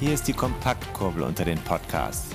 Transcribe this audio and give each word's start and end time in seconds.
Hier 0.00 0.14
ist 0.14 0.26
die 0.28 0.32
Kompaktkurbel 0.32 1.22
unter 1.22 1.44
den 1.44 1.58
Podcasts. 1.58 2.34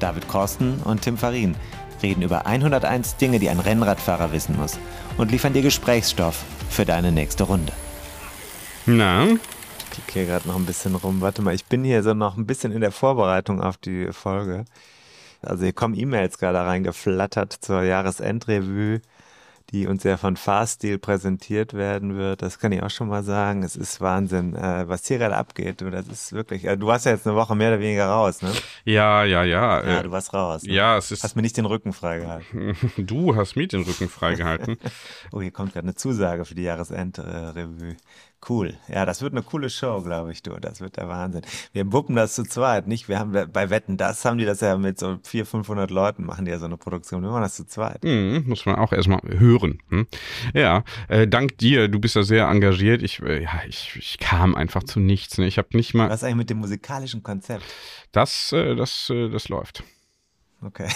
David 0.00 0.28
Korsten 0.28 0.82
und 0.82 1.00
Tim 1.00 1.16
Farin 1.16 1.56
reden 2.02 2.20
über 2.20 2.44
101 2.44 3.16
Dinge, 3.16 3.38
die 3.38 3.48
ein 3.48 3.58
Rennradfahrer 3.58 4.32
wissen 4.32 4.54
muss 4.58 4.78
und 5.16 5.30
liefern 5.30 5.54
dir 5.54 5.62
Gesprächsstoff 5.62 6.44
für 6.68 6.84
deine 6.84 7.12
nächste 7.12 7.44
Runde. 7.44 7.72
Na? 8.84 9.28
Ich 9.28 9.90
klicke 9.90 10.12
hier 10.12 10.26
gerade 10.26 10.46
noch 10.46 10.56
ein 10.56 10.66
bisschen 10.66 10.94
rum. 10.94 11.22
Warte 11.22 11.40
mal, 11.40 11.54
ich 11.54 11.64
bin 11.64 11.84
hier 11.84 12.02
so 12.02 12.12
noch 12.12 12.36
ein 12.36 12.46
bisschen 12.46 12.70
in 12.70 12.82
der 12.82 12.92
Vorbereitung 12.92 13.62
auf 13.62 13.78
die 13.78 14.12
Folge. 14.12 14.66
Also 15.40 15.64
hier 15.64 15.72
kommen 15.72 15.98
E-Mails 15.98 16.36
gerade 16.36 16.58
reingeflattert 16.58 17.50
zur 17.50 17.82
Jahresendrevue 17.82 19.00
die 19.70 19.86
uns 19.86 20.04
ja 20.04 20.16
von 20.16 20.36
Fahrstil 20.36 20.98
präsentiert 20.98 21.74
werden 21.74 22.16
wird. 22.16 22.42
Das 22.42 22.58
kann 22.58 22.72
ich 22.72 22.82
auch 22.82 22.90
schon 22.90 23.08
mal 23.08 23.24
sagen. 23.24 23.62
Es 23.62 23.74
ist 23.74 24.00
Wahnsinn, 24.00 24.54
äh, 24.54 24.88
was 24.88 25.06
hier 25.06 25.18
gerade 25.18 25.36
abgeht. 25.36 25.82
Das 25.82 26.06
ist 26.06 26.32
wirklich, 26.32 26.64
äh, 26.64 26.76
du 26.76 26.86
warst 26.86 27.06
ja 27.06 27.12
jetzt 27.12 27.26
eine 27.26 27.36
Woche 27.36 27.56
mehr 27.56 27.70
oder 27.70 27.80
weniger 27.80 28.06
raus, 28.06 28.42
ne? 28.42 28.52
Ja, 28.84 29.24
ja, 29.24 29.42
ja. 29.42 29.82
Ja, 29.82 30.00
äh, 30.00 30.02
du 30.04 30.10
warst 30.10 30.32
raus. 30.32 30.62
Ne? 30.62 30.72
Ja, 30.72 30.96
es 30.96 31.10
ist. 31.10 31.24
Hast 31.24 31.34
mir 31.34 31.42
nicht 31.42 31.56
den 31.56 31.66
Rücken 31.66 31.92
freigehalten. 31.92 32.76
du 32.96 33.34
hast 33.34 33.56
mir 33.56 33.66
den 33.66 33.82
Rücken 33.82 34.08
freigehalten. 34.08 34.76
oh, 35.32 35.40
hier 35.40 35.50
kommt 35.50 35.72
gerade 35.72 35.86
eine 35.86 35.94
Zusage 35.94 36.44
für 36.44 36.54
die 36.54 36.62
Jahresendrevue. 36.62 37.96
Cool. 38.48 38.74
Ja, 38.88 39.04
das 39.06 39.22
wird 39.22 39.32
eine 39.32 39.42
coole 39.42 39.70
Show, 39.70 40.02
glaube 40.02 40.30
ich, 40.30 40.42
du. 40.42 40.52
Das 40.60 40.80
wird 40.80 40.96
der 40.96 41.08
Wahnsinn. 41.08 41.42
Wir 41.72 41.92
wuppen 41.92 42.14
das 42.14 42.34
zu 42.34 42.44
zweit, 42.44 42.86
nicht? 42.86 43.08
Wir 43.08 43.18
haben 43.18 43.32
bei 43.52 43.70
Wetten, 43.70 43.96
das 43.96 44.24
haben 44.24 44.38
die 44.38 44.44
das 44.44 44.60
ja 44.60 44.76
mit 44.76 44.98
so 44.98 45.18
400, 45.22 45.48
500 45.48 45.90
Leuten 45.90 46.24
machen 46.24 46.44
die 46.44 46.50
ja 46.50 46.58
so 46.58 46.66
eine 46.66 46.76
Produktion. 46.76 47.22
Wir 47.22 47.30
machen 47.30 47.42
das 47.42 47.56
zu 47.56 47.66
zweit. 47.66 48.04
Mhm, 48.04 48.44
muss 48.46 48.66
man 48.66 48.76
auch 48.76 48.92
erstmal 48.92 49.20
hören. 49.24 49.82
Hm? 49.88 50.06
Ja, 50.54 50.84
äh, 51.08 51.26
dank 51.26 51.58
dir, 51.58 51.88
du 51.88 51.98
bist 51.98 52.14
da 52.14 52.22
sehr 52.22 52.46
engagiert. 52.46 53.02
Ich, 53.02 53.20
äh, 53.20 53.42
ja, 53.42 53.62
ich, 53.66 53.96
ich 53.96 54.18
kam 54.18 54.54
einfach 54.54 54.84
zu 54.84 55.00
nichts. 55.00 55.38
Ne? 55.38 55.46
Ich 55.46 55.58
habe 55.58 55.68
nicht 55.72 55.94
mal. 55.94 56.08
Was 56.08 56.22
eigentlich 56.22 56.36
mit 56.36 56.50
dem 56.50 56.58
musikalischen 56.58 57.22
Konzept? 57.22 57.64
Das, 58.12 58.52
äh, 58.52 58.76
das, 58.76 59.10
äh, 59.10 59.28
das 59.28 59.48
läuft. 59.48 59.82
Okay. 60.62 60.88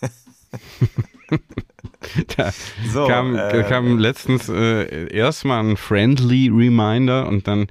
da 2.36 2.52
so, 2.92 3.06
kam, 3.06 3.36
äh, 3.36 3.62
kam 3.64 3.98
letztens 3.98 4.48
äh, 4.48 5.08
erstmal 5.12 5.64
ein 5.64 5.76
friendly 5.76 6.48
Reminder 6.48 7.28
und 7.28 7.46
dann, 7.46 7.68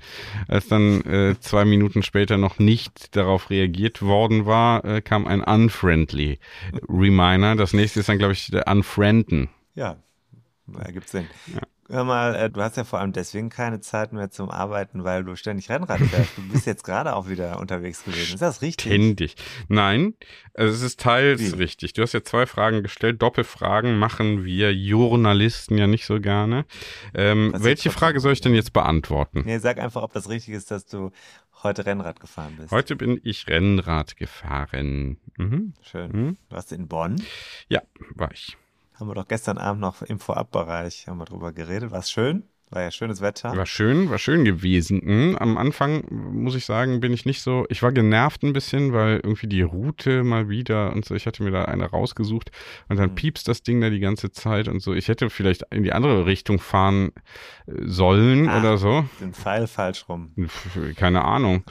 als 0.48 0.68
dann 0.68 1.02
äh, 1.02 1.36
zwei 1.40 1.66
Minuten 1.66 2.04
später 2.04 2.38
noch 2.38 2.60
nicht 2.60 3.16
darauf 3.16 3.50
reagiert 3.50 4.02
worden 4.02 4.46
war, 4.46 4.84
äh, 4.86 5.02
kam 5.02 5.28
ein 5.28 5.42
unfriendly 5.42 6.40
Reminder. 6.88 7.56
Das 7.56 7.74
nächste 7.74 8.00
ist 8.00 8.10
dann, 8.10 8.18
glaube 8.18 8.34
ich, 8.34 8.48
der 8.52 8.68
Unfrienden. 8.68 9.50
Ja, 9.76 9.98
ergibt 10.80 11.10
Sinn. 11.10 11.28
Ja. 11.54 11.62
Hör 11.88 12.04
mal, 12.04 12.34
äh, 12.34 12.50
du 12.50 12.62
hast 12.62 12.78
ja 12.78 12.84
vor 12.84 13.00
allem 13.00 13.14
deswegen 13.14 13.50
keine 13.50 13.80
Zeit 13.80 14.12
mehr 14.12 14.32
zum 14.32 14.50
Arbeiten, 14.50 15.04
weil 15.04 15.24
du 15.24 15.36
ständig 15.36 15.70
Rennrad 15.70 16.00
fährst. 16.00 16.36
Du 16.36 16.42
bist 16.50 16.66
jetzt 16.66 16.84
gerade 16.84 17.16
auch 17.16 17.30
wieder 17.30 17.60
unterwegs 17.60 18.04
gewesen. 18.04 18.34
Ist 18.34 18.42
das 18.42 18.64
richtig? 18.64 18.92
Ständig. 18.92 19.36
Nein, 19.68 20.16
also 20.56 20.74
es 20.74 20.82
ist 20.82 21.00
teils 21.00 21.54
Wie? 21.54 21.56
richtig. 21.56 21.94
Du 21.94 22.02
hast 22.02 22.14
ja 22.14 22.24
zwei 22.24 22.48
Fragen 22.48 22.82
gestellt. 22.82 23.22
Doppelfragen 23.22 24.00
machen 24.00 24.44
wir 24.46 24.74
Journalisten 24.74 25.78
ja 25.78 25.86
nicht 25.86 26.06
so 26.06 26.20
gerne. 26.20 26.66
Ähm, 27.14 27.54
welche 27.56 27.92
Frage 27.92 28.20
soll 28.20 28.34
ich 28.34 28.42
denn 28.42 28.56
jetzt 28.56 28.74
beantworten? 28.74 29.44
Nee, 29.46 29.60
sag 29.60 29.78
einfach, 29.78 30.02
ob 30.02 30.12
das 30.12 30.28
richtig 30.28 30.56
ist, 30.56 30.72
dass 30.72 30.88
du 30.88 31.12
heute 31.62 31.86
Rennrad 31.86 32.20
gefahren 32.20 32.56
bist. 32.58 32.72
Heute 32.72 32.96
bin 32.96 33.20
ich 33.24 33.48
Rennrad 33.48 34.18
gefahren. 34.18 35.18
Mhm. 35.38 35.74
Schön. 35.82 36.12
Mhm. 36.12 36.38
Du 36.50 36.56
warst 36.56 36.72
in 36.72 36.88
Bonn? 36.88 37.22
Ja, 37.70 37.82
war 38.16 38.32
ich. 38.32 38.58
Haben 38.96 39.10
wir 39.10 39.16
doch 39.16 39.28
gestern 39.28 39.58
Abend 39.58 39.82
noch 39.82 40.02
im 40.02 40.20
Vorabbereich 40.20 41.08
haben 41.08 41.18
wir 41.18 41.26
drüber 41.26 41.52
geredet. 41.54 41.92
War 41.92 42.02
schön? 42.02 42.50
War 42.72 42.82
ja 42.82 42.90
schönes 42.90 43.22
Wetter. 43.22 43.56
War 43.56 43.68
schön, 43.68 44.10
war 44.10 44.18
schön 44.18 44.44
gewesen. 44.44 45.02
Mhm. 45.04 45.38
Am 45.38 45.56
Anfang, 45.56 46.04
muss 46.10 46.56
ich 46.56 46.66
sagen, 46.66 47.00
bin 47.00 47.14
ich 47.14 47.24
nicht 47.24 47.44
so, 47.44 47.66
ich 47.70 47.84
war 47.84 47.92
genervt 47.92 48.42
ein 48.42 48.54
bisschen, 48.54 48.92
weil 48.92 49.18
irgendwie 49.18 49.46
die 49.46 49.62
Route 49.62 50.24
mal 50.24 50.50
wieder 50.50 50.92
und 50.92 51.06
so, 51.06 51.14
ich 51.14 51.28
hatte 51.28 51.44
mir 51.44 51.52
da 51.52 51.66
eine 51.66 51.86
rausgesucht 51.86 52.50
und 52.90 52.98
dann 52.98 53.12
mhm. 53.12 53.16
piepst 53.16 53.48
das 53.48 53.62
Ding 53.62 53.82
da 53.82 53.92
die 53.92 54.00
ganze 54.00 54.32
Zeit 54.32 54.68
und 54.68 54.80
so. 54.80 54.96
Ich 54.96 55.10
hätte 55.10 55.30
vielleicht 55.30 55.62
in 55.70 55.84
die 55.84 55.94
andere 55.94 56.26
Richtung 56.26 56.58
fahren 56.58 57.12
äh, 57.68 57.74
sollen 57.84 58.50
ah, 58.50 58.60
oder 58.60 58.78
so. 58.80 59.06
Den 59.22 59.36
Pfeil 59.36 59.68
falsch 59.68 60.10
rum. 60.10 60.34
Keine 60.96 61.24
Ahnung. 61.24 61.64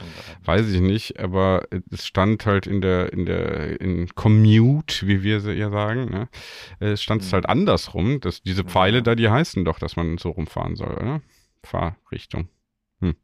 Weiß 0.45 0.69
ich 0.69 0.79
nicht, 0.79 1.19
aber 1.19 1.65
es 1.91 2.07
stand 2.07 2.45
halt 2.45 2.67
in 2.67 2.79
der, 2.79 3.11
in 3.11 3.25
der, 3.25 3.81
in 3.81 4.07
Commute, 4.15 5.07
wie 5.07 5.23
wir 5.23 5.39
ja 5.39 5.69
sagen, 5.69 6.05
ne? 6.05 6.29
Es 6.79 7.03
stand 7.03 7.21
mhm. 7.21 7.27
es 7.27 7.33
halt 7.33 7.49
andersrum. 7.49 8.21
Dass 8.21 8.41
diese 8.41 8.63
Pfeile 8.63 8.97
ja. 8.97 9.01
da, 9.01 9.15
die 9.15 9.29
heißen 9.29 9.65
doch, 9.65 9.77
dass 9.77 9.97
man 9.97 10.17
so 10.17 10.29
rumfahren 10.29 10.77
soll 10.77 10.84
soll, 10.85 10.95
oder? 10.95 11.21
Fahrrichtung. 11.63 12.47
Hm. 12.99 13.15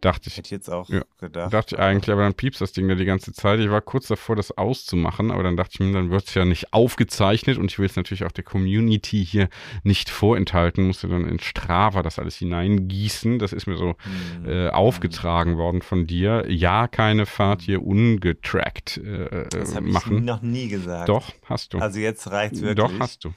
Dachte 0.00 0.30
ich. 0.30 0.38
Hätte 0.38 0.54
jetzt 0.54 0.70
auch 0.70 0.88
ja, 0.88 1.02
gedacht. 1.18 1.52
Dachte 1.52 1.74
ich 1.74 1.80
eigentlich, 1.80 2.10
aber 2.10 2.22
dann 2.22 2.32
piepst 2.32 2.62
das 2.62 2.72
Ding 2.72 2.88
da 2.88 2.94
die 2.94 3.04
ganze 3.04 3.34
Zeit. 3.34 3.60
Ich 3.60 3.70
war 3.70 3.82
kurz 3.82 4.06
davor, 4.06 4.34
das 4.34 4.56
auszumachen, 4.56 5.30
aber 5.30 5.42
dann 5.42 5.58
dachte 5.58 5.72
ich 5.74 5.80
mir, 5.80 5.92
dann 5.92 6.10
wird 6.10 6.26
es 6.26 6.32
ja 6.32 6.46
nicht 6.46 6.72
aufgezeichnet 6.72 7.58
und 7.58 7.70
ich 7.70 7.78
will 7.78 7.84
es 7.84 7.96
natürlich 7.96 8.24
auch 8.24 8.32
der 8.32 8.44
Community 8.44 9.24
hier 9.24 9.50
nicht 9.82 10.08
vorenthalten, 10.08 10.86
musste 10.86 11.08
dann 11.08 11.28
in 11.28 11.38
Strava 11.38 12.02
das 12.02 12.18
alles 12.18 12.36
hineingießen. 12.36 13.38
Das 13.38 13.52
ist 13.52 13.66
mir 13.66 13.76
so 13.76 13.94
hm. 14.42 14.48
äh, 14.48 14.68
aufgetragen 14.70 15.58
worden 15.58 15.82
von 15.82 16.06
dir. 16.06 16.46
Ja, 16.48 16.88
keine 16.88 17.26
Fahrt 17.26 17.60
hier 17.60 17.84
ungetrackt 17.84 18.96
äh, 18.96 19.48
das 19.50 19.74
habe 19.74 19.90
ich 19.90 20.06
noch 20.06 20.40
nie 20.40 20.68
gesagt. 20.68 21.10
Doch, 21.10 21.30
hast 21.44 21.74
du. 21.74 21.78
Also 21.78 21.98
jetzt 21.98 22.30
reicht 22.30 22.54
es 22.54 22.62
wirklich. 22.62 22.76
Doch, 22.76 22.98
hast 22.98 23.24
du. 23.24 23.34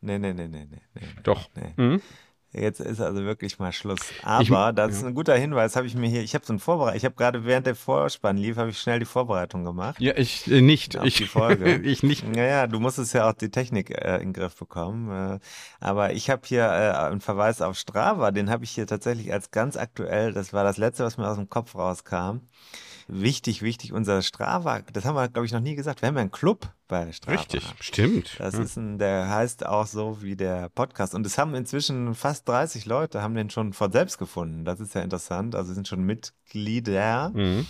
Nee, 0.00 0.20
nee, 0.20 0.32
nee, 0.32 0.46
nee, 0.46 0.66
nee. 0.70 0.80
nee 0.94 1.02
Doch. 1.24 1.48
Nee. 1.56 1.84
Mhm. 1.84 2.00
Jetzt 2.56 2.80
ist 2.80 3.00
also 3.00 3.24
wirklich 3.24 3.58
mal 3.58 3.72
Schluss. 3.72 4.00
Aber 4.22 4.42
ich, 4.42 4.74
das 4.74 4.96
ist 4.96 5.04
ein 5.04 5.14
guter 5.14 5.36
Hinweis, 5.36 5.76
habe 5.76 5.86
ich 5.86 5.94
mir 5.94 6.08
hier, 6.08 6.22
ich 6.22 6.34
habe 6.34 6.44
so 6.44 6.52
ein 6.52 6.58
Vorbereitung, 6.58 6.96
ich 6.96 7.04
habe 7.04 7.14
gerade 7.14 7.44
während 7.44 7.66
der 7.66 7.74
Vorspann 7.74 8.36
lief, 8.36 8.56
habe 8.56 8.70
ich 8.70 8.78
schnell 8.78 8.98
die 8.98 9.04
Vorbereitung 9.04 9.64
gemacht. 9.64 10.00
Ja, 10.00 10.14
ich 10.16 10.50
äh, 10.50 10.60
nicht. 10.60 10.94
Ich, 11.04 11.16
die 11.16 11.26
Folge. 11.26 11.76
ich 11.84 12.02
nicht. 12.02 12.26
Naja, 12.26 12.66
du 12.66 12.80
musstest 12.80 13.14
ja 13.14 13.28
auch 13.28 13.34
die 13.34 13.50
Technik 13.50 13.90
äh, 13.90 14.16
in 14.16 14.28
den 14.28 14.32
Griff 14.32 14.56
bekommen. 14.56 15.10
Äh, 15.10 15.38
aber 15.80 16.12
ich 16.12 16.30
habe 16.30 16.42
hier 16.44 16.64
äh, 16.64 17.06
einen 17.06 17.20
Verweis 17.20 17.60
auf 17.62 17.76
Strava, 17.76 18.30
den 18.30 18.50
habe 18.50 18.64
ich 18.64 18.70
hier 18.70 18.86
tatsächlich 18.86 19.32
als 19.32 19.50
ganz 19.50 19.76
aktuell, 19.76 20.32
das 20.32 20.52
war 20.52 20.64
das 20.64 20.76
letzte, 20.76 21.04
was 21.04 21.18
mir 21.18 21.28
aus 21.28 21.36
dem 21.36 21.50
Kopf 21.50 21.74
rauskam 21.74 22.40
wichtig, 23.08 23.62
wichtig, 23.62 23.92
unser 23.92 24.22
Strava, 24.22 24.80
das 24.92 25.04
haben 25.04 25.14
wir, 25.14 25.28
glaube 25.28 25.46
ich, 25.46 25.52
noch 25.52 25.60
nie 25.60 25.74
gesagt. 25.74 26.02
Wir 26.02 26.08
haben 26.08 26.16
ja 26.16 26.22
einen 26.22 26.30
Club 26.30 26.68
bei 26.88 27.12
Strava. 27.12 27.38
Richtig, 27.38 27.64
stimmt. 27.80 28.36
Das 28.38 28.54
ja. 28.54 28.62
ist 28.62 28.76
ein, 28.76 28.98
der 28.98 29.28
heißt 29.28 29.66
auch 29.66 29.86
so 29.86 30.22
wie 30.22 30.36
der 30.36 30.68
Podcast. 30.70 31.14
Und 31.14 31.26
es 31.26 31.38
haben 31.38 31.54
inzwischen 31.54 32.14
fast 32.14 32.48
30 32.48 32.86
Leute, 32.86 33.22
haben 33.22 33.34
den 33.34 33.50
schon 33.50 33.72
von 33.72 33.92
selbst 33.92 34.18
gefunden. 34.18 34.64
Das 34.64 34.80
ist 34.80 34.94
ja 34.94 35.02
interessant. 35.02 35.54
Also 35.54 35.74
sind 35.74 35.88
schon 35.88 36.02
Mitglieder. 36.02 37.30
Mhm. 37.34 37.66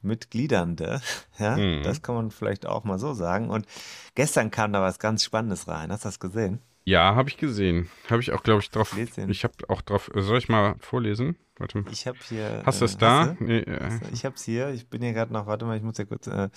Mitgliedernde, 0.00 1.00
ja, 1.38 1.56
mhm. 1.56 1.82
das 1.82 2.02
kann 2.02 2.14
man 2.14 2.30
vielleicht 2.30 2.66
auch 2.66 2.84
mal 2.84 3.00
so 3.00 3.14
sagen. 3.14 3.50
Und 3.50 3.66
gestern 4.14 4.50
kam 4.50 4.72
da 4.72 4.80
was 4.80 5.00
ganz 5.00 5.24
Spannendes 5.24 5.66
rein. 5.66 5.90
Hast 5.90 6.04
du 6.04 6.08
das 6.08 6.20
gesehen? 6.20 6.60
Ja, 6.88 7.14
habe 7.16 7.28
ich 7.28 7.36
gesehen. 7.36 7.90
Habe 8.08 8.22
ich 8.22 8.32
auch, 8.32 8.42
glaube 8.42 8.62
ich, 8.62 8.70
drauf. 8.70 8.96
Lesen. 8.96 9.28
Ich 9.28 9.44
habe 9.44 9.52
auch 9.68 9.82
drauf. 9.82 10.10
Soll 10.14 10.38
ich 10.38 10.48
mal 10.48 10.74
vorlesen? 10.80 11.36
Warte. 11.58 11.84
Ich 11.92 12.06
habe 12.06 12.16
hier. 12.26 12.62
Hast 12.64 12.80
du 12.80 12.86
es 12.86 12.94
äh, 12.94 12.98
da? 12.98 13.36
Nee, 13.40 13.58
äh. 13.58 13.90
Ich 14.14 14.24
habe 14.24 14.36
es 14.36 14.44
hier. 14.44 14.70
Ich 14.70 14.88
bin 14.88 15.02
hier 15.02 15.12
gerade 15.12 15.30
noch. 15.30 15.46
Warte 15.46 15.66
mal, 15.66 15.76
ich 15.76 15.82
muss 15.82 15.98
ja 15.98 16.06
kurz 16.06 16.28
äh, 16.28 16.48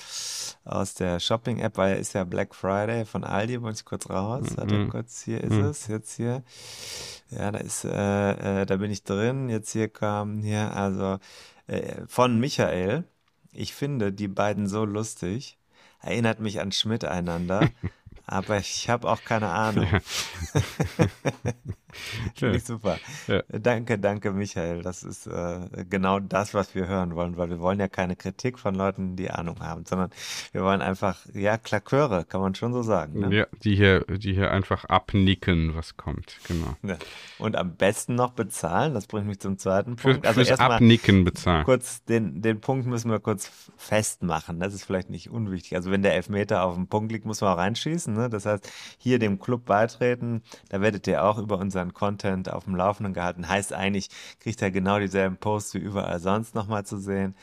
aus 0.64 0.94
der 0.94 1.20
Shopping-App, 1.20 1.76
weil 1.76 2.00
ist 2.00 2.14
ja 2.14 2.24
Black 2.24 2.56
Friday 2.56 3.04
von 3.04 3.26
Aldi. 3.26 3.58
Muss 3.58 3.80
ich 3.80 3.86
kurz 3.86 4.10
raus. 4.10 4.52
Mhm. 4.52 4.58
Warte 4.58 4.88
kurz. 4.88 5.22
Hier 5.22 5.44
ist 5.44 5.52
mhm. 5.52 5.66
es. 5.66 5.88
Jetzt 5.88 6.16
hier. 6.16 6.44
Ja, 7.30 7.52
da 7.52 7.60
ist. 7.60 7.84
Äh, 7.84 8.62
äh, 8.62 8.66
da 8.66 8.78
bin 8.78 8.90
ich 8.90 9.04
drin. 9.04 9.50
Jetzt 9.50 9.74
hier 9.74 9.90
kam 9.90 10.40
hier 10.44 10.74
also 10.74 11.20
äh, 11.68 12.06
von 12.08 12.40
Michael. 12.40 13.04
Ich 13.52 13.74
finde 13.74 14.14
die 14.14 14.30
beiden 14.30 14.68
so 14.68 14.86
lustig. 14.86 15.58
Erinnert 16.00 16.40
mich 16.40 16.62
an 16.62 16.72
Schmidt 16.72 17.04
einander. 17.04 17.70
aber 18.26 18.58
ich 18.58 18.90
habe 18.90 19.10
auch 19.10 19.24
keine 19.24 19.50
Ahnung. 19.50 19.88
Finde 22.36 22.58
ich 22.58 22.64
super. 22.64 22.98
Ja. 23.28 23.44
Danke, 23.50 24.00
danke, 24.00 24.32
Michael. 24.32 24.82
Das 24.82 25.04
ist 25.04 25.28
äh, 25.28 25.86
genau 25.90 26.20
das, 26.20 26.54
was 26.54 26.76
wir 26.76 26.88
hören 26.88 27.16
wollen, 27.16 27.38
weil 27.38 27.50
wir 27.50 27.60
wollen 27.60 27.80
ja 27.80 27.88
keine 27.88 28.16
Kritik 28.16 28.60
von 28.60 28.76
Leuten, 28.76 29.16
die 29.16 29.30
Ahnung 29.30 29.60
haben, 29.60 29.86
sondern 29.86 30.10
wir 30.52 30.64
wollen 30.64 30.82
einfach, 30.82 31.26
ja, 31.34 31.58
Klaköre, 31.58 32.26
kann 32.26 32.42
man 32.42 32.56
schon 32.56 32.74
so 32.74 32.84
sagen. 32.84 33.20
Ne? 33.20 33.36
Ja, 33.36 33.46
die 33.64 33.76
hier, 33.76 34.06
die 34.06 34.34
hier 34.34 34.52
einfach 34.52 34.86
abnicken, 34.86 35.76
was 35.76 35.98
kommt, 35.98 36.38
genau. 36.48 36.76
Ja. 36.84 36.98
Und 37.38 37.56
am 37.56 37.76
besten 37.76 38.16
noch 38.16 38.32
bezahlen, 38.32 38.94
das 38.94 39.08
bringt 39.08 39.28
mich 39.28 39.40
zum 39.40 39.58
zweiten 39.58 39.96
Punkt. 39.96 40.22
Für, 40.22 40.28
also 40.28 40.44
fürs 40.44 40.60
Abnicken 40.60 41.24
bezahlen. 41.24 41.66
Kurz, 41.66 42.04
den, 42.06 42.42
den 42.42 42.62
Punkt 42.62 42.88
müssen 42.88 43.12
wir 43.12 43.20
kurz 43.20 43.52
festmachen. 43.78 44.60
Das 44.60 44.74
ist 44.74 44.84
vielleicht 44.84 45.10
nicht 45.10 45.30
unwichtig. 45.30 45.76
Also 45.76 45.92
wenn 45.92 46.02
der 46.02 46.16
Elfmeter 46.16 46.64
auf 46.64 46.76
dem 46.76 46.88
Punkt 46.88 47.12
liegt, 47.12 47.26
muss 47.26 47.42
man 47.42 47.54
auch 47.54 47.58
reinschießen. 47.58 48.14
Ne? 48.14 48.30
Das 48.30 48.46
heißt, 48.46 48.70
hier 48.98 49.20
dem 49.20 49.40
Club 49.40 49.66
beitreten, 49.66 50.44
da 50.70 50.82
werdet 50.82 51.08
ihr 51.08 51.24
auch 51.24 51.38
über 51.38 51.58
unseren 51.58 51.91
Content 51.92 52.52
auf 52.52 52.66
dem 52.66 52.76
Laufenden 52.76 53.14
gehalten. 53.14 53.48
Heißt 53.48 53.74
eigentlich, 53.74 54.10
kriegt 54.40 54.62
er 54.62 54.72
genau 54.72 55.00
dieselben 55.00 55.38
Posts 55.38 55.76
wie 55.76 55.80
überall 55.80 56.20
sonst 56.20 56.56
nochmal 56.56 56.86
zu 56.86 56.98
sehen. 56.98 57.36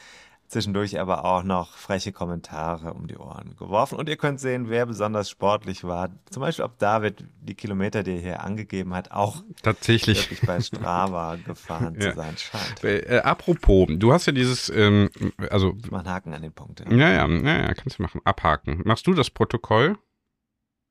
zwischendurch 0.49 0.99
aber 0.99 1.27
auch 1.27 1.43
noch 1.43 1.77
freche 1.77 2.11
Kommentare 2.11 2.95
um 2.95 3.07
die 3.07 3.19
Ohren 3.19 3.55
geworfen. 3.59 3.99
Und 3.99 4.09
ihr 4.09 4.17
könnt 4.17 4.41
sehen, 4.41 4.71
wer 4.71 4.87
besonders 4.87 5.29
sportlich 5.29 5.85
war. 5.85 6.09
Zum 6.31 6.41
Beispiel, 6.41 6.65
ob 6.65 6.79
David 6.79 7.25
die 7.43 7.55
Kilometer, 7.55 8.03
die 8.03 8.13
er 8.13 8.21
hier 8.21 8.43
angegeben 8.43 8.95
hat, 8.95 9.11
auch 9.11 9.43
tatsächlich 9.63 10.23
wirklich 10.23 10.41
bei 10.47 10.59
Strava 10.61 11.37
gefahren 11.45 11.99
ja. 12.01 12.11
zu 12.11 12.17
sein 12.17 12.35
scheint. 12.39 12.83
Äh, 12.83 12.99
äh, 13.01 13.21
apropos, 13.21 13.89
du 13.91 14.11
hast 14.11 14.25
ja 14.25 14.33
dieses, 14.33 14.71
ähm, 14.71 15.11
also. 15.51 15.77
Ich 15.85 15.91
mach 15.91 15.99
einen 15.99 16.09
Haken 16.09 16.33
an 16.33 16.41
den 16.41 16.53
Punkt. 16.53 16.81
Ja. 16.81 16.97
ja, 16.97 17.11
ja, 17.11 17.29
ja, 17.29 17.61
ja, 17.67 17.75
kannst 17.75 17.99
du 17.99 18.03
machen. 18.03 18.23
Abhaken. 18.25 18.81
Machst 18.87 19.07
du 19.07 19.13
das 19.13 19.29
Protokoll 19.29 19.99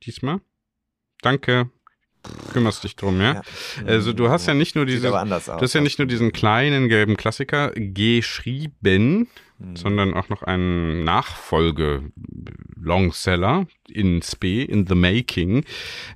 diesmal? 0.03 0.39
Danke 1.24 1.71
kümmerst 2.57 2.83
dich 2.83 2.95
drum, 2.95 3.21
ja? 3.21 3.33
ja. 3.33 3.42
Also 3.86 4.13
du 4.13 4.30
hast 4.30 4.48
ja 4.48 4.56
nicht 4.56 4.75
nur 4.75 4.86
diese, 4.86 5.09
du 5.09 5.12
hast 5.12 5.74
ja 5.74 5.81
nicht 5.81 6.00
nur 6.00 6.07
diesen 6.07 6.31
kleinen 6.31 6.89
gelben 6.89 7.15
Klassiker 7.15 7.71
geschrieben, 7.75 9.27
mhm. 9.59 9.75
sondern 9.75 10.13
auch 10.15 10.30
noch 10.30 10.42
einen 10.42 11.04
Nachfolge 11.04 12.12
Longseller 12.75 13.68
in 13.88 14.24
Spe, 14.24 14.63
in 14.63 14.88
the 14.88 14.95
making, 14.95 15.65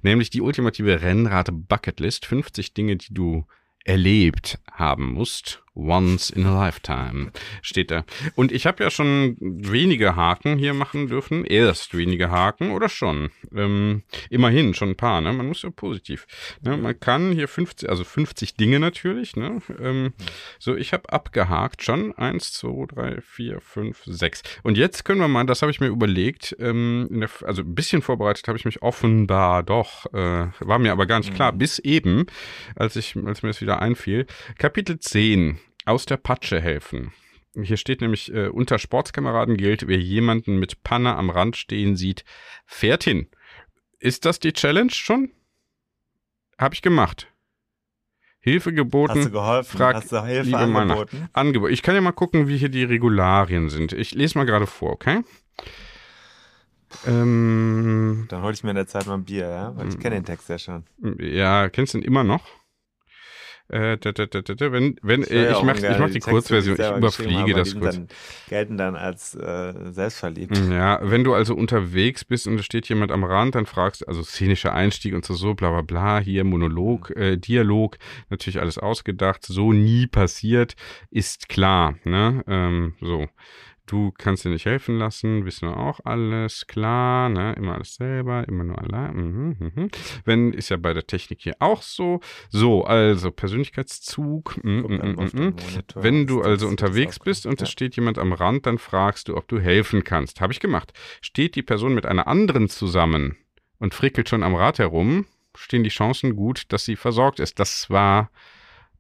nämlich 0.01 0.31
die 0.31 0.41
ultimative 0.41 1.01
Rennrate 1.01 1.51
Bucketlist, 1.51 2.25
50 2.25 2.73
Dinge, 2.73 2.95
die 2.95 3.13
du 3.13 3.45
erlebt 3.83 4.59
haben 4.71 5.13
musst 5.13 5.63
Once 5.73 6.29
in 6.29 6.45
a 6.45 6.53
lifetime 6.53 7.31
steht 7.61 7.91
da. 7.91 8.03
Und 8.35 8.51
ich 8.51 8.65
habe 8.65 8.83
ja 8.83 8.91
schon 8.91 9.37
wenige 9.39 10.17
Haken 10.17 10.57
hier 10.57 10.73
machen 10.73 11.07
dürfen. 11.07 11.45
Erst 11.45 11.95
wenige 11.97 12.29
Haken 12.29 12.71
oder 12.71 12.89
schon? 12.89 13.29
Ähm, 13.55 14.03
immerhin 14.29 14.73
schon 14.73 14.89
ein 14.89 14.97
paar, 14.97 15.21
ne? 15.21 15.31
Man 15.31 15.47
muss 15.47 15.61
ja 15.61 15.69
positiv. 15.69 16.27
Ne? 16.61 16.75
Man 16.75 16.99
kann 16.99 17.31
hier 17.31 17.47
50, 17.47 17.89
also 17.89 18.03
50 18.03 18.55
Dinge 18.55 18.81
natürlich, 18.81 19.37
ne? 19.37 19.61
Ähm, 19.79 20.13
so, 20.59 20.75
ich 20.75 20.91
habe 20.91 21.11
abgehakt 21.11 21.83
schon. 21.83 22.13
Eins, 22.17 22.51
zwei, 22.51 22.85
drei, 22.87 23.21
vier, 23.21 23.61
fünf, 23.61 24.01
sechs. 24.05 24.43
Und 24.63 24.77
jetzt 24.77 25.05
können 25.05 25.21
wir 25.21 25.29
mal, 25.29 25.45
das 25.45 25.61
habe 25.61 25.71
ich 25.71 25.79
mir 25.79 25.87
überlegt, 25.87 26.53
ähm, 26.59 27.07
der, 27.09 27.29
also 27.45 27.61
ein 27.61 27.75
bisschen 27.75 28.01
vorbereitet 28.01 28.49
habe 28.49 28.57
ich 28.57 28.65
mich 28.65 28.81
offenbar 28.81 29.63
doch, 29.63 30.05
äh, 30.13 30.47
war 30.59 30.79
mir 30.79 30.91
aber 30.91 31.05
gar 31.05 31.19
nicht 31.19 31.33
klar, 31.33 31.53
mhm. 31.53 31.59
bis 31.59 31.79
eben, 31.79 32.25
als 32.75 32.97
ich, 32.97 33.15
als 33.15 33.41
mir 33.41 33.49
das 33.49 33.61
wieder 33.61 33.81
einfiel. 33.81 34.25
Kapitel 34.57 34.99
10 34.99 35.60
aus 35.85 36.05
der 36.05 36.17
Patsche 36.17 36.59
helfen. 36.61 37.11
Hier 37.53 37.77
steht 37.77 38.01
nämlich, 38.01 38.33
äh, 38.33 38.47
unter 38.47 38.79
Sportskameraden 38.79 39.57
gilt, 39.57 39.87
wer 39.87 39.99
jemanden 39.99 40.57
mit 40.57 40.83
Panne 40.83 41.15
am 41.15 41.29
Rand 41.29 41.57
stehen 41.57 41.95
sieht, 41.95 42.23
fährt 42.65 43.03
hin. 43.03 43.27
Ist 43.99 44.25
das 44.25 44.39
die 44.39 44.53
Challenge 44.53 44.91
schon? 44.91 45.31
Hab 46.57 46.73
ich 46.73 46.81
gemacht. 46.81 47.27
Hilfe 48.39 48.73
geboten. 48.73 49.19
Hast 49.19 49.25
du 49.27 49.31
geholfen? 49.31 49.77
Frag, 49.77 49.95
Hast 49.97 50.11
du 50.11 50.23
Hilfe 50.25 50.57
angeboten? 50.57 51.29
Angeboten. 51.33 51.73
Ich 51.73 51.83
kann 51.83 51.93
ja 51.93 52.01
mal 52.01 52.11
gucken, 52.11 52.47
wie 52.47 52.57
hier 52.57 52.69
die 52.69 52.83
Regularien 52.83 53.69
sind. 53.69 53.93
Ich 53.93 54.15
lese 54.15 54.37
mal 54.37 54.45
gerade 54.45 54.65
vor, 54.65 54.91
okay? 54.91 55.21
Ähm, 57.05 58.25
Dann 58.29 58.41
hole 58.41 58.53
ich 58.53 58.63
mir 58.63 58.71
in 58.71 58.75
der 58.77 58.87
Zeit 58.87 59.07
mal 59.07 59.15
ein 59.15 59.25
Bier, 59.25 59.47
ja? 59.47 59.75
Weil 59.75 59.89
ich 59.89 59.99
kenne 59.99 60.15
den 60.15 60.25
Text 60.25 60.49
ja 60.49 60.57
schon. 60.57 60.85
Ja, 61.19 61.69
kennst 61.69 61.93
du 61.93 61.99
ihn 61.99 62.03
immer 62.03 62.23
noch? 62.23 62.45
Äh, 63.71 63.97
da, 63.97 64.11
da, 64.11 64.25
da, 64.25 64.41
da, 64.41 64.71
wenn, 64.73 64.97
wenn, 65.01 65.21
ich, 65.21 65.31
äh, 65.31 65.53
ich 65.53 65.63
mache 65.63 65.77
ich 65.77 65.97
mach 65.97 66.07
die, 66.07 66.15
die 66.15 66.19
Kurzversion, 66.19 66.77
ich 66.77 66.97
überfliege 66.97 67.53
das 67.53 67.79
kurz. 67.79 67.95
Dann, 67.95 68.07
gelten 68.49 68.77
dann 68.77 68.97
als 68.97 69.33
äh, 69.33 69.73
selbstverliebt. 69.91 70.57
Ja, 70.69 70.99
wenn 71.01 71.23
du 71.23 71.33
also 71.33 71.55
unterwegs 71.55 72.25
bist 72.25 72.47
und 72.47 72.59
es 72.59 72.65
steht 72.65 72.89
jemand 72.89 73.13
am 73.13 73.23
Rand, 73.23 73.55
dann 73.55 73.65
fragst 73.65 74.01
du, 74.01 74.07
also 74.07 74.23
szenischer 74.23 74.73
Einstieg 74.73 75.15
und 75.15 75.23
so, 75.23 75.35
so, 75.35 75.53
bla 75.53 75.69
bla 75.69 75.83
bla, 75.83 76.19
hier 76.19 76.43
Monolog, 76.43 77.15
mhm. 77.15 77.21
äh, 77.21 77.37
Dialog, 77.37 77.97
natürlich 78.29 78.59
alles 78.59 78.77
ausgedacht, 78.77 79.45
so 79.45 79.71
nie 79.71 80.05
passiert, 80.05 80.75
ist 81.09 81.47
klar, 81.47 81.95
ne, 82.03 82.43
ähm, 82.47 82.95
so. 82.99 83.27
Du 83.91 84.13
kannst 84.17 84.45
dir 84.45 84.49
nicht 84.49 84.65
helfen 84.65 84.97
lassen, 84.97 85.43
wissen 85.43 85.67
wir 85.67 85.75
auch 85.75 85.99
alles, 86.05 86.65
klar, 86.65 87.27
ne? 87.27 87.51
Immer 87.57 87.73
alles 87.73 87.95
selber, 87.95 88.47
immer 88.47 88.63
nur 88.63 88.81
allein. 88.81 89.13
Mhm, 89.13 89.55
mhm. 89.59 89.89
Wenn, 90.23 90.53
ist 90.53 90.69
ja 90.69 90.77
bei 90.77 90.93
der 90.93 91.05
Technik 91.05 91.41
hier 91.41 91.57
auch 91.59 91.81
so. 91.81 92.21
So, 92.49 92.85
also 92.85 93.31
Persönlichkeitszug. 93.31 94.63
Mhm, 94.63 94.85
mhm, 94.87 95.15
mhm, 95.17 95.29
mhm. 95.33 95.55
Wenn 95.95 96.25
du 96.25 96.41
also 96.41 96.69
unterwegs 96.69 97.19
bist 97.19 97.45
und 97.45 97.61
es 97.61 97.69
steht 97.69 97.97
jemand 97.97 98.17
am 98.17 98.31
Rand, 98.31 98.65
dann 98.65 98.77
fragst 98.77 99.27
du, 99.27 99.35
ob 99.35 99.49
du 99.49 99.59
helfen 99.59 100.05
kannst. 100.05 100.39
Habe 100.39 100.53
ich 100.53 100.61
gemacht. 100.61 100.93
Steht 101.19 101.57
die 101.57 101.61
Person 101.61 101.93
mit 101.93 102.05
einer 102.05 102.27
anderen 102.27 102.69
zusammen 102.69 103.35
und 103.77 103.93
frickelt 103.93 104.29
schon 104.29 104.43
am 104.43 104.55
Rad 104.55 104.79
herum, 104.79 105.25
stehen 105.53 105.83
die 105.83 105.89
Chancen 105.89 106.37
gut, 106.37 106.71
dass 106.71 106.85
sie 106.85 106.95
versorgt 106.95 107.41
ist. 107.41 107.59
Das 107.59 107.89
war 107.89 108.31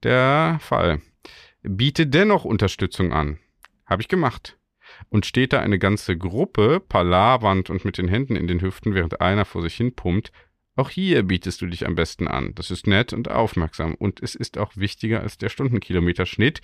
der 0.03 0.57
Fall. 0.59 0.99
Biete 1.63 2.07
dennoch 2.07 2.43
Unterstützung 2.43 3.13
an. 3.13 3.39
Habe 3.85 4.01
ich 4.01 4.09
gemacht 4.09 4.57
und 5.09 5.25
steht 5.25 5.53
da 5.53 5.59
eine 5.59 5.79
ganze 5.79 6.17
Gruppe, 6.17 6.79
palavernd 6.79 7.69
und 7.69 7.85
mit 7.85 7.97
den 7.97 8.07
Händen 8.07 8.35
in 8.35 8.47
den 8.47 8.61
Hüften, 8.61 8.93
während 8.93 9.21
einer 9.21 9.45
vor 9.45 9.61
sich 9.61 9.75
hin 9.75 9.95
pumpt, 9.95 10.31
auch 10.75 10.89
hier 10.89 11.23
bietest 11.23 11.61
du 11.61 11.67
dich 11.67 11.85
am 11.85 11.95
besten 11.95 12.27
an. 12.27 12.55
Das 12.55 12.71
ist 12.71 12.87
nett 12.87 13.11
und 13.13 13.29
aufmerksam 13.29 13.95
und 13.95 14.23
es 14.23 14.35
ist 14.35 14.57
auch 14.57 14.71
wichtiger 14.75 15.19
als 15.19 15.37
der 15.37 15.49
Stundenkilometerschnitt, 15.49 16.61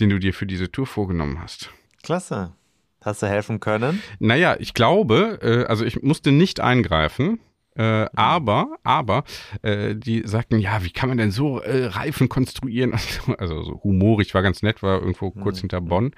den 0.00 0.10
du 0.10 0.18
dir 0.18 0.34
für 0.34 0.46
diese 0.46 0.70
Tour 0.70 0.86
vorgenommen 0.86 1.40
hast. 1.40 1.70
Klasse. 2.02 2.52
Hast 3.02 3.22
du 3.22 3.28
helfen 3.28 3.60
können? 3.60 4.02
Naja, 4.18 4.56
ich 4.58 4.74
glaube, 4.74 5.38
äh, 5.40 5.64
also 5.66 5.84
ich 5.84 6.02
musste 6.02 6.32
nicht 6.32 6.60
eingreifen. 6.60 7.38
Äh, 7.76 8.04
mhm. 8.04 8.08
aber, 8.16 8.76
aber, 8.84 9.24
äh, 9.60 9.94
die 9.94 10.22
sagten, 10.24 10.58
ja, 10.58 10.82
wie 10.82 10.90
kann 10.90 11.10
man 11.10 11.18
denn 11.18 11.30
so 11.30 11.60
äh, 11.60 11.86
Reifen 11.86 12.28
konstruieren? 12.28 12.94
Also 13.38 13.62
so 13.62 13.80
humorig, 13.84 14.34
war 14.34 14.42
ganz 14.42 14.62
nett, 14.62 14.82
war 14.82 14.98
irgendwo 14.98 15.30
kurz 15.30 15.58
mhm. 15.58 15.60
hinter 15.60 15.80
Bonn. 15.82 16.14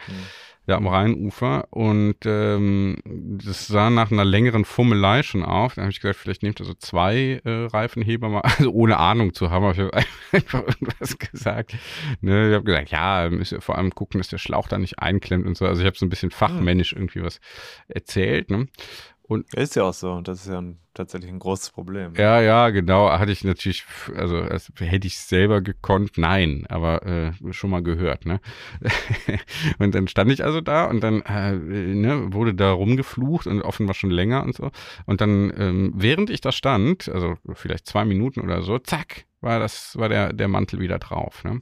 Ja, 0.68 0.76
am 0.76 0.86
Rheinufer. 0.86 1.66
Und 1.70 2.26
ähm, 2.26 2.98
das 3.42 3.68
sah 3.68 3.88
nach 3.88 4.12
einer 4.12 4.26
längeren 4.26 4.66
Fummelei 4.66 5.22
schon 5.22 5.42
auf. 5.42 5.74
Da 5.74 5.82
habe 5.82 5.90
ich 5.90 5.98
gesagt, 5.98 6.20
vielleicht 6.20 6.42
nehmt 6.42 6.60
ihr 6.60 6.66
so 6.66 6.74
zwei 6.74 7.40
äh, 7.42 7.64
Reifenheber 7.72 8.28
mal, 8.28 8.40
also 8.58 8.70
ohne 8.72 8.98
Ahnung 8.98 9.32
zu 9.32 9.50
haben, 9.50 9.64
habe 9.64 9.90
ich 9.90 10.04
einfach 10.34 10.66
irgendwas 10.66 11.16
gesagt. 11.16 11.74
Ne, 12.20 12.50
ich 12.50 12.54
habe 12.54 12.64
gesagt, 12.64 12.90
ja, 12.90 13.30
müsst 13.30 13.52
ihr 13.52 13.62
vor 13.62 13.78
allem 13.78 13.94
gucken, 13.94 14.20
dass 14.20 14.28
der 14.28 14.36
Schlauch 14.36 14.68
da 14.68 14.76
nicht 14.76 14.98
einklemmt 14.98 15.46
und 15.46 15.56
so. 15.56 15.64
Also 15.64 15.80
ich 15.80 15.86
habe 15.86 15.96
so 15.96 16.04
ein 16.04 16.10
bisschen 16.10 16.30
fachmännisch 16.30 16.92
irgendwie 16.92 17.22
was 17.22 17.40
erzählt. 17.88 18.50
Ne? 18.50 18.68
Und 19.28 19.52
ist 19.52 19.76
ja 19.76 19.84
auch 19.84 19.92
so. 19.92 20.22
Das 20.22 20.40
ist 20.40 20.50
ja 20.50 20.58
ein, 20.58 20.78
tatsächlich 20.94 21.30
ein 21.30 21.38
großes 21.38 21.70
Problem. 21.70 22.14
Ja, 22.16 22.40
ja, 22.40 22.70
genau. 22.70 23.10
Hatte 23.10 23.30
ich 23.30 23.44
natürlich, 23.44 23.84
also 24.16 24.38
als, 24.38 24.72
hätte 24.78 25.06
ich 25.06 25.18
selber 25.18 25.60
gekonnt, 25.60 26.16
nein, 26.16 26.64
aber 26.70 27.04
äh, 27.04 27.32
schon 27.52 27.68
mal 27.68 27.82
gehört. 27.82 28.24
Ne? 28.24 28.40
und 29.78 29.94
dann 29.94 30.08
stand 30.08 30.32
ich 30.32 30.44
also 30.44 30.62
da 30.62 30.86
und 30.86 31.02
dann 31.02 31.20
äh, 31.22 31.52
ne, 31.52 32.32
wurde 32.32 32.54
da 32.54 32.72
rumgeflucht 32.72 33.46
und 33.46 33.60
offenbar 33.60 33.94
schon 33.94 34.10
länger 34.10 34.42
und 34.42 34.56
so. 34.56 34.70
Und 35.04 35.20
dann, 35.20 35.52
ähm, 35.58 35.92
während 35.94 36.30
ich 36.30 36.40
da 36.40 36.50
stand, 36.50 37.10
also 37.10 37.36
vielleicht 37.52 37.86
zwei 37.86 38.06
Minuten 38.06 38.40
oder 38.40 38.62
so, 38.62 38.78
zack, 38.78 39.26
war 39.42 39.60
das, 39.60 39.98
war 39.98 40.08
der, 40.08 40.32
der 40.32 40.48
Mantel 40.48 40.80
wieder 40.80 40.98
drauf. 40.98 41.44
Ne? 41.44 41.60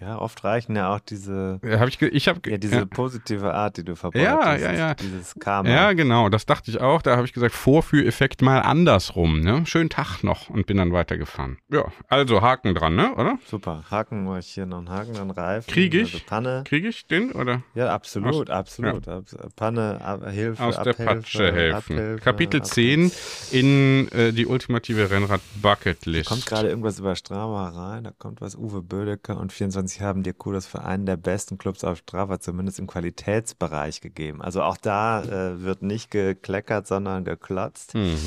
Ja, 0.00 0.18
oft 0.18 0.42
reichen 0.44 0.76
ja 0.76 0.94
auch 0.94 1.00
diese, 1.00 1.60
ja, 1.62 1.78
hab 1.78 1.88
ich, 1.88 2.00
ich 2.00 2.28
hab, 2.28 2.46
ja, 2.46 2.56
diese 2.56 2.76
ja. 2.76 2.84
positive 2.84 3.54
Art, 3.54 3.76
die 3.76 3.84
du 3.84 3.96
verbreitest. 3.96 4.62
Ja, 4.62 4.72
ja, 4.72 4.72
ja. 4.72 4.94
Dieses 4.94 5.34
Karma. 5.38 5.68
Ja, 5.68 5.92
genau, 5.92 6.28
das 6.28 6.46
dachte 6.46 6.70
ich 6.70 6.80
auch. 6.80 7.02
Da 7.02 7.16
habe 7.16 7.26
ich 7.26 7.32
gesagt, 7.32 7.54
Vorführeffekt 7.54 8.42
mal 8.42 8.60
andersrum. 8.60 9.40
Ne? 9.40 9.66
Schönen 9.66 9.90
Tag 9.90 10.22
noch 10.22 10.48
und 10.48 10.66
bin 10.66 10.76
dann 10.76 10.92
weitergefahren. 10.92 11.58
Ja, 11.70 11.84
also 12.08 12.42
Haken 12.42 12.74
dran, 12.74 12.96
ne? 12.96 13.14
oder? 13.14 13.38
Super, 13.46 13.84
Haken, 13.90 14.24
mache 14.24 14.40
ich 14.40 14.48
hier 14.48 14.66
noch 14.66 14.78
einen 14.78 14.90
Haken, 14.90 15.14
dann 15.14 15.30
Reifen. 15.30 15.72
Kriege 15.72 16.00
ich? 16.00 16.14
Also 16.14 16.24
Panne. 16.26 16.64
Kriege 16.64 16.88
ich 16.88 17.06
den, 17.06 17.32
oder? 17.32 17.62
Ja, 17.74 17.92
absolut, 17.92 18.50
Aus, 18.50 18.56
absolut. 18.56 19.06
Ja. 19.06 19.22
Panne, 19.56 20.00
Ab 20.02 20.30
Hilfe, 20.30 20.62
Aus 20.62 20.76
der 20.76 20.92
Abhilfe, 20.92 21.04
Patsche 21.04 21.52
helfen. 21.52 21.94
Abhilfe, 21.98 22.24
Kapitel 22.24 22.60
Abhilfe. 22.60 22.74
10 22.74 23.12
in 23.52 24.08
äh, 24.12 24.32
die 24.32 24.46
ultimative 24.46 25.10
Rennrad 25.10 25.40
Bucketlist. 25.60 26.30
Da 26.30 26.34
kommt 26.34 26.46
gerade 26.46 26.68
irgendwas 26.68 26.98
über 26.98 27.14
Strava 27.16 27.68
rein, 27.68 28.04
da 28.04 28.12
kommt 28.16 28.40
was 28.40 28.56
Uwe 28.56 28.82
Bödecke 28.82 29.34
und 29.34 29.52
24 29.52 29.73
24 29.74 30.00
haben 30.02 30.22
dir 30.22 30.32
Kudos 30.32 30.66
für 30.66 30.82
einen 30.84 31.06
der 31.06 31.16
besten 31.16 31.58
Clubs 31.58 31.84
auf 31.84 31.98
Strava, 31.98 32.38
zumindest 32.38 32.78
im 32.78 32.86
Qualitätsbereich 32.86 34.00
gegeben. 34.00 34.40
Also 34.40 34.62
auch 34.62 34.76
da 34.76 35.22
äh, 35.22 35.62
wird 35.62 35.82
nicht 35.82 36.10
gekleckert, 36.10 36.86
sondern 36.86 37.24
geklotzt. 37.24 37.94
Mhm. 37.94 38.18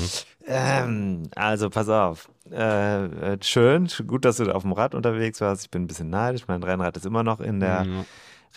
Ähm, 0.46 1.22
also 1.34 1.70
pass 1.70 1.88
auf. 1.88 2.30
Äh, 2.50 3.04
äh, 3.04 3.38
schön, 3.42 3.88
gut, 4.06 4.24
dass 4.24 4.36
du 4.36 4.54
auf 4.54 4.62
dem 4.62 4.72
Rad 4.72 4.94
unterwegs 4.94 5.40
warst. 5.40 5.64
Ich 5.64 5.70
bin 5.70 5.82
ein 5.82 5.86
bisschen 5.86 6.10
neidisch. 6.10 6.48
Mein 6.48 6.62
Rennrad 6.62 6.96
ist 6.96 7.06
immer 7.06 7.22
noch 7.22 7.40
in 7.40 7.60
der 7.60 7.84
mhm. 7.84 8.04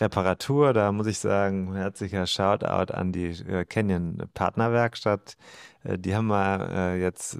Reparatur. 0.00 0.72
Da 0.72 0.92
muss 0.92 1.06
ich 1.06 1.18
sagen, 1.18 1.74
herzlicher 1.74 2.26
Shoutout 2.26 2.92
an 2.92 3.12
die 3.12 3.28
äh, 3.28 3.64
Canyon 3.64 4.22
Partnerwerkstatt. 4.34 5.36
Äh, 5.84 5.98
die 5.98 6.14
haben 6.14 6.26
mal 6.26 6.68
äh, 6.70 7.00
jetzt 7.00 7.38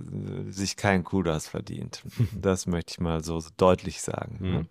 sich 0.49 0.76
keinen 0.76 1.04
Kudos 1.04 1.49
verdient. 1.49 2.02
Das 2.35 2.66
möchte 2.66 2.92
ich 2.92 3.00
mal 3.00 3.23
so, 3.23 3.38
so 3.40 3.50
deutlich 3.56 4.02
sagen. 4.02 4.38
Mhm. 4.40 4.50
Ne? 4.50 4.66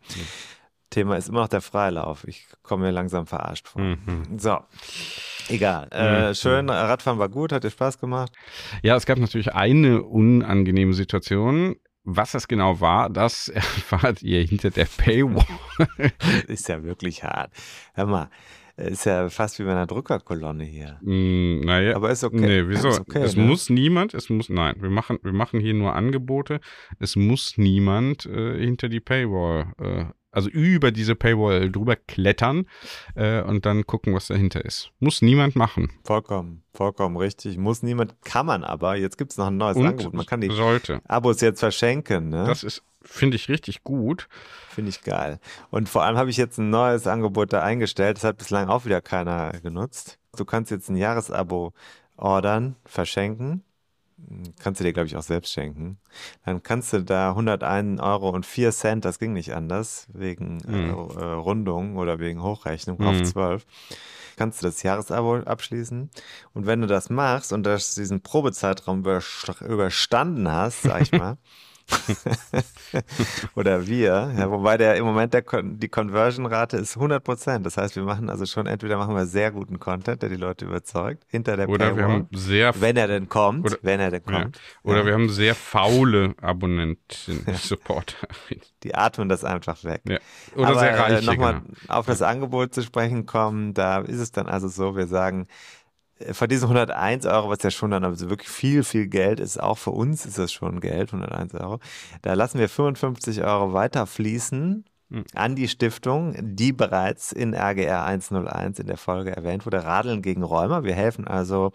Thema 0.91 1.15
ist 1.15 1.29
immer 1.29 1.41
noch 1.41 1.47
der 1.47 1.61
Freilauf. 1.61 2.27
Ich 2.27 2.45
komme 2.61 2.85
mir 2.85 2.91
langsam 2.91 3.25
verarscht 3.25 3.67
vor. 3.67 3.81
Mhm. 3.81 4.37
So. 4.37 4.59
Egal. 5.49 5.87
Äh, 5.91 6.27
mhm. 6.29 6.35
Schön, 6.35 6.69
Radfahren 6.69 7.17
war 7.17 7.29
gut, 7.29 7.51
hat 7.51 7.63
dir 7.63 7.71
Spaß 7.71 7.99
gemacht. 7.99 8.31
Ja, 8.83 8.95
es 8.95 9.07
gab 9.07 9.17
natürlich 9.17 9.53
eine 9.53 10.03
unangenehme 10.03 10.93
Situation. 10.93 11.75
Was 12.03 12.31
das 12.31 12.47
genau 12.47 12.79
war, 12.79 13.09
das 13.09 13.47
erfahrt 13.49 14.21
ihr 14.21 14.43
hinter 14.43 14.69
der 14.69 14.85
Paywall. 14.85 15.45
ist 16.47 16.67
ja 16.67 16.83
wirklich 16.83 17.23
hart. 17.23 17.51
Hör 17.93 18.05
mal, 18.07 18.29
Ist 18.75 19.05
ja 19.05 19.29
fast 19.29 19.59
wie 19.59 19.63
bei 19.63 19.71
einer 19.71 19.85
Druckerkolonne 19.85 20.63
hier. 20.63 20.97
Mm, 21.01 21.59
naja. 21.59 21.95
Aber 21.95 22.09
ist 22.09 22.23
okay. 22.23 22.39
Nee, 22.39 22.67
wieso? 22.67 22.89
Ist 22.89 23.01
okay, 23.01 23.21
es 23.21 23.35
ne? 23.35 23.43
muss 23.43 23.69
niemand, 23.69 24.13
es 24.15 24.29
muss, 24.29 24.49
nein, 24.49 24.75
wir 24.79 24.89
machen, 24.89 25.19
wir 25.21 25.33
machen 25.33 25.59
hier 25.59 25.75
nur 25.75 25.93
Angebote. 25.93 26.59
Es 26.99 27.15
muss 27.15 27.57
niemand 27.57 28.25
äh, 28.25 28.57
hinter 28.57 28.89
die 28.89 28.99
Paywall, 28.99 29.73
äh, 29.79 30.05
also 30.31 30.49
über 30.49 30.91
diese 30.91 31.15
Paywall 31.15 31.71
drüber 31.71 31.95
klettern 31.95 32.65
äh, 33.15 33.41
und 33.41 33.65
dann 33.65 33.85
gucken, 33.85 34.13
was 34.13 34.27
dahinter 34.27 34.63
ist. 34.63 34.91
Muss 34.99 35.21
niemand 35.21 35.55
machen. 35.55 35.91
Vollkommen, 36.03 36.63
vollkommen 36.73 37.17
richtig. 37.17 37.57
Muss 37.57 37.83
niemand, 37.83 38.21
kann 38.23 38.45
man 38.45 38.63
aber. 38.63 38.95
Jetzt 38.95 39.17
gibt 39.17 39.31
es 39.31 39.37
noch 39.37 39.47
ein 39.47 39.57
neues 39.57 39.77
Und 39.77 39.85
Angebot. 39.85 40.13
Man 40.13 40.25
kann 40.25 40.41
die 40.41 40.49
sollte. 40.49 41.01
Abos 41.07 41.41
jetzt 41.41 41.59
verschenken, 41.59 42.29
ne? 42.29 42.45
Das 42.45 42.63
ist, 42.63 42.83
finde 43.01 43.35
ich, 43.35 43.49
richtig 43.49 43.83
gut. 43.83 44.29
Finde 44.69 44.89
ich 44.89 45.01
geil. 45.03 45.39
Und 45.69 45.89
vor 45.89 46.03
allem 46.03 46.17
habe 46.17 46.29
ich 46.29 46.37
jetzt 46.37 46.57
ein 46.57 46.69
neues 46.69 47.07
Angebot 47.07 47.51
da 47.51 47.61
eingestellt. 47.61 48.17
Das 48.17 48.23
hat 48.23 48.37
bislang 48.37 48.69
auch 48.69 48.85
wieder 48.85 49.01
keiner 49.01 49.51
genutzt. 49.61 50.17
Du 50.37 50.45
kannst 50.45 50.71
jetzt 50.71 50.89
ein 50.89 50.95
Jahresabo 50.95 51.73
ordern, 52.15 52.77
verschenken. 52.85 53.63
Kannst 54.59 54.79
du 54.79 54.83
dir, 54.83 54.93
glaube 54.93 55.07
ich, 55.07 55.17
auch 55.17 55.21
selbst 55.23 55.51
schenken. 55.51 55.97
Dann 56.45 56.63
kannst 56.63 56.93
du 56.93 57.03
da 57.03 57.31
101 57.35 57.99
Euro 57.99 58.29
und 58.29 58.45
4 58.45 58.71
Cent, 58.71 59.03
das 59.05 59.19
ging 59.19 59.33
nicht 59.33 59.53
anders, 59.53 60.07
wegen 60.13 60.59
äh, 60.61 60.71
Mhm. 60.71 60.89
äh, 60.89 61.23
Rundung 61.23 61.97
oder 61.97 62.19
wegen 62.19 62.41
Hochrechnung 62.41 62.99
auf 63.01 63.17
Mhm. 63.19 63.25
12. 63.25 63.65
Kannst 64.37 64.61
du 64.61 64.67
das 64.67 64.81
Jahresabo 64.83 65.37
abschließen. 65.37 66.09
Und 66.53 66.65
wenn 66.65 66.81
du 66.81 66.87
das 66.87 67.09
machst 67.09 67.51
und 67.53 67.63
das 67.63 67.95
diesen 67.95 68.21
Probezeitraum 68.21 69.03
überst- 69.03 69.63
überstanden 69.65 70.49
hast, 70.49 70.83
sag 70.83 71.01
ich 71.01 71.11
mal, 71.11 71.37
oder 73.55 73.87
wir, 73.87 74.33
ja, 74.37 74.51
wobei 74.51 74.77
der 74.77 74.95
im 74.95 75.05
Moment 75.05 75.33
der 75.33 75.43
die 75.63 75.87
Conversion-Rate 75.89 76.77
ist 76.77 76.95
100 76.95 77.23
Prozent. 77.23 77.65
Das 77.65 77.77
heißt, 77.77 77.95
wir 77.95 78.03
machen 78.03 78.29
also 78.29 78.45
schon, 78.45 78.67
entweder 78.67 78.97
machen 78.97 79.15
wir 79.15 79.25
sehr 79.25 79.51
guten 79.51 79.79
Content, 79.79 80.21
der 80.21 80.29
die 80.29 80.35
Leute 80.35 80.65
überzeugt, 80.65 81.23
hinter 81.27 81.57
der 81.57 81.69
Oder 81.69 81.95
wir 81.95 82.03
Paywall, 82.03 82.13
haben 82.13 82.27
sehr, 82.31 82.73
wenn 82.81 82.97
er 82.97 83.07
denn 83.07 83.29
kommt, 83.29 83.65
Oder- 83.65 83.77
wenn 83.81 83.99
er 83.99 84.11
denn 84.11 84.23
ja. 84.27 84.41
kommt. 84.41 84.59
oder 84.83 84.99
ja. 84.99 85.05
wir 85.05 85.13
haben 85.13 85.29
sehr 85.29 85.55
faule 85.55 86.35
Abonnenten, 86.41 87.45
Supporter. 87.55 88.27
Die 88.83 88.95
atmen 88.95 89.29
das 89.29 89.43
einfach 89.43 89.83
weg. 89.83 90.01
Ja. 90.07 90.17
Oder 90.55 90.67
Aber 90.69 90.79
sehr 90.79 90.99
reiche. 90.99 91.17
äh, 91.17 91.25
nochmal 91.25 91.61
genau. 91.61 91.99
auf 91.99 92.05
das 92.07 92.21
Angebot 92.21 92.73
zu 92.73 92.81
sprechen 92.81 93.25
kommen, 93.25 93.73
da 93.73 93.99
ist 93.99 94.19
es 94.19 94.31
dann 94.31 94.47
also 94.47 94.67
so, 94.67 94.95
wir 94.95 95.07
sagen, 95.07 95.43
äh, 95.43 95.45
von 96.31 96.47
diesen 96.47 96.65
101 96.65 97.25
Euro, 97.25 97.49
was 97.49 97.63
ja 97.63 97.71
schon 97.71 97.91
dann 97.91 98.03
also 98.03 98.29
wirklich 98.29 98.49
viel, 98.49 98.83
viel 98.83 99.07
Geld 99.07 99.39
ist, 99.39 99.61
auch 99.61 99.77
für 99.77 99.91
uns 99.91 100.25
ist 100.25 100.37
das 100.37 100.51
schon 100.51 100.79
Geld, 100.79 101.13
101 101.13 101.55
Euro, 101.55 101.79
da 102.21 102.33
lassen 102.33 102.59
wir 102.59 102.69
55 102.69 103.43
Euro 103.43 103.73
weiter 103.73 104.07
fließen 104.07 104.85
Hm. 105.11 105.25
an 105.35 105.55
die 105.55 105.67
Stiftung, 105.67 106.35
die 106.39 106.71
bereits 106.71 107.33
in 107.33 107.53
RGR 107.53 108.05
101 108.05 108.79
in 108.79 108.87
der 108.87 108.95
Folge 108.95 109.35
erwähnt 109.35 109.65
wurde, 109.65 109.83
Radeln 109.83 110.21
gegen 110.21 110.41
Räumer. 110.41 110.85
Wir 110.85 110.95
helfen 110.95 111.27
also 111.27 111.73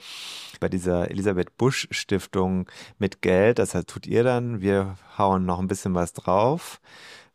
bei 0.59 0.71
dieser 0.71 1.11
Elisabeth 1.11 1.59
Busch 1.59 1.87
Stiftung 1.91 2.67
mit 2.99 3.21
Geld. 3.21 3.59
Das 3.59 3.75
heißt, 3.75 3.89
tut 3.89 4.07
ihr 4.07 4.25
dann. 4.25 4.63
Wir 4.63 4.97
hauen 5.19 5.45
noch 5.45 5.59
ein 5.59 5.67
bisschen 5.67 5.95
was 5.95 6.15
drauf. 6.15 6.81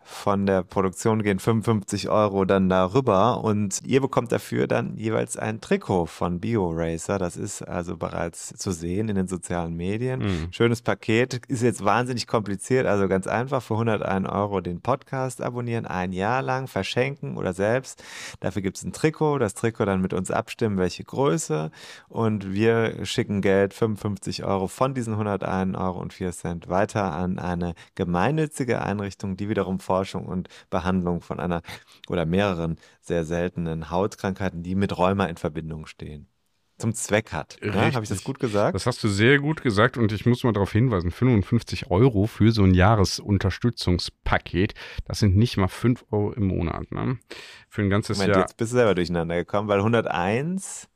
Von 0.03 0.45
der 0.45 0.63
Produktion 0.63 1.23
gehen 1.23 1.39
55 1.39 2.09
Euro 2.09 2.45
dann 2.45 2.69
darüber 2.69 3.43
und 3.43 3.81
ihr 3.85 4.01
bekommt 4.01 4.31
dafür 4.31 4.67
dann 4.67 4.97
jeweils 4.97 5.37
ein 5.37 5.61
Trikot 5.61 6.07
von 6.07 6.39
BioRacer. 6.39 7.17
Das 7.17 7.37
ist 7.37 7.61
also 7.61 7.97
bereits 7.97 8.49
zu 8.57 8.71
sehen 8.71 9.09
in 9.09 9.15
den 9.15 9.27
sozialen 9.27 9.75
Medien. 9.75 10.19
Mhm. 10.19 10.47
Schönes 10.51 10.81
Paket, 10.81 11.41
ist 11.47 11.63
jetzt 11.63 11.83
wahnsinnig 11.85 12.27
kompliziert, 12.27 12.87
also 12.87 13.07
ganz 13.07 13.27
einfach 13.27 13.61
für 13.61 13.75
101 13.75 14.27
Euro 14.27 14.61
den 14.61 14.81
Podcast 14.81 15.41
abonnieren, 15.41 15.85
ein 15.85 16.11
Jahr 16.11 16.41
lang 16.41 16.67
verschenken 16.67 17.37
oder 17.37 17.53
selbst. 17.53 18.03
Dafür 18.39 18.61
gibt 18.61 18.77
es 18.77 18.83
ein 18.83 18.93
Trikot, 18.93 19.39
das 19.39 19.53
Trikot 19.53 19.85
dann 19.85 20.01
mit 20.01 20.13
uns 20.13 20.31
abstimmen, 20.31 20.77
welche 20.77 21.03
Größe 21.03 21.71
und 22.09 22.53
wir 22.53 23.05
schicken 23.05 23.41
Geld, 23.41 23.73
55 23.73 24.43
Euro 24.43 24.67
von 24.67 24.93
diesen 24.93 25.13
101 25.13 25.77
Euro 25.77 25.99
und 25.99 26.13
4 26.13 26.31
Cent 26.31 26.69
weiter 26.69 27.11
an 27.11 27.39
eine 27.39 27.75
gemeinnützige 27.95 28.81
Einrichtung, 28.81 29.37
die 29.37 29.49
wiederum 29.49 29.79
Forschung 29.91 30.25
und 30.25 30.47
Behandlung 30.69 31.19
von 31.19 31.41
einer 31.41 31.61
oder 32.07 32.25
mehreren 32.25 32.77
sehr 33.01 33.25
seltenen 33.25 33.89
Hautkrankheiten, 33.89 34.63
die 34.63 34.73
mit 34.73 34.97
Rheuma 34.97 35.25
in 35.25 35.35
Verbindung 35.35 35.85
stehen, 35.85 36.29
zum 36.77 36.93
Zweck 36.93 37.33
hat. 37.33 37.57
Ja, 37.61 37.73
Habe 37.73 38.03
ich 38.03 38.09
das 38.09 38.23
gut 38.23 38.39
gesagt? 38.39 38.73
Das 38.73 38.85
hast 38.85 39.03
du 39.03 39.09
sehr 39.09 39.39
gut 39.39 39.61
gesagt 39.61 39.97
und 39.97 40.13
ich 40.13 40.25
muss 40.25 40.45
mal 40.45 40.53
darauf 40.53 40.71
hinweisen, 40.71 41.11
55 41.11 41.91
Euro 41.91 42.25
für 42.25 42.53
so 42.53 42.63
ein 42.63 42.73
Jahresunterstützungspaket, 42.73 44.75
das 45.03 45.19
sind 45.19 45.35
nicht 45.35 45.57
mal 45.57 45.67
5 45.67 46.05
Euro 46.11 46.31
im 46.31 46.47
Monat. 46.47 46.89
Ne? 46.93 47.19
Für 47.67 47.81
ein 47.81 47.89
ganzes 47.89 48.17
Moment, 48.17 48.35
Jahr. 48.35 48.45
jetzt 48.45 48.55
bist 48.55 48.71
du 48.71 48.77
selber 48.77 48.95
durcheinander 48.95 49.35
gekommen, 49.35 49.67
weil 49.67 49.79
101 49.79 50.87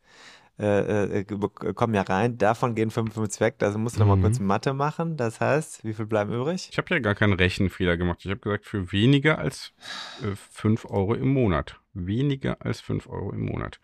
äh, 0.59 1.19
äh, 1.19 1.23
ge- 1.25 1.73
kommen 1.73 1.93
ja 1.93 2.01
rein, 2.03 2.37
davon 2.37 2.75
gehen 2.75 2.89
55 2.91 3.41
weg, 3.41 3.55
da 3.59 3.77
musst 3.77 3.95
du 3.97 3.99
noch 3.99 4.07
mal 4.07 4.15
Mhm. 4.15 4.21
kurz 4.21 4.39
Mathe 4.39 4.73
machen, 4.73 5.17
das 5.17 5.39
heißt, 5.41 5.83
wie 5.83 5.93
viel 5.93 6.05
bleiben 6.05 6.31
übrig? 6.33 6.69
Ich 6.71 6.77
habe 6.77 6.93
ja 6.93 6.99
gar 6.99 7.15
keinen 7.15 7.33
Rechenfehler 7.33 7.97
gemacht. 7.97 8.19
Ich 8.23 8.31
habe 8.31 8.39
gesagt, 8.39 8.65
für 8.65 8.91
weniger 8.91 9.37
als 9.39 9.73
äh, 10.21 10.35
5 10.51 10.85
Euro 10.85 11.13
im 11.13 11.27
Monat. 11.29 11.79
Weniger 11.93 12.57
als 12.61 12.79
5 12.81 13.07
Euro 13.07 13.31
im 13.33 13.45
Monat. 13.45 13.79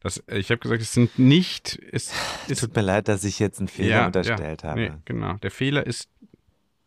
Das, 0.00 0.18
äh, 0.28 0.38
ich 0.38 0.50
habe 0.50 0.58
gesagt, 0.58 0.80
es 0.82 0.92
sind 0.92 1.18
nicht. 1.18 1.78
Es 1.92 2.12
ist, 2.48 2.60
Tut 2.60 2.74
mir 2.76 2.82
leid, 2.82 3.08
dass 3.08 3.24
ich 3.24 3.38
jetzt 3.38 3.58
einen 3.58 3.68
Fehler 3.68 3.88
Ja, 3.96 4.06
unterstellt 4.06 4.62
ja, 4.62 4.68
habe. 4.70 4.80
nee, 4.80 4.92
genau. 5.04 5.34
Der 5.34 5.50
Fehler 5.50 5.86
ist 5.86 6.08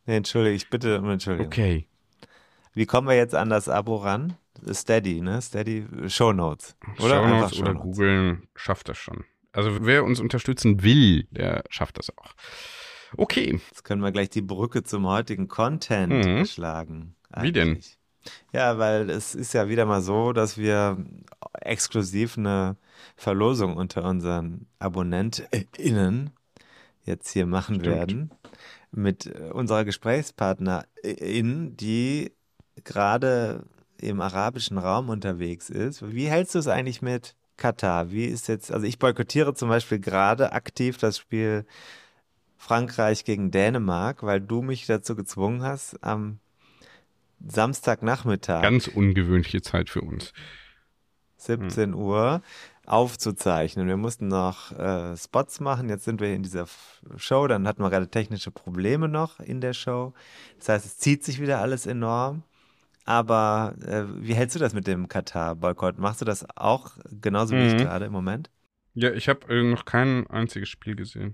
Nee, 0.06 0.18
entschuldige, 0.18 0.56
ich 0.56 0.70
bitte 0.72 1.00
um 1.00 1.10
Entschuldigung. 1.10 1.48
okay. 1.52 1.88
Wie 2.74 2.88
kommen 2.88 3.08
wir 3.08 3.16
jetzt 3.16 3.36
an 3.36 3.50
das 3.50 3.70
Abo 3.70 3.98
ran? 3.98 4.38
Steady, 4.74 5.22
ne? 5.22 5.42
Steady 5.42 5.86
Show 6.08 6.34
Notes. 6.34 6.76
Oder 7.00 7.24
einfach 7.24 7.50
Shownotes 7.54 7.60
oder 7.60 7.74
googeln 7.74 8.48
schafft 8.56 8.90
das 8.90 8.98
schon. 8.98 9.24
Also 9.52 9.86
wer 9.86 10.04
uns 10.04 10.20
unterstützen 10.20 10.84
will, 10.84 11.24
der 11.32 11.64
schafft 11.70 11.98
das 11.98 12.16
auch. 12.18 12.34
Okay, 13.18 13.60
Jetzt 13.70 13.84
können 13.84 14.04
wir 14.04 14.12
gleich 14.12 14.30
die 14.30 14.42
Brücke 14.44 14.84
zum 14.84 15.08
heutigen 15.08 15.48
Content 15.48 16.26
Mhm. 16.26 16.46
schlagen. 16.46 17.16
Wie 17.40 17.52
denn? 17.52 17.70
eigentlich. 17.70 17.98
Ja, 18.54 18.78
weil 18.78 19.10
es 19.10 19.34
ist 19.34 19.54
ja 19.54 19.70
wieder 19.70 19.86
mal 19.86 20.02
so, 20.02 20.34
dass 20.34 20.58
wir 20.58 21.04
exklusiv 21.62 22.38
eine 22.38 22.76
Verlosung 23.16 23.78
unter 23.78 24.04
unseren 24.04 24.68
AbonnentInnen 24.78 26.30
jetzt 27.06 27.30
hier 27.32 27.48
machen 27.48 27.76
Stimmt. 27.80 27.88
werden 27.96 28.32
mit 28.92 29.26
äh, 29.26 29.50
unserer 29.52 29.86
GesprächspartnerIn, 29.86 31.76
die 31.78 32.32
gerade 32.84 33.64
im 34.02 34.22
arabischen 34.22 34.78
Raum 34.78 35.10
unterwegs 35.10 35.70
ist. 35.70 36.12
Wie 36.12 36.28
hältst 36.28 36.56
du 36.56 36.60
es 36.60 36.68
eigentlich 36.68 37.02
mit 37.02 37.36
Katar? 37.58 38.12
Wie 38.12 38.26
ist 38.26 38.48
jetzt, 38.48 38.72
also 38.72 38.86
ich 38.86 39.00
boykottiere 39.00 39.54
zum 39.54 39.70
Beispiel 39.70 40.00
gerade 40.00 40.54
aktiv 40.54 40.98
das 40.98 41.18
Spiel 41.18 41.66
Frankreich 42.58 43.24
gegen 43.24 43.52
Dänemark, 43.52 44.24
weil 44.24 44.42
du 44.42 44.62
mich 44.62 44.86
dazu 44.86 45.16
gezwungen 45.16 45.64
hast, 45.64 46.04
am 46.04 46.40
Samstagnachmittag 47.46 48.62
ganz 48.62 48.88
ungewöhnliche 48.88 49.62
Zeit 49.62 49.90
für 49.90 50.02
uns. 50.02 50.34
17 51.38 51.94
Uhr 51.94 52.42
aufzuzeichnen. 52.86 53.88
Wir 53.88 53.98
mussten 53.98 54.28
noch 54.28 54.72
äh, 54.78 55.16
Spots 55.16 55.60
machen. 55.60 55.90
Jetzt 55.90 56.06
sind 56.06 56.20
wir 56.20 56.34
in 56.34 56.44
dieser 56.44 56.66
Show. 57.18 57.48
Dann 57.48 57.68
hatten 57.68 57.82
wir 57.82 57.90
gerade 57.90 58.10
technische 58.10 58.52
Probleme 58.52 59.08
noch 59.08 59.40
in 59.40 59.62
der 59.62 59.74
Show. 59.74 60.14
Das 60.58 60.70
heißt, 60.70 60.86
es 60.86 60.98
zieht 60.98 61.24
sich 61.24 61.40
wieder 61.40 61.60
alles 61.60 61.86
enorm. 61.86 62.44
Aber 63.10 63.74
äh, 63.88 64.04
wie 64.24 64.36
hältst 64.36 64.56
du 64.56 64.60
das 64.60 64.76
mit 64.76 64.86
dem 64.86 65.08
Katar-Boykott? 65.08 65.98
Machst 65.98 66.22
du 66.22 66.26
das 66.26 66.46
auch 66.56 66.92
genauso 67.10 67.56
wie 67.56 67.66
ich 67.66 67.74
Mhm. 67.74 67.78
gerade 67.80 68.06
im 68.06 68.12
Moment? 68.12 68.52
Ja, 68.94 69.12
ich 69.14 69.28
habe 69.28 69.52
äh, 69.52 69.64
noch 69.64 69.86
kein 69.86 70.28
einziges 70.28 70.70
Spiel 70.70 70.96
gesehen. 70.96 71.34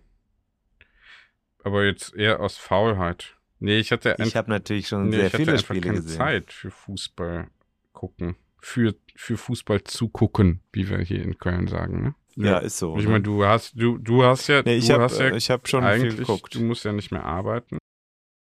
Aber 1.66 1.84
jetzt 1.84 2.16
eher 2.16 2.40
aus 2.40 2.56
Faulheit. 2.56 3.36
Nee, 3.60 3.80
ich 3.80 3.92
hatte, 3.92 4.16
Ich 4.20 4.38
habe 4.38 4.50
natürlich 4.50 4.88
schon 4.88 5.10
nee, 5.10 5.18
sehr 5.18 5.32
viele 5.32 5.60
Spiele 5.60 5.82
keine 5.82 5.96
gesehen. 5.96 6.18
Zeit 6.18 6.54
für 6.54 6.72
Fußball 6.72 7.50
gucken. 7.92 8.38
Für, 8.62 8.96
für 9.14 9.36
Fußball 9.36 9.84
zu 9.84 10.08
gucken, 10.08 10.62
wie 10.72 10.90
wir 10.90 11.00
hier 11.00 11.22
in 11.24 11.38
Köln 11.38 11.68
sagen. 11.68 12.16
Ne? 12.38 12.48
Ja, 12.48 12.60
ist 12.60 12.78
so. 12.78 12.96
Ich 12.98 13.04
ne? 13.04 13.10
meine, 13.12 13.24
du 13.24 13.44
hast, 13.44 13.74
du, 13.76 13.98
du 13.98 14.24
hast 14.24 14.48
ja, 14.48 14.62
nee, 14.64 14.76
ich 14.78 14.90
habe 14.92 15.14
ja 15.14 15.36
ich 15.36 15.50
hab 15.52 15.68
schon 15.68 15.84
eigentlich, 15.84 16.14
viel 16.14 16.20
geguckt. 16.22 16.56
du 16.56 16.62
musst 16.62 16.86
ja 16.86 16.94
nicht 16.94 17.12
mehr 17.12 17.26
arbeiten. 17.26 17.80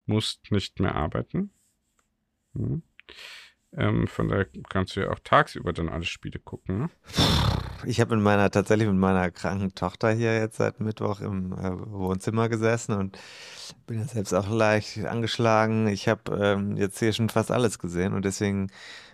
Musst 0.05 0.51
nicht 0.51 0.79
mehr 0.79 0.93
arbeiten. 0.93 1.49
Hm. 2.53 2.83
Ähm, 3.75 4.07
von 4.07 4.29
daher 4.29 4.47
kannst 4.69 4.95
du 4.95 5.01
ja 5.01 5.11
auch 5.11 5.19
tagsüber 5.23 5.73
dann 5.73 5.89
alle 5.89 6.05
Spiele 6.05 6.39
gucken. 6.39 6.79
Ne? 6.79 6.89
Ich 7.85 7.99
habe 7.99 8.15
mit 8.15 8.23
meiner 8.23 8.49
tatsächlich 8.49 8.87
mit 8.87 8.97
meiner 8.97 9.29
kranken 9.29 9.75
Tochter 9.75 10.11
hier 10.11 10.35
jetzt 10.35 10.57
seit 10.57 10.79
Mittwoch 10.79 11.19
im 11.19 11.51
äh, 11.53 11.71
Wohnzimmer 11.91 12.49
gesessen 12.49 12.93
und 12.93 13.19
bin 13.85 13.99
ja 13.99 14.05
selbst 14.05 14.33
auch 14.33 14.49
leicht 14.49 15.05
angeschlagen. 15.05 15.87
Ich 15.87 16.07
habe 16.07 16.37
ähm, 16.41 16.77
jetzt 16.77 16.99
hier 16.99 17.13
schon 17.13 17.29
fast 17.29 17.51
alles 17.51 17.77
gesehen 17.77 18.13
und 18.13 18.23
deswegen 18.23 18.71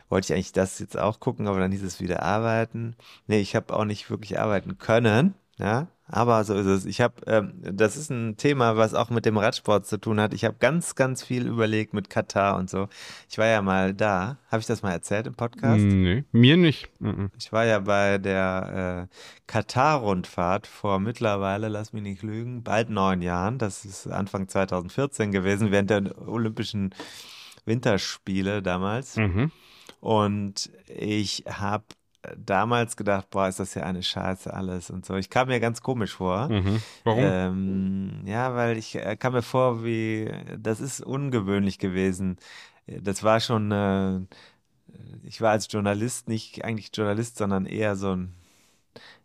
wollte 0.10 0.26
ich 0.26 0.34
eigentlich 0.34 0.52
das 0.52 0.80
jetzt 0.80 0.98
auch 0.98 1.20
gucken, 1.20 1.48
aber 1.48 1.60
dann 1.60 1.72
hieß 1.72 1.84
es 1.84 2.00
wieder 2.00 2.22
arbeiten. 2.22 2.96
Nee, 3.28 3.40
ich 3.40 3.56
habe 3.56 3.74
auch 3.76 3.86
nicht 3.86 4.10
wirklich 4.10 4.40
arbeiten 4.40 4.78
können. 4.78 5.34
Ja, 5.58 5.88
aber 6.08 6.44
so 6.44 6.56
ist 6.56 6.66
es. 6.66 6.86
Ich 6.86 7.00
habe, 7.00 7.14
ähm, 7.28 7.54
das 7.62 7.96
ist 7.96 8.10
ein 8.10 8.38
Thema, 8.38 8.76
was 8.76 8.94
auch 8.94 9.10
mit 9.10 9.26
dem 9.26 9.38
Radsport 9.38 9.86
zu 9.86 9.98
tun 9.98 10.20
hat. 10.20 10.34
Ich 10.34 10.46
habe 10.46 10.56
ganz, 10.60 10.96
ganz 10.96 11.24
viel 11.24 11.48
überlegt 11.48 11.94
mit 11.94 12.10
Katar 12.10 12.58
und 12.58 12.70
so. 12.70 12.88
Ich 13.30 13.38
war 13.38 13.46
ja 13.46 13.62
mal 13.62 13.94
da. 13.94 14.38
Habe 14.52 14.62
ich 14.62 14.66
das 14.66 14.82
mal 14.82 14.92
erzählt 14.92 15.28
im 15.28 15.36
Podcast? 15.36 15.84
Nee, 15.84 16.24
mir 16.32 16.58
nicht. 16.58 16.90
Mhm. 17.00 17.30
Ich 17.38 17.52
war 17.52 17.66
ja 17.66 17.80
bei 17.80 18.18
der 18.18 19.10
äh, 19.10 19.16
Katar-Rundfahrt 19.48 20.66
vor 20.66 21.00
mittlerweile, 21.00 21.68
lass 21.68 21.94
mich 21.94 22.04
nicht 22.04 22.24
lügen, 22.24 22.64
bald 22.64 22.90
neun 22.90 23.22
Jahren. 23.22 23.60
Das 23.60 23.86
ist 23.86 24.08
Anfang 24.08 24.48
2014 24.48 25.32
gewesen, 25.32 25.72
während 25.72 25.92
der 25.92 26.28
Olympischen 26.28 26.96
Winterspiele 27.66 28.62
damals. 28.62 29.18
Mhm. 29.18 29.52
Und 30.00 30.72
ich 30.88 31.46
habe 31.48 31.86
damals 32.38 32.96
gedacht, 32.96 33.30
boah, 33.30 33.48
ist 33.48 33.60
das 33.60 33.74
ja 33.74 33.84
eine 33.84 34.04
Scheiße 34.04 34.54
alles 34.54 34.90
und 34.90 35.06
so. 35.06 35.16
Ich 35.16 35.30
kam 35.30 35.48
mir 35.48 35.60
ganz 35.60 35.82
komisch 35.82 36.14
vor. 36.16 36.50
Mhm. 36.50 36.82
Warum? 37.04 37.24
Ähm, 37.24 38.22
ja, 38.26 38.56
weil 38.56 38.78
ich 38.78 38.96
äh, 38.96 39.16
kam 39.18 39.34
mir 39.34 39.42
vor, 39.42 39.84
wie, 39.84 40.32
das 40.58 40.80
ist 40.80 41.02
ungewöhnlich 41.02 41.80
gewesen. 41.80 42.38
Das 42.88 43.24
war 43.24 43.40
schon, 43.40 43.72
äh, 43.72 44.20
ich 45.24 45.42
war 45.42 45.52
als 45.52 45.72
Journalist 45.72 46.30
nicht 46.30 46.64
eigentlich 46.64 46.92
Journalist, 46.94 47.38
sondern 47.38 47.66
eher 47.66 47.96
so 47.96 48.16
ein, 48.16 48.34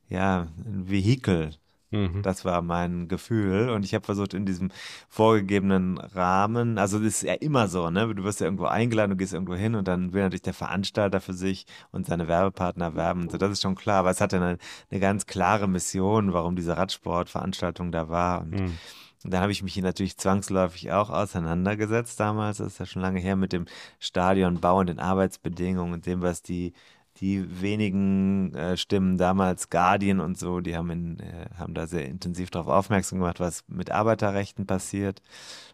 ja, 0.08 0.48
ein 0.64 0.88
Vehikel 0.88 1.50
Mhm. 1.90 2.22
das 2.22 2.44
war 2.44 2.60
mein 2.62 3.08
Gefühl 3.08 3.70
und 3.70 3.84
ich 3.84 3.94
habe 3.94 4.04
versucht 4.04 4.34
in 4.34 4.44
diesem 4.44 4.70
vorgegebenen 5.08 5.98
Rahmen, 5.98 6.78
also 6.78 6.98
das 6.98 7.06
ist 7.08 7.22
ja 7.22 7.34
immer 7.34 7.68
so, 7.68 7.90
ne? 7.90 8.14
Du 8.14 8.24
wirst 8.24 8.40
ja 8.40 8.46
irgendwo 8.46 8.66
eingeladen, 8.66 9.10
du 9.10 9.16
gehst 9.16 9.32
irgendwo 9.32 9.54
hin 9.54 9.74
und 9.74 9.88
dann 9.88 10.12
will 10.12 10.22
natürlich 10.22 10.42
der 10.42 10.54
Veranstalter 10.54 11.20
für 11.20 11.32
sich 11.32 11.66
und 11.90 12.06
seine 12.06 12.28
Werbepartner 12.28 12.94
werben 12.94 13.28
so, 13.30 13.38
das 13.38 13.52
ist 13.52 13.62
schon 13.62 13.74
klar, 13.74 14.00
aber 14.00 14.10
es 14.10 14.20
hatte 14.20 14.36
eine, 14.36 14.58
eine 14.90 15.00
ganz 15.00 15.26
klare 15.26 15.66
Mission, 15.68 16.32
warum 16.32 16.56
diese 16.56 16.76
Radsportveranstaltung 16.76 17.92
da 17.92 18.08
war 18.08 18.42
und 18.42 18.58
Mhm. 18.58 18.78
dann 19.24 19.40
habe 19.40 19.52
ich 19.52 19.62
mich 19.62 19.74
hier 19.74 19.82
natürlich 19.82 20.16
zwangsläufig 20.16 20.92
auch 20.92 21.10
auseinandergesetzt 21.10 22.20
damals, 22.20 22.58
das 22.58 22.68
ist 22.74 22.78
ja 22.78 22.86
schon 22.86 23.02
lange 23.02 23.20
her, 23.20 23.36
mit 23.36 23.52
dem 23.52 23.64
Stadionbau 23.98 24.78
und 24.78 24.88
den 24.88 24.98
Arbeitsbedingungen 25.00 25.92
und 25.94 26.06
dem, 26.06 26.22
was 26.22 26.42
die, 26.42 26.72
die 27.20 27.60
wenigen 27.62 28.54
äh, 28.54 28.76
Stimmen 28.76 29.18
damals, 29.18 29.70
Guardian 29.70 30.20
und 30.20 30.38
so, 30.38 30.60
die 30.60 30.76
haben, 30.76 30.90
in, 30.90 31.20
äh, 31.20 31.48
haben 31.58 31.74
da 31.74 31.86
sehr 31.86 32.06
intensiv 32.06 32.50
darauf 32.50 32.68
aufmerksam 32.68 33.18
gemacht, 33.18 33.40
was 33.40 33.64
mit 33.66 33.90
Arbeiterrechten 33.90 34.66
passiert. 34.66 35.20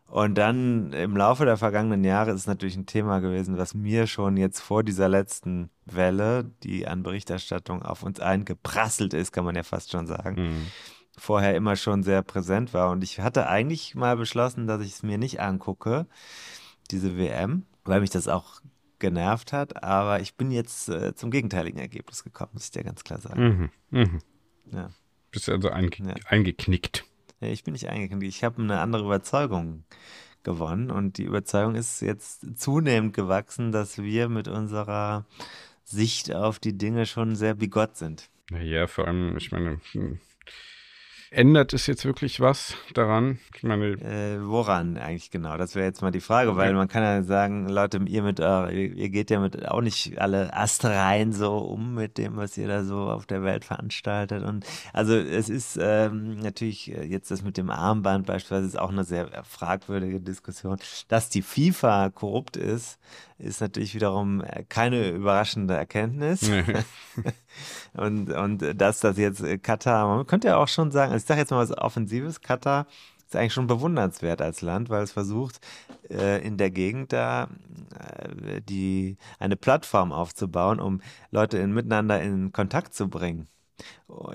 Und 0.07 0.37
dann 0.37 0.93
im 0.93 1.17
Laufe 1.17 1.45
der 1.45 1.57
vergangenen 1.57 2.05
Jahre 2.05 2.31
ist 2.31 2.41
es 2.41 2.47
natürlich 2.47 2.77
ein 2.77 2.87
Thema 2.87 3.21
gewesen, 3.21 3.59
was 3.59 3.75
mir 3.75 4.07
schon 4.07 4.37
jetzt 4.37 4.61
vor 4.61 4.83
dieser 4.83 5.09
letzten 5.09 5.71
Welle, 5.87 6.51
die 6.63 6.87
an 6.87 7.03
Berichterstattung 7.03 7.83
auf 7.83 8.03
uns 8.03 8.21
eingeprasselt 8.21 9.13
ist, 9.15 9.33
kann 9.33 9.45
man 9.45 9.55
ja 9.57 9.63
fast 9.63 9.91
schon 9.93 10.07
sagen, 10.07 10.37
Mhm. 10.37 10.67
vorher 11.19 11.57
immer 11.57 11.77
schon 11.77 12.03
sehr 12.03 12.23
präsent 12.23 12.73
war. 12.75 12.91
Und 12.91 13.03
ich 13.05 13.21
hatte 13.21 13.49
eigentlich 13.49 13.95
mal 13.95 14.17
beschlossen, 14.17 14.67
dass 14.67 14.83
ich 14.83 14.93
es 14.93 15.03
mir 15.03 15.19
nicht 15.19 15.41
angucke, 15.41 16.07
diese 16.91 17.17
WM, 17.19 17.65
weil 17.85 18.01
mich 18.01 18.11
das 18.11 18.29
auch 18.29 18.61
genervt 18.99 19.53
hat. 19.53 19.83
Aber 19.83 20.21
ich 20.21 20.35
bin 20.35 20.51
jetzt 20.51 20.89
äh, 20.89 21.15
zum 21.15 21.31
gegenteiligen 21.31 21.79
Ergebnis 21.79 22.25
gekommen, 22.25 22.51
muss 22.55 22.65
ich 22.67 22.71
dir 22.71 22.85
ganz 22.85 23.05
klar 23.05 23.21
sagen. 23.21 23.71
Mhm. 23.91 23.99
Mhm. 24.01 24.19
Ja. 24.73 24.91
Bist 25.31 25.49
also 25.49 25.69
einge 25.71 25.91
Ja. 25.99 26.15
eingeknickt. 26.27 27.05
Ja, 27.41 27.49
Ich 27.49 27.65
bin 27.65 27.73
nicht 27.73 27.89
eingeknickt. 27.89 28.23
Ich 28.35 28.45
habe 28.45 28.63
eine 28.63 28.81
andere 28.81 29.05
Überzeugung 29.05 29.85
gewonnen 30.43 30.91
und 30.91 31.19
die 31.19 31.25
Überzeugung 31.25 31.75
ist 31.75 32.01
jetzt 32.01 32.59
zunehmend 32.59 33.15
gewachsen, 33.15 33.73
dass 33.73 33.99
wir 33.99 34.29
mit 34.29 34.47
unserer 34.49 35.25
Sicht 35.85 36.35
auf 36.35 36.59
die 36.59 36.77
Dinge 36.77 37.07
schon 37.07 37.35
sehr 37.37 37.55
bigott 37.55 37.97
sind. 37.97 38.31
Naja, 38.51 38.87
vor 38.87 39.07
allem, 39.09 39.37
ich 39.37 39.53
meine, 39.53 39.81
hm, 39.93 40.21
ändert 41.35 41.73
es 41.75 41.87
jetzt 41.87 42.05
wirklich 42.05 42.41
was 42.41 42.75
daran? 42.95 43.39
Ich 43.57 43.63
meine, 43.63 43.93
Äh, 43.93 44.39
woran 44.47 44.97
eigentlich 44.97 45.31
genau? 45.31 45.57
Das 45.57 45.75
wäre 45.75 45.87
jetzt 45.87 46.03
mal 46.03 46.11
die 46.11 46.21
Frage, 46.21 46.57
weil 46.57 46.69
Okay. 46.69 46.77
man 46.77 46.89
kann 46.89 47.03
ja 47.03 47.23
sagen, 47.23 47.69
Leute, 47.69 48.01
ihr 48.07 48.23
mit 48.23 48.39
ihr, 48.41 48.71
ihr 48.71 49.09
geht 49.11 49.31
ja 49.31 49.41
mit 49.41 49.69
auch 49.69 49.81
nicht 49.81 50.19
alle 50.19 50.55
astrein 50.57 51.33
so 51.33 51.59
um 51.59 51.95
mit 51.95 52.19
dem, 52.19 52.37
was 52.37 52.57
ihr 52.57 52.69
da 52.69 52.85
so 52.85 52.99
auf 53.11 53.27
der 53.27 53.43
Welt 53.43 53.65
veranstaltet. 53.65 54.43
Und 54.45 54.65
also 54.93 55.15
es 55.15 55.49
ist 55.49 55.79
ähm, 55.81 56.39
natürlich 56.41 56.91
äh, 56.93 57.05
jetzt 57.05 57.31
das 57.31 57.43
mit 57.43 57.57
dem 57.57 57.71
Armband 57.71 58.27
beispielsweise 58.27 58.67
ist 58.67 58.79
auch 58.79 58.91
eine 58.91 59.05
sehr 59.05 59.29
fragwürdige 59.45 60.21
Diskussion. 60.21 60.79
Dass 61.09 61.29
die 61.29 61.43
FIFA 61.43 62.11
korrupt 62.11 62.57
ist, 62.57 62.99
ist 63.39 63.61
natürlich 63.61 63.95
wiederum 63.95 64.41
äh, 64.43 64.65
keine 64.69 65.11
überraschende 65.11 65.75
Erkenntnis. 65.75 66.43
nee. 66.49 66.63
Und, 67.95 68.31
und 68.31 68.81
dass 68.81 69.01
das 69.01 69.17
jetzt 69.17 69.43
äh, 69.43 69.59
Katar, 69.59 70.17
man 70.17 70.27
könnte 70.27 70.49
ja 70.49 70.57
auch 70.57 70.69
schon 70.69 70.91
sagen, 70.91 71.13
also 71.13 71.23
ich 71.23 71.27
sage 71.27 71.41
jetzt 71.41 71.51
mal 71.51 71.59
was 71.59 71.77
Offensives, 71.77 72.41
Katar 72.41 72.87
ist 73.27 73.37
eigentlich 73.37 73.53
schon 73.53 73.67
bewundernswert 73.67 74.41
als 74.43 74.63
Land, 74.63 74.91
weil 74.91 75.03
es 75.03 75.13
versucht, 75.13 75.61
äh, 76.11 76.45
in 76.47 76.57
der 76.57 76.71
Gegend 76.71 77.13
da 77.13 77.49
äh, 78.45 78.61
die, 78.61 79.17
eine 79.39 79.57
Plattform 79.57 80.13
aufzubauen, 80.13 80.81
um 80.81 81.01
Leute 81.31 81.59
in, 81.59 81.73
miteinander 81.73 82.21
in 82.23 82.53
Kontakt 82.53 82.95
zu 82.95 83.09
bringen, 83.09 83.49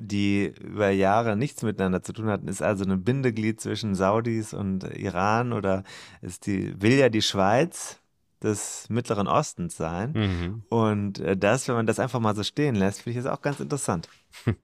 die 0.02 0.54
über 0.62 0.90
Jahre 0.90 1.38
nichts 1.38 1.62
miteinander 1.62 2.04
zu 2.04 2.14
tun 2.14 2.28
hatten, 2.28 2.48
ist 2.48 2.62
also 2.62 2.84
ein 2.84 3.04
Bindeglied 3.04 3.62
zwischen 3.62 3.96
Saudis 3.96 4.54
und 4.54 4.84
Iran 4.84 5.54
oder 5.54 5.84
ist 6.22 6.46
die, 6.46 6.82
will 6.82 6.94
ja 6.94 7.10
die 7.10 7.22
Schweiz 7.22 8.00
des 8.44 8.86
Mittleren 8.90 9.28
Ostens 9.28 9.76
sein. 9.78 10.12
mhm. 10.14 10.64
Und 10.70 11.20
äh, 11.20 11.36
das, 11.38 11.68
wenn 11.68 11.76
man 11.76 11.86
das 11.88 12.00
einfach 12.00 12.20
mal 12.20 12.36
so 12.36 12.44
stehen 12.44 12.76
lässt, 12.76 13.02
finde 13.02 13.20
ich 13.20 13.24
das 13.26 13.32
auch 13.34 13.42
ganz 13.42 13.60
interessant. 13.60 14.08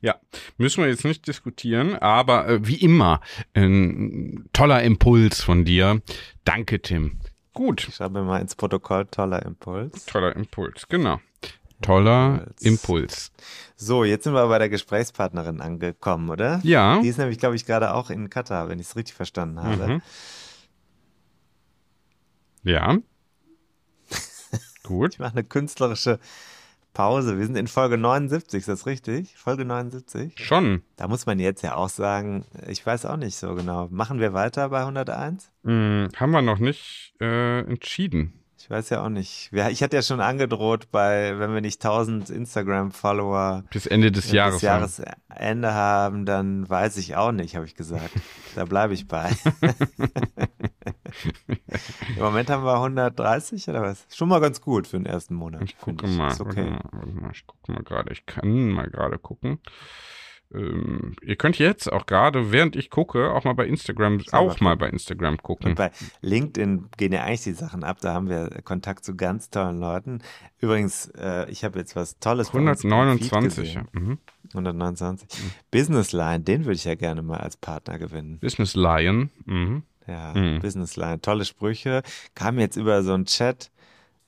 Ja, 0.00 0.16
müssen 0.58 0.82
wir 0.82 0.90
jetzt 0.90 1.04
nicht 1.04 1.26
diskutieren, 1.28 1.94
aber 1.96 2.48
äh, 2.48 2.66
wie 2.66 2.74
immer, 2.76 3.20
ein 3.54 4.48
toller 4.52 4.82
Impuls 4.82 5.40
von 5.42 5.64
dir. 5.64 6.02
Danke, 6.44 6.82
Tim. 6.82 7.20
Gut, 7.54 7.86
Ich 7.88 7.94
schreibe 7.94 8.22
mal 8.22 8.40
ins 8.40 8.56
Protokoll, 8.56 9.06
toller 9.06 9.44
Impuls. 9.44 10.06
toller 10.06 10.34
Impuls, 10.34 10.88
genau. 10.88 11.20
Toller 11.82 12.46
Impuls. 12.60 12.62
Impuls. 12.62 13.32
So, 13.76 14.04
jetzt 14.04 14.24
sind 14.24 14.34
wir 14.34 14.46
bei 14.48 14.58
der 14.58 14.68
Gesprächspartnerin 14.68 15.60
angekommen, 15.60 16.28
oder? 16.30 16.60
Ja, 16.64 17.00
Die 17.00 17.08
ist 17.08 17.18
nämlich, 17.18 17.38
glaube 17.38 17.56
ich, 17.56 17.64
gerade 17.66 17.94
auch 17.94 18.10
in 18.10 18.28
Katar, 18.30 18.68
wenn 18.68 18.78
ich 18.80 18.86
es 18.86 18.96
richtig 18.96 19.14
verstanden 19.14 19.60
habe. 19.62 19.86
Mhm. 19.94 20.02
ja. 22.64 22.98
Gut. 24.82 25.14
Ich 25.14 25.18
mache 25.18 25.32
eine 25.32 25.44
künstlerische 25.44 26.18
Pause. 26.94 27.38
Wir 27.38 27.46
sind 27.46 27.56
in 27.56 27.68
Folge 27.68 27.96
79, 27.96 28.60
ist 28.60 28.68
das 28.68 28.86
richtig? 28.86 29.34
Folge 29.36 29.64
79? 29.64 30.34
Schon. 30.36 30.82
Da 30.96 31.08
muss 31.08 31.26
man 31.26 31.38
jetzt 31.38 31.62
ja 31.62 31.76
auch 31.76 31.88
sagen, 31.88 32.44
ich 32.68 32.84
weiß 32.84 33.06
auch 33.06 33.16
nicht 33.16 33.36
so 33.36 33.54
genau. 33.54 33.88
Machen 33.90 34.20
wir 34.20 34.32
weiter 34.34 34.68
bei 34.68 34.80
101? 34.80 35.50
Hm, 35.64 36.08
haben 36.16 36.30
wir 36.32 36.42
noch 36.42 36.58
nicht 36.58 37.14
äh, 37.20 37.60
entschieden. 37.60 38.34
Ich 38.58 38.70
weiß 38.70 38.90
ja 38.90 39.04
auch 39.04 39.08
nicht. 39.08 39.50
Ich 39.52 39.82
hatte 39.82 39.96
ja 39.96 40.02
schon 40.02 40.20
angedroht, 40.20 40.92
bei, 40.92 41.36
wenn 41.40 41.52
wir 41.52 41.60
nicht 41.60 41.84
1000 41.84 42.30
Instagram-Follower 42.30 43.64
Bis 43.72 43.86
Ende 43.86 44.12
des 44.12 44.26
bis 44.26 44.32
Jahres. 44.32 44.62
haben. 44.62 44.82
Jahresende 44.82 45.74
haben, 45.74 46.26
dann 46.26 46.68
weiß 46.68 46.96
ich 46.98 47.16
auch 47.16 47.32
nicht, 47.32 47.56
habe 47.56 47.66
ich 47.66 47.74
gesagt. 47.74 48.10
Da 48.54 48.66
bleibe 48.66 48.92
ich 48.92 49.08
bei. 49.08 49.30
Im 52.22 52.28
Moment 52.28 52.50
haben 52.50 52.64
wir 52.64 52.74
130 52.74 53.68
oder 53.68 53.82
was? 53.82 54.06
Schon 54.14 54.28
mal 54.28 54.40
ganz 54.40 54.60
gut 54.60 54.86
für 54.86 54.96
den 54.96 55.06
ersten 55.06 55.34
Monat. 55.34 55.62
Ich 55.64 55.76
gucke 55.76 56.06
mal, 56.06 56.28
Ist 56.30 56.38
warte 56.38 56.60
okay. 56.60 56.70
mal, 56.70 56.80
warte 56.92 57.12
mal. 57.12 57.30
Ich 57.32 57.46
gucke 57.46 57.72
mal 57.72 57.82
gerade. 57.82 58.12
Ich 58.12 58.26
kann 58.26 58.68
mal 58.70 58.88
gerade 58.88 59.18
gucken. 59.18 59.58
Ähm, 60.54 61.16
ihr 61.22 61.36
könnt 61.36 61.58
jetzt 61.58 61.90
auch 61.90 62.06
gerade, 62.06 62.52
während 62.52 62.76
ich 62.76 62.90
gucke, 62.90 63.32
auch 63.32 63.44
mal 63.44 63.54
bei 63.54 63.66
Instagram, 63.66 64.20
auch 64.32 64.60
mal 64.60 64.76
bei 64.76 64.88
Instagram 64.88 65.38
gucken. 65.38 65.70
Und 65.70 65.74
bei 65.76 65.90
LinkedIn 66.20 66.90
gehen 66.96 67.12
ja 67.12 67.24
eigentlich 67.24 67.42
die 67.42 67.54
Sachen 67.54 67.84
ab. 67.84 67.98
Da 68.00 68.12
haben 68.12 68.28
wir 68.28 68.50
Kontakt 68.62 69.04
zu 69.04 69.16
ganz 69.16 69.50
tollen 69.50 69.80
Leuten. 69.80 70.20
Übrigens, 70.58 71.06
äh, 71.16 71.50
ich 71.50 71.64
habe 71.64 71.78
jetzt 71.78 71.96
was 71.96 72.18
Tolles 72.18 72.50
bei 72.50 72.58
uns 72.58 72.84
im 72.84 72.90
Feed 72.90 72.92
129. 72.92 73.74
Ja. 73.74 73.84
Mhm. 73.92 74.18
129. 74.50 75.28
Business 75.70 76.12
Line, 76.12 76.40
den 76.40 76.66
würde 76.66 76.74
ich 76.74 76.84
ja 76.84 76.94
gerne 76.94 77.22
mal 77.22 77.38
als 77.38 77.56
Partner 77.56 77.98
gewinnen. 77.98 78.38
Business 78.38 78.74
Lion. 78.74 79.30
Mhm. 79.46 79.82
Ja, 80.06 80.32
Mhm. 80.34 80.60
Business 80.60 80.96
Line, 80.96 81.20
tolle 81.20 81.44
Sprüche. 81.44 82.02
Kam 82.34 82.58
jetzt 82.58 82.76
über 82.76 83.02
so 83.02 83.12
einen 83.14 83.26
Chat. 83.26 83.70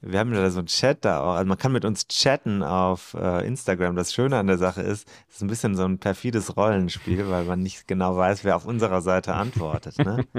Wir 0.06 0.18
haben 0.20 0.32
da 0.32 0.50
so 0.50 0.58
einen 0.58 0.66
Chat 0.66 1.02
da 1.06 1.20
auch. 1.22 1.34
Also 1.34 1.46
man 1.48 1.56
kann 1.56 1.72
mit 1.72 1.86
uns 1.86 2.06
chatten 2.08 2.62
auf 2.62 3.14
äh, 3.14 3.46
Instagram. 3.46 3.96
Das 3.96 4.12
Schöne 4.12 4.36
an 4.36 4.46
der 4.46 4.58
Sache 4.58 4.82
ist, 4.82 5.08
es 5.30 5.36
ist 5.36 5.42
ein 5.42 5.48
bisschen 5.48 5.74
so 5.76 5.84
ein 5.84 5.98
perfides 5.98 6.58
Rollenspiel, 6.58 7.26
weil 7.30 7.44
man 7.44 7.60
nicht 7.60 7.88
genau 7.88 8.14
weiß, 8.16 8.44
wer 8.44 8.56
auf 8.56 8.66
unserer 8.66 9.00
Seite 9.00 9.34
antwortet. 9.34 9.98
Ne? 9.98 10.24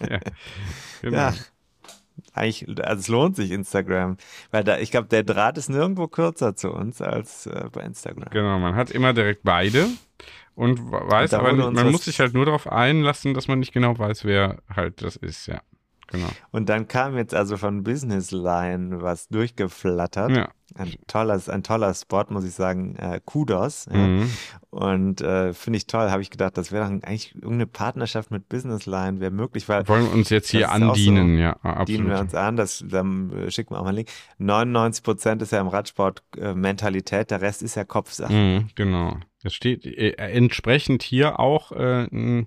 Ja. 0.00 0.18
Genau. 1.02 1.16
Ja. 1.16 1.34
Eigentlich, 2.34 2.68
also 2.86 3.00
es 3.00 3.08
lohnt 3.08 3.36
sich 3.36 3.50
Instagram, 3.50 4.16
weil 4.50 4.62
da, 4.62 4.78
ich 4.78 4.90
glaube, 4.90 5.08
der 5.08 5.22
Draht 5.22 5.56
ist 5.56 5.70
nirgendwo 5.70 6.06
kürzer 6.06 6.54
zu 6.54 6.70
uns 6.70 7.00
als 7.00 7.46
äh, 7.46 7.68
bei 7.72 7.80
Instagram. 7.82 8.28
Genau, 8.30 8.58
man 8.58 8.74
hat 8.74 8.90
immer 8.90 9.14
direkt 9.14 9.42
beide 9.42 9.86
und 10.60 10.92
weiß, 10.92 11.32
aber 11.32 11.54
man 11.54 11.90
muss 11.90 12.04
sich 12.04 12.20
halt 12.20 12.34
nur 12.34 12.44
darauf 12.44 12.70
einlassen, 12.70 13.32
dass 13.32 13.48
man 13.48 13.60
nicht 13.60 13.72
genau 13.72 13.98
weiß, 13.98 14.26
wer 14.26 14.58
halt 14.68 15.00
das 15.00 15.16
ist, 15.16 15.46
ja. 15.46 15.62
genau. 16.08 16.28
Und 16.50 16.68
dann 16.68 16.86
kam 16.86 17.16
jetzt 17.16 17.34
also 17.34 17.56
von 17.56 17.82
Business 17.82 18.30
Line 18.30 19.00
was 19.00 19.28
durchgeflattert. 19.28 20.30
Ja. 20.30 20.50
Ein, 20.74 20.92
tolles, 21.06 21.48
ein 21.48 21.62
toller 21.62 21.94
Spot, 21.94 22.26
muss 22.28 22.44
ich 22.44 22.52
sagen. 22.52 22.94
Äh, 22.96 23.22
Kudos. 23.24 23.86
Ja. 23.90 23.96
Mhm. 23.96 24.30
Und 24.68 25.22
äh, 25.22 25.54
finde 25.54 25.78
ich 25.78 25.86
toll, 25.86 26.10
habe 26.10 26.20
ich 26.20 26.28
gedacht, 26.28 26.58
das 26.58 26.72
wäre 26.72 26.84
dann 26.84 27.02
eigentlich 27.04 27.34
irgendeine 27.36 27.66
Partnerschaft 27.66 28.30
mit 28.30 28.50
Business 28.50 28.84
Line, 28.84 29.18
wäre 29.18 29.30
möglich, 29.30 29.66
weil 29.66 29.88
Wollen 29.88 30.04
wir 30.04 30.12
uns 30.12 30.28
jetzt 30.28 30.50
hier 30.50 30.70
andienen, 30.70 31.36
so. 31.36 31.42
ja, 31.42 31.52
absolut. 31.62 31.88
dienen 31.88 32.08
wir 32.10 32.20
uns 32.20 32.34
an, 32.34 32.56
das, 32.56 32.84
dann 32.86 33.32
äh, 33.32 33.50
schicken 33.50 33.74
wir 33.74 33.78
auch 33.78 33.84
mal 33.84 33.88
einen 33.88 33.96
Link. 33.96 34.10
99 34.36 35.02
Prozent 35.02 35.40
ist 35.40 35.52
ja 35.52 35.60
im 35.60 35.68
Radsport 35.68 36.22
äh, 36.36 36.52
Mentalität, 36.52 37.30
der 37.30 37.40
Rest 37.40 37.62
ist 37.62 37.76
ja 37.76 37.84
Kopfsache. 37.84 38.32
Mhm, 38.32 38.68
genau. 38.74 39.16
Es 39.42 39.54
steht 39.54 39.86
äh, 39.86 40.10
entsprechend 40.16 41.02
hier 41.02 41.40
auch 41.40 41.72
äh, 41.72 42.04
n- 42.04 42.46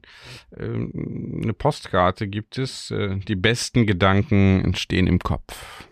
äh, 0.56 0.63
eine 0.63 1.53
Postkarte 1.53 2.27
gibt 2.27 2.58
es. 2.58 2.91
Äh, 2.91 3.17
die 3.17 3.36
besten 3.36 3.88
Gedanken 3.88 4.63
entstehen 4.63 5.08
im 5.08 5.19
Kopf. 5.19 5.88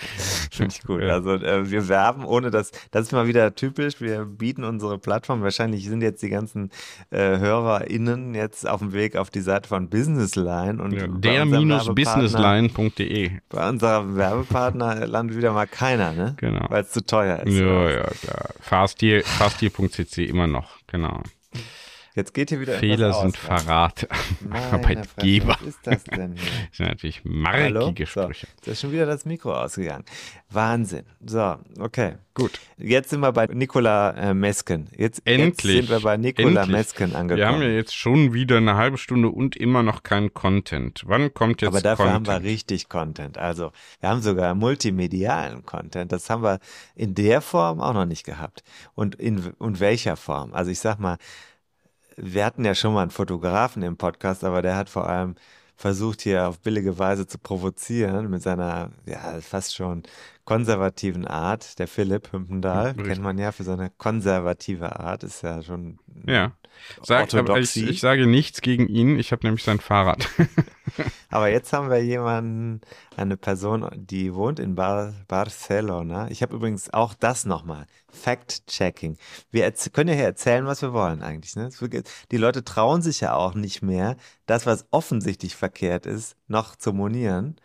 Finde 0.50 0.74
ich 0.74 0.82
gut. 0.82 1.02
Ja. 1.02 1.14
Also 1.14 1.34
äh, 1.34 1.70
wir 1.70 1.88
werben, 1.88 2.24
ohne 2.24 2.50
dass, 2.50 2.72
das 2.90 3.06
ist 3.06 3.12
mal 3.12 3.26
wieder 3.26 3.54
typisch, 3.54 4.00
wir 4.00 4.24
bieten 4.24 4.64
unsere 4.64 4.98
Plattform, 4.98 5.42
wahrscheinlich 5.42 5.86
sind 5.86 6.02
jetzt 6.02 6.22
die 6.22 6.30
ganzen 6.30 6.70
äh, 7.10 7.38
HörerInnen 7.38 8.34
jetzt 8.34 8.68
auf 8.68 8.80
dem 8.80 8.92
Weg 8.92 9.16
auf 9.16 9.30
die 9.30 9.40
Seite 9.40 9.68
von 9.68 9.88
Businessline 9.88 10.82
und 10.82 10.92
Ja, 10.92 11.06
der-businessline.de. 11.06 13.30
Bei 13.48 13.68
unserem 13.68 14.16
Werbepartner 14.16 15.06
landet 15.06 15.36
wieder 15.36 15.52
mal 15.52 15.66
keiner, 15.66 16.12
ne? 16.12 16.34
Genau. 16.38 16.66
Weil 16.68 16.82
es 16.82 16.90
zu 16.90 17.04
teuer 17.04 17.40
ist. 17.40 17.54
Ja, 17.54 17.90
ja, 17.90 18.04
klar. 18.04 18.50
Fasttier.cc 18.60 20.24
immer 20.24 20.46
noch, 20.46 20.78
genau. 20.86 21.22
Jetzt 22.14 22.34
geht 22.34 22.48
hier 22.50 22.60
wieder 22.60 22.78
Fehler 22.78 23.12
sind 23.12 23.36
aus. 23.36 23.36
Verrat. 23.36 24.08
Meine 24.40 24.64
Arbeitgeber. 24.72 25.56
Was 25.60 25.66
ist 25.68 25.78
das 25.84 26.04
denn 26.04 26.34
hier? 26.34 26.42
Das 26.70 26.76
sind 26.76 26.86
natürlich 26.88 27.20
markige 27.24 28.06
So, 28.06 28.22
Sprüche. 28.22 28.46
da 28.64 28.72
ist 28.72 28.80
schon 28.80 28.90
wieder 28.92 29.06
das 29.06 29.24
Mikro 29.24 29.54
ausgegangen. 29.54 30.04
Wahnsinn. 30.50 31.04
So, 31.24 31.56
okay. 31.78 32.14
Gut. 32.34 32.58
Jetzt 32.78 33.10
sind 33.10 33.20
wir 33.20 33.32
bei 33.32 33.46
Nikola 33.46 34.10
äh, 34.12 34.34
Mesken. 34.34 34.88
Jetzt, 34.96 35.22
Endlich. 35.24 35.76
jetzt 35.76 35.88
sind 35.88 35.90
wir 35.90 36.00
bei 36.00 36.16
Nikola 36.16 36.62
Endlich. 36.62 36.68
Mesken 36.68 37.14
angekommen. 37.14 37.38
Wir 37.38 37.46
haben 37.48 37.62
ja 37.62 37.68
jetzt 37.68 37.94
schon 37.94 38.32
wieder 38.32 38.56
eine 38.56 38.74
halbe 38.76 38.98
Stunde 38.98 39.28
und 39.28 39.56
immer 39.56 39.82
noch 39.82 40.02
kein 40.02 40.32
Content. 40.34 41.02
Wann 41.06 41.32
kommt 41.34 41.60
jetzt 41.62 41.68
Aber 41.68 41.80
dafür 41.80 42.06
Content? 42.06 42.28
haben 42.28 42.44
wir 42.44 42.48
richtig 42.50 42.88
Content. 42.88 43.38
Also 43.38 43.70
wir 44.00 44.08
haben 44.08 44.22
sogar 44.22 44.54
multimedialen 44.54 45.64
Content. 45.64 46.10
Das 46.12 46.28
haben 46.30 46.42
wir 46.42 46.58
in 46.96 47.14
der 47.14 47.40
Form 47.40 47.80
auch 47.80 47.94
noch 47.94 48.06
nicht 48.06 48.24
gehabt. 48.24 48.62
Und 48.94 49.14
in 49.16 49.52
und 49.58 49.78
welcher 49.80 50.16
Form? 50.16 50.52
Also 50.54 50.70
ich 50.70 50.80
sag 50.80 50.98
mal, 50.98 51.18
wir 52.22 52.44
hatten 52.44 52.64
ja 52.64 52.74
schon 52.74 52.94
mal 52.94 53.02
einen 53.02 53.10
Fotografen 53.10 53.82
im 53.82 53.96
Podcast, 53.96 54.44
aber 54.44 54.62
der 54.62 54.76
hat 54.76 54.88
vor 54.88 55.08
allem 55.08 55.34
versucht 55.76 56.20
hier 56.20 56.46
auf 56.46 56.60
billige 56.60 56.98
Weise 56.98 57.26
zu 57.26 57.38
provozieren 57.38 58.28
mit 58.28 58.42
seiner 58.42 58.90
ja 59.06 59.40
fast 59.40 59.74
schon 59.74 60.02
konservativen 60.44 61.26
Art. 61.26 61.78
Der 61.78 61.88
Philipp 61.88 62.32
Hümpendahl 62.32 62.88
Richtig. 62.88 63.06
kennt 63.06 63.22
man 63.22 63.38
ja 63.38 63.50
für 63.50 63.64
seine 63.64 63.90
konservative 63.96 65.00
Art, 65.00 65.24
ist 65.24 65.42
ja 65.42 65.62
schon 65.62 65.98
Ja. 66.26 66.52
Sag, 67.02 67.32
ich, 67.32 67.76
ich 67.76 68.00
sage 68.00 68.26
nichts 68.26 68.60
gegen 68.60 68.88
ihn. 68.88 69.18
Ich 69.18 69.32
habe 69.32 69.46
nämlich 69.46 69.64
sein 69.64 69.80
Fahrrad. 69.80 70.28
Aber 71.30 71.48
jetzt 71.48 71.72
haben 71.72 71.90
wir 71.90 72.02
jemanden, 72.02 72.80
eine 73.16 73.36
Person, 73.36 73.88
die 73.94 74.34
wohnt 74.34 74.58
in 74.58 74.74
Bar 74.74 75.14
Barcelona. 75.28 76.30
Ich 76.30 76.42
habe 76.42 76.54
übrigens 76.56 76.92
auch 76.92 77.14
das 77.14 77.44
nochmal. 77.44 77.86
Fact-Checking. 78.10 79.16
Wir 79.50 79.70
können 79.92 80.08
ja 80.10 80.16
hier 80.16 80.24
erzählen, 80.24 80.66
was 80.66 80.82
wir 80.82 80.92
wollen 80.92 81.22
eigentlich. 81.22 81.56
Ne? 81.56 81.70
Die 82.30 82.36
Leute 82.36 82.64
trauen 82.64 83.02
sich 83.02 83.20
ja 83.20 83.34
auch 83.34 83.54
nicht 83.54 83.82
mehr, 83.82 84.16
das, 84.46 84.66
was 84.66 84.86
offensichtlich 84.90 85.54
verkehrt 85.54 86.06
ist, 86.06 86.36
noch 86.48 86.76
zu 86.76 86.92
monieren, 86.92 87.56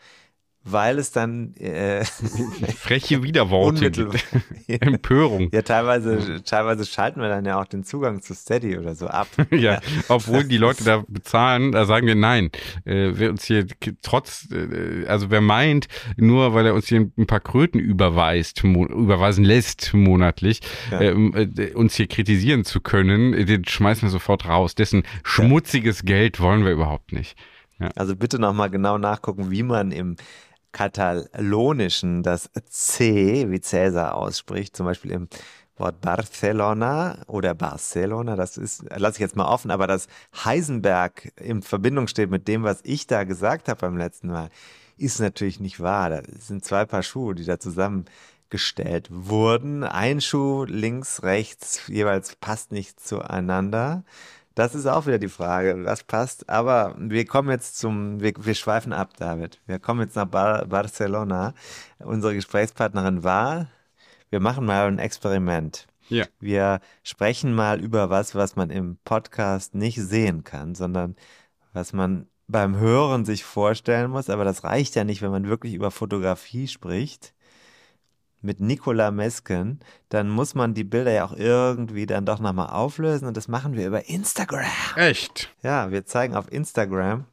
weil 0.68 0.98
es 0.98 1.12
dann 1.12 1.56
äh, 1.58 2.04
Freche 2.78 3.22
Widerworte. 3.24 3.92
gibt. 3.92 4.26
Empörung. 4.68 5.50
ja, 5.54 5.62
teilweise, 5.62 6.42
teilweise 6.44 6.86
schalten 6.86 7.22
wir 7.22 7.30
dann 7.30 7.46
ja 7.46 7.60
auch 7.62 7.66
den 7.66 7.84
Zugang 7.84 8.22
zu 8.22 8.34
Steady 8.34 8.78
oder 8.78 8.96
so 8.96 9.08
ab. 9.08 9.28
Ja, 9.52 9.80
obwohl 10.10 10.44
die 10.44 10.58
Leute 10.58 10.84
da 10.84 11.04
bezahlen, 11.08 11.72
da 11.72 11.86
sagen 11.86 12.08
wir 12.08 12.16
nein. 12.16 12.50
Äh, 12.84 13.12
wer 13.14 13.30
uns 13.30 13.46
hier 13.46 13.68
trotz, 14.02 14.48
äh, 14.52 15.06
also 15.08 15.30
wer 15.30 15.40
meint, 15.42 15.88
nur 16.18 16.54
weil 16.56 16.66
er 16.66 16.74
uns 16.74 16.88
hier 16.88 17.10
ein 17.18 17.28
paar 17.28 17.40
Kröten 17.40 17.80
überweist, 17.80 18.64
überweisen 18.64 19.46
lässt 19.46 19.94
monatlich, 19.94 20.62
Ja. 20.92 21.00
ähm, 21.02 21.34
äh, 21.36 21.74
uns 21.74 21.96
hier 21.96 22.08
kritisieren 22.08 22.66
zu 22.66 22.82
können, 22.82 23.34
äh, 23.34 23.46
den 23.46 23.66
schmeißen 23.66 24.04
wir 24.08 24.10
sofort 24.10 24.46
raus. 24.48 24.74
Dessen 24.76 25.04
schmutziges 25.24 26.04
Geld 26.06 26.40
wollen 26.40 26.66
wir 26.66 26.72
überhaupt 26.72 27.12
nicht. 27.14 27.38
Also 27.96 28.16
bitte 28.16 28.40
nochmal 28.40 28.70
genau 28.70 28.98
nachgucken, 28.98 29.52
wie 29.52 29.62
man 29.62 29.92
im 29.92 30.16
Katalonischen 30.76 32.22
das 32.22 32.50
C 32.70 33.50
wie 33.50 33.62
Cäsar 33.62 34.14
ausspricht. 34.16 34.76
Zum 34.76 34.86
Beispiel 34.86 35.12
im 35.12 35.30
Wort 35.78 36.02
Barcelona 36.02 37.24
oder 37.28 37.56
Barcelona, 37.56 38.36
das 38.36 38.58
ist, 38.58 38.84
lasse 38.94 39.16
ich 39.16 39.22
jetzt 39.22 39.38
mal 39.38 39.48
offen, 39.48 39.72
aber 39.72 39.88
dass 39.88 40.08
Heisenberg 40.44 41.32
in 41.38 41.62
Verbindung 41.62 42.08
steht 42.08 42.30
mit 42.30 42.50
dem, 42.50 42.64
was 42.64 42.82
ich 42.84 43.08
da 43.08 43.24
gesagt 43.24 43.70
habe 43.70 43.80
beim 43.80 43.96
letzten 43.98 44.28
Mal, 44.28 44.50
ist 44.98 45.22
natürlich 45.22 45.62
nicht 45.62 45.80
wahr. 45.80 46.10
Das 46.10 46.48
sind 46.48 46.66
zwei 46.66 46.84
Paar 46.84 47.04
Schuhe, 47.04 47.36
die 47.36 47.46
da 47.46 47.58
zusammengestellt 47.58 49.08
wurden. 49.10 49.84
Ein 49.86 50.20
Schuh 50.20 50.66
links, 50.66 51.24
rechts, 51.24 51.88
jeweils 51.88 52.36
passt 52.36 52.74
nicht 52.74 53.00
zueinander. 53.00 54.04
Das 54.56 54.74
ist 54.74 54.86
auch 54.86 55.06
wieder 55.06 55.20
die 55.20 55.28
Frage, 55.28 55.84
was 55.84 56.04
passt. 56.04 56.50
Aber 56.50 56.96
wir 56.98 57.26
kommen 57.26 57.50
jetzt 57.50 57.78
zum, 57.78 58.22
wir, 58.22 58.34
wir 58.38 58.56
schweifen 58.56 58.94
ab, 58.94 59.16
David. 59.18 59.60
Wir 59.68 59.80
kommen 59.80 60.00
jetzt 60.00 60.16
nach 60.16 60.26
Bar 60.26 60.66
Barcelona. 60.66 61.54
Unsere 62.00 62.34
Gesprächspartnerin 62.34 63.24
war, 63.24 63.68
wir 64.30 64.40
machen 64.40 64.66
mal 64.66 64.88
ein 64.88 64.98
Experiment. 64.98 65.88
Ja. 66.08 66.26
Wir 66.40 66.80
sprechen 67.04 67.54
mal 67.54 67.82
über 67.82 68.10
was, 68.10 68.34
was 68.34 68.56
man 68.56 68.70
im 68.70 68.98
Podcast 69.04 69.76
nicht 69.76 70.02
sehen 70.02 70.46
kann, 70.46 70.74
sondern 70.74 71.18
was 71.74 71.92
man 71.92 72.28
beim 72.48 72.78
Hören 72.78 73.26
sich 73.26 73.44
vorstellen 73.44 74.12
muss. 74.12 74.30
Aber 74.30 74.46
das 74.46 74.64
reicht 74.64 74.96
ja 74.96 75.04
nicht, 75.04 75.22
wenn 75.22 75.32
man 75.32 75.50
wirklich 75.50 75.74
über 75.74 75.92
Fotografie 75.92 76.70
spricht. 76.70 77.35
Mit 78.42 78.60
Nicola 78.60 79.12
Mesken, 79.12 79.80
dann 80.10 80.30
muss 80.30 80.56
man 80.56 80.74
die 80.74 80.84
Bilder 80.84 81.12
ja 81.12 81.26
auch 81.26 81.36
irgendwie 81.36 82.06
dann 82.06 82.26
doch 82.26 82.40
nochmal 82.40 82.70
auflösen 82.70 83.28
und 83.28 83.36
das 83.36 83.48
machen 83.48 83.74
wir 83.74 83.88
über 83.88 84.08
Instagram. 84.08 84.66
Echt? 84.96 85.56
Ja, 85.64 85.92
wir 85.92 86.06
zeigen 86.06 86.36
auf 86.36 86.52
Instagram. 86.52 87.26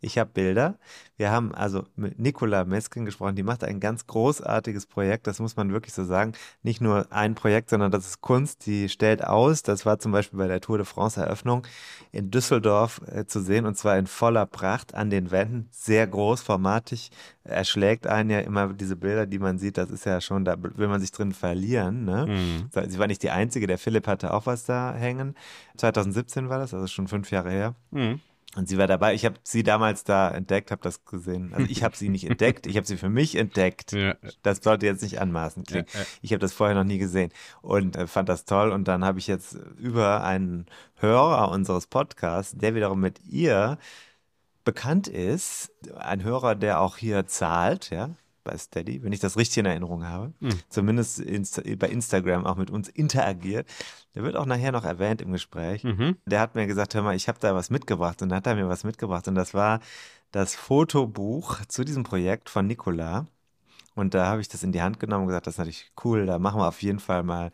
Ich 0.00 0.18
habe 0.18 0.30
Bilder. 0.32 0.78
Wir 1.16 1.30
haben 1.30 1.54
also 1.54 1.84
mit 1.96 2.18
Nicola 2.18 2.64
Mesken 2.64 3.04
gesprochen. 3.04 3.36
Die 3.36 3.42
macht 3.42 3.64
ein 3.64 3.80
ganz 3.80 4.06
großartiges 4.06 4.86
Projekt. 4.86 5.26
Das 5.26 5.38
muss 5.38 5.56
man 5.56 5.72
wirklich 5.72 5.94
so 5.94 6.04
sagen. 6.04 6.32
Nicht 6.62 6.80
nur 6.80 7.10
ein 7.10 7.34
Projekt, 7.34 7.70
sondern 7.70 7.90
das 7.90 8.06
ist 8.06 8.20
Kunst. 8.20 8.66
Die 8.66 8.88
stellt 8.88 9.24
aus. 9.24 9.62
Das 9.62 9.86
war 9.86 9.98
zum 9.98 10.12
Beispiel 10.12 10.38
bei 10.38 10.48
der 10.48 10.60
Tour 10.60 10.76
de 10.78 10.86
France 10.86 11.20
Eröffnung 11.20 11.66
in 12.12 12.30
Düsseldorf 12.30 13.00
äh, 13.06 13.26
zu 13.26 13.40
sehen 13.40 13.66
und 13.66 13.76
zwar 13.76 13.96
in 13.98 14.06
voller 14.06 14.46
Pracht 14.46 14.94
an 14.94 15.10
den 15.10 15.30
Wänden. 15.30 15.68
Sehr 15.70 16.06
großformatig. 16.06 17.10
Erschlägt 17.44 18.06
einen 18.06 18.30
ja 18.30 18.40
immer 18.40 18.72
diese 18.72 18.96
Bilder, 18.96 19.26
die 19.26 19.38
man 19.38 19.58
sieht. 19.58 19.78
Das 19.78 19.90
ist 19.90 20.04
ja 20.04 20.20
schon, 20.20 20.44
da 20.44 20.56
will 20.60 20.88
man 20.88 21.00
sich 21.00 21.12
drin 21.12 21.32
verlieren. 21.32 22.04
Ne? 22.04 22.26
Mhm. 22.26 22.90
Sie 22.90 22.98
war 22.98 23.06
nicht 23.06 23.22
die 23.22 23.30
Einzige. 23.30 23.66
Der 23.66 23.78
Philipp 23.78 24.06
hatte 24.06 24.34
auch 24.34 24.46
was 24.46 24.64
da 24.64 24.92
hängen. 24.94 25.34
2017 25.78 26.48
war 26.48 26.58
das, 26.58 26.74
also 26.74 26.86
schon 26.86 27.08
fünf 27.08 27.30
Jahre 27.30 27.50
her. 27.50 27.74
Mhm. 27.90 28.20
Und 28.56 28.68
sie 28.68 28.78
war 28.78 28.86
dabei. 28.86 29.14
Ich 29.14 29.26
habe 29.26 29.36
sie 29.42 29.62
damals 29.62 30.02
da 30.04 30.30
entdeckt, 30.30 30.70
habe 30.70 30.80
das 30.82 31.04
gesehen. 31.04 31.52
Also 31.52 31.70
ich 31.70 31.84
habe 31.84 31.94
sie 31.94 32.08
nicht 32.08 32.24
entdeckt, 32.28 32.66
ich 32.66 32.78
habe 32.78 32.86
sie 32.86 32.96
für 32.96 33.10
mich 33.10 33.36
entdeckt. 33.36 33.92
Ja. 34.06 34.14
Das 34.42 34.58
sollte 34.62 34.86
jetzt 34.86 35.02
nicht 35.02 35.20
anmaßen 35.20 35.64
klingen. 35.64 35.86
Ja, 35.92 36.00
ja. 36.00 36.06
Ich 36.22 36.32
habe 36.32 36.38
das 36.38 36.52
vorher 36.52 36.76
noch 36.76 36.84
nie 36.84 36.98
gesehen 36.98 37.32
und 37.60 37.96
äh, 37.96 38.06
fand 38.06 38.28
das 38.28 38.44
toll. 38.44 38.70
Und 38.70 38.88
dann 38.88 39.04
habe 39.04 39.18
ich 39.18 39.26
jetzt 39.26 39.54
über 39.78 40.22
einen 40.22 40.66
Hörer 40.96 41.50
unseres 41.50 41.86
Podcasts, 41.86 42.56
der 42.56 42.74
wiederum 42.74 43.00
mit 43.00 43.24
ihr 43.24 43.78
bekannt 44.64 45.08
ist, 45.08 45.72
ein 45.96 46.22
Hörer, 46.22 46.54
der 46.54 46.80
auch 46.80 46.98
hier 46.98 47.26
zahlt, 47.26 47.90
ja, 47.90 48.10
bei 48.46 48.56
Steady, 48.56 49.02
wenn 49.02 49.12
ich 49.12 49.20
das 49.20 49.36
richtig 49.36 49.58
in 49.58 49.66
Erinnerung 49.66 50.06
habe, 50.06 50.32
zumindest 50.68 51.20
insta 51.20 51.62
bei 51.76 51.88
Instagram 51.88 52.46
auch 52.46 52.56
mit 52.56 52.70
uns 52.70 52.88
interagiert. 52.88 53.68
Der 54.14 54.22
wird 54.22 54.36
auch 54.36 54.46
nachher 54.46 54.72
noch 54.72 54.84
erwähnt 54.84 55.20
im 55.20 55.32
Gespräch. 55.32 55.84
Mhm. 55.84 56.16
Der 56.24 56.40
hat 56.40 56.54
mir 56.54 56.66
gesagt, 56.66 56.94
hör 56.94 57.02
mal, 57.02 57.14
ich 57.14 57.28
habe 57.28 57.38
da 57.40 57.54
was 57.54 57.68
mitgebracht 57.70 58.22
und 58.22 58.30
dann 58.30 58.38
hat 58.38 58.46
er 58.46 58.54
mir 58.54 58.68
was 58.68 58.84
mitgebracht 58.84 59.28
und 59.28 59.34
das 59.34 59.52
war 59.52 59.80
das 60.30 60.54
Fotobuch 60.54 61.64
zu 61.66 61.84
diesem 61.84 62.02
Projekt 62.02 62.48
von 62.48 62.66
Nicola. 62.66 63.26
Und 63.94 64.14
da 64.14 64.26
habe 64.26 64.40
ich 64.42 64.48
das 64.48 64.62
in 64.62 64.72
die 64.72 64.82
Hand 64.82 65.00
genommen 65.00 65.22
und 65.22 65.28
gesagt, 65.28 65.46
das 65.46 65.54
ist 65.54 65.58
natürlich 65.58 65.90
cool, 66.04 66.26
da 66.26 66.38
machen 66.38 66.60
wir 66.60 66.68
auf 66.68 66.82
jeden 66.82 67.00
Fall 67.00 67.22
mal 67.22 67.50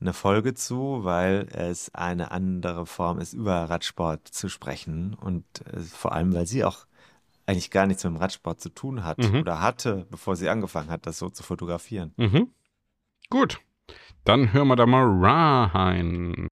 eine 0.00 0.12
Folge 0.12 0.54
zu, 0.54 1.04
weil 1.04 1.48
es 1.52 1.94
eine 1.94 2.30
andere 2.30 2.86
Form 2.86 3.18
ist, 3.18 3.32
über 3.32 3.64
Radsport 3.68 4.26
zu 4.28 4.48
sprechen 4.48 5.14
und 5.14 5.44
äh, 5.72 5.80
vor 5.80 6.12
allem, 6.12 6.34
weil 6.34 6.46
sie 6.46 6.64
auch 6.64 6.86
eigentlich 7.46 7.70
gar 7.70 7.86
nichts 7.86 8.04
mit 8.04 8.12
dem 8.12 8.16
Radsport 8.16 8.60
zu 8.60 8.68
tun 8.70 9.04
hat 9.04 9.18
mhm. 9.18 9.40
oder 9.40 9.60
hatte, 9.60 10.06
bevor 10.10 10.36
sie 10.36 10.48
angefangen 10.48 10.90
hat, 10.90 11.06
das 11.06 11.18
so 11.18 11.30
zu 11.30 11.42
fotografieren. 11.42 12.12
Mhm. 12.16 12.50
Gut, 13.30 13.60
dann 14.24 14.52
hören 14.52 14.68
wir 14.68 14.76
da 14.76 14.86
mal 14.86 15.06
rein. 15.24 16.48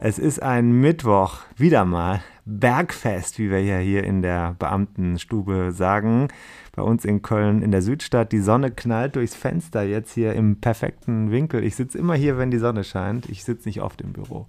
Es 0.00 0.18
ist 0.18 0.40
ein 0.40 0.70
Mittwoch, 0.80 1.40
wieder 1.56 1.84
mal. 1.84 2.22
Bergfest, 2.48 3.38
wie 3.38 3.50
wir 3.50 3.62
ja 3.62 3.78
hier 3.78 4.04
in 4.04 4.22
der 4.22 4.56
Beamtenstube 4.58 5.72
sagen. 5.72 6.28
Bei 6.74 6.82
uns 6.82 7.04
in 7.04 7.20
Köln 7.22 7.60
in 7.60 7.72
der 7.72 7.82
Südstadt. 7.82 8.32
Die 8.32 8.40
Sonne 8.40 8.70
knallt 8.70 9.16
durchs 9.16 9.34
Fenster 9.34 9.82
jetzt 9.82 10.14
hier 10.14 10.32
im 10.32 10.60
perfekten 10.60 11.30
Winkel. 11.30 11.62
Ich 11.62 11.76
sitze 11.76 11.98
immer 11.98 12.14
hier, 12.14 12.38
wenn 12.38 12.50
die 12.50 12.58
Sonne 12.58 12.84
scheint. 12.84 13.28
Ich 13.28 13.44
sitze 13.44 13.68
nicht 13.68 13.82
oft 13.82 14.00
im 14.00 14.12
Büro. 14.12 14.46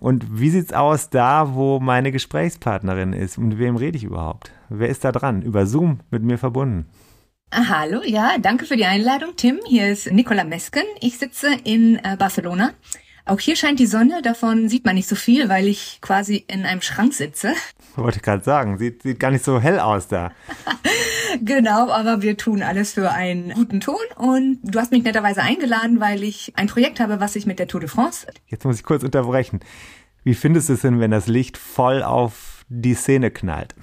Und 0.00 0.38
wie 0.38 0.50
sieht's 0.50 0.72
aus 0.72 1.08
da, 1.08 1.54
wo 1.54 1.80
meine 1.80 2.12
Gesprächspartnerin 2.12 3.12
ist? 3.14 3.38
Mit 3.38 3.58
wem 3.58 3.76
rede 3.76 3.96
ich 3.96 4.04
überhaupt? 4.04 4.52
Wer 4.68 4.88
ist 4.88 5.04
da 5.04 5.12
dran? 5.12 5.42
Über 5.42 5.66
Zoom 5.66 6.00
mit 6.10 6.22
mir 6.22 6.38
verbunden. 6.38 6.86
Hallo, 7.52 8.02
ja, 8.04 8.36
danke 8.40 8.64
für 8.64 8.76
die 8.76 8.84
Einladung, 8.84 9.30
Tim. 9.36 9.58
Hier 9.66 9.90
ist 9.90 10.12
Nicola 10.12 10.44
Mesken. 10.44 10.84
Ich 11.00 11.18
sitze 11.18 11.48
in 11.64 11.96
äh, 11.96 12.16
Barcelona. 12.16 12.70
Auch 13.30 13.38
hier 13.38 13.54
scheint 13.54 13.78
die 13.78 13.86
Sonne, 13.86 14.22
davon 14.22 14.68
sieht 14.68 14.84
man 14.84 14.96
nicht 14.96 15.08
so 15.08 15.14
viel, 15.14 15.48
weil 15.48 15.68
ich 15.68 16.00
quasi 16.00 16.44
in 16.48 16.66
einem 16.66 16.82
Schrank 16.82 17.14
sitze. 17.14 17.52
Wollte 17.94 18.18
gerade 18.18 18.42
sagen, 18.42 18.76
sieht, 18.76 19.04
sieht 19.04 19.20
gar 19.20 19.30
nicht 19.30 19.44
so 19.44 19.60
hell 19.60 19.78
aus 19.78 20.08
da. 20.08 20.32
genau, 21.40 21.90
aber 21.90 22.22
wir 22.22 22.36
tun 22.36 22.60
alles 22.64 22.94
für 22.94 23.12
einen 23.12 23.50
guten 23.50 23.78
Ton 23.78 24.00
und 24.16 24.58
du 24.64 24.80
hast 24.80 24.90
mich 24.90 25.04
netterweise 25.04 25.42
eingeladen, 25.42 26.00
weil 26.00 26.24
ich 26.24 26.54
ein 26.56 26.66
Projekt 26.66 26.98
habe, 26.98 27.20
was 27.20 27.34
sich 27.34 27.46
mit 27.46 27.60
der 27.60 27.68
Tour 27.68 27.78
de 27.78 27.88
France. 27.88 28.26
Jetzt 28.48 28.64
muss 28.64 28.78
ich 28.78 28.82
kurz 28.82 29.04
unterbrechen. 29.04 29.60
Wie 30.24 30.34
findest 30.34 30.68
du 30.68 30.72
es 30.72 30.80
denn, 30.80 30.98
wenn 30.98 31.12
das 31.12 31.28
Licht 31.28 31.56
voll 31.56 32.02
auf 32.02 32.64
die 32.68 32.94
Szene 32.94 33.30
knallt? 33.30 33.76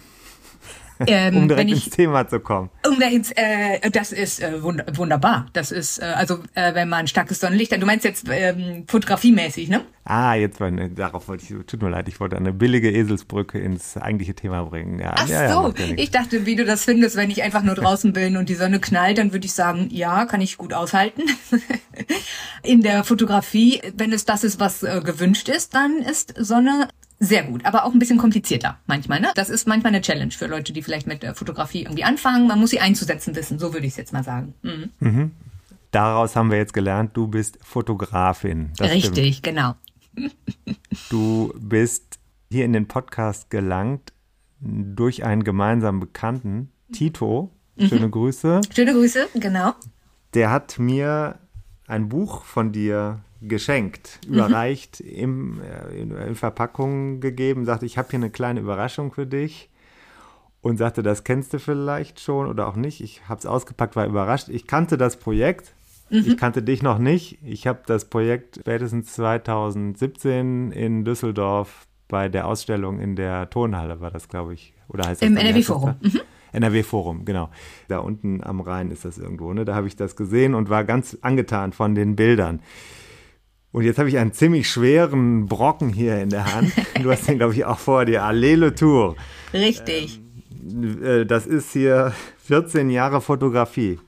Ähm, 1.05 1.37
um 1.37 1.47
direkt 1.47 1.69
ich, 1.69 1.85
ins 1.85 1.95
Thema 1.95 2.27
zu 2.27 2.39
kommen. 2.39 2.69
Um 2.87 2.99
ins, 3.01 3.31
äh, 3.31 3.89
das 3.91 4.11
ist 4.11 4.41
äh, 4.41 4.63
wund 4.63 4.83
wunderbar. 4.97 5.47
Das 5.53 5.71
ist, 5.71 5.99
äh, 5.99 6.05
also 6.05 6.39
äh, 6.55 6.73
wenn 6.73 6.89
man 6.89 7.07
starkes 7.07 7.39
Sonnenlicht 7.39 7.71
hat, 7.71 7.81
du 7.81 7.85
meinst 7.85 8.03
jetzt 8.03 8.25
ähm, 8.29 8.85
fotografiemäßig, 8.87 9.69
ne? 9.69 9.81
Ah, 10.05 10.35
jetzt 10.35 10.59
war 10.59 10.71
ne, 10.71 10.89
darauf 10.89 11.27
wollte 11.27 11.43
ich, 11.43 11.65
tut 11.65 11.81
mir 11.81 11.89
leid, 11.89 12.07
ich 12.07 12.19
wollte 12.19 12.37
eine 12.37 12.53
billige 12.53 12.89
Eselsbrücke 12.89 13.59
ins 13.59 13.97
eigentliche 13.97 14.33
Thema 14.33 14.63
bringen. 14.63 14.99
Ja, 14.99 15.13
Ach 15.17 15.27
ja, 15.27 15.51
so, 15.51 15.73
ja, 15.77 15.85
ich 15.97 16.11
dachte, 16.11 16.45
wie 16.45 16.55
du 16.55 16.63
das 16.63 16.85
findest, 16.85 17.17
wenn 17.17 17.29
ich 17.29 17.43
einfach 17.43 17.61
nur 17.61 17.75
draußen 17.75 18.13
bin 18.13 18.37
und 18.37 18.47
die 18.49 18.55
Sonne 18.55 18.79
knallt, 18.79 19.17
dann 19.17 19.33
würde 19.33 19.45
ich 19.45 19.53
sagen, 19.53 19.89
ja, 19.91 20.25
kann 20.25 20.41
ich 20.41 20.57
gut 20.57 20.73
aushalten. 20.73 21.23
In 22.63 22.81
der 22.81 23.03
Fotografie, 23.03 23.81
wenn 23.95 24.13
es 24.13 24.25
das 24.25 24.43
ist, 24.43 24.59
was 24.59 24.83
äh, 24.83 25.01
gewünscht 25.03 25.49
ist, 25.49 25.75
dann 25.75 25.97
ist 25.97 26.33
Sonne 26.37 26.87
sehr 27.19 27.43
gut, 27.43 27.65
aber 27.65 27.85
auch 27.85 27.93
ein 27.93 27.99
bisschen 27.99 28.17
komplizierter 28.17 28.77
manchmal. 28.85 29.19
Ne? 29.19 29.31
Das 29.35 29.49
ist 29.49 29.67
manchmal 29.67 29.93
eine 29.93 30.01
Challenge 30.01 30.31
für 30.31 30.47
Leute, 30.47 30.71
die 30.71 30.83
vielleicht 30.83 31.07
mit 31.07 31.23
der 31.23 31.33
Fotografie 31.33 31.83
irgendwie 31.83 32.03
anfangen. 32.03 32.47
Man 32.47 32.59
muss 32.59 32.69
sie 32.69 32.79
einzusetzen 32.79 33.35
wissen, 33.35 33.57
so 33.57 33.73
würde 33.73 33.87
ich 33.87 33.93
es 33.93 33.97
jetzt 33.97 34.13
mal 34.13 34.23
sagen. 34.23 34.53
Mhm. 34.61 34.89
Mhm. 34.99 35.31
Daraus 35.91 36.35
haben 36.35 36.51
wir 36.51 36.57
jetzt 36.57 36.73
gelernt, 36.73 37.11
du 37.15 37.27
bist 37.27 37.57
Fotografin. 37.61 38.71
Das 38.77 38.91
Richtig, 38.91 39.37
stimmt. 39.37 39.43
genau. 39.43 39.75
Du 41.09 41.53
bist 41.59 42.19
hier 42.49 42.65
in 42.65 42.73
den 42.73 42.87
Podcast 42.87 43.49
gelangt 43.49 44.13
durch 44.59 45.23
einen 45.23 45.43
gemeinsamen 45.43 45.99
Bekannten, 45.99 46.71
Tito. 46.91 47.51
Schöne 47.77 48.07
mhm. 48.07 48.11
Grüße. 48.11 48.61
Schöne 48.73 48.93
Grüße, 48.93 49.27
genau. 49.35 49.73
Der 50.33 50.49
hat 50.49 50.79
mir 50.79 51.37
ein 51.85 52.09
Buch 52.09 52.43
von 52.43 52.71
dir 52.71 53.21
geschenkt, 53.41 54.19
mhm. 54.27 54.35
überreicht, 54.35 54.99
im, 54.99 55.61
äh, 55.61 55.99
in, 55.99 56.11
in 56.11 56.35
Verpackung 56.35 57.19
gegeben, 57.19 57.65
sagte, 57.65 57.85
ich 57.85 57.97
habe 57.97 58.09
hier 58.09 58.19
eine 58.19 58.29
kleine 58.29 58.59
Überraschung 58.59 59.11
für 59.11 59.25
dich 59.25 59.69
und 60.61 60.77
sagte, 60.77 61.03
das 61.03 61.23
kennst 61.23 61.53
du 61.53 61.59
vielleicht 61.59 62.19
schon 62.19 62.47
oder 62.47 62.67
auch 62.67 62.75
nicht. 62.75 63.01
Ich 63.01 63.27
habe 63.29 63.39
es 63.39 63.45
ausgepackt, 63.45 63.95
war 63.95 64.05
überrascht. 64.05 64.49
Ich 64.49 64.67
kannte 64.67 64.97
das 64.97 65.17
Projekt, 65.17 65.73
mhm. 66.09 66.23
ich 66.25 66.37
kannte 66.37 66.63
dich 66.63 66.81
noch 66.81 66.97
nicht. 66.97 67.39
Ich 67.43 67.67
habe 67.67 67.81
das 67.85 68.05
Projekt 68.05 68.57
spätestens 68.59 69.13
2017 69.13 70.71
in 70.71 71.05
Düsseldorf 71.05 71.87
bei 72.07 72.29
der 72.29 72.47
Ausstellung 72.47 72.99
in 72.99 73.15
der 73.15 73.49
Tonhalle, 73.49 73.99
war 73.99 74.11
das, 74.11 74.29
glaube 74.29 74.53
ich, 74.53 74.73
oder 74.87 75.07
heißt 75.07 75.21
das 75.21 75.27
Im 75.27 75.37
NRW-Forum. 75.37 75.95
NRW-Forum, 76.53 77.25
genau. 77.25 77.49
Da 77.87 77.99
unten 77.99 78.43
am 78.43 78.61
Rhein 78.61 78.91
ist 78.91 79.05
das 79.05 79.17
irgendwo. 79.17 79.53
Ne? 79.53 79.65
Da 79.65 79.75
habe 79.75 79.87
ich 79.87 79.95
das 79.95 80.15
gesehen 80.15 80.55
und 80.55 80.69
war 80.69 80.83
ganz 80.85 81.17
angetan 81.21 81.73
von 81.73 81.93
den 81.93 82.15
Bildern. 82.15 82.61
Und 83.77 83.83
jetzt 83.83 83.99
habe 83.99 84.09
ich 84.09 84.17
einen 84.17 84.33
ziemlich 84.33 84.67
schweren 84.67 85.45
Brocken 85.45 85.93
hier 85.93 86.19
in 86.19 86.31
der 86.31 86.51
Hand. 86.51 86.73
Du 87.03 87.11
hast 87.11 87.27
den, 87.27 87.37
glaube 87.37 87.53
ich, 87.53 87.63
auch 87.63 87.77
vor 87.77 88.05
dir. 88.05 88.23
Allele 88.23 88.73
Tour. 88.73 89.15
Richtig. 89.53 90.19
Ähm, 90.67 91.03
äh, 91.03 91.25
das 91.27 91.45
ist 91.45 91.73
hier 91.73 92.11
14 92.47 92.89
Jahre 92.89 93.21
Fotografie. 93.21 93.99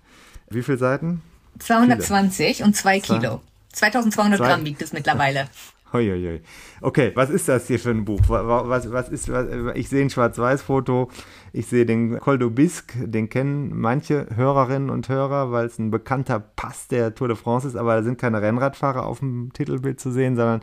Wie 0.49 0.63
viele 0.63 0.79
Seiten? 0.79 1.21
220 1.60 2.58
Kilo. 2.58 2.65
und 2.67 2.75
2 2.75 2.99
Kilo. 2.99 3.41
2200 3.73 4.39
Gramm 4.39 4.65
wiegt 4.65 4.82
es 4.82 4.91
mittlerweile. 4.91 5.47
Hoi, 5.93 6.41
Okay, 6.82 7.12
was 7.13 7.29
ist 7.29 7.47
das 7.47 7.67
hier 7.67 7.79
für 7.79 7.91
ein 7.91 8.05
Buch? 8.05 8.21
Was, 8.27 8.91
was 8.91 9.10
ist, 9.10 9.32
was, 9.32 9.45
ich 9.75 9.88
sehe 9.88 10.01
ein 10.01 10.10
Schwarz-Weiß-Foto, 10.10 11.12
ich 11.53 11.67
sehe 11.67 11.85
den 11.85 12.19
Col 12.19 12.38
d'Aubisque, 12.38 13.05
den 13.05 13.29
kennen 13.29 13.71
manche 13.79 14.27
Hörerinnen 14.35 14.89
und 14.89 15.09
Hörer, 15.09 15.51
weil 15.51 15.65
es 15.65 15.79
ein 15.79 15.91
bekannter 15.91 16.39
Pass 16.39 16.88
der 16.88 17.15
Tour 17.15 17.27
de 17.27 17.38
France 17.38 17.67
ist, 17.67 17.75
aber 17.75 17.95
da 17.95 18.03
sind 18.03 18.17
keine 18.17 18.41
Rennradfahrer 18.41 19.05
auf 19.05 19.19
dem 19.19 19.51
Titelbild 19.53 19.99
zu 19.99 20.12
sehen, 20.12 20.35
sondern 20.35 20.62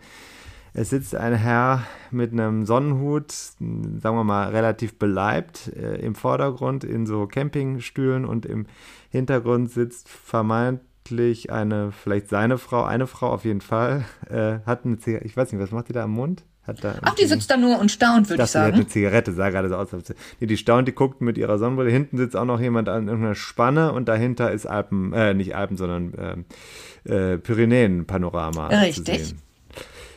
es 0.72 0.90
sitzt 0.90 1.14
ein 1.14 1.34
Herr 1.34 1.84
mit 2.10 2.32
einem 2.32 2.66
Sonnenhut, 2.66 3.32
sagen 3.32 4.16
wir 4.16 4.24
mal 4.24 4.50
relativ 4.50 4.98
beleibt, 4.98 5.72
äh, 5.74 5.96
im 5.96 6.14
Vordergrund 6.14 6.84
in 6.84 7.06
so 7.06 7.26
Campingstühlen 7.26 8.24
und 8.24 8.44
im 8.44 8.66
Hintergrund 9.10 9.70
sitzt 9.70 10.08
vermeint 10.08 10.80
vermutlich 11.06 11.52
eine, 11.52 11.92
vielleicht 11.92 12.28
seine 12.28 12.58
Frau, 12.58 12.84
eine 12.84 13.06
Frau 13.06 13.28
auf 13.32 13.44
jeden 13.44 13.60
Fall, 13.60 14.04
äh, 14.28 14.58
hat 14.66 14.84
eine 14.84 14.98
Zigarette, 14.98 15.26
ich 15.26 15.36
weiß 15.36 15.52
nicht, 15.52 15.62
was 15.62 15.70
macht 15.70 15.88
die 15.88 15.92
da 15.92 16.04
am 16.04 16.12
Mund? 16.12 16.44
Ach, 17.02 17.14
die 17.14 17.26
sitzt 17.26 17.50
da 17.50 17.56
nur 17.56 17.78
und 17.78 17.90
staunt, 17.90 18.28
würde 18.28 18.42
ich 18.42 18.50
sagen. 18.50 18.66
Die 18.66 18.72
hat 18.72 18.80
eine 18.80 18.88
Zigarette, 18.88 19.32
sah 19.32 19.50
gerade 19.50 19.68
so 19.68 19.76
aus. 19.76 19.88
Nee, 20.40 20.46
die 20.46 20.56
staunt, 20.56 20.88
die 20.88 20.92
guckt 20.92 21.20
mit 21.20 21.38
ihrer 21.38 21.58
Sonnenbrille. 21.58 21.90
Hinten 21.90 22.16
sitzt 22.18 22.36
auch 22.36 22.44
noch 22.44 22.60
jemand 22.60 22.88
an 22.88 23.06
irgendeiner 23.06 23.34
Spanne 23.34 23.92
und 23.92 24.08
dahinter 24.08 24.50
ist 24.50 24.66
Alpen, 24.66 25.12
äh, 25.12 25.34
nicht 25.34 25.54
Alpen, 25.54 25.76
sondern 25.76 26.46
äh, 27.06 27.34
äh, 27.34 27.38
Pyrenäen-Panorama. 27.38 28.68
Richtig. 28.68 29.34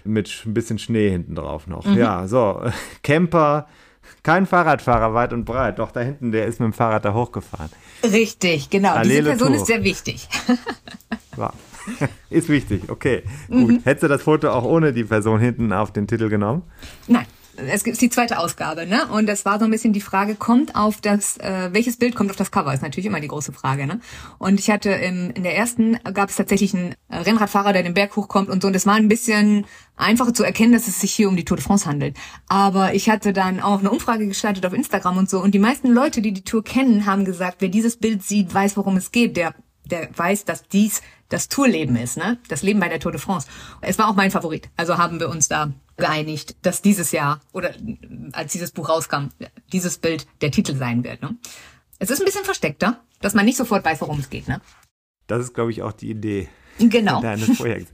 Mit 0.04 0.44
ein 0.46 0.54
bisschen 0.54 0.80
Schnee 0.80 1.10
hinten 1.10 1.36
drauf 1.36 1.68
noch. 1.68 1.86
Mhm. 1.86 1.98
Ja, 1.98 2.28
so. 2.28 2.62
Camper, 3.04 3.68
kein 4.24 4.46
Fahrradfahrer 4.46 5.14
weit 5.14 5.34
und 5.34 5.46
breit. 5.46 5.80
Doch 5.80 5.92
da 5.92 6.00
hinten, 6.02 6.32
der 6.32 6.46
ist 6.48 6.60
mit 6.60 6.68
dem 6.68 6.74
Fahrrad 6.74 7.06
da 7.06 7.14
hochgefahren. 7.14 7.70
Richtig, 8.04 8.70
genau. 8.70 8.94
Allele 8.94 9.18
Diese 9.18 9.30
Person 9.30 9.48
Tour. 9.50 9.58
ist 9.58 9.68
sehr 9.68 9.84
wichtig. 9.84 10.28
Ja. 11.38 11.54
Ist 12.30 12.50
wichtig, 12.50 12.90
okay. 12.90 13.24
Gut. 13.48 13.70
Mhm. 13.70 13.80
Hättest 13.84 14.04
du 14.04 14.08
das 14.08 14.22
Foto 14.22 14.50
auch 14.50 14.64
ohne 14.64 14.94
die 14.94 15.04
Person 15.04 15.40
hinten 15.40 15.74
auf 15.74 15.92
den 15.92 16.08
Titel 16.08 16.30
genommen? 16.30 16.64
Nein. 17.08 17.26
Es 17.68 17.84
gibt 17.84 18.00
die 18.00 18.10
zweite 18.10 18.40
Ausgabe, 18.40 18.86
ne? 18.86 19.08
Und 19.08 19.28
es 19.30 19.44
war 19.46 19.60
so 19.60 19.66
ein 19.66 19.72
bisschen 19.72 19.92
die 19.92 20.02
Frage, 20.02 20.36
kommt 20.36 20.76
auf 20.76 21.02
das, 21.02 21.38
äh, 21.38 21.70
welches 21.72 21.98
Bild 21.98 22.16
kommt 22.16 22.30
auf 22.30 22.38
das 22.38 22.52
Cover? 22.52 22.74
Ist 22.74 22.84
natürlich 22.84 23.06
immer 23.06 23.20
die 23.20 23.28
große 23.28 23.52
Frage, 23.52 23.86
ne? 23.86 24.00
Und 24.38 24.60
ich 24.60 24.70
hatte 24.70 24.92
im, 24.92 25.32
in 25.32 25.44
der 25.44 25.58
ersten 25.58 25.98
gab 26.14 26.30
es 26.30 26.38
tatsächlich 26.38 26.74
einen 26.74 26.96
Rennradfahrer, 27.10 27.74
der 27.74 27.84
den 27.84 27.94
Berg 27.94 28.16
hochkommt 28.16 28.50
und 28.50 28.62
so. 28.62 28.68
Und 28.68 28.76
es 28.76 28.86
war 28.86 28.96
ein 28.96 29.10
bisschen 29.10 29.66
einfacher 29.98 30.34
zu 30.34 30.44
erkennen, 30.44 30.74
dass 30.74 30.88
es 30.88 31.02
sich 31.02 31.12
hier 31.12 31.28
um 31.28 31.36
die 31.36 31.46
Tour 31.46 31.58
de 31.58 31.66
France 31.66 31.86
handelt. 31.86 32.16
Aber 32.48 32.94
ich 32.94 33.10
hatte 33.10 33.34
dann 33.34 33.60
auch 33.60 33.80
eine 33.80 33.92
Umfrage 33.92 34.28
gestartet 34.28 34.66
auf 34.66 34.74
Instagram 34.74 35.18
und 35.18 35.30
so. 35.30 35.42
Und 35.42 35.52
die 35.54 35.60
meisten 35.60 35.90
Leute, 35.90 36.22
die 36.22 36.32
die 36.32 36.44
Tour 36.44 36.64
kennen, 36.64 37.06
haben 37.06 37.26
gesagt, 37.26 37.58
wer 37.60 37.70
dieses 37.70 37.98
Bild 37.98 38.24
sieht, 38.24 38.54
weiß, 38.54 38.78
worum 38.78 38.96
es 38.96 39.12
geht. 39.12 39.36
Der 39.36 39.54
der 39.90 40.10
weiß, 40.18 40.46
dass 40.46 40.68
dies 40.68 41.02
das 41.30 41.48
Tourleben 41.48 41.96
ist, 41.96 42.18
ne? 42.18 42.38
Das 42.48 42.64
Leben 42.64 42.80
bei 42.80 42.90
der 42.90 43.00
Tour 43.00 43.12
de 43.12 43.22
France. 43.22 43.48
Es 43.82 44.00
war 44.00 44.10
auch 44.10 44.16
mein 44.16 44.32
Favorit. 44.32 44.70
Also 44.78 44.98
haben 44.98 45.20
wir 45.20 45.30
uns 45.30 45.48
da 45.48 45.72
geeinigt, 45.98 46.56
dass 46.64 46.82
dieses 46.82 47.12
Jahr 47.12 47.42
oder 47.52 47.74
als 48.32 48.54
dieses 48.54 48.72
Buch 48.72 48.90
rauskam, 48.90 49.30
dieses 49.72 49.98
Bild 49.98 50.28
der 50.42 50.52
Titel 50.52 50.76
sein 50.76 51.04
wird. 51.04 51.22
Ne? 51.22 51.38
Es 52.00 52.10
ist 52.10 52.20
ein 52.20 52.26
bisschen 52.26 52.46
versteckter, 52.46 53.02
dass 53.22 53.34
man 53.34 53.46
nicht 53.46 53.58
sofort 53.58 53.86
weiß, 53.86 54.02
worum 54.02 54.20
es 54.20 54.30
geht. 54.30 54.48
Ne? 54.48 54.62
Das 55.28 55.42
ist, 55.42 55.54
glaube 55.54 55.72
ich, 55.72 55.84
auch 55.84 55.92
die 55.92 56.10
Idee 56.10 56.50
genau. 56.80 57.22
deines 57.22 57.58
Projekts. 57.58 57.92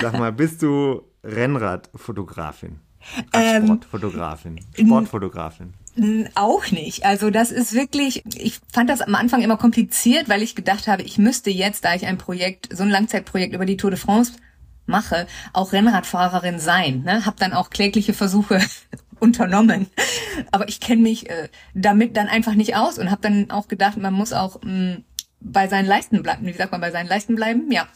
Sag 0.00 0.18
mal, 0.18 0.32
bist 0.32 0.62
du 0.62 1.02
Rennradfotografin? 1.24 2.80
Ähm, 3.32 3.64
Sportfotografin, 3.64 4.60
Sportfotografin. 4.74 5.74
Auch 6.34 6.70
nicht. 6.70 7.04
Also 7.04 7.30
das 7.30 7.50
ist 7.50 7.74
wirklich, 7.74 8.22
ich 8.36 8.60
fand 8.72 8.88
das 8.88 9.00
am 9.00 9.14
Anfang 9.14 9.42
immer 9.42 9.56
kompliziert, 9.56 10.28
weil 10.28 10.42
ich 10.42 10.54
gedacht 10.54 10.86
habe, 10.86 11.02
ich 11.02 11.18
müsste 11.18 11.50
jetzt, 11.50 11.84
da 11.84 11.94
ich 11.94 12.06
ein 12.06 12.16
Projekt, 12.16 12.68
so 12.72 12.84
ein 12.84 12.90
Langzeitprojekt 12.90 13.54
über 13.54 13.66
die 13.66 13.76
Tour 13.76 13.90
de 13.90 13.98
France 13.98 14.32
mache, 14.86 15.26
auch 15.52 15.72
Rennradfahrerin 15.72 16.58
sein. 16.58 17.02
Ne? 17.02 17.26
Hab 17.26 17.36
dann 17.38 17.52
auch 17.52 17.70
klägliche 17.70 18.14
Versuche 18.14 18.60
unternommen. 19.20 19.88
Aber 20.52 20.68
ich 20.68 20.80
kenne 20.80 21.02
mich 21.02 21.28
äh, 21.28 21.48
damit 21.74 22.16
dann 22.16 22.28
einfach 22.28 22.54
nicht 22.54 22.76
aus 22.76 22.98
und 22.98 23.10
habe 23.10 23.22
dann 23.22 23.50
auch 23.50 23.68
gedacht, 23.68 23.96
man 23.96 24.14
muss 24.14 24.32
auch 24.32 24.62
mh, 24.62 24.70
mm, 24.70 25.04
bei 25.40 25.68
seinen 25.68 25.86
Leisten 25.86 26.22
bleiben. 26.22 26.46
Wie 26.46 26.52
sagt 26.52 26.72
man, 26.72 26.80
bei 26.80 26.90
seinen 26.90 27.08
Leisten 27.08 27.34
bleiben? 27.34 27.70
Ja. 27.72 27.88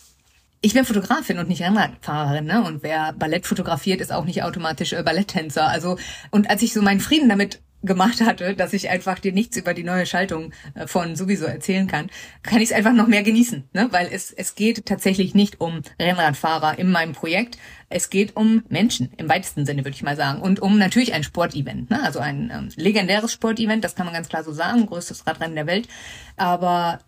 Ich 0.63 0.73
bin 0.73 0.87
Fotografin 0.87 1.39
und 1.39 1.49
nicht 1.49 1.61
Rennradfahrerin, 1.61 2.47
ne? 2.47 2.65
Und 2.65 2.83
wer 2.83 3.13
Ballett 3.13 3.47
fotografiert, 3.47 4.01
ist 4.01 4.11
auch 4.11 4.25
nicht 4.25 4.43
automatisch 4.43 4.95
äh, 4.95 5.03
Balletttänzer. 5.03 5.69
Also 5.69 5.99
und 6.31 6.49
als 6.49 6.63
ich 6.63 6.73
so 6.73 6.81
meinen 6.81 7.01
Frieden 7.01 7.29
damit 7.29 7.61
gemacht 7.85 8.21
hatte, 8.21 8.55
dass 8.55 8.73
ich 8.73 8.91
einfach 8.91 9.19
dir 9.19 9.33
nichts 9.33 9.57
über 9.57 9.75
die 9.75 9.85
neue 9.85 10.07
Schaltung 10.07 10.53
äh, 10.75 10.87
von 10.87 11.17
sowieso 11.17 11.45
erzählen 11.45 11.87
kann, 11.87 12.11
kann 12.43 12.59
ich 12.59 12.71
es 12.71 12.73
einfach 12.73 12.93
noch 12.93 13.07
mehr 13.07 13.23
genießen, 13.23 13.65
ne? 13.73 13.89
weil 13.91 14.09
es, 14.11 14.33
es 14.33 14.55
geht 14.55 14.87
tatsächlich 14.87 15.35
nicht 15.35 15.61
um 15.61 15.83
Rennradfahrer 16.01 16.79
in 16.79 16.91
meinem 16.91 17.13
Projekt, 17.13 17.59
es 17.89 18.11
geht 18.11 18.37
um 18.37 18.65
Menschen 18.69 19.13
im 19.17 19.29
weitesten 19.29 19.67
Sinne, 19.67 19.85
würde 19.85 19.95
ich 19.95 20.03
mal 20.03 20.17
sagen, 20.17 20.41
und 20.41 20.61
um 20.61 20.79
natürlich 20.79 21.15
ein 21.15 21.23
Sportevent, 21.23 21.91
ne? 21.91 22.03
also 22.03 22.19
ein 22.19 22.51
ähm, 22.53 22.69
legendäres 22.77 23.33
Sportevent, 23.33 23.85
das 23.85 23.95
kann 23.95 24.07
man 24.07 24.15
ganz 24.15 24.29
klar 24.29 24.45
so 24.45 24.53
sagen, 24.53 24.87
größtes 24.87 25.27
Radrennen 25.27 25.57
der 25.57 25.67
Welt, 25.67 25.89
aber 26.37 27.01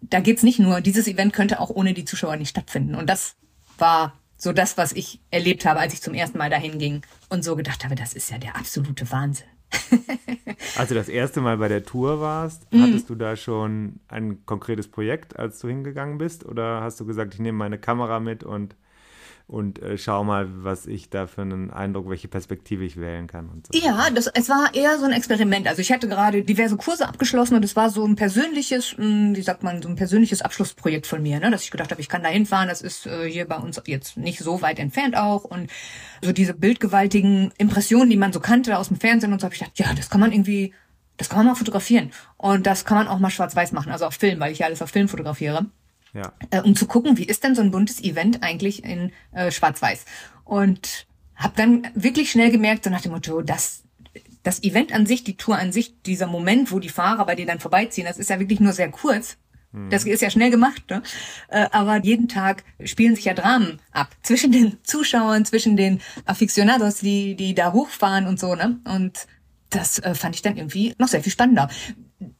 da 0.00 0.20
geht's 0.20 0.42
nicht 0.42 0.58
nur, 0.58 0.80
dieses 0.80 1.06
Event 1.06 1.32
könnte 1.32 1.60
auch 1.60 1.70
ohne 1.70 1.94
die 1.94 2.04
Zuschauer 2.04 2.36
nicht 2.36 2.50
stattfinden 2.50 2.94
und 2.94 3.08
das 3.08 3.36
war 3.78 4.18
so 4.36 4.52
das, 4.52 4.76
was 4.76 4.92
ich 4.92 5.20
erlebt 5.30 5.64
habe, 5.64 5.80
als 5.80 5.94
ich 5.94 6.02
zum 6.02 6.12
ersten 6.12 6.38
Mal 6.38 6.50
dahin 6.50 6.78
ging 6.78 7.02
und 7.28 7.44
so 7.44 7.56
gedacht 7.56 7.84
habe, 7.84 7.94
das 7.94 8.12
ist 8.12 8.30
ja 8.30 8.38
der 8.38 8.56
absolute 8.56 9.10
Wahnsinn. 9.10 9.46
als 10.76 10.88
du 10.88 10.94
das 10.94 11.08
erste 11.08 11.40
Mal 11.40 11.58
bei 11.58 11.68
der 11.68 11.84
Tour 11.84 12.20
warst, 12.20 12.72
mhm. 12.72 12.82
hattest 12.82 13.10
du 13.10 13.14
da 13.14 13.36
schon 13.36 14.00
ein 14.08 14.44
konkretes 14.46 14.88
Projekt, 14.88 15.38
als 15.38 15.58
du 15.58 15.68
hingegangen 15.68 16.18
bist? 16.18 16.44
Oder 16.44 16.80
hast 16.80 17.00
du 17.00 17.06
gesagt, 17.06 17.34
ich 17.34 17.40
nehme 17.40 17.58
meine 17.58 17.78
Kamera 17.78 18.20
mit 18.20 18.44
und 18.44 18.76
und 19.46 19.82
äh, 19.82 19.98
schau 19.98 20.24
mal, 20.24 20.48
was 20.64 20.86
ich 20.86 21.10
da 21.10 21.26
für 21.26 21.42
einen 21.42 21.70
Eindruck, 21.70 22.08
welche 22.08 22.28
Perspektive 22.28 22.82
ich 22.82 22.96
wählen 22.96 23.26
kann. 23.26 23.50
Und 23.50 23.66
so. 23.66 23.78
Ja, 23.78 24.08
das, 24.10 24.26
es 24.28 24.48
war 24.48 24.74
eher 24.74 24.98
so 24.98 25.04
ein 25.04 25.12
Experiment. 25.12 25.68
Also 25.68 25.82
ich 25.82 25.92
hatte 25.92 26.08
gerade 26.08 26.42
diverse 26.42 26.78
Kurse 26.78 27.06
abgeschlossen 27.06 27.54
und 27.54 27.62
es 27.62 27.76
war 27.76 27.90
so 27.90 28.06
ein 28.06 28.16
persönliches, 28.16 28.96
mh, 28.96 29.04
hm, 29.04 29.36
wie 29.36 29.42
sagt 29.42 29.62
man, 29.62 29.82
so 29.82 29.88
ein 29.88 29.96
persönliches 29.96 30.40
Abschlussprojekt 30.40 31.06
von 31.06 31.22
mir, 31.22 31.40
ne? 31.40 31.50
dass 31.50 31.62
ich 31.62 31.70
gedacht 31.70 31.90
habe, 31.90 32.00
ich 32.00 32.08
kann 32.08 32.22
da 32.22 32.30
hinfahren. 32.30 32.68
Das 32.68 32.80
ist 32.80 33.06
äh, 33.06 33.30
hier 33.30 33.46
bei 33.46 33.56
uns 33.56 33.80
jetzt 33.86 34.16
nicht 34.16 34.38
so 34.38 34.62
weit 34.62 34.78
entfernt 34.78 35.14
auch 35.14 35.44
und 35.44 35.70
so 36.22 36.32
diese 36.32 36.54
bildgewaltigen 36.54 37.52
Impressionen, 37.58 38.08
die 38.08 38.16
man 38.16 38.32
so 38.32 38.40
kannte 38.40 38.78
aus 38.78 38.88
dem 38.88 38.98
Fernsehen 38.98 39.34
und 39.34 39.40
so, 39.40 39.44
habe 39.44 39.54
ich 39.54 39.60
gedacht, 39.60 39.78
ja, 39.78 39.92
das 39.94 40.08
kann 40.08 40.20
man 40.20 40.32
irgendwie, 40.32 40.72
das 41.18 41.28
kann 41.28 41.40
man 41.40 41.48
mal 41.48 41.54
fotografieren 41.54 42.12
und 42.38 42.66
das 42.66 42.86
kann 42.86 42.96
man 42.96 43.08
auch 43.08 43.18
mal 43.18 43.30
schwarz-weiß 43.30 43.72
machen, 43.72 43.92
also 43.92 44.06
auf 44.06 44.14
Film, 44.14 44.40
weil 44.40 44.52
ich 44.52 44.60
ja 44.60 44.66
alles 44.66 44.80
auf 44.80 44.90
Film 44.90 45.08
fotografiere 45.08 45.66
ja. 46.14 46.32
äh, 46.50 46.60
um 46.60 46.74
zu 46.74 46.86
gucken, 46.86 47.18
wie 47.18 47.24
ist 47.24 47.44
denn 47.44 47.54
so 47.54 47.62
ein 47.62 47.70
buntes 47.70 48.02
Event 48.02 48.42
eigentlich 48.42 48.84
in 48.84 49.12
äh, 49.32 49.50
Schwarz-Weiß. 49.50 50.04
Und 50.44 51.06
habe 51.34 51.54
dann 51.56 51.88
wirklich 51.94 52.30
schnell 52.30 52.50
gemerkt, 52.50 52.84
so 52.84 52.90
nach 52.90 53.00
dem 53.00 53.12
Motto, 53.12 53.42
das 53.42 53.84
das 54.44 54.62
Event 54.62 54.92
an 54.92 55.06
sich, 55.06 55.24
die 55.24 55.36
Tour 55.36 55.56
an 55.56 55.72
sich, 55.72 56.02
dieser 56.02 56.26
Moment, 56.26 56.70
wo 56.70 56.78
die 56.78 56.90
Fahrer 56.90 57.24
bei 57.26 57.34
dir 57.34 57.46
dann 57.46 57.60
vorbeiziehen, 57.60 58.06
das 58.06 58.18
ist 58.18 58.30
ja 58.30 58.38
wirklich 58.38 58.60
nur 58.60 58.74
sehr 58.74 58.90
kurz. 58.90 59.38
Mhm. 59.72 59.90
Das 59.90 60.04
ist 60.04 60.20
ja 60.20 60.30
schnell 60.30 60.50
gemacht, 60.50 60.82
ne? 60.90 61.02
Äh, 61.48 61.66
aber 61.72 62.04
jeden 62.04 62.28
Tag 62.28 62.62
spielen 62.84 63.16
sich 63.16 63.24
ja 63.24 63.34
Dramen 63.34 63.80
ab 63.90 64.14
zwischen 64.22 64.52
den 64.52 64.78
Zuschauern, 64.84 65.44
zwischen 65.44 65.76
den 65.76 66.00
Aficionados, 66.26 66.98
die 66.98 67.34
die 67.34 67.54
da 67.54 67.72
hochfahren 67.72 68.26
und 68.26 68.38
so, 68.38 68.54
ne? 68.54 68.80
Und 68.84 69.26
das 69.70 69.98
äh, 69.98 70.14
fand 70.14 70.36
ich 70.36 70.42
dann 70.42 70.56
irgendwie 70.56 70.94
noch 70.98 71.08
sehr 71.08 71.22
viel 71.22 71.32
spannender. 71.32 71.68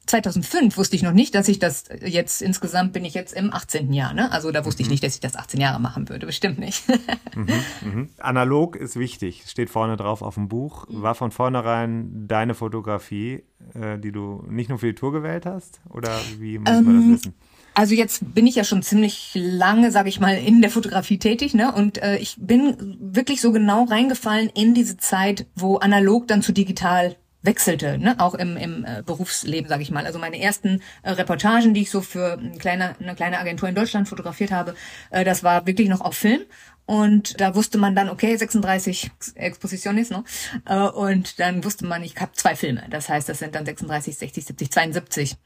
2005 0.07 0.77
wusste 0.77 0.97
ich 0.97 1.03
noch 1.03 1.13
nicht, 1.13 1.35
dass 1.35 1.49
ich 1.49 1.59
das 1.59 1.85
jetzt 2.05 2.43
insgesamt 2.43 2.93
bin 2.93 3.05
ich 3.05 3.15
jetzt 3.15 3.33
im 3.33 3.53
18. 3.53 3.93
Jahr, 3.93 4.13
ne? 4.15 4.31
Also 4.33 4.51
da 4.51 4.65
wusste 4.65 4.83
mhm. 4.83 4.87
ich 4.87 4.91
nicht, 4.91 5.05
dass 5.05 5.15
ich 5.15 5.21
das 5.21 5.37
18 5.37 5.61
Jahre 5.61 5.81
machen 5.81 6.09
würde, 6.09 6.27
bestimmt 6.27 6.59
nicht. 6.59 6.85
mhm, 7.35 7.49
mhm. 7.83 8.09
Analog 8.19 8.77
ist 8.77 8.97
wichtig, 8.97 9.45
steht 9.47 9.71
vorne 9.71 9.97
drauf 9.97 10.23
auf 10.23 10.35
dem 10.35 10.49
Buch. 10.49 10.87
War 10.89 11.15
von 11.15 11.31
vornherein 11.31 12.27
deine 12.29 12.55
Fotografie, 12.55 13.45
äh, 13.75 13.99
die 13.99 14.13
du 14.13 14.45
nicht 14.49 14.69
nur 14.69 14.79
für 14.79 14.87
die 14.87 14.95
Tour 14.95 15.13
gewählt 15.13 15.47
hast? 15.47 15.81
Oder 15.91 16.11
wie 16.39 16.59
muss 16.59 16.71
ähm, 16.71 16.85
man 16.85 17.11
das 17.11 17.21
wissen? 17.21 17.35
Also 17.77 17.97
jetzt 17.97 18.35
bin 18.35 18.47
ich 18.47 18.55
ja 18.55 18.63
schon 18.63 18.83
ziemlich 18.83 19.33
lange, 19.35 19.91
sage 19.91 20.09
ich 20.09 20.21
mal, 20.21 20.37
in 20.39 20.61
der 20.61 20.71
Fotografie 20.71 21.19
tätig, 21.19 21.55
ne? 21.55 21.73
Und 21.73 22.01
äh, 22.01 22.19
ich 22.19 22.37
bin 22.39 22.97
wirklich 23.01 23.41
so 23.41 23.51
genau 23.51 23.85
reingefallen 23.85 24.49
in 24.55 24.75
diese 24.75 24.97
Zeit, 24.97 25.47
wo 25.57 25.79
analog 25.79 26.29
dann 26.29 26.41
zu 26.41 26.53
digital 26.53 27.17
wechselte, 27.45 27.99
ne? 27.99 28.17
auch 28.19 28.35
im, 28.35 28.57
im 28.57 28.85
äh, 28.85 29.03
Berufsleben, 29.05 29.69
sage 29.69 29.83
ich 29.83 29.91
mal. 29.91 30.07
Also 30.07 30.19
meine 30.19 30.41
ersten 30.41 30.83
äh, 31.03 31.11
Reportagen, 31.11 31.75
die 31.75 31.83
ich 31.83 31.91
so 31.91 32.01
für 32.01 32.39
eine 32.39 32.59
kleine, 32.59 32.97
eine 32.99 33.15
kleine 33.15 33.39
Agentur 33.39 33.69
in 33.69 33.75
Deutschland 33.75 34.09
fotografiert 34.09 34.51
habe, 34.51 34.75
äh, 35.11 35.25
das 35.25 35.45
war 35.45 35.67
wirklich 35.67 35.89
noch 35.89 36.01
auf 36.01 36.17
Film. 36.17 36.41
Und 36.87 37.41
da 37.41 37.55
wusste 37.55 37.79
man 37.79 37.95
dann, 37.95 38.11
okay, 38.11 38.37
36 38.37 39.11
Expositiones, 39.37 40.11
ne? 40.11 40.23
Äh, 40.67 40.77
und 40.77 41.41
dann 41.41 41.65
wusste 41.65 41.87
man, 41.87 42.03
ich 42.03 42.17
habe 42.17 42.33
zwei 42.33 42.57
Filme. 42.57 42.85
Das 42.91 43.09
heißt, 43.09 43.29
das 43.29 43.39
sind 43.39 43.55
dann 43.55 43.65
36, 43.65 44.17
60, 44.19 44.45
70, 44.45 44.71
72 44.71 45.37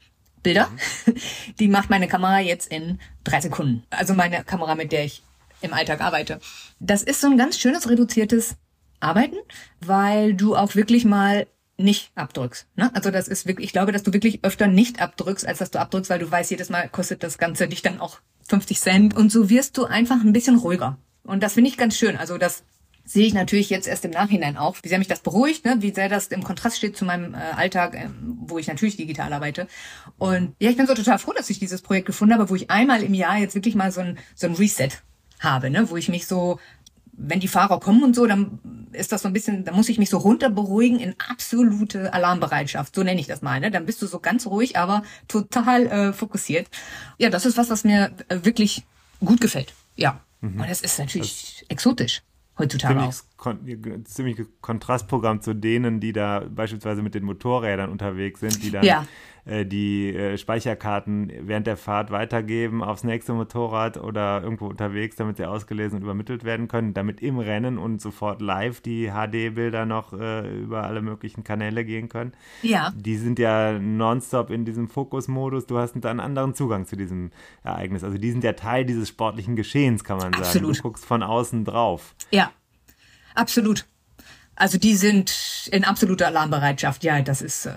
Bilder. 0.43 0.69
Mhm. 1.05 1.15
Die 1.59 1.67
macht 1.67 1.89
meine 1.89 2.07
Kamera 2.07 2.39
jetzt 2.39 2.71
in 2.71 2.99
drei 3.23 3.41
Sekunden. 3.41 3.83
Also 3.89 4.13
meine 4.13 4.43
Kamera, 4.43 4.75
mit 4.75 4.91
der 4.91 5.05
ich 5.05 5.23
im 5.61 5.73
Alltag 5.73 6.01
arbeite. 6.01 6.39
Das 6.79 7.03
ist 7.03 7.21
so 7.21 7.27
ein 7.27 7.37
ganz 7.37 7.57
schönes 7.57 7.89
reduziertes 7.89 8.55
Arbeiten, 8.99 9.35
weil 9.81 10.33
du 10.33 10.55
auch 10.55 10.75
wirklich 10.75 11.05
mal 11.05 11.47
nicht 11.79 12.11
abdrückst. 12.15 12.67
Ne? 12.75 12.91
Also 12.93 13.09
das 13.09 13.27
ist 13.27 13.47
wirklich, 13.47 13.67
ich 13.67 13.73
glaube, 13.73 13.91
dass 13.91 14.03
du 14.03 14.13
wirklich 14.13 14.43
öfter 14.43 14.67
nicht 14.67 15.01
abdrückst, 15.01 15.47
als 15.47 15.59
dass 15.59 15.71
du 15.71 15.79
abdrückst, 15.79 16.09
weil 16.09 16.19
du 16.19 16.29
weißt, 16.29 16.51
jedes 16.51 16.69
Mal 16.69 16.89
kostet 16.89 17.23
das 17.23 17.37
Ganze 17.37 17.67
dich 17.67 17.81
dann 17.81 17.99
auch 17.99 18.19
50 18.47 18.79
Cent 18.79 19.15
und 19.15 19.31
so 19.31 19.49
wirst 19.49 19.77
du 19.77 19.85
einfach 19.85 20.21
ein 20.21 20.33
bisschen 20.33 20.57
ruhiger. 20.57 20.97
Und 21.23 21.41
das 21.41 21.53
finde 21.53 21.69
ich 21.69 21.77
ganz 21.77 21.97
schön. 21.97 22.17
Also 22.17 22.37
das 22.37 22.63
sehe 23.05 23.25
ich 23.25 23.33
natürlich 23.33 23.69
jetzt 23.69 23.87
erst 23.87 24.05
im 24.05 24.11
Nachhinein 24.11 24.57
auch, 24.57 24.77
wie 24.83 24.89
sehr 24.89 24.99
mich 24.99 25.07
das 25.07 25.21
beruhigt, 25.21 25.65
ne? 25.65 25.77
wie 25.79 25.91
sehr 25.91 26.09
das 26.09 26.27
im 26.27 26.43
Kontrast 26.43 26.77
steht 26.77 26.95
zu 26.95 27.05
meinem 27.05 27.33
äh, 27.33 27.37
Alltag, 27.37 27.95
äh, 27.95 28.09
wo 28.21 28.59
ich 28.59 28.67
natürlich 28.67 28.97
digital 28.97 29.33
arbeite. 29.33 29.67
Und 30.17 30.55
ja, 30.59 30.69
ich 30.69 30.77
bin 30.77 30.85
so 30.85 30.93
total 30.93 31.17
froh, 31.17 31.33
dass 31.33 31.49
ich 31.49 31.59
dieses 31.59 31.81
Projekt 31.81 32.05
gefunden 32.05 32.35
habe, 32.35 32.49
wo 32.49 32.55
ich 32.55 32.69
einmal 32.69 33.01
im 33.01 33.15
Jahr 33.15 33.37
jetzt 33.37 33.55
wirklich 33.55 33.73
mal 33.73 33.91
so 33.91 34.01
ein, 34.01 34.19
so 34.35 34.45
ein 34.45 34.53
Reset 34.53 34.89
habe, 35.39 35.69
ne? 35.69 35.89
wo 35.89 35.97
ich 35.97 36.09
mich 36.09 36.27
so 36.27 36.59
wenn 37.19 37.39
die 37.39 37.47
Fahrer 37.47 37.79
kommen 37.79 38.03
und 38.03 38.15
so, 38.15 38.25
dann 38.25 38.59
ist 38.91 39.11
das 39.11 39.21
so 39.21 39.27
ein 39.27 39.33
bisschen, 39.33 39.65
da 39.65 39.71
muss 39.71 39.89
ich 39.89 39.99
mich 39.99 40.09
so 40.09 40.17
runter 40.17 40.49
beruhigen 40.49 40.99
in 40.99 41.15
absolute 41.29 42.13
Alarmbereitschaft. 42.13 42.95
So 42.95 43.03
nenne 43.03 43.19
ich 43.19 43.27
das 43.27 43.41
mal. 43.41 43.59
Ne? 43.59 43.71
Dann 43.71 43.85
bist 43.85 44.01
du 44.01 44.07
so 44.07 44.19
ganz 44.19 44.47
ruhig, 44.47 44.77
aber 44.77 45.03
total 45.27 45.85
äh, 45.87 46.13
fokussiert. 46.13 46.67
Ja, 47.17 47.29
das 47.29 47.45
ist 47.45 47.57
was, 47.57 47.69
was 47.69 47.83
mir 47.83 48.11
äh, 48.29 48.39
wirklich 48.43 48.83
gut 49.19 49.41
gefällt. 49.41 49.73
Ja. 49.95 50.21
Mhm. 50.41 50.61
Und 50.61 50.69
das 50.69 50.81
ist 50.81 50.97
natürlich 50.97 51.59
das 51.59 51.69
exotisch 51.69 52.23
heutzutage 52.57 52.99
ziemlich, 52.99 53.15
auch. 53.15 53.37
Kon 53.37 54.05
ziemlich 54.05 54.41
Kontrastprogramm 54.61 55.41
zu 55.41 55.53
denen, 55.53 55.99
die 55.99 56.13
da 56.13 56.43
beispielsweise 56.49 57.01
mit 57.01 57.15
den 57.15 57.23
Motorrädern 57.23 57.89
unterwegs 57.89 58.39
sind, 58.39 58.63
die 58.63 58.71
dann 58.71 58.83
ja. 58.83 59.07
Äh, 59.49 59.65
die 59.65 60.15
äh, 60.15 60.37
Speicherkarten 60.37 61.31
während 61.41 61.65
der 61.65 61.75
Fahrt 61.75 62.11
weitergeben 62.11 62.83
aufs 62.83 63.03
nächste 63.03 63.33
Motorrad 63.33 63.97
oder 63.97 64.43
irgendwo 64.43 64.67
unterwegs, 64.67 65.15
damit 65.15 65.37
sie 65.37 65.45
ausgelesen 65.45 65.97
und 65.97 66.03
übermittelt 66.03 66.43
werden 66.43 66.67
können, 66.67 66.93
damit 66.93 67.19
im 67.21 67.39
Rennen 67.39 67.79
und 67.79 67.99
sofort 67.99 68.41
live 68.41 68.81
die 68.81 69.09
HD-Bilder 69.11 69.87
noch 69.87 70.13
äh, 70.13 70.47
über 70.61 70.83
alle 70.83 71.01
möglichen 71.01 71.43
Kanäle 71.43 71.83
gehen 71.83 72.09
können. 72.09 72.33
Ja. 72.61 72.93
Die 72.95 73.17
sind 73.17 73.39
ja 73.39 73.79
nonstop 73.79 74.51
in 74.51 74.65
diesem 74.65 74.87
Fokusmodus. 74.87 75.65
Du 75.65 75.79
hast 75.79 75.95
einen 75.95 76.19
anderen 76.19 76.53
Zugang 76.53 76.85
zu 76.85 76.95
diesem 76.95 77.31
Ereignis. 77.63 78.03
Also 78.03 78.19
die 78.19 78.31
sind 78.31 78.43
ja 78.43 78.53
Teil 78.53 78.85
dieses 78.85 79.09
sportlichen 79.09 79.55
Geschehens, 79.55 80.03
kann 80.03 80.17
man 80.17 80.31
sagen. 80.33 80.45
Absolut. 80.45 80.77
Du 80.77 80.81
guckst 80.83 81.05
von 81.05 81.23
außen 81.23 81.65
drauf. 81.65 82.13
Ja. 82.29 82.51
Absolut. 83.33 83.85
Also 84.59 84.77
die 84.77 84.95
sind 84.95 85.69
in 85.71 85.85
absoluter 85.85 86.27
Alarmbereitschaft. 86.27 87.03
Ja, 87.05 87.21
das 87.21 87.41
ist 87.41 87.65
äh, 87.65 87.71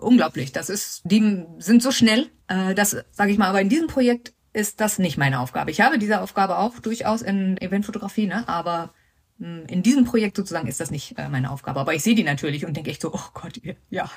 unglaublich. 0.00 0.50
Das 0.50 0.70
ist, 0.70 1.02
die 1.04 1.44
sind 1.58 1.82
so 1.82 1.90
schnell. 1.90 2.30
Äh, 2.48 2.74
das 2.74 2.96
sage 3.12 3.30
ich 3.30 3.38
mal. 3.38 3.48
Aber 3.48 3.60
in 3.60 3.68
diesem 3.68 3.86
Projekt 3.86 4.32
ist 4.54 4.80
das 4.80 4.98
nicht 4.98 5.18
meine 5.18 5.40
Aufgabe. 5.40 5.70
Ich 5.70 5.82
habe 5.82 5.98
diese 5.98 6.22
Aufgabe 6.22 6.56
auch 6.56 6.78
durchaus 6.78 7.20
in 7.20 7.60
Eventfotografie, 7.60 8.26
ne? 8.26 8.48
Aber 8.48 8.94
mh, 9.36 9.46
hm, 9.46 9.66
in 9.66 9.82
diesem 9.82 10.06
Projekt 10.06 10.38
sozusagen 10.38 10.68
ist 10.68 10.80
das 10.80 10.90
nicht 10.90 11.18
äh, 11.18 11.28
meine 11.28 11.50
Aufgabe. 11.50 11.80
Aber 11.80 11.92
ich 11.92 12.02
sehe 12.02 12.14
die 12.14 12.24
natürlich 12.24 12.64
und 12.64 12.74
denke 12.74 12.90
echt 12.90 13.02
so, 13.02 13.12
oh 13.12 13.28
Gott, 13.34 13.60
ja. 13.90 14.10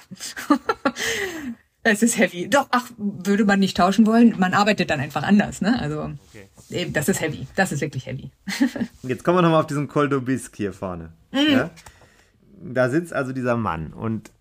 Es 1.81 2.03
ist 2.03 2.17
heavy. 2.17 2.49
Doch, 2.49 2.67
ach, 2.71 2.91
würde 2.97 3.45
man 3.45 3.59
nicht 3.59 3.77
tauschen 3.77 4.05
wollen, 4.05 4.35
man 4.37 4.53
arbeitet 4.53 4.89
dann 4.89 4.99
einfach 4.99 5.23
anders, 5.23 5.61
ne? 5.61 5.79
Also, 5.79 6.01
okay. 6.01 6.49
Das 6.91 7.09
ist 7.09 7.21
heavy. 7.21 7.47
Das 7.55 7.71
ist 7.71 7.81
wirklich 7.81 8.05
heavy. 8.05 8.31
Jetzt 9.03 9.23
kommen 9.23 9.37
wir 9.37 9.41
nochmal 9.41 9.61
auf 9.61 9.67
diesen 9.67 9.87
Col 9.87 10.07
d'Aubisque 10.07 10.55
hier 10.55 10.73
vorne. 10.73 11.11
Mhm. 11.31 11.51
Ja? 11.51 11.69
Da 12.61 12.89
sitzt 12.89 13.13
also 13.13 13.31
dieser 13.31 13.57
Mann 13.57 13.93
und, 13.93 14.31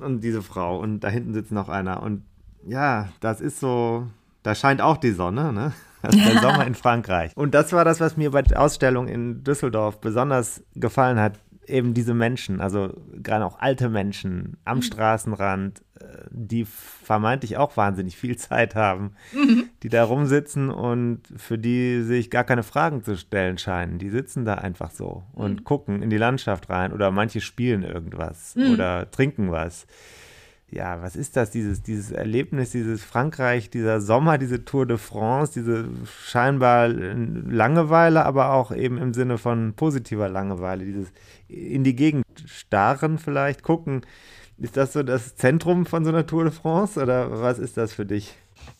und 0.00 0.20
diese 0.20 0.42
Frau 0.42 0.78
und 0.78 1.00
da 1.00 1.08
hinten 1.08 1.32
sitzt 1.32 1.52
noch 1.52 1.68
einer 1.68 2.02
und 2.02 2.22
ja, 2.66 3.08
das 3.20 3.40
ist 3.40 3.60
so, 3.60 4.06
da 4.42 4.54
scheint 4.54 4.80
auch 4.80 4.96
die 4.96 5.12
Sonne, 5.12 5.52
ne? 5.52 5.72
Das 6.00 6.14
ist 6.14 6.28
der 6.28 6.40
Sommer 6.40 6.64
in 6.64 6.76
Frankreich. 6.76 7.36
Und 7.36 7.54
das 7.54 7.72
war 7.72 7.84
das, 7.84 7.98
was 7.98 8.16
mir 8.16 8.30
bei 8.30 8.42
der 8.42 8.62
Ausstellung 8.62 9.08
in 9.08 9.42
Düsseldorf 9.42 10.00
besonders 10.00 10.62
gefallen 10.76 11.18
hat 11.18 11.40
eben 11.68 11.94
diese 11.94 12.14
Menschen, 12.14 12.60
also 12.60 12.94
gerade 13.22 13.44
auch 13.44 13.58
alte 13.58 13.88
Menschen 13.88 14.56
am 14.64 14.78
mhm. 14.78 14.82
Straßenrand, 14.82 15.80
äh, 16.00 16.04
die 16.30 16.64
vermeintlich 16.64 17.56
auch 17.56 17.76
wahnsinnig 17.76 18.16
viel 18.16 18.36
Zeit 18.36 18.74
haben, 18.74 19.12
mhm. 19.32 19.64
die 19.82 19.88
da 19.88 20.04
rumsitzen 20.04 20.70
und 20.70 21.22
für 21.36 21.58
die 21.58 22.02
sich 22.02 22.30
gar 22.30 22.44
keine 22.44 22.62
Fragen 22.62 23.02
zu 23.02 23.16
stellen 23.16 23.58
scheinen. 23.58 23.98
Die 23.98 24.10
sitzen 24.10 24.44
da 24.44 24.54
einfach 24.54 24.90
so 24.90 25.24
und 25.32 25.60
mhm. 25.60 25.64
gucken 25.64 26.02
in 26.02 26.10
die 26.10 26.16
Landschaft 26.16 26.70
rein 26.70 26.92
oder 26.92 27.10
manche 27.10 27.40
spielen 27.40 27.82
irgendwas 27.82 28.56
mhm. 28.56 28.72
oder 28.72 29.10
trinken 29.10 29.50
was 29.50 29.86
ja, 30.70 31.00
was 31.00 31.16
ist 31.16 31.36
das, 31.36 31.50
dieses, 31.50 31.82
dieses 31.82 32.10
Erlebnis, 32.10 32.72
dieses 32.72 33.02
Frankreich, 33.02 33.70
dieser 33.70 34.00
Sommer, 34.00 34.36
diese 34.36 34.64
Tour 34.64 34.84
de 34.86 34.98
France, 34.98 35.52
diese 35.54 35.88
scheinbar 36.20 36.88
Langeweile, 36.88 38.24
aber 38.26 38.52
auch 38.52 38.70
eben 38.72 38.98
im 38.98 39.14
Sinne 39.14 39.38
von 39.38 39.72
positiver 39.74 40.28
Langeweile, 40.28 40.84
dieses 40.84 41.08
in 41.48 41.84
die 41.84 41.96
Gegend 41.96 42.24
starren 42.46 43.18
vielleicht, 43.18 43.62
gucken, 43.62 44.02
Ist 44.58 44.76
das 44.76 44.92
so 44.92 45.02
das 45.02 45.36
Zentrum 45.36 45.86
von 45.86 46.04
so 46.04 46.10
einer 46.10 46.26
Tour 46.26 46.44
de 46.44 46.52
France 46.52 47.00
oder 47.00 47.40
was 47.40 47.58
ist 47.58 47.76
das 47.76 47.92
für 47.92 48.04
dich? 48.04 48.34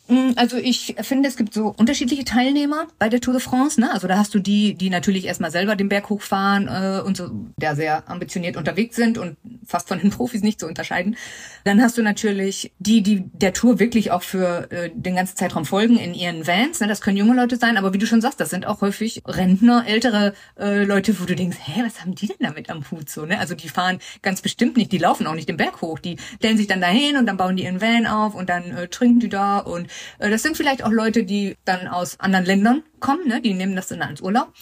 Mm, 0.08 0.30
also 0.36 0.56
ich 0.56 0.96
finde, 1.02 1.28
es 1.28 1.36
gibt 1.36 1.52
so 1.52 1.74
unterschiedliche 1.76 2.24
Teilnehmer 2.24 2.86
bei 2.98 3.10
der 3.10 3.20
Tour 3.20 3.34
de 3.34 3.42
France. 3.42 3.80
Ne? 3.80 3.92
Also 3.92 4.08
da 4.08 4.16
hast 4.16 4.34
du 4.34 4.38
die, 4.38 4.74
die 4.74 4.88
natürlich 4.88 5.26
erstmal 5.26 5.50
selber 5.50 5.76
den 5.76 5.90
Berg 5.90 6.08
hochfahren 6.08 6.66
äh, 6.66 7.02
und 7.02 7.16
so, 7.16 7.30
der 7.56 7.76
sehr 7.76 8.08
ambitioniert 8.08 8.56
unterwegs 8.56 8.96
sind 8.96 9.18
und 9.18 9.36
fast 9.66 9.88
von 9.88 9.98
den 9.98 10.10
Profis 10.10 10.42
nicht 10.42 10.60
zu 10.60 10.66
unterscheiden. 10.66 11.16
Dann 11.64 11.82
hast 11.82 11.98
du 11.98 12.02
natürlich 12.02 12.72
die, 12.78 13.02
die 13.02 13.24
der 13.32 13.52
Tour 13.52 13.78
wirklich 13.78 14.10
auch 14.10 14.22
für 14.22 14.70
äh, 14.72 14.90
den 14.94 15.14
ganzen 15.14 15.36
Zeitraum 15.36 15.66
folgen 15.66 15.98
in 15.98 16.14
ihren 16.14 16.46
Vans. 16.46 16.80
Ne? 16.80 16.88
Das 16.88 17.02
können 17.02 17.18
junge 17.18 17.34
Leute 17.34 17.56
sein, 17.56 17.76
aber 17.76 17.92
wie 17.92 17.98
du 17.98 18.06
schon 18.06 18.22
sagst, 18.22 18.40
das 18.40 18.48
sind 18.48 18.66
auch 18.66 18.80
häufig 18.80 19.22
Rentner, 19.26 19.84
ältere 19.86 20.32
äh, 20.58 20.84
Leute, 20.84 21.20
wo 21.20 21.26
du 21.26 21.36
denkst, 21.36 21.58
hä, 21.64 21.82
was 21.84 22.00
haben 22.00 22.14
die 22.14 22.28
denn 22.28 22.36
damit 22.40 22.70
am 22.70 22.90
Hut 22.90 23.10
so? 23.10 23.26
Ne? 23.26 23.38
Also 23.38 23.54
die 23.54 23.68
fahren 23.68 23.98
ganz 24.22 24.40
bestimmt 24.40 24.78
nicht, 24.78 24.90
die 24.90 24.98
laufen 24.98 25.26
auch 25.26 25.34
nicht 25.34 25.50
den 25.50 25.58
Berg 25.58 25.82
hoch. 25.82 25.98
Die 25.98 26.16
stellen 26.36 26.56
sich 26.56 26.66
dann 26.66 26.80
dahin 26.80 27.18
und 27.18 27.26
dann 27.26 27.36
bauen 27.36 27.56
die 27.56 27.64
ihren 27.64 27.82
Van 27.82 28.06
auf 28.06 28.34
und 28.34 28.48
dann 28.48 28.70
äh, 28.70 28.88
trinken 28.88 29.20
die 29.20 29.28
da 29.28 29.58
und 29.58 29.88
das 30.18 30.42
sind 30.42 30.56
vielleicht 30.56 30.84
auch 30.84 30.90
Leute, 30.90 31.24
die 31.24 31.56
dann 31.64 31.88
aus 31.88 32.20
anderen 32.20 32.44
Ländern 32.44 32.82
kommen, 33.00 33.26
ne? 33.28 33.40
die 33.40 33.54
nehmen 33.54 33.76
das 33.76 33.88
dann 33.88 34.02
als 34.02 34.20
Urlaub. 34.20 34.52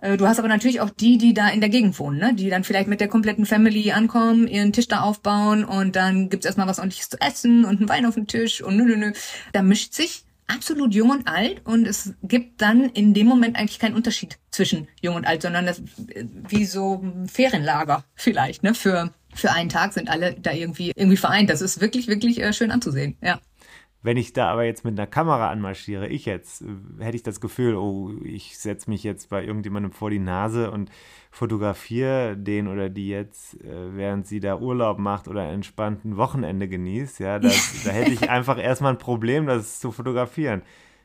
Äh, 0.00 0.16
du 0.16 0.26
hast 0.26 0.38
aber 0.38 0.48
natürlich 0.48 0.80
auch 0.80 0.90
die, 0.90 1.16
die 1.16 1.32
da 1.32 1.48
in 1.48 1.60
der 1.60 1.70
Gegend 1.70 1.98
wohnen, 1.98 2.18
ne? 2.18 2.34
die 2.34 2.50
dann 2.50 2.64
vielleicht 2.64 2.88
mit 2.88 3.00
der 3.00 3.08
kompletten 3.08 3.46
Family 3.46 3.92
ankommen, 3.92 4.46
ihren 4.46 4.72
Tisch 4.72 4.88
da 4.88 5.00
aufbauen 5.00 5.64
und 5.64 5.96
dann 5.96 6.28
gibt's 6.28 6.46
erstmal 6.46 6.66
was 6.66 6.78
ordentliches 6.78 7.08
zu 7.08 7.20
essen 7.20 7.64
und 7.64 7.78
einen 7.78 7.88
Wein 7.88 8.06
auf 8.06 8.14
dem 8.14 8.26
Tisch 8.26 8.62
und 8.62 8.76
nö, 8.76 8.84
nö, 8.84 8.96
nö. 8.96 9.12
Da 9.52 9.62
mischt 9.62 9.94
sich 9.94 10.24
absolut 10.46 10.94
jung 10.94 11.10
und 11.10 11.28
alt 11.28 11.62
und 11.64 11.86
es 11.86 12.14
gibt 12.22 12.60
dann 12.60 12.84
in 12.90 13.14
dem 13.14 13.26
Moment 13.26 13.56
eigentlich 13.56 13.78
keinen 13.78 13.94
Unterschied 13.94 14.38
zwischen 14.50 14.88
jung 15.00 15.16
und 15.16 15.26
alt, 15.26 15.42
sondern 15.42 15.66
das 15.66 15.82
wie 16.48 16.64
so 16.64 17.00
ein 17.02 17.28
Ferienlager 17.28 18.04
vielleicht, 18.14 18.62
ne? 18.62 18.74
Für, 18.74 19.12
für 19.34 19.52
einen 19.52 19.68
Tag 19.68 19.92
sind 19.92 20.10
alle 20.10 20.34
da 20.34 20.52
irgendwie, 20.52 20.92
irgendwie 20.94 21.16
vereint. 21.16 21.48
Das 21.48 21.62
ist 21.62 21.80
wirklich, 21.80 22.08
wirklich 22.08 22.40
äh, 22.42 22.52
schön 22.52 22.70
anzusehen, 22.70 23.16
ja. 23.22 23.40
Wenn 24.04 24.16
ich 24.16 24.32
da 24.32 24.50
aber 24.50 24.64
jetzt 24.64 24.84
mit 24.84 24.98
einer 24.98 25.06
Kamera 25.06 25.50
anmarschiere, 25.50 26.08
ich 26.08 26.24
jetzt, 26.24 26.64
hätte 26.98 27.16
ich 27.16 27.22
das 27.22 27.40
Gefühl, 27.40 27.76
oh, 27.76 28.10
ich 28.24 28.58
setze 28.58 28.90
mich 28.90 29.04
jetzt 29.04 29.30
bei 29.30 29.44
irgendjemandem 29.44 29.92
vor 29.92 30.10
die 30.10 30.18
Nase 30.18 30.72
und 30.72 30.90
fotografiere 31.30 32.36
den 32.36 32.66
oder 32.66 32.90
die 32.90 33.08
jetzt, 33.08 33.54
äh, 33.62 33.96
während 33.96 34.26
sie 34.26 34.40
da 34.40 34.58
Urlaub 34.58 34.98
macht 34.98 35.28
oder 35.28 35.48
entspannt 35.48 36.04
ein 36.04 36.16
Wochenende 36.16 36.68
genießt. 36.68 37.20
Ja, 37.20 37.38
das, 37.38 37.84
da 37.84 37.90
hätte 37.90 38.10
ich 38.10 38.28
einfach 38.30 38.58
erstmal 38.58 38.92
ein 38.92 38.98
Problem, 38.98 39.46
das 39.46 39.78
zu 39.78 39.92
fotografieren. 39.92 40.62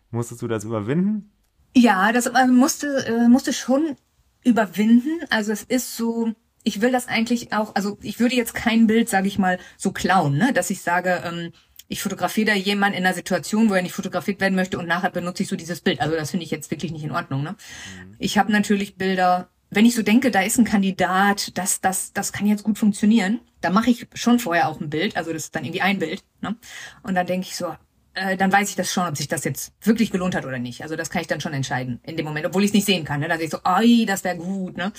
Musstest 0.09 0.41
du 0.41 0.47
das 0.47 0.63
überwinden? 0.63 1.31
Ja, 1.75 2.11
das 2.11 2.25
äh, 2.25 2.47
musste, 2.47 3.05
äh, 3.05 3.27
musste 3.27 3.53
schon 3.53 3.95
überwinden. 4.43 5.19
Also 5.29 5.51
es 5.51 5.61
ist 5.63 5.95
so, 5.95 6.33
ich 6.63 6.81
will 6.81 6.91
das 6.91 7.07
eigentlich 7.07 7.53
auch, 7.53 7.75
also 7.75 7.97
ich 8.01 8.19
würde 8.19 8.35
jetzt 8.35 8.55
kein 8.55 8.87
Bild, 8.87 9.07
sage 9.07 9.27
ich 9.27 9.37
mal, 9.37 9.59
so 9.77 9.91
klauen, 9.91 10.37
ne? 10.37 10.51
dass 10.53 10.71
ich 10.71 10.81
sage, 10.81 11.21
ähm, 11.23 11.51
ich 11.87 12.01
fotografiere 12.01 12.47
da 12.47 12.53
jemanden 12.53 12.97
in 12.97 13.05
einer 13.05 13.15
Situation, 13.15 13.69
wo 13.69 13.73
er 13.73 13.81
nicht 13.81 13.95
fotografiert 13.95 14.41
werden 14.41 14.55
möchte 14.55 14.77
und 14.77 14.87
nachher 14.87 15.09
benutze 15.09 15.43
ich 15.43 15.49
so 15.49 15.55
dieses 15.55 15.81
Bild. 15.81 16.01
Also 16.01 16.15
das 16.15 16.31
finde 16.31 16.45
ich 16.45 16.51
jetzt 16.51 16.71
wirklich 16.71 16.91
nicht 16.91 17.03
in 17.03 17.11
Ordnung. 17.11 17.43
Ne? 17.43 17.51
Mhm. 17.51 18.15
Ich 18.19 18.37
habe 18.37 18.51
natürlich 18.51 18.95
Bilder, 18.95 19.49
wenn 19.69 19.85
ich 19.85 19.95
so 19.95 20.03
denke, 20.03 20.31
da 20.31 20.41
ist 20.41 20.57
ein 20.57 20.65
Kandidat, 20.65 21.57
das, 21.57 21.81
das, 21.81 22.13
das 22.13 22.33
kann 22.33 22.47
jetzt 22.47 22.63
gut 22.63 22.77
funktionieren, 22.77 23.39
da 23.61 23.69
mache 23.69 23.89
ich 23.89 24.07
schon 24.13 24.39
vorher 24.39 24.67
auch 24.67 24.79
ein 24.79 24.89
Bild, 24.89 25.17
also 25.17 25.33
das 25.33 25.45
ist 25.45 25.55
dann 25.55 25.63
irgendwie 25.63 25.81
ein 25.81 25.99
Bild. 25.99 26.23
Ne? 26.41 26.55
Und 27.03 27.15
dann 27.15 27.27
denke 27.27 27.47
ich 27.47 27.55
so, 27.55 27.75
äh, 28.17 28.35
dann 28.35 28.51
weiß 28.51 28.69
ich 28.69 28.75
das 28.75 28.91
schon, 28.91 29.07
ob 29.07 29.15
sich 29.15 29.27
das 29.27 29.43
jetzt 29.43 29.73
wirklich 29.81 30.11
gelohnt 30.11 30.35
hat 30.35 30.45
oder 30.45 30.59
nicht. 30.59 30.81
Also 30.81 30.95
das 30.95 31.09
kann 31.09 31.21
ich 31.21 31.27
dann 31.27 31.39
schon 31.39 31.53
entscheiden 31.53 31.99
in 32.03 32.17
dem 32.17 32.25
Moment, 32.25 32.45
obwohl 32.45 32.63
ich 32.63 32.71
es 32.71 32.73
nicht 32.73 32.85
sehen 32.85 33.05
kann. 33.05 33.19
Ne? 33.19 33.27
Da 33.27 33.37
sehe 33.37 33.45
ich 33.45 33.51
so, 33.51 33.59
ey, 33.63 34.05
das 34.05 34.23
wäre 34.23 34.37
gut. 34.37 34.75
Ne? 34.77 34.91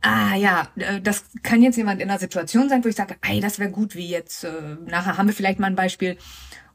Ah 0.00 0.36
ja, 0.36 0.68
äh, 0.76 1.00
das 1.00 1.24
kann 1.42 1.62
jetzt 1.62 1.76
jemand 1.76 2.00
in 2.00 2.08
einer 2.08 2.18
Situation 2.18 2.68
sein, 2.68 2.84
wo 2.84 2.88
ich 2.88 2.96
sage, 2.96 3.16
ey, 3.22 3.40
das 3.40 3.58
wäre 3.58 3.70
gut, 3.70 3.94
wie 3.94 4.08
jetzt, 4.08 4.44
äh, 4.44 4.50
nachher 4.86 5.18
haben 5.18 5.26
wir 5.26 5.34
vielleicht 5.34 5.58
mal 5.58 5.66
ein 5.66 5.76
Beispiel, 5.76 6.16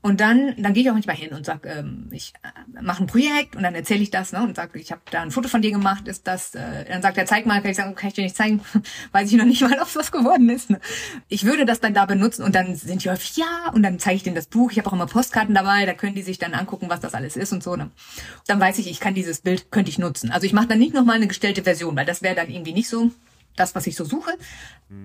und 0.06 0.22
dann, 0.22 0.54
dann 0.60 0.76
gehe 0.76 0.84
ich 0.84 0.90
auch 0.92 0.94
manchmal 0.94 1.16
hin 1.16 1.34
und 1.34 1.48
sag, 1.48 1.66
ähm, 1.66 2.10
ich 2.12 2.36
äh, 2.44 2.84
mache 2.84 3.02
ein 3.02 3.08
Projekt 3.08 3.56
und 3.56 3.64
dann 3.64 3.74
erzähle 3.74 4.04
ich 4.04 4.12
das 4.12 4.34
ne, 4.34 4.44
und 4.44 4.56
sage, 4.56 4.78
ich 4.78 4.92
habe 4.92 5.02
da 5.10 5.24
ein 5.24 5.32
Foto 5.32 5.50
von 5.50 5.64
dir 5.64 5.72
gemacht, 5.72 6.08
ist 6.08 6.28
das, 6.28 6.54
äh, 6.54 6.86
dann 6.88 7.02
sagt 7.02 7.18
er, 7.18 7.26
zeig 7.26 7.48
mal, 7.48 7.60
kann 7.60 7.72
ich 7.72 7.78
sagen, 7.78 7.96
kann 7.96 8.10
ich 8.10 8.14
dir 8.14 8.24
nicht 8.24 8.36
zeigen, 8.36 8.62
weiß 9.14 9.32
ich 9.32 9.36
noch 9.36 9.46
nicht 9.46 9.64
mal, 9.64 9.74
ob 9.82 9.88
es 9.88 9.96
was 9.96 10.12
geworden 10.12 10.48
ist. 10.50 10.70
Ne? 10.70 10.80
Ich 11.28 11.44
würde 11.44 11.66
das 11.66 11.80
dann 11.80 11.96
da 11.96 12.06
benutzen 12.06 12.44
und 12.44 12.54
dann 12.54 12.76
sind 12.76 13.04
die 13.04 13.10
häufig, 13.10 13.36
ja, 13.38 13.72
und 13.74 13.82
dann 13.82 13.98
zeige 13.98 14.18
ich 14.18 14.22
denen 14.22 14.36
das 14.36 14.46
Buch, 14.46 14.72
ich 14.72 14.78
habe 14.78 14.88
auch 14.90 14.94
immer 14.94 15.08
Postkarten 15.08 15.56
dabei, 15.56 15.88
da 15.88 15.96
können 15.96 16.14
die 16.14 16.22
sich 16.22 16.38
dann 16.38 16.54
angucken, 16.54 16.88
was 16.88 17.00
das 17.00 17.16
alles 17.16 17.36
ist 17.36 17.52
und 17.52 17.64
so. 17.64 17.76
Ne? 17.76 17.90
Dann 18.46 18.60
weiß 18.60 18.78
ich, 18.78 18.88
ich 18.88 19.00
kann 19.00 19.16
dieses 19.16 19.42
Bild, 19.42 19.72
könnte 19.72 19.90
ich 19.90 19.98
nutzen. 19.98 20.30
Also 20.30 20.46
ich 20.46 20.54
mache 20.54 20.68
dann 20.68 20.78
nicht 20.78 20.94
nochmal 20.94 21.16
eine 21.16 21.26
gestellte 21.26 21.64
Version, 21.64 21.96
weil 21.96 22.06
das 22.06 22.22
wäre 22.22 22.36
dann 22.36 22.52
irgendwie 22.52 22.74
nicht 22.74 22.90
so 22.90 23.10
das, 23.56 23.76
was 23.76 23.88
ich 23.88 23.96
so 23.96 24.04
suche. 24.04 24.32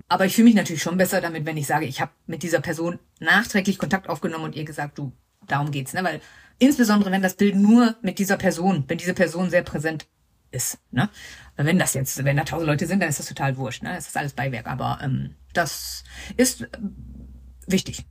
Aber 0.08 0.26
ich 0.26 0.34
fühle 0.34 0.46
mich 0.46 0.54
natürlich 0.54 0.82
schon 0.82 0.96
besser 0.96 1.20
damit, 1.20 1.46
wenn 1.46 1.56
ich 1.56 1.66
sage, 1.66 1.86
ich 1.86 2.00
habe 2.00 2.12
mit 2.26 2.42
dieser 2.42 2.60
Person 2.60 2.98
nachträglich 3.20 3.78
Kontakt 3.78 4.08
aufgenommen 4.08 4.44
und 4.44 4.56
ihr 4.56 4.64
gesagt, 4.64 4.98
du, 4.98 5.12
darum 5.46 5.70
geht's, 5.70 5.92
ne? 5.92 6.04
Weil 6.04 6.20
insbesondere 6.58 7.10
wenn 7.10 7.22
das 7.22 7.34
Bild 7.34 7.56
nur 7.56 7.96
mit 8.02 8.18
dieser 8.18 8.36
Person, 8.36 8.84
wenn 8.88 8.98
diese 8.98 9.14
Person 9.14 9.50
sehr 9.50 9.62
präsent 9.62 10.06
ist, 10.50 10.78
ne? 10.90 11.08
Wenn 11.56 11.78
das 11.78 11.94
jetzt, 11.94 12.24
wenn 12.24 12.36
da 12.36 12.44
tausend 12.44 12.68
Leute 12.68 12.86
sind, 12.86 13.00
dann 13.00 13.08
ist 13.08 13.18
das 13.18 13.26
total 13.26 13.56
wurscht, 13.56 13.82
ne? 13.82 13.94
Das 13.94 14.08
ist 14.08 14.16
alles 14.16 14.32
Beiwerk, 14.32 14.66
aber 14.66 14.98
ähm, 15.02 15.34
das 15.52 16.04
ist 16.36 16.66
wichtig. 17.66 18.04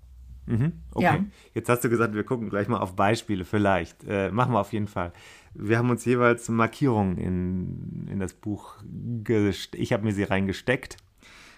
Mhm, 0.46 0.82
okay. 0.94 1.04
Ja. 1.04 1.26
Jetzt 1.54 1.70
hast 1.70 1.84
du 1.84 1.90
gesagt, 1.90 2.16
wir 2.16 2.24
gucken 2.24 2.50
gleich 2.50 2.68
mal 2.68 2.80
auf 2.80 2.96
Beispiele, 2.96 3.46
vielleicht. 3.46 4.04
Äh, 4.08 4.32
machen 4.32 4.54
wir 4.54 4.60
auf 4.60 4.74
jeden 4.74 4.88
Fall. 4.88 5.14
Wir 5.54 5.78
haben 5.78 5.90
uns 5.90 6.06
jeweils 6.06 6.48
Markierungen 6.50 7.18
in, 7.18 8.08
in 8.12 8.20
das 8.20 8.34
Buch 8.34 8.76
gesteckt. 9.24 9.82
Ich 9.82 9.94
habe 9.94 10.04
mir 10.04 10.14
sie 10.14 10.24
reingesteckt. 10.24 10.98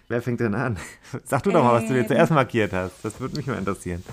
Wer 0.07 0.21
fängt 0.21 0.39
denn 0.39 0.55
an? 0.55 0.77
Sag 1.23 1.43
du 1.43 1.51
doch 1.51 1.63
mal, 1.63 1.73
was 1.73 1.87
du 1.87 1.93
dir 1.93 2.07
zuerst 2.07 2.31
markiert 2.31 2.73
hast. 2.73 3.03
Das 3.03 3.19
würde 3.19 3.37
mich 3.37 3.47
mal 3.47 3.57
interessieren. 3.57 4.03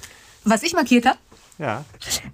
Was 0.45 0.63
ich 0.63 0.73
markiert 0.73 1.07
habe? 1.07 1.19
Ja. 1.59 1.85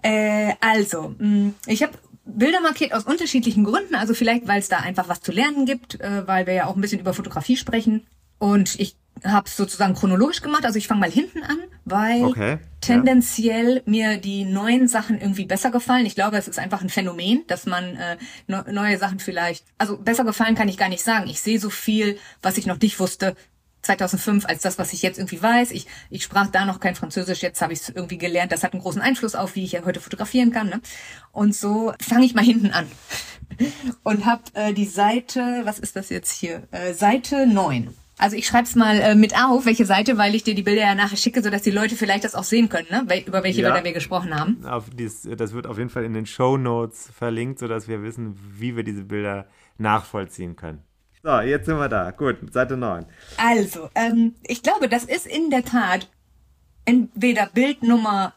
Äh, 0.03 0.53
also, 0.61 1.14
mm, 1.18 1.55
ich 1.66 1.82
habe 1.82 1.92
Bilder 2.26 2.61
markiert 2.61 2.92
aus 2.92 3.05
unterschiedlichen 3.05 3.64
Gründen. 3.64 3.95
Also 3.95 4.14
vielleicht, 4.14 4.47
weil 4.49 4.61
es 4.61 4.68
da 4.68 4.78
einfach 4.78 5.09
was 5.09 5.20
zu 5.20 5.32
lernen 5.32 5.66
gibt, 5.66 6.01
äh, 6.01 6.26
weil 6.26 6.47
wir 6.47 6.55
ja 6.55 6.66
auch 6.66 6.74
ein 6.74 6.80
bisschen 6.80 7.01
über 7.01 7.14
Fotografie 7.14 7.57
sprechen. 7.57 8.07
Und 8.38 8.78
ich 8.78 8.97
habe 9.24 9.47
es 9.47 9.57
sozusagen 9.57 9.95
chronologisch 9.95 10.42
gemacht. 10.42 10.64
Also 10.64 10.78
ich 10.78 10.88
fange 10.88 11.01
mal 11.01 11.11
hinten 11.11 11.42
an, 11.42 11.59
weil 11.84 12.24
okay, 12.24 12.59
tendenziell 12.85 13.76
ja. 13.76 13.82
mir 13.87 14.16
die 14.18 14.45
neuen 14.45 14.89
Sachen 14.89 15.20
irgendwie 15.20 15.47
besser 15.47 15.70
gefallen. 15.70 16.07
Ich 16.07 16.14
glaube, 16.14 16.37
es 16.37 16.49
ist 16.49 16.59
einfach 16.59 16.82
ein 16.82 16.89
Phänomen, 16.89 17.45
dass 17.47 17.66
man 17.66 17.97
äh, 17.97 18.16
ne, 18.47 18.64
neue 18.70 18.99
Sachen 18.99 19.18
vielleicht, 19.18 19.64
also 19.78 19.97
besser 19.97 20.24
gefallen 20.24 20.55
kann 20.55 20.68
ich 20.68 20.76
gar 20.76 20.89
nicht 20.89 21.03
sagen. 21.03 21.28
Ich 21.28 21.41
sehe 21.41 21.59
so 21.59 21.70
viel, 21.70 22.18
was 22.43 22.59
ich 22.59 22.66
noch 22.66 22.80
nicht 22.80 23.01
wusste. 23.01 23.35
2005 23.82 24.47
als 24.47 24.62
das, 24.62 24.78
was 24.78 24.93
ich 24.93 25.03
jetzt 25.03 25.18
irgendwie 25.18 25.43
weiß. 25.43 25.70
Ich, 25.70 25.87
ich 26.09 26.22
sprach 26.22 26.47
da 26.47 26.64
noch 26.64 26.80
kein 26.80 26.95
Französisch, 26.95 27.43
jetzt 27.43 27.61
habe 27.61 27.72
ich 27.72 27.80
es 27.80 27.89
irgendwie 27.91 28.18
gelernt. 28.18 28.51
Das 28.51 28.64
hat 28.64 28.72
einen 28.72 28.82
großen 28.82 29.03
Einfluss 29.03 29.35
auf, 29.35 29.55
wie 29.55 29.64
ich 29.64 29.72
ja 29.72 29.85
heute 29.85 30.01
fotografieren 30.01 30.53
kann. 30.53 30.68
Ne? 30.68 30.80
Und 31.32 31.55
so 31.55 31.93
fange 32.01 32.24
ich 32.24 32.35
mal 32.35 32.45
hinten 32.45 32.70
an 32.70 32.87
und 34.03 34.24
habe 34.24 34.43
äh, 34.55 34.72
die 34.72 34.87
Seite, 34.87 35.61
was 35.64 35.78
ist 35.78 35.97
das 35.97 36.09
jetzt 36.09 36.32
hier? 36.32 36.62
Äh, 36.70 36.95
Seite 36.95 37.47
9 37.47 37.95
also 38.18 38.36
ich 38.36 38.46
schreibe 38.46 38.64
es 38.64 38.74
mal 38.74 38.96
äh, 39.00 39.14
mit 39.14 39.34
auf, 39.36 39.66
welche 39.66 39.84
Seite, 39.84 40.18
weil 40.18 40.34
ich 40.34 40.44
dir 40.44 40.54
die 40.54 40.62
Bilder 40.62 40.82
ja 40.82 40.94
nachher 40.94 41.16
schicke, 41.16 41.42
sodass 41.42 41.62
die 41.62 41.70
Leute 41.70 41.96
vielleicht 41.96 42.24
das 42.24 42.34
auch 42.34 42.44
sehen 42.44 42.68
können, 42.68 42.86
ne? 42.90 43.06
über 43.26 43.42
welche 43.42 43.62
ja, 43.62 43.70
Bilder 43.70 43.84
wir 43.84 43.92
gesprochen 43.92 44.38
haben. 44.38 44.64
Auf 44.64 44.84
dies, 44.90 45.28
das 45.36 45.52
wird 45.52 45.66
auf 45.66 45.78
jeden 45.78 45.90
Fall 45.90 46.04
in 46.04 46.14
den 46.14 46.26
Show 46.26 46.56
Notes 46.56 47.10
verlinkt, 47.16 47.58
sodass 47.58 47.88
wir 47.88 48.02
wissen, 48.02 48.38
wie 48.56 48.76
wir 48.76 48.84
diese 48.84 49.04
Bilder 49.04 49.46
nachvollziehen 49.78 50.56
können. 50.56 50.82
So, 51.22 51.40
jetzt 51.40 51.66
sind 51.66 51.78
wir 51.78 51.88
da. 51.88 52.10
Gut, 52.10 52.36
Seite 52.52 52.76
9. 52.76 53.06
Also, 53.38 53.88
ähm, 53.94 54.34
ich 54.46 54.62
glaube, 54.62 54.88
das 54.88 55.04
ist 55.04 55.26
in 55.26 55.50
der 55.50 55.64
Tat 55.64 56.08
entweder 56.84 57.46
Bild 57.46 57.82
Nummer 57.82 58.34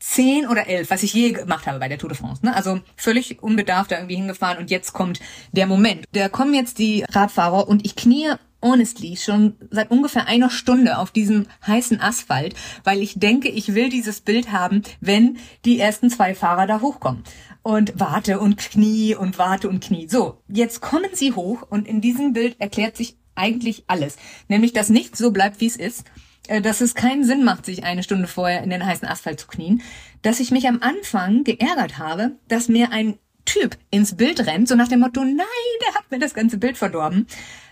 10 0.00 0.46
oder 0.46 0.66
11, 0.66 0.90
was 0.90 1.02
ich 1.02 1.14
je 1.14 1.32
gemacht 1.32 1.66
habe 1.66 1.78
bei 1.78 1.88
der 1.88 1.98
Tour 1.98 2.10
de 2.10 2.18
France. 2.18 2.44
Ne? 2.44 2.54
Also 2.54 2.80
völlig 2.96 3.42
unbedarft 3.42 3.90
da 3.90 3.96
irgendwie 3.96 4.16
hingefahren 4.16 4.58
und 4.58 4.70
jetzt 4.70 4.92
kommt 4.92 5.20
der 5.52 5.66
Moment. 5.66 6.04
Da 6.12 6.28
kommen 6.28 6.54
jetzt 6.54 6.78
die 6.78 7.04
Radfahrer 7.08 7.66
und 7.66 7.84
ich 7.84 7.96
knie 7.96 8.34
honestly 8.62 9.16
schon 9.16 9.54
seit 9.70 9.90
ungefähr 9.90 10.26
einer 10.26 10.50
Stunde 10.50 10.98
auf 10.98 11.10
diesem 11.10 11.46
heißen 11.66 12.00
Asphalt, 12.00 12.54
weil 12.84 13.00
ich 13.00 13.18
denke, 13.18 13.48
ich 13.48 13.74
will 13.74 13.88
dieses 13.88 14.20
Bild 14.20 14.52
haben, 14.52 14.82
wenn 15.00 15.38
die 15.64 15.78
ersten 15.78 16.10
zwei 16.10 16.34
Fahrer 16.34 16.66
da 16.66 16.80
hochkommen. 16.80 17.22
Und 17.62 17.94
warte 17.98 18.38
und 18.38 18.56
knie 18.58 19.14
und 19.14 19.38
warte 19.38 19.68
und 19.68 19.82
knie. 19.82 20.08
So, 20.08 20.42
jetzt 20.48 20.80
kommen 20.80 21.10
sie 21.12 21.32
hoch 21.32 21.62
und 21.68 21.88
in 21.88 22.00
diesem 22.00 22.32
Bild 22.32 22.60
erklärt 22.60 22.96
sich 22.96 23.16
eigentlich 23.34 23.84
alles. 23.88 24.16
Nämlich, 24.48 24.72
dass 24.72 24.88
nichts 24.88 25.18
so 25.18 25.30
bleibt, 25.30 25.60
wie 25.60 25.66
es 25.66 25.76
ist 25.76 26.04
äh, 26.48 26.60
dass 26.60 26.80
es 26.80 26.94
keinen 26.94 27.24
Sinn 27.24 27.44
macht, 27.44 27.66
sich 27.66 27.84
eine 27.84 28.02
Stunde 28.02 28.28
vorher 28.28 28.62
in 28.62 28.70
den 28.70 28.86
heißen 28.86 29.08
Asphalt 29.08 29.40
zu 29.40 29.48
knien, 29.48 29.82
dass 30.22 30.40
ich 30.40 30.50
mich 30.50 30.68
am 30.68 30.80
Anfang 30.80 31.44
geärgert 31.44 31.98
habe, 31.98 32.36
dass 32.48 32.68
mir 32.68 32.92
ein 32.92 33.18
Typ 33.44 33.76
ins 33.90 34.16
Bild 34.16 34.46
rennt, 34.46 34.68
so 34.68 34.74
nach 34.74 34.88
dem 34.88 35.00
Motto, 35.00 35.24
nein, 35.24 35.46
der 35.86 35.94
hat 35.94 36.10
mir 36.10 36.18
das 36.18 36.34
ganze 36.34 36.58
Bild 36.58 36.76
verdorben. 36.76 37.26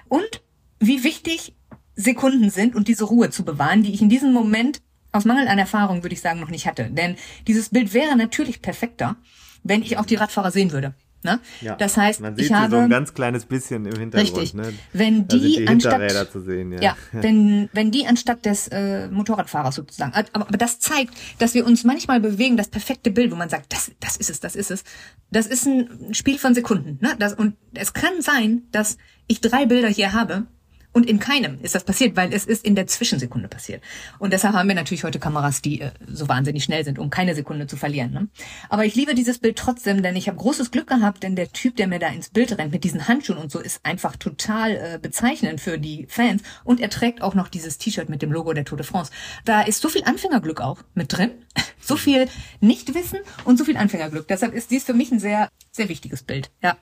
Und 0.08 0.42
wie 0.86 1.04
wichtig 1.04 1.54
Sekunden 1.96 2.50
sind 2.50 2.74
und 2.74 2.88
diese 2.88 3.04
Ruhe 3.04 3.30
zu 3.30 3.44
bewahren, 3.44 3.82
die 3.82 3.92
ich 3.92 4.02
in 4.02 4.08
diesem 4.08 4.32
Moment 4.32 4.80
aus 5.12 5.24
Mangel 5.24 5.46
an 5.46 5.58
Erfahrung, 5.58 6.02
würde 6.02 6.14
ich 6.14 6.20
sagen, 6.20 6.40
noch 6.40 6.50
nicht 6.50 6.66
hatte. 6.66 6.90
Denn 6.90 7.16
dieses 7.46 7.68
Bild 7.68 7.94
wäre 7.94 8.16
natürlich 8.16 8.62
perfekter, 8.62 9.16
wenn 9.62 9.82
ich 9.82 9.96
auch 9.96 10.06
die 10.06 10.16
Radfahrer 10.16 10.50
sehen 10.50 10.72
würde. 10.72 10.94
Ne? 11.24 11.40
Ja. 11.62 11.74
Das 11.76 11.96
heißt, 11.96 12.20
Man 12.20 12.36
sieht 12.36 12.46
ich 12.46 12.52
habe 12.52 12.70
so 12.70 12.76
ein 12.82 12.90
ganz 12.90 13.14
kleines 13.14 13.46
bisschen 13.46 13.86
im 13.86 13.98
Hintergrund. 13.98 14.36
Richtig. 14.36 14.52
Ne? 14.52 14.74
Wenn 14.92 15.14
sind 15.30 15.32
die 15.32 15.56
die 15.56 15.68
anstatt- 15.68 16.32
sehen, 16.34 16.72
ja. 16.72 16.80
Ja, 16.82 16.96
wenn, 17.12 17.70
wenn 17.72 17.90
die 17.90 18.06
anstatt 18.06 18.44
des 18.44 18.68
äh, 18.68 19.08
Motorradfahrers 19.08 19.76
sozusagen. 19.76 20.12
Aber, 20.12 20.28
aber 20.34 20.58
das 20.58 20.80
zeigt, 20.80 21.14
dass 21.38 21.54
wir 21.54 21.64
uns 21.64 21.82
manchmal 21.82 22.20
bewegen, 22.20 22.58
das 22.58 22.68
perfekte 22.68 23.10
Bild, 23.10 23.32
wo 23.32 23.36
man 23.36 23.48
sagt, 23.48 23.72
das, 23.72 23.90
das 24.00 24.18
ist 24.18 24.28
es, 24.28 24.40
das 24.40 24.54
ist 24.54 24.70
es. 24.70 24.84
Das 25.30 25.46
ist 25.46 25.64
ein 25.64 26.12
Spiel 26.12 26.38
von 26.38 26.54
Sekunden. 26.54 26.98
Ne? 27.00 27.14
Das, 27.18 27.32
und 27.32 27.54
es 27.72 27.94
kann 27.94 28.20
sein, 28.20 28.64
dass 28.70 28.98
ich 29.26 29.40
drei 29.40 29.64
Bilder 29.64 29.88
hier 29.88 30.12
habe 30.12 30.46
und 30.94 31.10
in 31.10 31.18
keinem 31.18 31.58
ist 31.60 31.74
das 31.74 31.84
passiert, 31.84 32.16
weil 32.16 32.32
es 32.32 32.46
ist 32.46 32.64
in 32.64 32.76
der 32.76 32.86
Zwischensekunde 32.86 33.48
passiert. 33.48 33.82
Und 34.20 34.32
deshalb 34.32 34.54
haben 34.54 34.68
wir 34.68 34.76
natürlich 34.76 35.02
heute 35.02 35.18
Kameras, 35.18 35.60
die 35.60 35.80
äh, 35.80 35.90
so 36.06 36.28
wahnsinnig 36.28 36.62
schnell 36.62 36.84
sind, 36.84 37.00
um 37.00 37.10
keine 37.10 37.34
Sekunde 37.34 37.66
zu 37.66 37.76
verlieren. 37.76 38.12
Ne? 38.12 38.28
Aber 38.68 38.84
ich 38.84 38.94
liebe 38.94 39.14
dieses 39.14 39.38
Bild 39.38 39.58
trotzdem, 39.58 40.02
denn 40.04 40.14
ich 40.14 40.28
habe 40.28 40.38
großes 40.38 40.70
Glück 40.70 40.86
gehabt, 40.86 41.24
denn 41.24 41.34
der 41.34 41.52
Typ, 41.52 41.76
der 41.76 41.88
mir 41.88 41.98
da 41.98 42.08
ins 42.08 42.30
Bild 42.30 42.56
rennt 42.56 42.72
mit 42.72 42.84
diesen 42.84 43.08
Handschuhen 43.08 43.38
und 43.38 43.50
so, 43.50 43.58
ist 43.58 43.84
einfach 43.84 44.14
total 44.14 44.70
äh, 44.70 44.98
bezeichnend 45.02 45.60
für 45.60 45.78
die 45.78 46.06
Fans. 46.08 46.42
Und 46.62 46.80
er 46.80 46.90
trägt 46.90 47.22
auch 47.22 47.34
noch 47.34 47.48
dieses 47.48 47.78
T-Shirt 47.78 48.08
mit 48.08 48.22
dem 48.22 48.30
Logo 48.30 48.52
der 48.52 48.64
Tour 48.64 48.78
de 48.78 48.86
France. 48.86 49.10
Da 49.44 49.62
ist 49.62 49.82
so 49.82 49.88
viel 49.88 50.04
Anfängerglück 50.04 50.60
auch 50.60 50.78
mit 50.94 51.12
drin, 51.12 51.32
so 51.80 51.96
viel 51.96 52.28
Nichtwissen 52.60 53.18
und 53.44 53.58
so 53.58 53.64
viel 53.64 53.76
Anfängerglück. 53.76 54.28
Deshalb 54.28 54.54
ist 54.54 54.70
dies 54.70 54.84
für 54.84 54.94
mich 54.94 55.10
ein 55.10 55.18
sehr, 55.18 55.48
sehr 55.72 55.88
wichtiges 55.88 56.22
Bild. 56.22 56.52
Ja. 56.62 56.76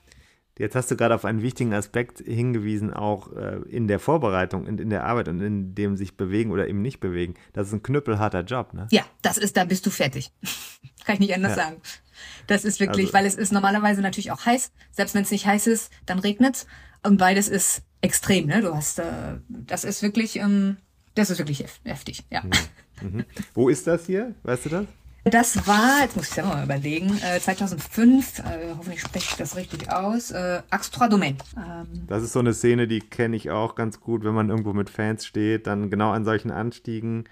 Jetzt 0.59 0.75
hast 0.75 0.91
du 0.91 0.95
gerade 0.95 1.15
auf 1.15 1.25
einen 1.25 1.41
wichtigen 1.41 1.73
Aspekt 1.73 2.19
hingewiesen, 2.19 2.93
auch 2.93 3.31
äh, 3.33 3.57
in 3.69 3.87
der 3.87 3.99
Vorbereitung 3.99 4.67
und 4.67 4.79
in 4.79 4.89
der 4.91 5.03
Arbeit 5.03 5.27
und 5.27 5.41
in 5.41 5.73
dem 5.73 5.97
sich 5.97 6.15
bewegen 6.15 6.51
oder 6.51 6.67
eben 6.67 6.81
nicht 6.81 6.99
bewegen. 6.99 7.33
Das 7.53 7.67
ist 7.67 7.73
ein 7.73 7.81
knüppelharter 7.81 8.41
Job, 8.41 8.73
ne? 8.73 8.87
Ja, 8.91 9.01
das 9.23 9.37
ist, 9.39 9.57
da 9.57 9.65
bist 9.65 9.85
du 9.85 9.89
fertig. 9.89 10.31
Kann 11.05 11.15
ich 11.15 11.19
nicht 11.21 11.33
anders 11.35 11.55
Ja. 11.57 11.63
sagen. 11.63 11.77
Das 12.47 12.65
ist 12.65 12.79
wirklich, 12.79 13.07
Also- 13.07 13.13
weil 13.13 13.25
es 13.25 13.35
ist 13.35 13.51
normalerweise 13.51 14.01
natürlich 14.01 14.31
auch 14.31 14.45
heiß. 14.45 14.71
Selbst 14.91 15.15
wenn 15.15 15.23
es 15.23 15.31
nicht 15.31 15.45
heiß 15.47 15.65
ist, 15.67 15.91
dann 16.05 16.19
regnet's. 16.19 16.67
Und 17.05 17.17
beides 17.17 17.47
ist 17.49 17.81
extrem, 18.01 18.45
ne? 18.45 18.61
Du 18.61 18.75
hast, 18.75 18.99
äh, 18.99 19.03
das 19.49 19.83
ist 19.83 20.03
wirklich, 20.03 20.35
ähm, 20.37 20.77
das 21.15 21.29
ist 21.31 21.39
wirklich 21.39 21.61
hef- 21.61 21.79
heftig, 21.83 22.23
ja. 22.29 22.43
Mhm. 23.01 23.25
Wo 23.55 23.69
ist 23.69 23.87
das 23.87 24.05
hier? 24.05 24.35
Weißt 24.43 24.65
du 24.65 24.69
das? 24.69 24.85
Das 25.25 25.67
war, 25.67 26.01
jetzt 26.01 26.17
muss 26.17 26.27
ich 26.27 26.33
selber 26.33 26.49
mal 26.49 26.65
überlegen, 26.65 27.17
äh, 27.23 27.39
2005, 27.39 28.39
äh, 28.39 28.43
hoffentlich 28.77 28.99
spreche 29.01 29.27
ich 29.31 29.37
das 29.37 29.55
richtig 29.55 29.89
aus, 29.89 30.31
äh, 30.31 30.61
Axe 30.69 30.91
Trois 30.91 31.07
Domaines. 31.07 31.41
Ähm, 31.55 31.87
Das 32.07 32.23
ist 32.23 32.33
so 32.33 32.39
eine 32.39 32.53
Szene, 32.53 32.87
die 32.89 32.99
kenne 32.99 33.37
ich 33.37 33.49
auch 33.49 33.75
ganz 33.75 34.01
gut, 34.01 34.25
wenn 34.25 34.33
man 34.33 34.49
irgendwo 34.49 34.73
mit 34.73 34.89
Fans 34.89 35.25
steht, 35.25 35.65
dann 35.65 35.89
genau 35.89 36.11
an 36.11 36.25
solchen 36.25 36.51
Anstiegen. 36.51 37.23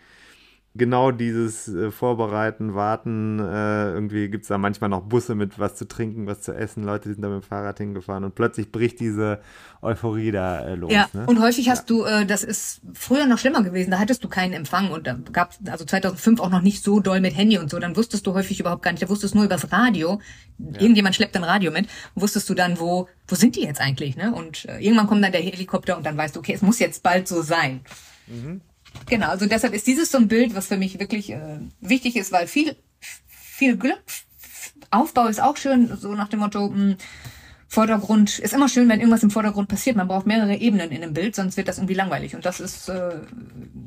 Genau 0.73 1.11
dieses 1.11 1.67
äh, 1.67 1.91
Vorbereiten, 1.91 2.75
Warten, 2.75 3.39
äh, 3.39 3.91
irgendwie 3.91 4.29
gibt's 4.29 4.47
da 4.47 4.57
manchmal 4.57 4.89
noch 4.89 5.01
Busse 5.01 5.35
mit 5.35 5.59
was 5.59 5.75
zu 5.75 5.85
trinken, 5.85 6.27
was 6.27 6.41
zu 6.41 6.53
essen, 6.53 6.85
Leute 6.85 7.09
sind 7.09 7.21
da 7.21 7.27
mit 7.27 7.43
dem 7.43 7.45
Fahrrad 7.45 7.77
hingefahren 7.77 8.23
und 8.23 8.35
plötzlich 8.35 8.71
bricht 8.71 9.01
diese 9.01 9.41
Euphorie 9.81 10.31
da 10.31 10.61
äh, 10.61 10.75
los. 10.75 10.93
Ja, 10.93 11.09
ne? 11.11 11.25
und 11.25 11.41
häufig 11.41 11.69
hast 11.69 11.89
du, 11.89 12.05
äh, 12.05 12.25
das 12.25 12.45
ist 12.45 12.79
früher 12.93 13.25
noch 13.25 13.37
schlimmer 13.37 13.63
gewesen, 13.63 13.91
da 13.91 13.99
hattest 13.99 14.23
du 14.23 14.29
keinen 14.29 14.53
Empfang 14.53 14.91
und 14.91 15.07
da 15.07 15.17
gab 15.33 15.55
also 15.69 15.83
2005 15.83 16.39
auch 16.39 16.49
noch 16.49 16.61
nicht 16.61 16.85
so 16.85 17.01
doll 17.01 17.19
mit 17.19 17.35
Handy 17.35 17.57
und 17.57 17.69
so, 17.69 17.77
dann 17.77 17.97
wusstest 17.97 18.25
du 18.25 18.33
häufig 18.33 18.61
überhaupt 18.61 18.81
gar 18.81 18.91
nicht, 18.91 19.03
da 19.03 19.09
wusstest 19.09 19.33
du 19.33 19.39
nur 19.39 19.45
übers 19.47 19.73
Radio, 19.73 20.21
irgendjemand 20.57 21.15
schleppt 21.15 21.35
ein 21.35 21.43
Radio 21.43 21.71
mit, 21.71 21.87
wusstest 22.15 22.49
du 22.49 22.53
dann, 22.53 22.79
wo, 22.79 23.09
wo 23.27 23.35
sind 23.35 23.57
die 23.57 23.63
jetzt 23.63 23.81
eigentlich, 23.81 24.15
ne? 24.15 24.33
Und 24.33 24.63
äh, 24.69 24.79
irgendwann 24.79 25.07
kommt 25.07 25.21
dann 25.21 25.33
der 25.33 25.41
Helikopter 25.41 25.97
und 25.97 26.05
dann 26.05 26.15
weißt 26.15 26.37
du, 26.37 26.39
okay, 26.39 26.53
es 26.53 26.61
muss 26.61 26.79
jetzt 26.79 27.03
bald 27.03 27.27
so 27.27 27.41
sein. 27.41 27.81
Genau, 29.07 29.27
also 29.29 29.45
deshalb 29.45 29.73
ist 29.73 29.87
dieses 29.87 30.11
so 30.11 30.17
ein 30.17 30.27
Bild, 30.27 30.55
was 30.55 30.67
für 30.67 30.77
mich 30.77 30.99
wirklich 30.99 31.31
äh, 31.31 31.59
wichtig 31.79 32.15
ist, 32.15 32.31
weil 32.31 32.47
viel, 32.47 32.75
viel 33.29 33.77
Glück, 33.77 34.01
Aufbau 34.89 35.27
ist 35.27 35.41
auch 35.41 35.57
schön, 35.57 35.95
so 35.97 36.13
nach 36.13 36.27
dem 36.27 36.39
Motto, 36.39 36.69
mh, 36.69 36.95
Vordergrund 37.67 38.39
ist 38.39 38.53
immer 38.53 38.67
schön, 38.67 38.89
wenn 38.89 38.99
irgendwas 38.99 39.23
im 39.23 39.31
Vordergrund 39.31 39.69
passiert. 39.69 39.95
Man 39.95 40.09
braucht 40.09 40.27
mehrere 40.27 40.57
Ebenen 40.57 40.91
in 40.91 41.03
einem 41.03 41.13
Bild, 41.13 41.37
sonst 41.37 41.55
wird 41.55 41.69
das 41.69 41.77
irgendwie 41.77 41.93
langweilig. 41.93 42.35
Und 42.35 42.45
das 42.45 42.59
ist 42.59 42.89
äh, 42.89 43.19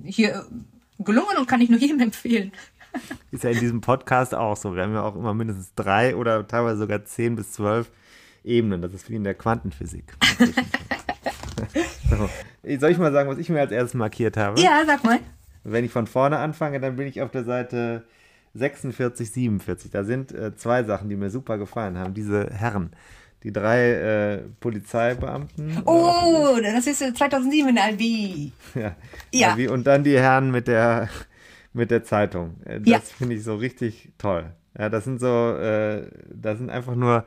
hier 0.05 0.47
gelungen 0.99 1.37
und 1.37 1.47
kann 1.47 1.61
ich 1.61 1.69
nur 1.69 1.79
jedem 1.79 2.01
empfehlen. 2.01 2.53
Ist 3.31 3.45
ja 3.45 3.51
in 3.51 3.61
diesem 3.61 3.83
Podcast 3.83 4.35
auch 4.35 4.57
so. 4.57 4.75
Wir 4.75 4.85
haben 4.85 4.95
ja 4.95 5.03
auch 5.03 5.17
immer 5.17 5.35
mindestens 5.35 5.75
drei 5.75 6.17
oder 6.17 6.49
teilweise 6.49 6.79
sogar 6.79 7.05
zehn 7.05 7.37
bis 7.37 7.53
zwölf 7.53 7.91
Ebenen. 8.43 8.81
Das 8.81 8.95
ist 8.95 9.11
wie 9.11 9.17
in 9.17 9.25
der 9.25 9.35
Quantenphysik. 9.35 10.15
so. 12.11 12.29
Soll 12.79 12.91
ich 12.91 12.99
mal 12.99 13.13
sagen, 13.13 13.29
was 13.29 13.39
ich 13.39 13.49
mir 13.49 13.61
als 13.61 13.73
erstes 13.73 13.95
markiert 13.95 14.37
habe? 14.37 14.61
Ja, 14.61 14.83
sag 14.87 15.05
mal. 15.05 15.19
Wenn 15.65 15.85
ich 15.85 15.93
von 15.93 16.07
vorne 16.07 16.39
anfange, 16.39 16.81
dann 16.81 16.97
bin 16.97 17.07
ich 17.07 17.23
auf 17.23 17.31
der 17.31 17.45
Seite 17.45 18.05
46, 18.55 19.31
47. 19.33 19.91
Da 19.91 20.05
sind 20.05 20.33
äh, 20.33 20.55
zwei 20.57 20.85
Sachen, 20.85 21.09
die 21.09 21.17
mir 21.17 21.31
super 21.31 21.59
gefallen 21.59 21.99
haben. 21.99 22.15
Diese 22.15 22.49
Herren, 22.53 22.91
die 23.43 23.53
drei 23.53 23.91
äh, 23.93 24.39
Polizeibeamten. 24.61 25.83
Oh, 25.87 26.57
das 26.63 26.87
ist 26.87 27.03
äh, 27.03 27.13
2007 27.13 27.69
in 27.71 27.79
Albi. 27.79 28.53
Ja. 28.75 28.95
Ja. 29.33 29.57
Wie- 29.57 29.69
Und 29.69 29.87
dann 29.87 30.05
die 30.05 30.19
Herren 30.19 30.51
mit 30.51 30.69
der, 30.69 31.09
mit 31.73 31.91
der 31.91 32.05
Zeitung. 32.05 32.57
Äh, 32.65 32.81
Das 32.81 32.87
Ja. 32.89 32.99
finde 33.01 33.35
ich 33.37 33.43
so 33.45 33.57
richtig 33.57 34.11
toll. 34.19 34.47
Ja, 34.79 34.89
das 34.89 35.05
sind 35.05 35.21
so, 35.21 35.57
äh, 35.57 36.03
das 36.33 36.59
sind 36.59 36.71
einfach 36.71 36.95
nur, 36.97 37.25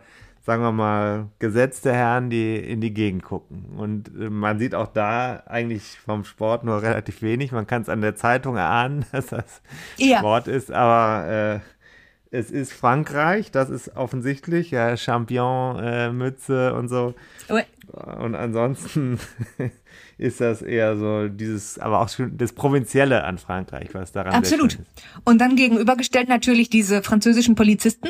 sagen 0.48 0.64
wir 0.64 0.72
mal, 0.72 1.28
gesetzte 1.40 1.92
Herren, 1.92 2.30
die 2.30 2.56
in 2.56 2.80
die 2.80 2.94
Gegend 2.94 3.22
gucken. 3.22 3.66
Und 3.76 4.08
äh, 4.18 4.30
man 4.30 4.60
sieht 4.60 4.76
auch 4.76 4.88
da 4.88 5.44
eigentlich 5.46 5.84
vom 5.84 6.24
Sport 6.24 6.64
nur 6.64 6.82
relativ 6.82 7.22
wenig. 7.22 7.52
Man 7.52 7.68
kann 7.68 7.82
es 7.82 7.90
an 7.90 8.00
der 8.00 8.16
Zeitung 8.16 8.56
erahnen, 8.56 9.06
dass 9.12 9.28
das 9.28 9.62
Ja. 9.98 10.20
Sport 10.20 10.48
ist, 10.48 10.72
aber 10.72 11.30
äh, 11.30 11.60
es 12.32 12.50
ist 12.50 12.72
Frankreich, 12.72 13.52
das 13.52 13.70
ist 13.70 13.98
offensichtlich, 13.98 14.72
ja, 14.72 14.96
Champion-Mütze 14.96 16.74
und 16.76 16.88
so. 16.88 17.14
Und 18.20 18.36
ansonsten 18.36 19.20
ist 20.18 20.40
das 20.40 20.62
eher 20.62 20.96
so 20.98 21.28
dieses, 21.28 21.78
aber 21.78 22.00
auch 22.00 22.10
das 22.32 22.54
Provinzielle 22.54 23.26
an 23.26 23.38
Frankreich, 23.38 23.90
was 23.94 24.14
daran 24.14 24.34
Absolut. 24.34 24.78
Und 25.26 25.40
dann 25.40 25.58
gegenübergestellt 25.58 26.30
natürlich 26.30 26.70
diese 26.70 27.04
französischen 27.04 27.56
Polizisten. 27.56 28.10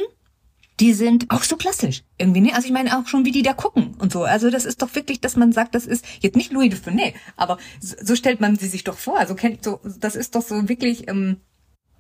Die 0.80 0.94
sind 0.94 1.26
auch 1.30 1.44
so 1.44 1.58
klassisch. 1.58 2.04
Irgendwie, 2.18 2.42
ne? 2.42 2.54
Also 2.54 2.68
ich 2.68 2.74
meine 2.74 2.98
auch 2.98 3.08
schon, 3.08 3.26
wie 3.26 3.32
die 3.32 3.42
da 3.42 3.54
gucken 3.54 3.96
und 4.00 4.12
so. 4.12 4.24
Also 4.24 4.52
das 4.52 4.66
ist 4.66 4.82
doch 4.82 4.94
wirklich, 4.94 5.20
dass 5.20 5.36
man 5.36 5.52
sagt, 5.52 5.74
das 5.74 5.88
ist 5.88 6.06
jetzt 6.22 6.36
nicht 6.36 6.52
Louis 6.52 6.70
de 6.70 6.80
Funès, 6.80 7.14
aber 7.36 7.58
so, 7.80 7.96
so 8.02 8.16
stellt 8.16 8.42
man 8.42 8.58
sie 8.58 8.68
sich 8.68 8.84
doch 8.84 8.98
vor. 8.98 9.18
Also 9.18 9.34
kennt 9.34 9.64
so, 9.64 9.80
das 10.00 10.16
ist 10.16 10.36
doch 10.36 10.44
so 10.44 10.70
wirklich, 10.70 11.10
ähm, 11.10 11.38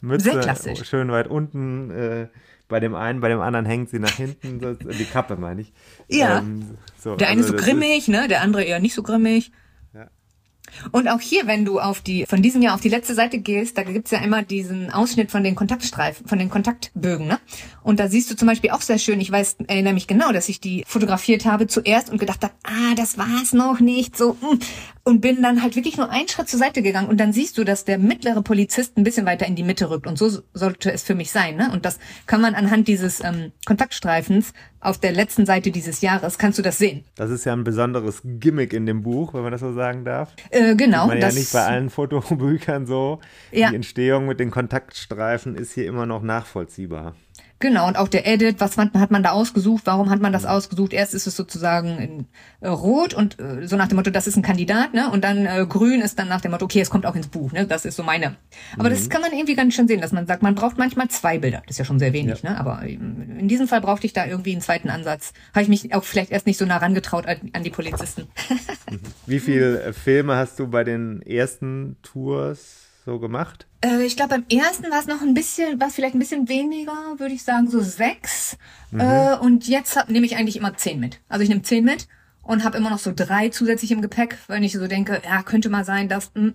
Mütze 0.01 0.31
Sehr 0.31 0.39
klassisch. 0.39 0.87
schön 0.87 1.11
weit 1.11 1.27
unten, 1.27 1.89
äh, 1.89 2.27
bei 2.67 2.79
dem 2.79 2.95
einen, 2.95 3.21
bei 3.21 3.29
dem 3.29 3.39
anderen 3.39 3.65
hängt 3.65 3.89
sie 3.89 3.99
nach 3.99 4.11
hinten, 4.11 4.59
die 4.59 5.05
Kappe 5.05 5.37
meine 5.37 5.61
ich. 5.61 5.73
Ja. 6.07 6.39
Ähm, 6.39 6.77
so, 6.99 7.15
Der 7.15 7.29
eine 7.29 7.41
also 7.41 7.55
ist 7.55 7.59
so 7.59 7.65
grimmig, 7.65 8.07
ne? 8.07 8.27
Der 8.27 8.41
andere 8.41 8.63
eher 8.63 8.79
nicht 8.79 8.93
so 8.93 9.03
grimmig. 9.03 9.51
Und 10.91 11.07
auch 11.07 11.21
hier, 11.21 11.47
wenn 11.47 11.65
du 11.65 11.79
auf 11.79 12.01
die, 12.01 12.25
von 12.25 12.41
diesem 12.41 12.61
Jahr 12.61 12.75
auf 12.75 12.81
die 12.81 12.89
letzte 12.89 13.13
Seite 13.13 13.39
gehst, 13.39 13.77
da 13.77 13.83
gibt's 13.83 14.11
ja 14.11 14.19
immer 14.19 14.43
diesen 14.43 14.91
Ausschnitt 14.91 15.31
von 15.31 15.43
den 15.43 15.55
Kontaktstreifen, 15.55 16.27
von 16.27 16.39
den 16.39 16.49
Kontaktbögen, 16.49 17.27
ne? 17.27 17.39
Und 17.83 17.99
da 17.99 18.07
siehst 18.09 18.29
du 18.29 18.35
zum 18.35 18.47
Beispiel 18.47 18.71
auch 18.71 18.81
sehr 18.81 18.99
schön, 18.99 19.21
ich 19.21 19.31
weiß, 19.31 19.57
erinnere 19.67 19.93
mich 19.93 20.07
genau, 20.07 20.31
dass 20.31 20.49
ich 20.49 20.59
die 20.59 20.83
fotografiert 20.85 21.45
habe 21.45 21.67
zuerst 21.67 22.09
und 22.09 22.17
gedacht 22.17 22.43
habe, 22.43 22.53
ah, 22.63 22.95
das 22.95 23.17
war's 23.17 23.53
noch 23.53 23.79
nicht, 23.79 24.17
so, 24.17 24.33
mm. 24.33 24.59
Und 25.07 25.21
bin 25.21 25.41
dann 25.41 25.63
halt 25.63 25.77
wirklich 25.77 25.95
nur 25.95 26.09
einen 26.09 26.27
Schritt 26.27 26.49
zur 26.49 26.59
Seite 26.59 26.81
gegangen 26.81 27.07
und 27.07 27.17
dann 27.17 27.31
siehst 27.31 27.57
du, 27.57 27.63
dass 27.63 27.85
der 27.85 27.97
mittlere 27.97 28.41
Polizist 28.41 28.97
ein 28.97 29.05
bisschen 29.05 29.25
weiter 29.25 29.45
in 29.45 29.55
die 29.55 29.63
Mitte 29.63 29.89
rückt 29.89 30.05
und 30.05 30.17
so 30.17 30.41
sollte 30.53 30.91
es 30.91 31.03
für 31.03 31.15
mich 31.15 31.31
sein, 31.31 31.55
ne? 31.55 31.71
Und 31.71 31.85
das 31.85 31.97
kann 32.25 32.41
man 32.41 32.55
anhand 32.55 32.89
dieses 32.89 33.23
ähm, 33.23 33.53
Kontaktstreifens 33.65 34.51
auf 34.81 34.97
der 34.97 35.13
letzten 35.13 35.45
Seite 35.45 35.71
dieses 35.71 36.01
Jahres, 36.01 36.37
kannst 36.37 36.59
du 36.59 36.61
das 36.61 36.77
sehen. 36.77 37.05
Das 37.15 37.31
ist 37.31 37.45
ja 37.45 37.53
ein 37.53 37.63
besonderes 37.63 38.21
Gimmick 38.23 38.73
in 38.73 38.85
dem 38.85 39.01
Buch, 39.01 39.33
wenn 39.33 39.43
man 39.43 39.53
das 39.53 39.61
so 39.61 39.71
sagen 39.71 40.03
darf. 40.03 40.33
Äh, 40.49 40.75
genau. 40.75 41.07
man 41.07 41.17
ja 41.17 41.27
das, 41.27 41.35
nicht 41.35 41.53
bei 41.53 41.65
allen 41.65 41.89
Fotobüchern 41.89 42.85
so. 42.85 43.21
Ja. 43.51 43.69
Die 43.69 43.75
Entstehung 43.75 44.27
mit 44.27 44.41
den 44.41 44.51
Kontaktstreifen 44.51 45.55
ist 45.55 45.71
hier 45.71 45.87
immer 45.87 46.05
noch 46.05 46.21
nachvollziehbar. 46.21 47.15
Genau, 47.59 47.87
und 47.87 47.97
auch 47.97 48.07
der 48.07 48.27
Edit, 48.27 48.59
was 48.59 48.77
man, 48.77 48.91
hat 48.93 49.09
man 49.09 49.23
da 49.23 49.31
ausgesucht, 49.31 49.83
warum 49.85 50.11
hat 50.11 50.21
man 50.21 50.31
das 50.31 50.45
ausgesucht? 50.45 50.93
Erst 50.93 51.15
ist 51.15 51.25
es 51.25 51.35
sozusagen 51.35 51.97
in 51.97 52.25
äh, 52.61 52.67
Rot 52.67 53.15
und 53.15 53.39
äh, 53.39 53.65
so 53.67 53.77
nach 53.77 53.87
dem 53.87 53.95
Motto, 53.95 54.11
das 54.11 54.27
ist 54.27 54.35
ein 54.37 54.43
Kandidat, 54.43 54.93
ne? 54.93 55.09
Und 55.09 55.23
dann 55.23 55.45
äh, 55.47 55.65
Grün 55.67 56.01
ist 56.01 56.19
dann 56.19 56.27
nach 56.27 56.41
dem 56.41 56.51
Motto, 56.51 56.65
okay, 56.65 56.81
es 56.81 56.91
kommt 56.91 57.07
auch 57.07 57.15
ins 57.15 57.27
Buch, 57.27 57.51
ne? 57.51 57.65
Das 57.65 57.85
ist 57.85 57.95
so 57.95 58.03
meine. 58.03 58.35
Aber 58.77 58.91
das 58.91 59.09
kann 59.09 59.21
man 59.21 59.31
irgendwie 59.31 59.55
ganz 59.55 59.73
schön 59.73 59.87
sehen, 59.87 60.01
dass 60.01 60.11
man 60.11 60.27
sagt, 60.27 60.43
man 60.43 60.53
braucht 60.53 60.77
manchmal 60.77 61.07
zwei 61.07 61.39
Bilder. 61.39 61.63
Das 61.65 61.71
ist 61.71 61.79
ja 61.79 61.85
schon 61.85 61.99
sehr 61.99 62.13
wenig, 62.13 62.43
ne? 62.43 62.59
Aber 62.59 62.83
ähm, 62.83 63.37
in 63.39 63.47
diesem 63.47 63.67
Fall 63.67 63.81
brauchte 63.81 64.05
ich 64.05 64.13
da 64.13 64.27
irgendwie 64.27 64.51
einen 64.51 64.61
zweiten 64.61 64.89
Ansatz. 64.89 65.33
Habe 65.53 65.63
ich 65.63 65.69
mich 65.69 65.95
auch 65.95 66.03
vielleicht 66.03 66.31
erst 66.31 66.45
nicht 66.45 66.57
so 66.57 66.65
nah 66.65 66.77
rangetraut 66.77 67.25
an, 67.25 67.37
an 67.53 67.63
die 67.63 67.71
Polizisten. 67.71 68.27
Wie 69.25 69.39
viele 69.39 69.81
äh, 69.81 69.93
Filme 69.93 70.35
hast 70.35 70.59
du 70.59 70.67
bei 70.67 70.83
den 70.83 71.23
ersten 71.23 71.97
Tours 72.03 72.86
so 73.07 73.19
gemacht? 73.19 73.65
Äh, 73.81 74.03
ich 74.03 74.15
glaube, 74.17 74.35
beim 74.35 74.45
ersten 74.59 74.91
war 74.91 74.99
es 74.99 75.07
noch 75.07 75.21
ein 75.21 75.33
bisschen, 75.33 75.79
war 75.79 75.87
es 75.87 75.95
vielleicht 75.95 76.13
ein 76.13 76.19
bisschen 76.19 76.47
weniger, 76.49 76.91
würde 77.17 77.33
ich 77.33 77.43
sagen, 77.43 77.69
so 77.69 77.79
sechs. 77.81 78.57
Äh, 78.97 79.35
und 79.37 79.67
jetzt 79.67 79.97
nehme 80.09 80.25
ich 80.25 80.35
eigentlich 80.35 80.57
immer 80.57 80.75
zehn 80.75 80.99
mit. 80.99 81.19
Also 81.29 81.41
ich 81.43 81.49
nehme 81.49 81.61
zehn 81.61 81.83
mit 81.85 82.07
und 82.43 82.63
habe 82.65 82.77
immer 82.77 82.89
noch 82.89 82.99
so 82.99 83.11
drei 83.15 83.49
zusätzlich 83.49 83.91
im 83.91 84.01
Gepäck, 84.01 84.37
wenn 84.47 84.61
ich 84.61 84.73
so 84.73 84.87
denke, 84.87 85.21
ja, 85.23 85.41
könnte 85.41 85.69
mal 85.69 85.85
sein, 85.85 86.09
dass 86.09 86.31
mh, 86.35 86.51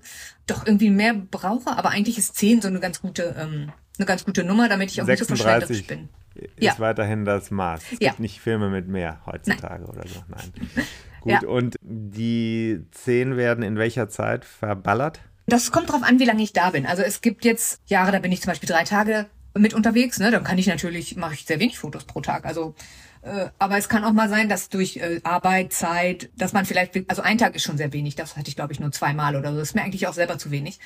doch 0.46 0.66
irgendwie 0.66 0.90
mehr 0.90 1.14
brauche. 1.14 1.70
Aber 1.76 1.88
eigentlich 1.90 2.18
ist 2.18 2.36
zehn 2.36 2.60
so 2.60 2.68
eine 2.68 2.80
ganz 2.80 3.00
gute, 3.00 3.34
ähm, 3.38 3.72
eine 3.98 4.06
ganz 4.06 4.24
gute 4.24 4.44
Nummer, 4.44 4.68
damit 4.68 4.90
ich 4.90 5.00
auch 5.00 5.06
nicht 5.06 5.18
so 5.18 5.24
verschwenderisch 5.24 5.86
bin. 5.86 6.10
ist 6.34 6.48
Ja. 6.60 6.78
weiterhin 6.78 7.24
das 7.24 7.50
Maß. 7.50 7.82
Es 7.92 7.98
Ja. 8.00 8.08
gibt 8.10 8.20
nicht 8.20 8.40
Filme 8.40 8.68
mit 8.68 8.88
mehr 8.88 9.20
heutzutage 9.24 9.84
oder 9.86 10.06
so. 10.06 10.22
Nein. 10.28 10.52
Gut, 11.22 11.32
Ja. 11.32 11.48
und 11.48 11.76
die 11.82 12.80
Szenen 12.94 13.36
werden 13.38 13.62
in 13.62 13.76
welcher 13.76 14.08
Zeit 14.08 14.44
verballert? 14.44 15.20
Das 15.46 15.72
kommt 15.72 15.90
drauf 15.90 16.02
an, 16.02 16.18
wie 16.18 16.24
lange 16.24 16.42
ich 16.42 16.52
da 16.52 16.70
bin. 16.70 16.86
Also 16.86 17.02
es 17.02 17.20
gibt 17.20 17.44
jetzt 17.44 17.80
Jahre, 17.86 18.12
da 18.12 18.18
bin 18.18 18.32
ich 18.32 18.40
zum 18.40 18.50
Beispiel 18.50 18.68
drei 18.68 18.84
Tage 18.84 19.26
mit 19.56 19.74
unterwegs. 19.74 20.18
Ne? 20.18 20.30
Dann 20.30 20.44
kann 20.44 20.58
ich 20.58 20.66
natürlich, 20.66 21.16
mache 21.16 21.34
ich 21.34 21.44
sehr 21.44 21.60
wenig 21.60 21.78
Fotos 21.78 22.04
pro 22.04 22.20
Tag. 22.20 22.46
Also, 22.46 22.74
äh, 23.22 23.48
aber 23.58 23.76
es 23.76 23.88
kann 23.88 24.04
auch 24.04 24.12
mal 24.12 24.28
sein, 24.28 24.48
dass 24.48 24.68
durch 24.68 24.96
äh, 24.96 25.20
Arbeit, 25.24 25.72
Zeit, 25.72 26.30
dass 26.36 26.52
man 26.52 26.64
vielleicht, 26.64 26.98
also 27.08 27.22
ein 27.22 27.38
Tag 27.38 27.54
ist 27.54 27.64
schon 27.64 27.76
sehr 27.76 27.92
wenig. 27.92 28.14
Das 28.14 28.36
hatte 28.36 28.48
ich 28.48 28.56
glaube 28.56 28.72
ich 28.72 28.80
nur 28.80 28.92
zweimal 28.92 29.36
oder 29.36 29.52
so. 29.52 29.58
Das 29.58 29.68
ist 29.68 29.74
mir 29.74 29.82
eigentlich 29.82 30.06
auch 30.06 30.14
selber 30.14 30.38
zu 30.38 30.50
wenig. 30.50 30.78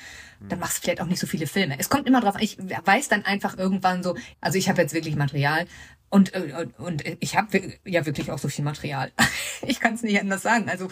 Dann 0.49 0.59
machst 0.59 0.77
du 0.77 0.81
vielleicht 0.81 1.01
auch 1.01 1.07
nicht 1.07 1.19
so 1.19 1.27
viele 1.27 1.47
Filme. 1.47 1.75
Es 1.79 1.89
kommt 1.89 2.07
immer 2.07 2.21
drauf 2.21 2.35
an. 2.35 2.41
Ich 2.41 2.57
weiß 2.57 3.07
dann 3.09 3.25
einfach 3.25 3.57
irgendwann 3.57 4.03
so. 4.03 4.15
Also 4.41 4.57
ich 4.57 4.69
habe 4.69 4.81
jetzt 4.81 4.93
wirklich 4.93 5.15
Material. 5.15 5.65
Und, 6.09 6.33
äh, 6.33 6.53
und, 6.57 6.79
und 6.79 7.03
ich 7.19 7.35
habe 7.35 7.77
ja 7.83 8.05
wirklich 8.05 8.31
auch 8.31 8.39
so 8.39 8.47
viel 8.47 8.63
Material. 8.63 9.11
ich 9.67 9.79
kann 9.79 9.93
es 9.93 10.03
nicht 10.03 10.19
anders 10.19 10.41
sagen. 10.41 10.69
Also 10.69 10.87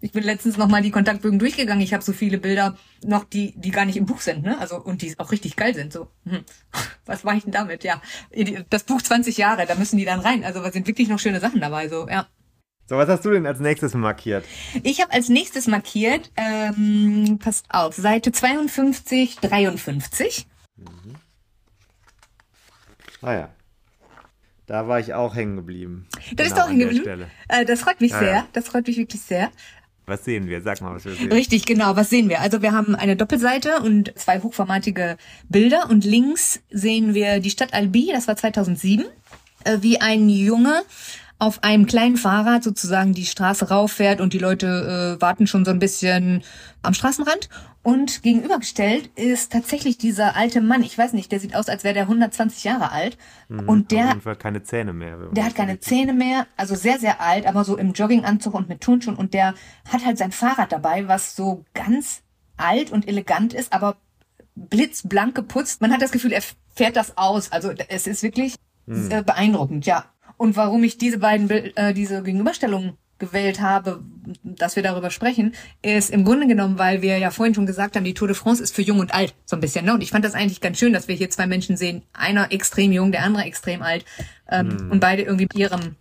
ich 0.00 0.12
bin 0.12 0.22
letztens 0.22 0.56
nochmal 0.56 0.82
die 0.82 0.92
Kontaktbögen 0.92 1.38
durchgegangen. 1.38 1.82
Ich 1.82 1.92
habe 1.92 2.04
so 2.04 2.12
viele 2.12 2.38
Bilder 2.38 2.76
noch, 3.04 3.24
die, 3.24 3.52
die 3.56 3.72
gar 3.72 3.84
nicht 3.84 3.96
im 3.96 4.06
Buch 4.06 4.20
sind, 4.20 4.42
ne? 4.42 4.58
Also 4.60 4.76
und 4.80 5.02
die 5.02 5.18
auch 5.18 5.32
richtig 5.32 5.56
geil 5.56 5.74
sind. 5.74 5.92
So, 5.92 6.08
hm. 6.24 6.44
was 7.06 7.24
mache 7.24 7.38
ich 7.38 7.42
denn 7.44 7.52
damit? 7.52 7.82
Ja, 7.82 8.00
das 8.70 8.84
Buch 8.84 9.02
20 9.02 9.36
Jahre, 9.36 9.66
da 9.66 9.74
müssen 9.74 9.96
die 9.96 10.04
dann 10.04 10.20
rein. 10.20 10.44
Also 10.44 10.62
da 10.62 10.70
sind 10.70 10.86
wirklich 10.86 11.08
noch 11.08 11.18
schöne 11.18 11.40
Sachen 11.40 11.60
dabei. 11.60 11.88
So, 11.88 12.08
ja. 12.08 12.28
So, 12.86 12.96
was 12.96 13.08
hast 13.08 13.24
du 13.24 13.30
denn 13.30 13.46
als 13.46 13.60
nächstes 13.60 13.94
markiert? 13.94 14.44
Ich 14.82 15.00
habe 15.00 15.12
als 15.12 15.28
nächstes 15.28 15.68
markiert, 15.68 16.30
ähm, 16.36 17.38
passt 17.40 17.66
auf, 17.68 17.94
Seite 17.94 18.32
52, 18.32 19.36
53. 19.36 20.46
Ah 23.22 23.32
ja. 23.32 23.50
Da 24.70 24.86
war 24.86 25.00
ich 25.00 25.14
auch 25.14 25.34
hängen 25.34 25.56
geblieben. 25.56 26.06
Das 26.36 26.46
ist 26.46 26.52
Genau 26.52 26.64
auch 26.66 26.68
hingeblieben. 26.68 27.02
Stelle. 27.02 27.26
Äh, 27.48 27.64
das 27.64 27.80
freut 27.80 28.00
mich 28.00 28.12
Ja, 28.12 28.18
sehr. 28.20 28.32
ja. 28.32 28.46
Das 28.52 28.68
freut 28.68 28.86
mich 28.86 28.96
wirklich 28.98 29.20
sehr. 29.20 29.50
Was 30.06 30.24
sehen 30.24 30.46
wir? 30.46 30.60
Sag 30.60 30.80
mal, 30.80 30.94
was 30.94 31.04
wir 31.04 31.12
sehen. 31.14 31.32
Richtig, 31.32 31.64
genau. 31.66 31.96
Was 31.96 32.08
sehen 32.08 32.28
wir? 32.28 32.40
Also 32.40 32.62
wir 32.62 32.70
haben 32.70 32.94
eine 32.94 33.16
Doppelseite 33.16 33.80
und 33.80 34.16
zwei 34.16 34.38
hochformatige 34.38 35.16
Bilder 35.48 35.90
und 35.90 36.04
links 36.04 36.60
sehen 36.70 37.14
wir 37.14 37.40
die 37.40 37.50
Stadt 37.50 37.74
Albi, 37.74 38.10
das 38.12 38.28
war 38.28 38.36
2007, 38.36 39.06
äh, 39.64 39.78
wie 39.80 40.00
ein 40.00 40.28
Junge 40.28 40.82
auf 41.40 41.64
einem 41.64 41.86
kleinen 41.86 42.16
Fahrrad 42.16 42.62
sozusagen 42.62 43.14
die 43.14 43.24
Straße 43.24 43.70
rauffährt 43.70 44.20
und 44.20 44.34
die 44.34 44.38
Leute 44.38 45.16
äh, 45.18 45.22
warten 45.22 45.46
schon 45.46 45.64
so 45.64 45.70
ein 45.70 45.78
bisschen 45.78 46.42
am 46.82 46.94
Straßenrand. 46.94 47.48
Und 47.82 48.22
gegenübergestellt 48.22 49.10
ist 49.16 49.50
tatsächlich 49.50 49.96
dieser 49.96 50.36
alte 50.36 50.60
Mann, 50.60 50.82
ich 50.82 50.96
weiß 50.98 51.14
nicht, 51.14 51.32
der 51.32 51.40
sieht 51.40 51.56
aus, 51.56 51.70
als 51.70 51.82
wäre 51.82 51.94
der 51.94 52.02
120 52.02 52.62
Jahre 52.62 52.92
alt. 52.92 53.16
und 53.48 53.68
Auf 53.68 53.88
der 53.88 54.08
jeden 54.08 54.20
Fall 54.20 54.36
keine 54.36 54.62
Zähne 54.62 54.92
mehr. 54.92 55.16
der 55.32 55.44
hat 55.46 55.54
keine. 55.54 55.80
Zähne 55.80 56.12
mehr, 56.12 56.46
also 56.58 56.74
sehr, 56.74 56.98
sehr 56.98 57.22
alt, 57.22 57.46
aber 57.46 57.64
so 57.64 57.78
im 57.78 57.94
Jogginganzug 57.94 58.52
und 58.52 58.68
mit 58.68 58.82
Turnschuhen 58.82 59.16
und 59.16 59.32
der 59.32 59.54
hat 59.90 60.04
halt 60.04 60.18
sein 60.18 60.32
Fahrrad 60.32 60.72
dabei, 60.72 61.08
was 61.08 61.34
so 61.34 61.64
ganz 61.72 62.22
alt 62.58 62.92
und 62.92 63.08
elegant 63.08 63.54
ist, 63.54 63.72
aber 63.72 63.96
blitzblank 64.54 65.34
geputzt. 65.34 65.80
Man 65.80 65.90
hat 65.90 66.02
das 66.02 66.12
Gefühl, 66.12 66.32
er 66.32 66.42
fährt 66.74 66.96
das 66.96 67.16
aus. 67.16 67.50
Also 67.50 67.72
es 67.88 68.06
ist 68.06 68.22
wirklich 68.22 68.56
äh, 68.86 69.22
beeindruckend, 69.22 69.86
ja. 69.86 70.04
Und 70.40 70.56
warum 70.56 70.82
ich 70.84 70.96
diese 70.96 71.18
beiden, 71.18 71.50
äh, 71.50 71.92
diese 71.92 72.22
Gegenüberstellungen 72.22 72.96
gewählt 73.18 73.60
habe, 73.60 74.02
dass 74.42 74.74
wir 74.74 74.82
darüber 74.82 75.10
sprechen, 75.10 75.54
ist 75.82 76.08
im 76.08 76.24
Grunde 76.24 76.46
genommen, 76.46 76.78
weil 76.78 77.02
wir 77.02 77.18
ja 77.18 77.30
vorhin 77.30 77.54
schon 77.54 77.66
gesagt 77.66 77.94
haben, 77.94 78.04
die 78.04 78.14
Tour 78.14 78.26
de 78.26 78.34
France 78.34 78.62
ist 78.62 78.74
für 78.74 78.80
jung 78.80 79.00
und 79.00 79.12
alt 79.12 79.34
so 79.44 79.54
ein 79.54 79.60
bisschen. 79.60 79.84
Ne? 79.84 79.92
Und 79.92 80.02
ich 80.02 80.08
fand 80.08 80.24
das 80.24 80.32
eigentlich 80.32 80.62
ganz 80.62 80.78
schön, 80.78 80.94
dass 80.94 81.08
wir 81.08 81.14
hier 81.14 81.28
zwei 81.28 81.46
Menschen 81.46 81.76
sehen, 81.76 82.04
einer 82.14 82.52
extrem 82.52 82.90
jung, 82.90 83.12
der 83.12 83.22
andere 83.22 83.44
extrem 83.44 83.82
alt 83.82 84.06
ähm, 84.48 84.88
und 84.90 84.98
beide 85.00 85.24
irgendwie 85.24 85.44
mit 85.44 85.56
ihrem 85.56 85.96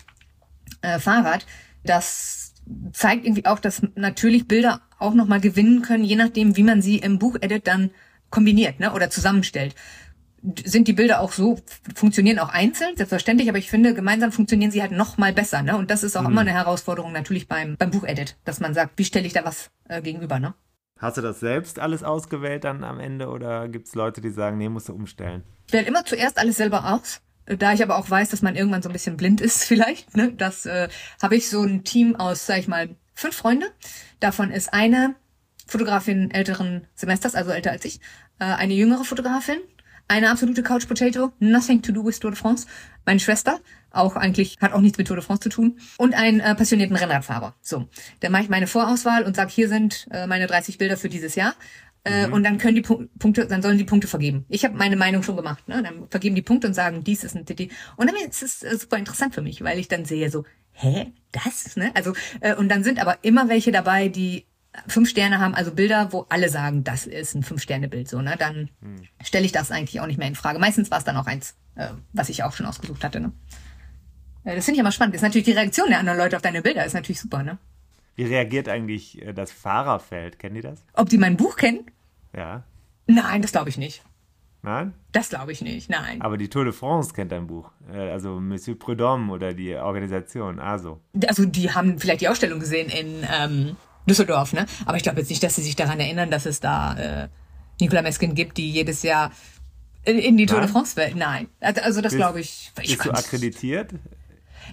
äh, 0.83 0.99
Fahrrad. 0.99 1.45
Das 1.83 2.53
zeigt 2.93 3.25
irgendwie 3.25 3.45
auch, 3.45 3.59
dass 3.59 3.81
natürlich 3.95 4.47
Bilder 4.47 4.79
auch 4.99 5.15
nochmal 5.15 5.41
gewinnen 5.41 5.81
können, 5.81 6.05
je 6.05 6.15
nachdem, 6.15 6.55
wie 6.55 6.63
man 6.63 6.81
sie 6.81 6.99
im 6.99 7.19
Buchedit 7.19 7.67
dann 7.67 7.89
kombiniert 8.29 8.79
ne? 8.79 8.93
oder 8.93 9.09
zusammenstellt. 9.09 9.75
Sind 10.63 10.87
die 10.87 10.93
Bilder 10.93 11.21
auch 11.21 11.31
so, 11.31 11.59
funktionieren 11.95 12.39
auch 12.39 12.49
einzeln, 12.49 12.95
selbstverständlich, 12.95 13.49
aber 13.49 13.57
ich 13.57 13.69
finde, 13.69 13.93
gemeinsam 13.93 14.31
funktionieren 14.31 14.71
sie 14.71 14.81
halt 14.81 14.91
noch 14.91 15.17
mal 15.17 15.33
besser. 15.33 15.61
Ne? 15.61 15.75
Und 15.77 15.91
das 15.91 16.03
ist 16.03 16.15
auch 16.15 16.25
immer 16.25 16.41
eine 16.41 16.51
Herausforderung 16.51 17.11
natürlich 17.11 17.47
beim, 17.47 17.75
beim 17.77 17.91
Buchedit, 17.91 18.37
dass 18.45 18.59
man 18.59 18.73
sagt, 18.73 18.93
wie 18.97 19.05
stelle 19.05 19.27
ich 19.27 19.33
da 19.33 19.43
was 19.43 19.69
äh, 19.89 20.01
gegenüber. 20.01 20.39
Ne? 20.39 20.53
Hast 20.97 21.17
du 21.17 21.21
das 21.21 21.39
selbst 21.39 21.79
alles 21.79 22.03
ausgewählt 22.03 22.63
dann 22.63 22.83
am 22.83 22.99
Ende 22.99 23.29
oder 23.29 23.67
gibt 23.69 23.87
es 23.87 23.95
Leute, 23.95 24.21
die 24.21 24.31
sagen, 24.31 24.57
nee, 24.57 24.69
musst 24.69 24.89
du 24.89 24.93
umstellen? 24.93 25.43
Ich 25.67 25.73
wähle 25.73 25.87
immer 25.87 26.03
zuerst 26.05 26.37
alles 26.37 26.57
selber 26.57 26.93
aus. 26.93 27.21
Äh, 27.45 27.57
Da 27.57 27.73
ich 27.73 27.81
aber 27.83 27.97
auch 27.97 28.09
weiß, 28.09 28.29
dass 28.29 28.41
man 28.41 28.55
irgendwann 28.55 28.81
so 28.81 28.89
ein 28.89 28.93
bisschen 28.93 29.17
blind 29.17 29.41
ist, 29.41 29.63
vielleicht, 29.65 30.15
ne, 30.15 30.33
das 30.33 30.65
äh, 30.65 30.89
habe 31.21 31.35
ich 31.35 31.49
so 31.49 31.63
ein 31.63 31.83
Team 31.83 32.15
aus, 32.15 32.45
sag 32.45 32.59
ich 32.59 32.67
mal, 32.67 32.95
fünf 33.13 33.35
Freunde. 33.35 33.67
Davon 34.19 34.51
ist 34.51 34.73
eine 34.73 35.15
Fotografin 35.67 36.31
älteren 36.31 36.87
Semesters, 36.95 37.35
also 37.35 37.51
älter 37.51 37.71
als 37.71 37.85
ich, 37.85 37.99
äh, 38.39 38.45
eine 38.45 38.73
jüngere 38.73 39.03
Fotografin, 39.03 39.59
eine 40.09 40.29
absolute 40.29 40.63
Couch 40.63 40.87
Potato, 40.87 41.31
nothing 41.39 41.81
to 41.81 41.93
do 41.93 42.05
with 42.05 42.19
Tour 42.19 42.31
de 42.31 42.37
France, 42.37 42.67
meine 43.05 43.19
Schwester, 43.21 43.59
auch 43.91 44.15
eigentlich 44.15 44.57
hat 44.59 44.73
auch 44.73 44.81
nichts 44.81 44.97
mit 44.97 45.07
Tour 45.07 45.15
de 45.15 45.25
France 45.25 45.43
zu 45.43 45.49
tun 45.49 45.79
und 45.97 46.13
einen 46.13 46.41
äh, 46.41 46.53
passionierten 46.55 46.95
Rennradfahrer. 46.95 47.55
So, 47.61 47.87
dann 48.19 48.31
mache 48.31 48.43
ich 48.43 48.49
meine 48.49 48.67
Vorauswahl 48.67 49.23
und 49.23 49.35
sag, 49.35 49.49
hier 49.49 49.69
sind 49.69 50.07
äh, 50.11 50.27
meine 50.27 50.47
30 50.47 50.77
Bilder 50.77 50.97
für 50.97 51.09
dieses 51.09 51.35
Jahr. 51.35 51.55
Äh, 52.03 52.27
Und 52.27 52.43
dann 52.43 52.57
können 52.57 52.75
die 52.75 52.81
Pu 52.81 53.07
Punkte, 53.19 53.45
dann 53.45 53.61
sollen 53.61 53.77
die 53.77 53.83
Punkte 53.83 54.07
vergeben. 54.07 54.45
Ich 54.47 54.63
habe 54.63 54.77
meine 54.77 54.95
Meinung 54.95 55.21
schon 55.21 55.35
gemacht. 55.35 55.67
Ne? 55.67 55.83
Dann 55.83 56.07
vergeben 56.09 56.33
die 56.33 56.41
Punkte 56.41 56.67
und 56.67 56.73
sagen, 56.73 57.03
dies 57.03 57.23
ist 57.25 57.35
ein 57.35 57.45
TT. 57.45 57.71
Und 57.97 58.07
dann 58.09 58.15
ist 58.15 58.41
es 58.41 58.63
äh, 58.63 58.77
super 58.77 58.97
interessant 58.97 59.35
für 59.35 59.41
mich, 59.41 59.63
weil 59.63 59.77
ich 59.79 59.89
dann 59.89 60.05
sehe 60.05 60.29
so, 60.31 60.45
hä, 60.71 61.11
das? 61.33 61.75
Ne? 61.75 61.91
Also 61.95 62.13
äh, 62.39 62.55
und 62.55 62.69
dann 62.69 62.85
sind 62.85 62.99
aber 62.99 63.17
immer 63.21 63.49
welche 63.49 63.71
dabei, 63.73 64.07
die 64.07 64.45
fünf 64.87 65.09
Sterne 65.09 65.39
haben, 65.39 65.55
also 65.55 65.71
Bilder, 65.73 66.13
wo 66.13 66.25
alle 66.29 66.49
sagen, 66.49 66.83
das 66.83 67.05
ist 67.07 67.35
ein 67.35 67.43
Fünf-Sterne-Bild. 67.43 68.07
So, 68.07 68.21
ne? 68.21 68.35
Dann 68.37 68.69
stelle 69.23 69.45
ich 69.45 69.51
das 69.51 69.71
eigentlich 69.71 69.99
auch 69.99 70.07
nicht 70.07 70.17
mehr 70.19 70.27
in 70.27 70.35
Frage. 70.35 70.59
Meistens 70.59 70.91
war 70.91 70.99
es 70.99 71.03
dann 71.03 71.17
auch 71.17 71.25
eins, 71.27 71.55
äh, 71.75 71.87
was 72.13 72.29
ich 72.29 72.43
auch 72.43 72.53
schon 72.53 72.65
ausgesucht 72.65 73.03
hatte. 73.03 73.19
Ne? 73.19 73.31
Äh, 74.43 74.55
Das 74.55 74.65
finde 74.65 74.77
ich 74.77 74.81
immer 74.81 74.91
spannend. 74.91 75.15
Das 75.15 75.21
ist 75.21 75.27
natürlich 75.27 75.45
die 75.45 75.53
Reaktion 75.53 75.89
der 75.89 75.99
anderen 75.99 76.17
Leute 76.19 76.35
auf 76.35 76.41
deine 76.41 76.61
Bilder, 76.61 76.85
ist 76.85 76.93
natürlich 76.93 77.19
super, 77.19 77.41
ne? 77.43 77.57
Wie 78.15 78.25
reagiert 78.25 78.67
eigentlich 78.69 79.21
äh, 79.21 79.33
das 79.33 79.51
Fahrerfeld? 79.51 80.39
Kennen 80.39 80.55
die 80.55 80.61
das? 80.61 80.83
Ob 80.93 81.09
die 81.09 81.17
mein 81.17 81.35
Buch 81.37 81.55
kennen? 81.55 81.85
Ja. 82.35 82.63
Nein, 83.07 83.41
das 83.41 83.51
glaube 83.51 83.69
ich 83.69 83.77
nicht. 83.77 84.03
Nein? 84.61 84.93
Das 85.13 85.29
glaube 85.29 85.53
ich 85.53 85.61
nicht, 85.61 85.89
nein. 85.89 86.21
Aber 86.21 86.37
die 86.37 86.49
Tour 86.49 86.65
de 86.65 86.73
France 86.73 87.13
kennt 87.13 87.31
dein 87.31 87.47
Buch. 87.47 87.71
Äh, 87.91 88.09
Also 88.11 88.39
Monsieur 88.39 88.77
Prudhomme 88.77 89.31
oder 89.31 89.53
die 89.53 89.73
Organisation. 89.75 90.59
Also. 90.59 90.99
Also 91.27 91.45
die 91.45 91.71
haben 91.73 91.97
vielleicht 91.97 92.21
die 92.21 92.27
Ausstellung 92.27 92.59
gesehen 92.59 92.89
in 92.89 93.25
ähm, 93.33 93.77
Düsseldorf, 94.09 94.53
ne? 94.53 94.65
Aber 94.85 94.97
ich 94.97 95.03
glaube 95.03 95.19
jetzt 95.19 95.29
nicht, 95.29 95.43
dass 95.43 95.55
sie 95.55 95.61
sich 95.61 95.75
daran 95.75 95.99
erinnern, 95.99 96.29
dass 96.29 96.45
es 96.45 96.59
da 96.59 96.97
äh, 96.97 97.29
Nicola 97.79 98.01
Meskin 98.01 98.35
gibt, 98.35 98.57
die 98.57 98.69
jedes 98.69 99.03
Jahr 99.03 99.31
in, 100.05 100.19
in 100.19 100.37
die 100.37 100.45
Tour 100.45 100.61
de? 100.61 100.69
France 100.69 100.95
will. 100.95 101.13
Nein. 101.15 101.47
Also 101.59 101.81
also 101.81 102.01
das 102.01 102.15
glaube 102.15 102.39
ich. 102.41 102.71
ich 102.81 102.97
Bist 102.97 103.05
du 103.05 103.11
akkreditiert? 103.11 103.93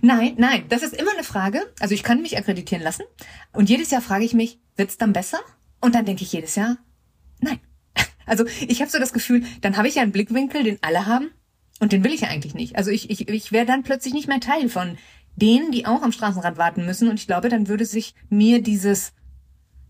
Nein, 0.03 0.34
nein, 0.37 0.64
das 0.68 0.82
ist 0.82 0.95
immer 0.95 1.12
eine 1.12 1.24
Frage. 1.24 1.61
Also 1.80 1.95
ich 1.95 2.03
kann 2.03 2.22
mich 2.22 2.37
akkreditieren 2.37 2.82
lassen 2.82 3.05
und 3.53 3.70
jedes 3.70 3.91
Jahr 3.91 4.03
frage 4.03 4.24
ich 4.24 4.34
mich, 4.34 4.59
wird's 4.76 4.99
dann 4.99 5.12
besser? 5.12 5.39
Und 5.80 5.95
dann 5.95 6.05
denke 6.05 6.22
ich 6.22 6.32
jedes 6.32 6.55
Jahr, 6.55 6.76
nein. 7.41 7.61
Also 8.28 8.45
ich 8.66 8.80
habe 8.80 8.91
so 8.91 8.99
das 8.99 9.12
Gefühl, 9.12 9.45
dann 9.61 9.76
habe 9.76 9.87
ich 9.87 9.95
ja 9.95 10.03
einen 10.03 10.11
Blickwinkel, 10.11 10.64
den 10.64 10.78
alle 10.82 11.07
haben 11.07 11.30
und 11.78 11.93
den 11.93 12.03
will 12.03 12.12
ich 12.12 12.22
ja 12.22 12.28
eigentlich 12.28 12.55
nicht. 12.55 12.76
Also 12.76 12.91
ich, 12.91 13.09
ich, 13.09 13.28
ich 13.28 13.53
wäre 13.53 13.66
dann 13.66 13.84
plötzlich 13.84 14.14
nicht 14.14 14.26
mehr 14.26 14.41
Teil 14.41 14.68
von 14.68 14.99
denen, 15.37 15.70
die 15.70 15.87
auch 15.87 16.03
am 16.03 16.11
Straßenrand 16.11 16.59
warten 16.59 16.84
müssen 16.87 17.09
und 17.09 17.20
ich 17.20 17.28
glaube, 17.28 17.49
dann 17.49 17.68
würde 17.68 17.84
sich 17.84 18.14
mir 18.28 18.61
dieses 18.62 19.12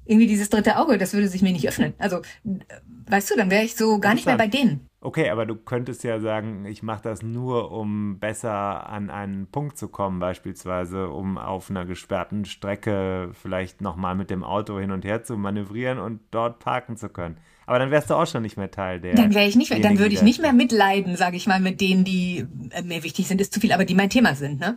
irgendwie 0.06 0.26
dieses 0.26 0.48
dritte 0.50 0.78
Auge, 0.78 0.98
das 0.98 1.12
würde 1.12 1.28
sich 1.28 1.42
mir 1.42 1.52
nicht 1.52 1.68
öffnen. 1.68 1.94
Also, 1.98 2.18
äh, 2.44 2.58
weißt 3.06 3.30
du, 3.30 3.36
dann 3.36 3.50
wäre 3.50 3.64
ich 3.64 3.76
so 3.76 3.98
gar 3.98 4.14
nicht 4.14 4.26
mehr 4.26 4.36
bei 4.36 4.46
denen. 4.46 4.88
Okay, 5.00 5.30
aber 5.30 5.46
du 5.46 5.54
könntest 5.54 6.02
ja 6.02 6.18
sagen, 6.18 6.64
ich 6.64 6.82
mache 6.82 7.02
das 7.02 7.22
nur, 7.22 7.70
um 7.70 8.18
besser 8.18 8.88
an 8.88 9.08
einen 9.10 9.46
Punkt 9.46 9.78
zu 9.78 9.86
kommen, 9.86 10.18
beispielsweise, 10.18 11.10
um 11.10 11.38
auf 11.38 11.70
einer 11.70 11.84
gesperrten 11.84 12.44
Strecke 12.44 13.30
vielleicht 13.32 13.80
nochmal 13.80 14.16
mit 14.16 14.30
dem 14.30 14.42
Auto 14.42 14.80
hin 14.80 14.90
und 14.90 15.04
her 15.04 15.22
zu 15.22 15.36
manövrieren 15.36 15.98
und 15.98 16.20
dort 16.32 16.58
parken 16.58 16.96
zu 16.96 17.08
können. 17.08 17.36
Aber 17.66 17.78
dann 17.78 17.90
wärst 17.90 18.10
du 18.10 18.14
auch 18.14 18.26
schon 18.26 18.42
nicht 18.42 18.56
mehr 18.56 18.70
Teil 18.70 19.00
der. 19.00 19.14
Dann 19.14 19.34
wäre 19.34 19.46
ich 19.46 19.56
nicht 19.56 19.70
mehr, 19.70 19.80
dann 19.80 19.98
würde 19.98 20.14
ich 20.14 20.22
nicht 20.22 20.40
mehr 20.40 20.52
mitleiden, 20.52 21.16
sage 21.16 21.36
ich 21.36 21.46
mal, 21.46 21.60
mit 21.60 21.80
denen, 21.80 22.04
die 22.04 22.46
äh, 22.70 22.82
mir 22.82 23.02
wichtig 23.02 23.28
sind, 23.28 23.40
ist 23.40 23.52
zu 23.52 23.60
viel, 23.60 23.72
aber 23.72 23.84
die 23.84 23.94
mein 23.94 24.10
Thema 24.10 24.34
sind, 24.34 24.60
ne? 24.60 24.76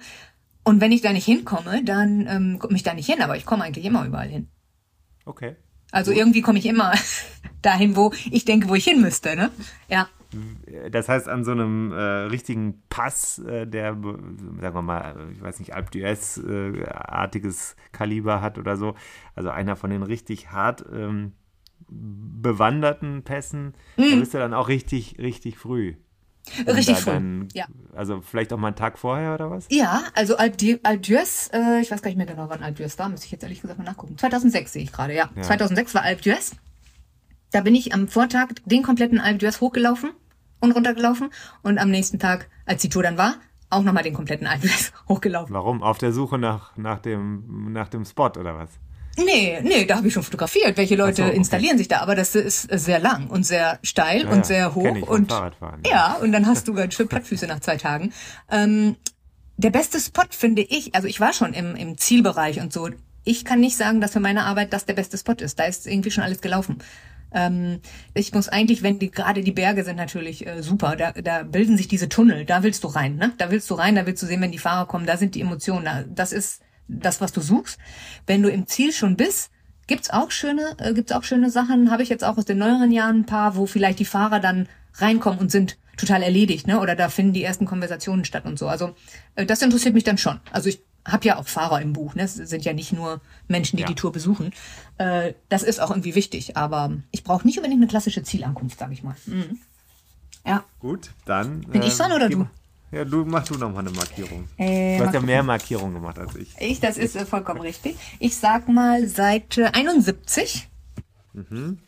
Und 0.64 0.82
wenn 0.82 0.92
ich 0.92 1.02
da 1.02 1.14
nicht 1.14 1.26
hinkomme, 1.26 1.84
dann 1.84 2.28
ähm, 2.28 2.60
komme 2.60 2.76
ich 2.76 2.84
da 2.84 2.94
nicht 2.94 3.10
hin, 3.10 3.24
aber 3.24 3.36
ich 3.36 3.46
komme 3.46 3.64
eigentlich 3.64 3.86
immer 3.86 4.06
überall 4.06 4.28
hin. 4.28 4.50
Okay. 5.30 5.56
Also 5.92 6.12
irgendwie 6.12 6.42
komme 6.42 6.58
ich 6.60 6.66
immer 6.66 6.92
dahin, 7.62 7.96
wo 7.96 8.12
ich 8.32 8.46
denke, 8.46 8.68
wo 8.70 8.76
ich 8.76 8.84
hin 8.84 9.00
müsste, 9.02 9.36
ne? 9.36 9.52
Ja. 9.88 10.08
Das 10.92 11.10
heißt, 11.10 11.28
an 11.28 11.44
so 11.44 11.52
einem 11.52 11.92
äh, 11.92 11.96
richtigen 11.96 12.84
Pass, 12.90 13.40
äh, 13.40 13.66
der, 13.66 13.94
sagen 13.94 14.76
wir 14.76 14.82
mal, 14.84 15.16
äh, 15.18 15.32
ich 15.34 15.42
weiß 15.42 15.60
nicht, 15.60 15.74
Alp 15.74 15.90
d'Huez-artiges 15.92 17.76
Kaliber 17.92 18.42
hat 18.42 18.58
oder 18.58 18.78
so, 18.78 18.96
also 19.36 19.50
einer 19.50 19.76
von 19.76 19.90
den 19.90 20.04
richtig 20.04 20.52
hart 20.52 20.86
ähm, 20.94 21.34
bewanderten 21.88 23.24
Pässen, 23.24 23.74
da 23.98 24.04
Mhm. 24.04 24.20
bist 24.20 24.34
du 24.34 24.38
dann 24.38 24.54
auch 24.54 24.68
richtig, 24.68 25.18
richtig 25.20 25.58
früh. 25.58 25.96
Richtig 26.68 26.98
früh. 26.98 27.48
ja. 27.54 27.66
Also 27.96 28.22
vielleicht 28.22 28.54
auch 28.54 28.58
mal 28.58 28.68
einen 28.68 28.76
Tag 28.76 28.98
vorher 28.98 29.34
oder 29.34 29.52
was? 29.52 29.68
Ja, 29.70 30.04
also 30.14 30.38
Alpdiers, 30.38 31.50
äh, 31.54 31.82
ich 31.82 31.92
weiß 31.92 32.02
gar 32.02 32.10
nicht 32.10 32.18
mehr 32.18 32.26
genau, 32.26 32.50
wann 32.50 32.64
Alpdiers 32.64 32.98
war, 33.00 33.10
müsste 33.10 33.26
ich 33.26 33.32
jetzt 33.32 33.44
ehrlich 33.44 33.62
gesagt 33.62 33.80
mal 33.80 33.86
nachgucken. 33.86 34.18
2006 34.18 34.74
sehe 34.74 34.84
ich 34.84 34.92
gerade, 34.92 35.16
ja. 35.16 35.30
ja. 35.36 35.42
2006 35.42 35.94
war 35.96 36.04
Alpdiers. 36.04 36.56
Da 37.52 37.62
bin 37.62 37.76
ich 37.76 37.94
am 37.94 38.08
Vortag 38.08 38.50
den 38.66 38.84
kompletten 38.84 39.20
Alpdiers 39.20 39.60
hochgelaufen 39.60 40.12
und 40.60 40.72
runtergelaufen 40.72 41.30
und 41.64 41.80
am 41.80 41.90
nächsten 41.90 42.20
Tag, 42.20 42.50
als 42.66 42.82
die 42.82 42.90
Tour 42.90 43.04
dann 43.04 43.18
war, 43.18 43.36
auch 43.70 43.84
nochmal 43.84 44.04
den 44.04 44.14
kompletten 44.14 44.48
Alpdiers 44.48 44.92
hochgelaufen. 45.08 45.54
Warum? 45.54 45.84
Auf 45.84 45.98
der 45.98 46.12
Suche 46.12 46.38
nach, 46.38 46.76
nach, 46.78 47.00
dem, 47.00 47.72
nach 47.72 47.88
dem 47.88 48.06
Spot 48.06 48.28
oder 48.28 48.56
was? 48.58 48.70
Nee, 49.26 49.60
nee, 49.62 49.86
da 49.86 49.98
habe 49.98 50.08
ich 50.08 50.14
schon 50.14 50.24
fotografiert. 50.24 50.78
Welche 50.78 50.96
Leute 50.96 51.24
so, 51.24 51.24
okay. 51.24 51.36
installieren 51.36 51.78
sich 51.78 51.88
da? 51.88 52.00
Aber 52.00 52.16
das 52.16 52.36
ist 52.36 52.68
sehr 52.72 53.00
lang 53.00 53.28
und 53.28 53.44
sehr 53.46 53.80
steil 53.84 54.24
ja, 54.24 54.30
und 54.30 54.46
sehr 54.46 54.76
hoch. 54.76 54.96
Ich 54.96 55.08
und 55.08 55.30
Fahrradfahren, 55.30 55.82
ja. 55.86 55.92
ja, 55.92 56.14
und 56.22 56.32
dann 56.32 56.46
hast 56.46 56.68
du 56.68 56.74
ganz 56.74 56.94
schön 56.94 57.08
Plattfüße 57.08 57.48
nach 57.48 57.60
zwei 57.60 57.78
Tagen. 57.78 58.14
Ähm, 58.50 58.96
der 59.58 59.72
beste 59.72 60.00
Spot 60.00 60.24
finde 60.30 60.62
ich, 60.62 60.96
also 60.96 61.08
ich 61.08 61.20
war 61.20 61.34
schon 61.34 61.54
im, 61.54 61.76
im 61.76 61.98
Zielbereich 61.98 62.62
und 62.62 62.72
so. 62.72 62.90
Ich 63.26 63.44
kann 63.44 63.60
nicht 63.60 63.76
sagen, 63.76 64.00
dass 64.00 64.14
für 64.14 64.20
meine 64.20 64.46
Arbeit 64.46 64.72
das 64.74 64.86
der 64.86 64.94
beste 64.94 65.18
Spot 65.18 65.34
ist. 65.34 65.60
Da 65.60 65.66
ist 65.66 65.86
irgendwie 65.86 66.12
schon 66.12 66.24
alles 66.24 66.42
gelaufen. 66.42 66.78
Ähm, 67.32 67.82
ich 68.14 68.34
muss 68.34 68.50
eigentlich, 68.50 68.82
wenn 68.84 69.00
die 69.00 69.12
gerade 69.12 69.44
die 69.44 69.52
Berge 69.52 69.84
sind 69.84 69.98
natürlich 69.98 70.48
äh, 70.48 70.64
super, 70.64 70.96
da, 70.96 71.12
da 71.12 71.44
bilden 71.44 71.78
sich 71.78 71.88
diese 71.88 72.10
Tunnel, 72.10 72.46
da 72.46 72.64
willst 72.64 72.84
du 72.84 72.88
rein, 72.88 73.18
ne? 73.18 73.34
Da 73.38 73.52
willst 73.52 73.70
du 73.70 73.76
rein, 73.76 73.96
da 73.96 74.06
willst 74.06 74.24
du 74.24 74.28
sehen, 74.28 74.42
wenn 74.42 74.52
die 74.52 74.58
Fahrer 74.58 74.88
kommen, 74.88 75.06
da 75.06 75.18
sind 75.18 75.36
die 75.36 75.42
Emotionen, 75.42 75.86
da, 75.86 76.04
das 76.08 76.32
ist 76.32 76.62
das, 76.90 77.22
was 77.22 77.32
du 77.32 77.42
suchst. 77.42 77.80
Wenn 78.26 78.42
du 78.42 78.50
im 78.50 78.68
Ziel 78.68 78.92
schon 78.92 79.16
bist, 79.16 79.52
gibt's 79.88 80.10
auch 80.10 80.32
schöne, 80.32 80.76
äh, 80.78 80.94
gibt's 80.94 81.12
auch 81.12 81.24
schöne 81.24 81.50
Sachen. 81.50 81.92
Habe 81.92 82.04
ich 82.04 82.10
jetzt 82.10 82.24
auch 82.24 82.38
aus 82.38 82.46
den 82.46 82.58
neueren 82.58 82.92
Jahren 82.92 83.22
ein 83.22 83.26
paar, 83.26 83.56
wo 83.56 83.66
vielleicht 83.66 84.00
die 84.00 84.06
Fahrer 84.06 84.40
dann 84.40 84.68
reinkommen 84.96 85.40
und 85.40 85.52
sind 85.52 85.78
total 85.98 86.24
erledigt, 86.24 86.68
ne? 86.68 86.80
Oder 86.80 86.96
da 86.96 87.10
finden 87.10 87.34
die 87.34 87.44
ersten 87.44 87.66
Konversationen 87.66 88.26
statt 88.26 88.46
und 88.46 88.58
so. 88.58 88.68
Also 88.68 88.96
äh, 89.36 89.46
das 89.46 89.62
interessiert 89.62 89.94
mich 89.94 90.04
dann 90.04 90.18
schon. 90.18 90.40
Also 90.52 90.70
ich 90.70 90.82
habe 91.06 91.26
ja 91.26 91.38
auch 91.38 91.48
Fahrer 91.48 91.82
im 91.82 91.94
Buch, 91.94 92.16
ne? 92.16 92.24
Es 92.24 92.36
sind 92.36 92.66
ja 92.66 92.74
nicht 92.74 92.94
nur 92.94 93.22
Menschen, 93.48 93.78
die 93.78 93.82
ja. 93.82 93.88
die 93.88 93.96
Tour 93.96 94.12
besuchen. 94.12 94.52
Äh, 94.98 95.34
das 95.50 95.64
ist 95.64 95.80
auch 95.80 95.90
irgendwie 95.90 96.16
wichtig, 96.16 96.56
aber 96.58 96.94
ich 97.12 97.24
brauche 97.24 97.46
nicht 97.46 97.58
unbedingt 97.58 97.82
eine 97.82 97.90
klassische 97.90 98.24
Zielankunft, 98.24 98.80
sage 98.80 98.94
ich 98.94 99.04
mal. 99.04 99.16
Mhm. 99.26 99.60
Ja. 100.46 100.64
Gut, 100.80 101.12
dann. 101.26 101.62
Bin 101.62 101.82
ich 101.82 101.96
dran 101.96 102.12
oder 102.12 102.30
du? 102.30 102.48
Ja, 102.92 103.06
du 103.06 103.24
mach 103.24 103.44
du 103.46 103.56
noch 103.56 103.72
mal 103.72 103.80
eine 103.80 103.92
Markierung. 103.92 104.48
Äh, 104.58 104.98
du 104.98 105.06
hast 105.06 105.14
ja 105.14 105.22
mehr 105.22 105.44
Markierungen 105.44 105.94
gemacht 105.94 106.18
als 106.18 106.36
ich. 106.36 106.56
Ich, 106.60 106.80
das 106.80 106.98
ist 106.98 107.16
äh, 107.16 107.26
vollkommen 107.26 107.62
richtig. 107.62 107.98
Ich 108.20 108.38
sag 108.38 108.68
mal 108.68 109.08
Seite 109.08 109.74
71. 109.76 110.68
Mhm. 111.34 111.80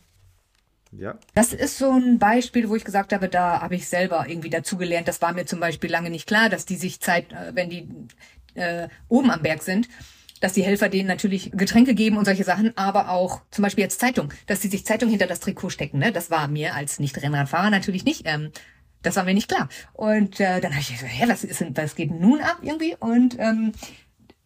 Ja. 0.92 1.18
Das 1.34 1.52
ist 1.52 1.78
so 1.78 1.90
ein 1.90 2.18
Beispiel, 2.18 2.68
wo 2.68 2.76
ich 2.76 2.84
gesagt 2.84 3.12
habe, 3.12 3.28
da 3.28 3.62
habe 3.62 3.74
ich 3.74 3.88
selber 3.88 4.26
irgendwie 4.28 4.50
dazugelernt. 4.50 5.08
Das 5.08 5.22
war 5.22 5.32
mir 5.32 5.46
zum 5.46 5.58
Beispiel 5.58 5.90
lange 5.90 6.10
nicht 6.10 6.26
klar, 6.26 6.50
dass 6.50 6.66
die 6.66 6.76
sich 6.76 7.00
Zeit, 7.00 7.32
äh, 7.32 7.52
wenn 7.54 7.70
die 7.70 7.88
äh, 8.54 8.88
oben 9.08 9.30
am 9.30 9.42
Berg 9.42 9.62
sind, 9.62 9.88
dass 10.40 10.52
die 10.52 10.62
Helfer 10.62 10.88
denen 10.88 11.08
natürlich 11.08 11.52
Getränke 11.52 11.94
geben 11.94 12.18
und 12.18 12.24
solche 12.24 12.44
Sachen, 12.44 12.76
aber 12.76 13.08
auch 13.08 13.42
zum 13.50 13.62
Beispiel 13.62 13.84
jetzt 13.84 14.00
Zeitung, 14.00 14.32
dass 14.46 14.60
die 14.60 14.68
sich 14.68 14.84
Zeitung 14.84 15.08
hinter 15.08 15.26
das 15.26 15.40
Trikot 15.40 15.70
stecken. 15.70 15.98
Ne? 15.98 16.12
Das 16.12 16.30
war 16.30 16.48
mir 16.48 16.74
als 16.74 16.98
Nicht-Rennradfahrer 16.98 17.70
natürlich 17.70 18.04
nicht 18.04 18.22
ähm, 18.26 18.50
das 19.02 19.16
war 19.16 19.24
mir 19.24 19.34
nicht 19.34 19.48
klar. 19.48 19.68
Und 19.92 20.40
äh, 20.40 20.60
dann 20.60 20.72
habe 20.72 20.80
ich 20.80 20.92
gesagt, 20.92 21.12
hä, 21.12 21.24
was, 21.28 21.44
ist, 21.44 21.64
was 21.76 21.94
geht 21.94 22.10
nun 22.10 22.40
ab 22.40 22.58
irgendwie? 22.62 22.96
Und 22.98 23.36
ähm, 23.38 23.72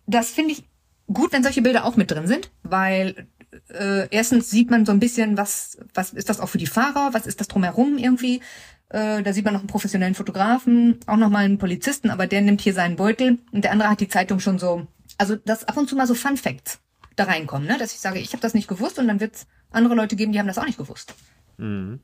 das 0.06 0.30
finde 0.30 0.52
ich 0.52 0.64
gut, 1.12 1.32
wenn 1.32 1.42
solche 1.42 1.62
Bilder 1.62 1.84
auch 1.84 1.96
mit 1.96 2.10
drin 2.10 2.26
sind, 2.26 2.50
weil 2.62 3.28
äh, 3.68 4.08
erstens 4.10 4.50
sieht 4.50 4.70
man 4.70 4.86
so 4.86 4.92
ein 4.92 5.00
bisschen, 5.00 5.36
was, 5.36 5.78
was 5.94 6.12
ist 6.12 6.28
das 6.28 6.40
auch 6.40 6.48
für 6.48 6.58
die 6.58 6.66
Fahrer, 6.66 7.12
was 7.12 7.26
ist 7.26 7.40
das 7.40 7.48
drumherum 7.48 7.98
irgendwie. 7.98 8.40
Äh, 8.88 9.22
da 9.22 9.32
sieht 9.32 9.44
man 9.44 9.54
noch 9.54 9.60
einen 9.60 9.68
professionellen 9.68 10.14
Fotografen, 10.14 11.00
auch 11.06 11.16
noch 11.16 11.30
mal 11.30 11.44
einen 11.44 11.58
Polizisten, 11.58 12.10
aber 12.10 12.26
der 12.26 12.40
nimmt 12.40 12.60
hier 12.60 12.74
seinen 12.74 12.96
Beutel 12.96 13.38
und 13.52 13.64
der 13.64 13.72
andere 13.72 13.90
hat 13.90 14.00
die 14.00 14.08
Zeitung 14.08 14.40
schon 14.40 14.58
so. 14.58 14.86
Also 15.18 15.36
dass 15.36 15.64
ab 15.64 15.76
und 15.76 15.88
zu 15.88 15.96
mal 15.96 16.06
so 16.06 16.14
Fun 16.14 16.36
Facts 16.36 16.78
da 17.16 17.24
reinkommen, 17.24 17.66
ne? 17.66 17.78
dass 17.78 17.94
ich 17.94 18.00
sage, 18.00 18.18
ich 18.18 18.32
habe 18.32 18.42
das 18.42 18.54
nicht 18.54 18.68
gewusst 18.68 18.98
und 18.98 19.08
dann 19.08 19.20
wird 19.20 19.36
es 19.36 19.46
andere 19.70 19.94
Leute 19.94 20.16
geben, 20.16 20.32
die 20.32 20.38
haben 20.38 20.46
das 20.46 20.58
auch 20.58 20.66
nicht 20.66 20.78
gewusst. 20.78 21.14
Mhm. 21.56 22.00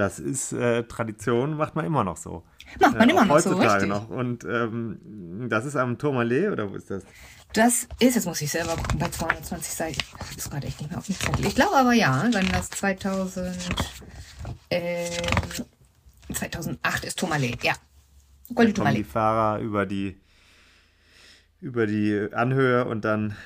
Das 0.00 0.18
ist 0.18 0.54
äh, 0.54 0.84
Tradition, 0.84 1.58
macht 1.58 1.76
man 1.76 1.84
immer 1.84 2.04
noch 2.04 2.16
so. 2.16 2.42
Macht 2.80 2.96
man 2.96 3.06
äh, 3.06 3.12
immer 3.12 3.26
noch 3.26 3.34
heutzutage 3.34 3.62
so, 3.62 3.72
richtig. 3.74 3.88
noch. 3.90 4.08
Und 4.08 4.44
ähm, 4.44 5.46
das 5.50 5.66
ist 5.66 5.76
am 5.76 5.98
Tourmalet 5.98 6.52
oder 6.52 6.70
wo 6.70 6.74
ist 6.74 6.90
das? 6.90 7.04
Das 7.52 7.86
ist, 7.98 8.14
jetzt 8.14 8.24
muss 8.24 8.40
ich 8.40 8.50
selber 8.50 8.76
gucken, 8.76 8.98
bei 8.98 9.10
220 9.10 9.74
Seiten. 9.74 10.00
Das 10.18 10.30
ist 10.38 10.50
gerade 10.50 10.66
echt 10.66 10.80
nicht 10.80 10.88
mehr 10.88 10.98
auf 10.98 11.04
dem 11.04 11.16
Zettel. 11.16 11.44
Ich 11.44 11.54
glaube 11.54 11.76
aber 11.76 11.92
ja, 11.92 12.26
wenn 12.32 12.48
das 12.48 12.70
2000, 12.70 13.54
äh, 14.70 15.10
2008 16.32 17.04
ist 17.04 17.18
Tourmalet, 17.18 17.62
ja. 17.62 17.74
Goldi 18.54 18.72
Tourmalet. 18.72 19.00
die 19.00 19.04
Fahrer 19.04 19.60
über 19.60 19.84
die, 19.84 20.18
über 21.60 21.86
die 21.86 22.26
Anhöhe 22.32 22.86
und 22.86 23.04
dann 23.04 23.36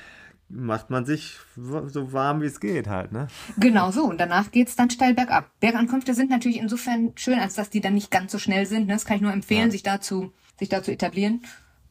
macht 0.47 0.89
man 0.89 1.05
sich 1.05 1.37
so 1.55 2.13
warm 2.13 2.41
wie 2.41 2.45
es 2.45 2.59
geht 2.59 2.87
halt, 2.87 3.11
ne? 3.11 3.27
Genau 3.57 3.91
so. 3.91 4.03
Und 4.03 4.19
danach 4.19 4.51
geht's 4.51 4.75
dann 4.75 4.89
steil 4.89 5.13
bergab. 5.13 5.49
Bergankünfte 5.59 6.13
sind 6.13 6.29
natürlich 6.29 6.57
insofern 6.57 7.13
schön, 7.15 7.39
als 7.39 7.55
dass 7.55 7.69
die 7.69 7.81
dann 7.81 7.95
nicht 7.95 8.11
ganz 8.11 8.31
so 8.31 8.39
schnell 8.39 8.65
sind. 8.65 8.87
Ne? 8.87 8.93
Das 8.93 9.05
kann 9.05 9.17
ich 9.17 9.23
nur 9.23 9.33
empfehlen, 9.33 9.67
ja. 9.67 9.71
sich 9.71 9.83
dazu, 9.83 10.33
sich 10.59 10.69
dazu 10.69 10.91
etablieren. 10.91 11.41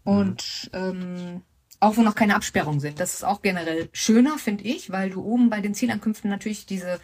Und 0.05 0.71
mhm. 0.73 0.79
ähm, 0.79 1.43
auch 1.81 1.97
wo 1.97 2.03
noch 2.03 2.15
keine 2.15 2.37
Absperrungen 2.37 2.81
sind. 2.81 3.01
Das 3.01 3.15
ist 3.15 3.25
auch 3.25 3.43
generell 3.43 3.89
schöner, 3.93 4.39
finde 4.39 4.65
ich, 4.65 4.91
weil 4.91 5.11
du 5.11 5.23
oben 5.23 5.51
bei 5.51 5.61
den 5.61 5.75
Zielankünften 5.75 6.31
natürlich 6.31 6.67
diese 6.67 6.99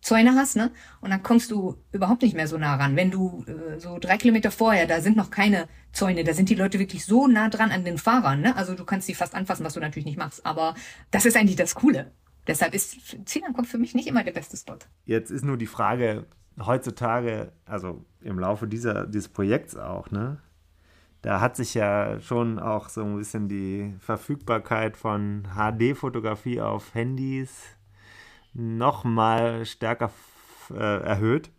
Zäune 0.00 0.34
hast, 0.34 0.56
ne? 0.56 0.70
Und 1.00 1.10
dann 1.10 1.22
kommst 1.22 1.50
du 1.50 1.76
überhaupt 1.92 2.22
nicht 2.22 2.34
mehr 2.34 2.48
so 2.48 2.56
nah 2.56 2.76
ran. 2.76 2.96
Wenn 2.96 3.10
du 3.10 3.44
äh, 3.46 3.78
so 3.78 3.98
drei 3.98 4.16
Kilometer 4.16 4.50
vorher, 4.50 4.86
da 4.86 5.00
sind 5.00 5.16
noch 5.16 5.30
keine 5.30 5.68
Zäune, 5.92 6.24
da 6.24 6.32
sind 6.32 6.48
die 6.48 6.54
Leute 6.54 6.78
wirklich 6.78 7.04
so 7.04 7.26
nah 7.26 7.48
dran 7.48 7.70
an 7.70 7.84
den 7.84 7.98
Fahrern, 7.98 8.40
ne? 8.40 8.56
Also 8.56 8.74
du 8.74 8.84
kannst 8.84 9.06
sie 9.06 9.14
fast 9.14 9.34
anfassen, 9.34 9.64
was 9.64 9.74
du 9.74 9.80
natürlich 9.80 10.06
nicht 10.06 10.18
machst. 10.18 10.44
Aber 10.46 10.74
das 11.10 11.26
ist 11.26 11.36
eigentlich 11.36 11.56
das 11.56 11.74
Coole. 11.74 12.12
Deshalb 12.46 12.74
ist 12.74 12.96
Zielankunft 13.26 13.70
für 13.70 13.78
mich 13.78 13.94
nicht 13.94 14.08
immer 14.08 14.24
der 14.24 14.32
beste 14.32 14.56
Spot. 14.56 14.78
Jetzt 15.04 15.30
ist 15.30 15.44
nur 15.44 15.58
die 15.58 15.66
Frage, 15.66 16.26
heutzutage, 16.58 17.52
also 17.66 18.04
im 18.22 18.38
Laufe 18.38 18.66
dieser, 18.66 19.06
dieses 19.06 19.28
Projekts 19.28 19.76
auch, 19.76 20.10
ne? 20.10 20.38
Da 21.22 21.40
hat 21.40 21.54
sich 21.54 21.74
ja 21.74 22.18
schon 22.20 22.58
auch 22.58 22.88
so 22.88 23.04
ein 23.04 23.18
bisschen 23.18 23.48
die 23.48 23.94
Verfügbarkeit 23.98 24.96
von 24.96 25.46
HD-Fotografie 25.54 26.62
auf 26.62 26.94
Handys 26.94 27.76
noch 28.52 29.04
mal 29.04 29.64
stärker 29.64 30.10
äh, 30.70 31.02
erhöht. 31.02 31.50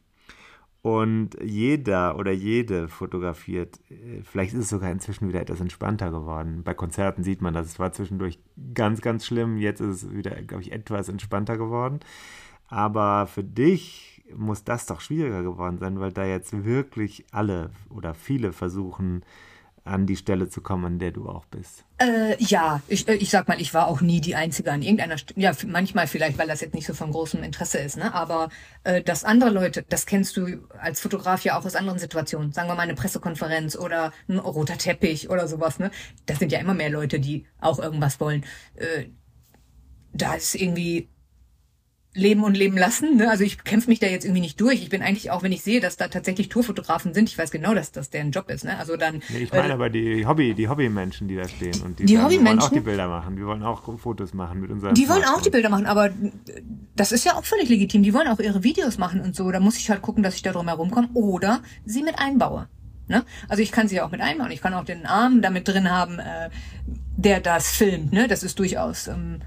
Und 0.84 1.38
jeder 1.44 2.18
oder 2.18 2.32
jede 2.32 2.88
fotografiert. 2.88 3.80
Vielleicht 4.24 4.54
ist 4.54 4.62
es 4.62 4.70
sogar 4.70 4.90
inzwischen 4.90 5.28
wieder 5.28 5.40
etwas 5.40 5.62
entspannter 5.62 6.10
geworden. 6.10 6.64
Bei 6.64 6.74
Konzerten 6.74 7.24
sieht 7.24 7.44
man 7.44 7.54
das. 7.54 7.68
Es 7.68 7.80
war 7.80 7.92
zwischendurch 7.92 8.40
ganz, 8.74 9.02
ganz 9.02 9.28
schlimm. 9.28 9.58
Jetzt 9.58 9.80
ist 9.80 10.04
es 10.04 10.12
wieder, 10.12 10.32
glaube 10.42 10.64
ich, 10.64 10.72
etwas 10.72 11.08
entspannter 11.08 11.58
geworden. 11.58 12.00
Aber 12.68 13.28
für 13.28 13.44
dich 13.44 14.24
muss 14.36 14.64
das 14.64 14.88
doch 14.88 15.02
schwieriger 15.02 15.44
geworden 15.44 15.78
sein, 15.78 16.00
weil 16.00 16.12
da 16.12 16.26
jetzt 16.26 16.66
wirklich 16.66 17.26
alle 17.32 17.70
oder 17.90 18.16
viele 18.16 18.52
versuchen, 18.52 19.24
an 19.84 20.06
die 20.06 20.16
Stelle 20.16 20.48
zu 20.48 20.62
kommen, 20.62 20.86
an 20.86 21.00
der 21.00 21.12
du 21.12 21.28
auch 21.28 21.46
bist? 21.46 21.86
Äh, 21.98 22.36
ja, 22.44 22.82
ich, 22.88 23.08
äh, 23.08 23.16
ich 23.16 23.30
sag 23.30 23.48
mal, 23.48 23.60
ich 23.60 23.74
war 23.74 23.88
auch 23.88 24.02
nie 24.02 24.22
die 24.22 24.36
Einzige 24.36 24.72
an 24.72 24.82
irgendeiner 24.82 25.18
Stelle. 25.18 25.42
Ja, 25.42 25.54
manchmal 25.66 26.08
vielleicht, 26.08 26.38
weil 26.38 26.48
das 26.48 26.62
jetzt 26.62 26.76
nicht 26.76 26.86
so 26.86 26.94
von 26.94 27.12
großem 27.12 27.44
Interesse 27.44 27.80
ist, 27.80 27.98
ne? 27.98 28.14
Aber 28.14 28.50
äh, 28.84 29.02
dass 29.02 29.24
andere 29.24 29.50
Leute, 29.50 29.84
das 29.88 30.06
kennst 30.06 30.38
du 30.38 30.68
als 30.80 31.00
Fotograf 31.00 31.44
ja 31.44 31.58
auch 31.58 31.66
aus 31.66 31.76
anderen 31.76 32.00
Situationen. 32.00 32.52
Sagen 32.52 32.70
wir 32.70 32.76
mal 32.76 32.84
eine 32.84 32.96
Pressekonferenz 32.96 33.76
oder 33.76 34.14
ein 34.28 34.38
roter 34.38 34.78
Teppich 34.78 35.30
oder 35.30 35.48
sowas, 35.48 35.80
ne? 35.80 35.92
Das 36.26 36.40
sind 36.40 36.52
ja 36.52 36.60
immer 36.60 36.74
mehr 36.74 36.90
Leute, 36.90 37.20
die 37.20 37.46
auch 37.60 37.80
irgendwas 37.80 38.20
wollen. 38.20 38.46
Äh, 38.76 39.06
da 40.14 40.34
ist 40.36 40.56
irgendwie 40.56 41.10
leben 42.14 42.44
und 42.44 42.58
leben 42.58 42.78
lassen. 42.78 43.18
Ne? 43.18 43.30
Also 43.30 43.44
ich 43.44 43.64
kämpfe 43.64 43.90
mich 43.90 44.00
da 44.00 44.08
jetzt 44.08 44.26
irgendwie 44.26 44.42
nicht 44.42 44.60
durch. 44.60 44.82
Ich 44.82 44.90
bin 44.90 45.02
eigentlich 45.02 45.32
auch, 45.32 45.44
wenn 45.44 45.52
ich 45.52 45.62
sehe, 45.62 45.80
dass 45.80 45.96
da 45.96 46.10
tatsächlich 46.10 46.50
Tourfotografen 46.50 47.14
sind, 47.14 47.30
ich 47.30 47.38
weiß 47.38 47.52
genau, 47.52 47.74
dass 47.74 47.92
das 47.92 48.10
deren 48.10 48.32
Job 48.32 48.50
ist. 48.50 48.66
Ne? 48.66 48.78
Also 48.78 48.98
dann. 48.98 49.22
Nee, 49.30 49.44
ich 49.44 49.52
meine 49.52 49.70
äh, 49.70 49.72
aber 49.72 49.90
die 49.90 50.26
Hobby, 50.26 50.54
die 50.54 50.68
Hobbymenschen, 50.68 51.28
die 51.28 51.38
da 51.38 51.48
stehen 51.48 51.82
und 51.82 52.00
die, 52.00 52.06
die 52.06 52.18
sagen, 52.18 52.46
wollen 52.46 52.60
auch 52.60 52.70
die 52.70 52.82
Bilder 52.82 53.08
machen. 53.08 53.36
Die 53.38 53.46
wollen 53.46 53.64
auch 53.64 53.98
Fotos 53.98 54.34
machen 54.34 54.60
mit 54.60 54.72
unseren. 54.72 54.94
Die 54.94 55.08
wollen 55.08 55.24
auch 55.24 55.42
die 55.42 55.50
Bilder 55.50 55.70
machen, 55.70 55.86
aber 55.86 56.10
das 56.96 57.12
ist 57.12 57.24
ja 57.24 57.36
auch 57.36 57.46
völlig 57.46 57.70
legitim. 57.70 58.04
Die 58.04 58.14
wollen 58.14 58.28
auch 58.28 58.40
ihre 58.40 58.64
Videos 58.64 58.98
machen 58.98 59.22
und 59.22 59.36
so. 59.36 59.50
Da 59.52 59.60
muss 59.60 59.78
ich 59.78 59.90
halt 59.90 60.02
gucken, 60.02 60.22
dass 60.22 60.36
ich 60.36 60.42
da 60.42 60.52
drum 60.52 60.68
herum 60.68 60.92
komme 60.92 61.10
oder 61.14 61.62
sie 61.86 62.04
mit 62.04 62.20
einbaue. 62.20 62.68
Ne? 63.08 63.24
Also 63.48 63.64
ich 63.64 63.72
kann 63.72 63.88
sie 63.88 64.02
auch 64.02 64.12
mit 64.12 64.22
einbauen. 64.22 64.52
Ich 64.52 64.62
kann 64.62 64.74
auch 64.74 64.86
den 64.86 65.06
Arm 65.06 65.42
damit 65.42 65.68
drin 65.68 65.90
haben, 65.90 66.20
äh, 66.20 66.50
der 67.16 67.40
das 67.40 67.72
filmt. 67.72 68.12
Ne? 68.12 68.28
Das 68.28 68.44
ist 68.44 68.60
durchaus 68.60 69.08
ähm, 69.08 69.42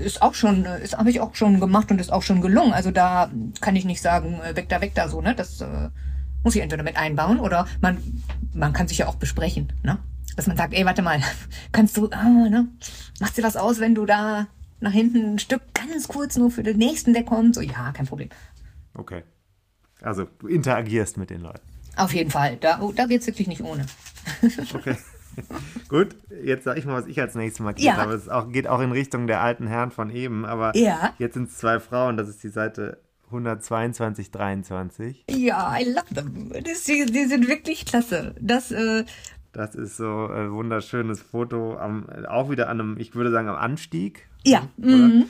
ist 0.00 0.22
auch 0.22 0.34
schon, 0.34 0.64
äh, 0.64 0.82
ist 0.82 0.96
habe 0.96 1.10
ich 1.10 1.20
auch 1.20 1.34
schon 1.34 1.60
gemacht 1.60 1.90
und 1.90 2.00
ist 2.00 2.12
auch 2.12 2.22
schon 2.22 2.40
gelungen. 2.40 2.72
Also 2.72 2.90
da 2.90 3.30
kann 3.60 3.76
ich 3.76 3.84
nicht 3.84 4.02
sagen, 4.02 4.40
äh, 4.40 4.56
weg 4.56 4.68
da, 4.68 4.80
weg 4.80 4.94
da 4.94 5.08
so, 5.08 5.20
ne? 5.20 5.34
Das 5.34 5.60
äh, 5.60 5.90
muss 6.42 6.56
ich 6.56 6.62
entweder 6.62 6.82
mit 6.82 6.96
einbauen 6.96 7.38
oder 7.38 7.66
man, 7.80 7.98
man 8.54 8.72
kann 8.72 8.88
sich 8.88 8.98
ja 8.98 9.06
auch 9.06 9.16
besprechen, 9.16 9.72
ne? 9.82 9.98
Dass 10.36 10.46
man 10.46 10.56
sagt, 10.56 10.74
ey, 10.74 10.84
warte 10.84 11.02
mal, 11.02 11.20
kannst 11.72 11.96
du, 11.96 12.08
ah, 12.10 12.24
ne? 12.24 12.68
Machst 13.20 13.36
dir 13.36 13.42
was 13.42 13.56
aus, 13.56 13.80
wenn 13.80 13.94
du 13.94 14.06
da 14.06 14.46
nach 14.80 14.92
hinten 14.92 15.34
ein 15.34 15.38
Stück 15.38 15.62
ganz 15.74 16.08
kurz 16.08 16.36
nur 16.36 16.50
für 16.50 16.62
den 16.62 16.78
nächsten, 16.78 17.12
der 17.12 17.24
kommt? 17.24 17.54
So, 17.54 17.60
ja, 17.60 17.92
kein 17.92 18.06
Problem. 18.06 18.30
Okay. 18.94 19.22
Also 20.00 20.26
du 20.38 20.46
interagierst 20.46 21.18
mit 21.18 21.30
den 21.30 21.42
Leuten. 21.42 21.60
Auf 21.96 22.14
jeden 22.14 22.30
Fall. 22.30 22.56
Da, 22.56 22.80
oh, 22.80 22.92
da 22.92 23.06
geht's 23.06 23.26
wirklich 23.26 23.48
nicht 23.48 23.62
ohne. 23.62 23.84
okay. 24.74 24.96
Gut, 25.88 26.16
jetzt 26.44 26.64
sage 26.64 26.78
ich 26.78 26.86
mal, 26.86 26.94
was 26.94 27.06
ich 27.06 27.20
als 27.20 27.34
nächstes 27.34 27.60
markiert 27.60 27.94
ja. 27.94 27.96
habe. 27.96 28.14
Es 28.14 28.28
auch, 28.28 28.50
geht 28.50 28.66
auch 28.66 28.80
in 28.80 28.92
Richtung 28.92 29.26
der 29.26 29.40
alten 29.40 29.66
Herren 29.66 29.90
von 29.90 30.10
eben, 30.10 30.44
aber 30.44 30.76
ja. 30.76 31.14
jetzt 31.18 31.34
sind 31.34 31.48
es 31.48 31.58
zwei 31.58 31.80
Frauen, 31.80 32.16
das 32.16 32.28
ist 32.28 32.42
die 32.42 32.48
Seite 32.48 32.98
122, 33.26 34.30
23. 34.30 35.24
Ja, 35.30 35.76
I 35.78 35.84
love 35.84 36.14
them. 36.14 36.52
Das, 36.64 36.84
die, 36.84 37.06
die 37.06 37.24
sind 37.26 37.48
wirklich 37.48 37.86
klasse. 37.86 38.34
Das, 38.40 38.72
äh, 38.72 39.04
das 39.52 39.74
ist 39.74 39.96
so 39.96 40.26
ein 40.26 40.52
wunderschönes 40.52 41.22
Foto, 41.22 41.76
am, 41.76 42.08
auch 42.28 42.50
wieder 42.50 42.68
an 42.68 42.80
einem, 42.80 42.96
ich 42.98 43.14
würde 43.14 43.30
sagen, 43.30 43.48
am 43.48 43.56
Anstieg. 43.56 44.28
Ja. 44.44 44.68
Mhm. 44.76 45.26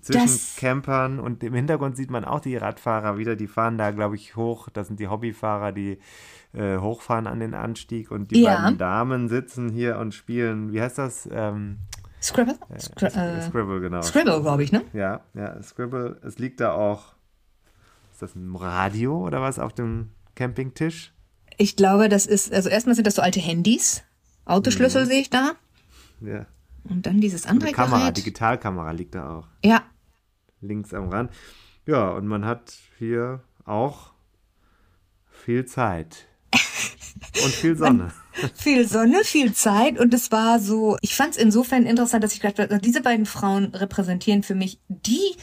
Zwischen 0.00 0.20
das, 0.20 0.56
Campern 0.56 1.18
und 1.18 1.42
im 1.42 1.54
Hintergrund 1.54 1.96
sieht 1.96 2.10
man 2.10 2.24
auch 2.24 2.40
die 2.40 2.56
Radfahrer 2.56 3.16
wieder, 3.16 3.36
die 3.36 3.46
fahren 3.46 3.78
da, 3.78 3.90
glaube 3.90 4.16
ich, 4.16 4.36
hoch. 4.36 4.68
Das 4.68 4.88
sind 4.88 5.00
die 5.00 5.08
Hobbyfahrer, 5.08 5.72
die 5.72 5.98
äh, 6.52 6.76
hochfahren 6.76 7.26
an 7.26 7.40
den 7.40 7.54
Anstieg 7.54 8.10
und 8.10 8.30
die 8.30 8.42
ja. 8.42 8.56
beiden 8.56 8.78
Damen 8.78 9.28
sitzen 9.28 9.70
hier 9.70 9.98
und 9.98 10.14
spielen, 10.14 10.72
wie 10.72 10.82
heißt 10.82 10.98
das? 10.98 11.28
Ähm, 11.32 11.78
Scribble? 12.20 12.58
Äh, 12.68 12.80
Scri 12.80 13.06
äh, 13.06 13.42
Scribble, 13.42 13.80
genau. 13.80 14.02
Scribble, 14.02 14.42
glaube 14.42 14.62
ich, 14.62 14.72
ne? 14.72 14.82
Ja, 14.92 15.20
ja, 15.34 15.62
Scribble. 15.62 16.20
Es 16.22 16.38
liegt 16.38 16.60
da 16.60 16.72
auch, 16.72 17.14
ist 18.12 18.22
das 18.22 18.34
ein 18.34 18.54
Radio 18.56 19.24
oder 19.24 19.40
was 19.40 19.58
auf 19.58 19.72
dem 19.72 20.10
Campingtisch? 20.34 21.12
Ich 21.56 21.76
glaube, 21.76 22.08
das 22.08 22.26
ist, 22.26 22.52
also 22.52 22.68
erstmal 22.68 22.94
sind 22.94 23.06
das 23.06 23.14
so 23.14 23.22
alte 23.22 23.40
Handys. 23.40 24.02
Autoschlüssel 24.44 25.04
mhm. 25.04 25.08
sehe 25.08 25.20
ich 25.20 25.30
da. 25.30 25.52
Ja. 26.20 26.46
Und 26.88 27.06
dann 27.06 27.20
dieses 27.20 27.46
andere 27.46 27.68
Eine 27.68 27.76
Kamera, 27.76 27.98
Gerät. 28.00 28.16
Digitalkamera 28.16 28.90
liegt 28.92 29.14
da 29.14 29.38
auch. 29.38 29.48
Ja. 29.64 29.82
Links 30.60 30.94
am 30.94 31.08
Rand. 31.08 31.30
Ja, 31.86 32.10
und 32.10 32.26
man 32.26 32.44
hat 32.44 32.74
hier 32.98 33.42
auch 33.64 34.12
viel 35.30 35.64
Zeit. 35.66 36.26
Und 37.44 37.52
viel 37.52 37.76
Sonne. 37.76 38.12
viel 38.54 38.88
Sonne, 38.88 39.22
viel 39.22 39.52
Zeit 39.52 39.98
und 39.98 40.12
es 40.14 40.32
war 40.32 40.58
so, 40.60 40.96
ich 41.02 41.14
fand 41.14 41.32
es 41.32 41.36
insofern 41.36 41.84
interessant, 41.84 42.24
dass 42.24 42.32
ich 42.32 42.40
gedacht 42.40 42.58
habe, 42.58 42.78
diese 42.78 43.00
beiden 43.00 43.26
Frauen 43.26 43.66
repräsentieren 43.74 44.42
für 44.42 44.54
mich, 44.54 44.80
die 44.88 45.36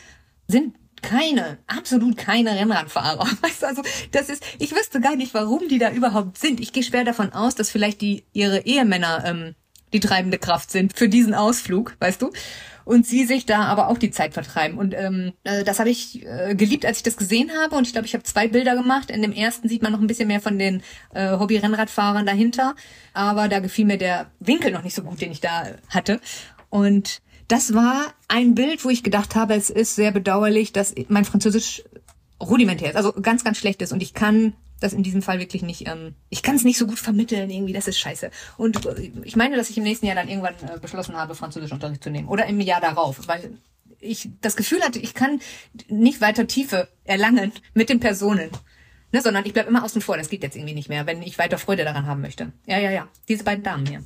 sind 0.48 0.76
keine, 1.02 1.60
absolut 1.68 2.18
keine 2.18 2.52
Rennradfahrer. 2.52 3.28
Weißt 3.42 3.62
du, 3.62 3.68
also 3.68 3.82
das 4.12 4.30
ist, 4.30 4.44
ich 4.60 4.76
wüsste 4.76 5.00
gar 5.02 5.16
nicht, 5.16 5.34
warum 5.34 5.68
die 5.68 5.78
da 5.78 5.92
überhaupt 5.92 6.38
sind. 6.38 6.60
Ich 6.60 6.74
gehe 6.74 6.84
schwer 6.84 7.04
davon 7.04 7.32
aus, 7.34 7.56
dass 7.56 7.70
vielleicht 7.70 8.02
die 8.02 8.26
ihre 8.34 8.66
Ehemänner 8.66 9.24
ähm, 9.26 9.56
die 9.96 10.00
treibende 10.08 10.38
Kraft 10.38 10.72
sind 10.72 10.98
für 10.98 11.10
diesen 11.10 11.34
Ausflug, 11.34 11.96
weißt 12.00 12.22
du? 12.22 12.32
Und 12.84 13.08
sie 13.08 13.26
sich 13.26 13.48
da 13.48 13.64
aber 13.64 13.88
auch 13.88 13.98
die 13.98 14.12
Zeit 14.12 14.34
vertreiben. 14.34 14.78
Und 14.78 14.94
ähm, 14.94 15.34
äh, 15.44 15.64
das 15.64 15.80
habe 15.80 15.90
ich 15.90 16.24
äh, 16.24 16.54
geliebt, 16.54 16.86
als 16.86 16.98
ich 16.98 17.04
das 17.04 17.18
gesehen 17.18 17.50
habe. 17.60 17.76
Und 17.76 17.88
ich 17.88 17.94
glaube, 17.94 18.06
ich 18.06 18.14
habe 18.14 18.24
zwei 18.24 18.48
Bilder 18.48 18.76
gemacht. 18.76 19.10
In 19.10 19.24
dem 19.24 19.32
ersten 19.32 19.68
sieht 19.68 19.82
man 19.82 19.92
noch 19.92 20.00
ein 20.00 20.06
bisschen 20.06 20.28
mehr 20.28 20.42
von 20.42 20.60
den 20.60 20.84
äh, 21.14 21.32
Hobby-Rennradfahrern 21.40 22.28
dahinter. 22.28 22.76
Aber 23.14 23.48
da 23.48 23.60
gefiel 23.60 23.86
mir 23.86 23.98
der 23.98 24.30
Winkel 24.40 24.72
noch 24.72 24.84
nicht 24.84 24.94
so 24.94 25.02
gut, 25.02 25.20
den 25.20 25.32
ich 25.32 25.42
da 25.42 25.64
hatte. 25.90 26.22
Und 26.70 27.22
das 27.48 27.74
war 27.74 28.14
ein 28.28 28.54
Bild, 28.54 28.86
wo 28.86 28.90
ich 28.90 29.02
gedacht 29.02 29.36
habe, 29.36 29.56
es 29.56 29.72
ist 29.72 29.96
sehr 29.96 30.12
bedauerlich, 30.12 30.72
dass 30.72 30.94
mein 31.08 31.26
Französisch 31.26 31.84
rudimentär 32.42 32.90
ist, 32.90 32.96
also 32.96 33.14
ganz, 33.14 33.44
ganz 33.44 33.58
schlecht 33.58 33.82
ist 33.82 33.94
und 33.94 34.04
ich 34.04 34.14
kann 34.14 34.54
das 34.80 34.94
in 34.94 35.04
diesem 35.04 35.22
Fall 35.22 35.40
wirklich 35.40 35.62
nicht, 35.62 35.88
ähm, 35.88 36.16
ich 36.30 36.44
kann 36.44 36.56
es 36.56 36.64
nicht 36.64 36.78
so 36.78 36.88
gut 36.88 37.00
vermitteln 37.00 37.50
irgendwie, 37.50 37.74
das 37.74 37.88
ist 37.88 38.00
scheiße. 38.00 38.30
Und 38.58 38.86
äh, 38.86 39.12
ich 39.24 39.36
meine, 39.36 39.56
dass 39.56 39.70
ich 39.70 39.78
im 39.78 39.84
nächsten 39.84 40.06
Jahr 40.06 40.16
dann 40.16 40.28
irgendwann 40.28 40.56
äh, 40.68 40.80
beschlossen 40.80 41.16
habe, 41.16 41.36
Französischunterricht 41.36 42.04
zu 42.04 42.10
nehmen 42.10 42.28
oder 42.28 42.46
im 42.46 42.60
Jahr 42.60 42.82
darauf, 42.82 43.28
weil 43.28 43.58
ich 44.00 44.30
das 44.42 44.56
Gefühl 44.56 44.82
hatte, 44.82 45.00
ich 45.00 45.14
kann 45.14 45.40
nicht 45.88 46.22
weiter 46.22 46.48
Tiefe 46.48 46.88
erlangen 47.04 47.52
mit 47.74 47.90
den 47.90 48.00
Personen. 48.00 48.50
Ne, 49.12 49.22
sondern 49.22 49.46
ich 49.46 49.54
bleib 49.54 49.68
immer 49.68 49.84
außen 49.84 50.02
vor. 50.02 50.18
Das 50.18 50.30
geht 50.30 50.44
jetzt 50.44 50.58
irgendwie 50.58 50.74
nicht 50.74 50.90
mehr, 50.90 51.06
wenn 51.06 51.22
ich 51.22 51.38
weiter 51.38 51.58
Freude 51.58 51.86
daran 51.86 52.06
haben 52.06 52.22
möchte. 52.22 52.52
Ja, 52.66 52.80
ja, 52.80 52.92
ja. 52.92 53.08
Diese 53.30 53.46
beiden 53.46 53.64
Damen 53.64 53.86
hier. 53.86 54.04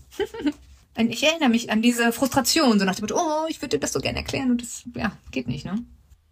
ich 1.09 1.23
erinnere 1.23 1.49
mich 1.49 1.71
an 1.71 1.81
diese 1.81 2.11
Frustration, 2.11 2.77
so 2.77 2.85
nach 2.85 2.95
dem 2.95 3.03
Motto, 3.03 3.15
oh, 3.17 3.47
ich 3.47 3.61
würde 3.61 3.79
das 3.79 3.93
so 3.93 4.01
gerne 4.01 4.19
erklären 4.19 4.51
und 4.51 4.61
das, 4.61 4.83
ja, 4.95 5.17
geht 5.31 5.47
nicht, 5.47 5.65
ne? 5.65 5.83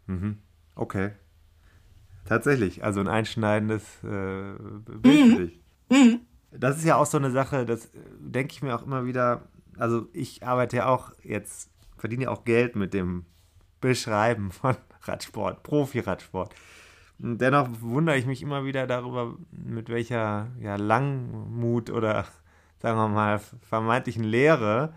Mhm. 0.05 0.37
Okay. 0.75 1.11
Tatsächlich, 2.27 2.83
also 2.83 2.99
ein 2.99 3.07
einschneidendes 3.07 3.83
äh, 4.03 4.53
Bild 5.01 5.25
mhm. 5.25 5.35
für 5.35 5.45
dich. 5.45 5.61
Mhm. 5.89 6.19
Das 6.51 6.77
ist 6.77 6.85
ja 6.85 6.97
auch 6.97 7.05
so 7.05 7.17
eine 7.17 7.31
Sache, 7.31 7.65
das 7.65 7.85
äh, 7.85 7.99
denke 8.19 8.53
ich 8.53 8.61
mir 8.61 8.75
auch 8.75 8.83
immer 8.83 9.05
wieder. 9.05 9.47
Also 9.77 10.07
ich 10.13 10.45
arbeite 10.45 10.77
ja 10.77 10.87
auch 10.87 11.11
jetzt, 11.23 11.71
verdiene 11.97 12.25
ja 12.25 12.29
auch 12.31 12.43
Geld 12.43 12.75
mit 12.75 12.93
dem 12.93 13.25
Beschreiben 13.79 14.51
von 14.51 14.75
Radsport, 15.03 15.63
Profi-Radsport. 15.63 16.53
Und 17.19 17.39
dennoch 17.39 17.69
wundere 17.79 18.17
ich 18.17 18.25
mich 18.25 18.41
immer 18.41 18.65
wieder 18.65 18.87
darüber, 18.87 19.35
mit 19.51 19.89
welcher 19.89 20.47
ja, 20.59 20.75
Langmut 20.75 21.89
oder 21.89 22.25
sagen 22.79 22.97
wir 22.97 23.07
mal 23.07 23.39
vermeintlichen 23.61 24.23
Lehre 24.23 24.93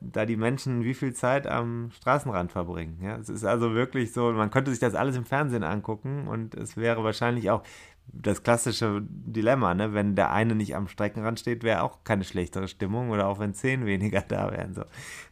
da 0.00 0.26
die 0.26 0.36
Menschen 0.36 0.84
wie 0.84 0.94
viel 0.94 1.12
Zeit 1.12 1.46
am 1.46 1.90
Straßenrand 1.92 2.52
verbringen. 2.52 2.98
Ja, 3.02 3.16
es 3.16 3.28
ist 3.28 3.44
also 3.44 3.74
wirklich 3.74 4.12
so, 4.12 4.32
man 4.32 4.50
könnte 4.50 4.70
sich 4.70 4.80
das 4.80 4.94
alles 4.94 5.16
im 5.16 5.24
Fernsehen 5.24 5.62
angucken 5.62 6.26
und 6.26 6.54
es 6.54 6.76
wäre 6.76 7.04
wahrscheinlich 7.04 7.50
auch 7.50 7.62
das 8.12 8.42
klassische 8.42 9.02
Dilemma, 9.02 9.74
ne? 9.74 9.94
wenn 9.94 10.16
der 10.16 10.32
eine 10.32 10.54
nicht 10.54 10.74
am 10.74 10.88
Streckenrand 10.88 11.38
steht, 11.38 11.62
wäre 11.62 11.82
auch 11.82 12.02
keine 12.02 12.24
schlechtere 12.24 12.66
Stimmung 12.66 13.10
oder 13.10 13.28
auch 13.28 13.38
wenn 13.38 13.54
zehn 13.54 13.86
weniger 13.86 14.20
da 14.28 14.50
wären. 14.50 14.74
So. 14.74 14.82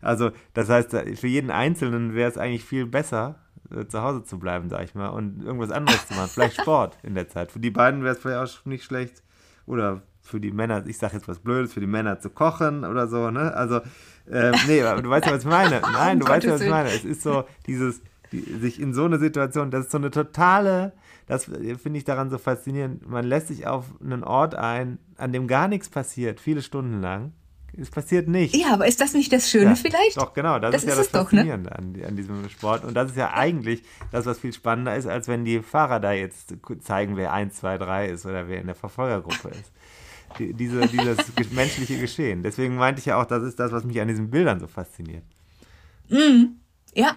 Also 0.01 0.31
das 0.55 0.69
heißt, 0.69 0.91
für 0.93 1.27
jeden 1.27 1.51
Einzelnen 1.51 2.14
wäre 2.14 2.31
es 2.31 2.39
eigentlich 2.39 2.64
viel 2.64 2.87
besser, 2.87 3.37
äh, 3.71 3.87
zu 3.87 4.03
Hause 4.03 4.23
zu 4.25 4.39
bleiben, 4.39 4.69
sag 4.69 4.85
ich 4.85 4.95
mal, 4.95 5.09
und 5.09 5.43
irgendwas 5.43 5.71
anderes 5.71 6.07
zu 6.07 6.14
machen. 6.14 6.31
Vielleicht 6.33 6.57
Sport 6.61 6.99
in 7.03 7.14
der 7.14 7.29
Zeit. 7.29 7.51
Für 7.53 7.61
die 7.61 7.71
beiden 7.71 8.03
wäre 8.03 8.14
es 8.14 8.21
vielleicht 8.21 8.61
auch 8.61 8.66
nicht 8.66 8.85
schlecht. 8.85 9.23
Oder 9.66 10.03
für 10.29 10.41
die 10.41 10.53
Männer, 10.53 10.85
ich 10.87 10.99
sage 10.99 11.16
jetzt 11.16 11.26
was 11.26 11.39
Blödes, 11.39 11.72
für 11.72 11.81
die 11.81 11.87
Männer 11.87 12.20
zu 12.20 12.31
kochen 12.31 12.85
oder 12.85 13.09
so, 13.09 13.31
ne? 13.31 13.55
Also 13.55 13.81
ähm, 14.31 14.55
nee, 14.66 14.83
aber 14.83 15.03
du 15.03 15.11
weißt 15.11 15.26
ja, 15.26 15.33
was 15.33 15.43
ich 15.43 15.49
meine. 15.49 15.81
Nein, 15.93 16.20
du 16.20 16.29
weißt 16.29 16.47
ja, 16.47 16.53
was 16.53 16.61
ich 16.61 16.70
meine. 16.70 16.91
Es 16.91 17.05
ist 17.05 17.22
so 17.22 17.45
dieses, 17.66 18.03
die, 18.33 18.41
sich 18.61 18.81
in 18.81 18.93
so 18.93 19.05
eine 19.05 19.18
Situation, 19.18 19.70
das 19.70 19.87
ist 19.87 19.91
so 19.91 19.99
eine 19.99 20.11
totale, 20.11 20.93
das 21.26 21.45
finde 21.45 21.99
ich 21.99 22.05
daran 22.05 22.31
so 22.31 22.39
faszinierend. 22.39 23.09
Man 23.09 23.24
lässt 23.24 23.49
sich 23.49 23.66
auf 23.66 23.87
einen 24.03 24.24
Ort 24.24 24.55
ein, 24.55 24.99
an 25.16 25.33
dem 25.33 25.47
gar 25.47 25.68
nichts 25.68 25.89
passiert, 25.89 26.41
viele 26.41 26.62
Stunden 26.62 27.01
lang. 27.01 27.33
Es 27.81 27.91
passiert 27.91 28.29
nicht. 28.29 28.57
Ja, 28.57 28.72
aber 28.72 28.89
ist 28.89 29.01
das 29.01 29.12
nicht 29.12 29.33
das 29.33 29.51
Schöne 29.51 29.66
ja, 29.66 29.74
vielleicht? 29.76 30.16
Doch, 30.16 30.33
genau. 30.33 30.59
Das, 30.59 30.72
das 30.72 30.83
ist 30.83 30.89
ja 30.89 30.97
das 30.97 31.09
Faszinierende 31.09 31.70
doch, 31.70 31.79
ne? 31.79 32.03
an, 32.03 32.09
an, 32.09 32.16
diesem 32.16 32.49
Sport. 32.49 32.85
Und 32.85 32.95
das 32.95 33.11
ist 33.11 33.16
ja 33.16 33.35
eigentlich 33.35 33.85
das, 34.11 34.26
was 34.26 34.39
viel 34.39 34.53
spannender 34.53 34.97
ist, 34.97 35.07
als 35.07 35.29
wenn 35.29 35.45
die 35.45 35.61
Fahrer 35.61 36.01
da 36.01 36.12
jetzt 36.12 36.55
zeigen, 36.81 37.16
wer 37.16 37.33
1, 37.33 37.57
2, 37.57 37.79
3 37.79 38.09
ist 38.09 38.26
oder 38.26 38.49
wer 38.49 38.61
in 38.61 38.66
der 38.66 38.74
Verfolgergruppe 38.74 39.51
ist 39.51 39.70
die, 40.39 40.53
diese, 40.55 40.87
dieses 40.87 41.18
menschliche 41.51 41.99
Geschehen. 41.99 42.43
Deswegen 42.43 42.76
meinte 42.76 43.01
ich 43.01 43.07
ja 43.07 43.20
auch, 43.20 43.26
das 43.26 43.43
ist 43.43 43.59
das, 43.59 43.72
was 43.72 43.85
mich 43.85 44.01
an 44.01 44.09
diesen 44.09 44.31
Bildern 44.31 44.61
so 44.61 44.66
fasziniert. 44.66 45.24
Mm, 46.09 46.57
ja. 46.95 47.16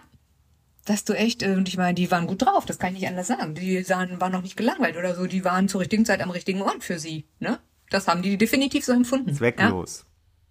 Dass 0.85 1.03
du 1.03 1.13
echt, 1.13 1.43
äh, 1.43 1.53
und 1.53 1.67
ich 1.67 1.77
meine, 1.77 1.93
die 1.93 2.09
waren 2.09 2.25
gut 2.25 2.41
drauf, 2.41 2.65
das 2.65 2.79
kann 2.79 2.93
ich 2.93 3.01
nicht 3.01 3.09
anders 3.09 3.27
sagen. 3.27 3.53
Die 3.53 3.83
sahen, 3.83 4.19
waren 4.19 4.31
noch 4.31 4.41
nicht 4.41 4.57
gelangweilt 4.57 4.97
oder 4.97 5.13
so, 5.15 5.27
die 5.27 5.45
waren 5.45 5.67
zur 5.67 5.81
richtigen 5.81 6.05
Zeit 6.05 6.21
am 6.21 6.31
richtigen 6.31 6.61
Ort 6.61 6.83
für 6.83 6.97
sie. 6.97 7.25
Ne? 7.39 7.59
Das 7.89 8.07
haben 8.07 8.21
die 8.21 8.37
definitiv 8.37 8.83
so 8.83 8.93
empfunden. 8.93 9.33
Zwecklos. 9.35 9.99
Ja? 9.99 10.05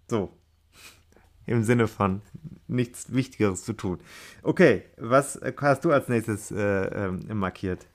So. 0.08 0.36
Im 1.46 1.64
Sinne 1.64 1.88
von 1.88 2.22
nichts 2.68 3.12
Wichtigeres 3.12 3.64
zu 3.64 3.72
tun. 3.72 3.98
Okay, 4.42 4.84
was 4.96 5.40
hast 5.56 5.84
du 5.84 5.90
als 5.90 6.08
nächstes 6.08 6.52
äh, 6.52 6.84
äh, 6.84 7.34
markiert? 7.34 7.86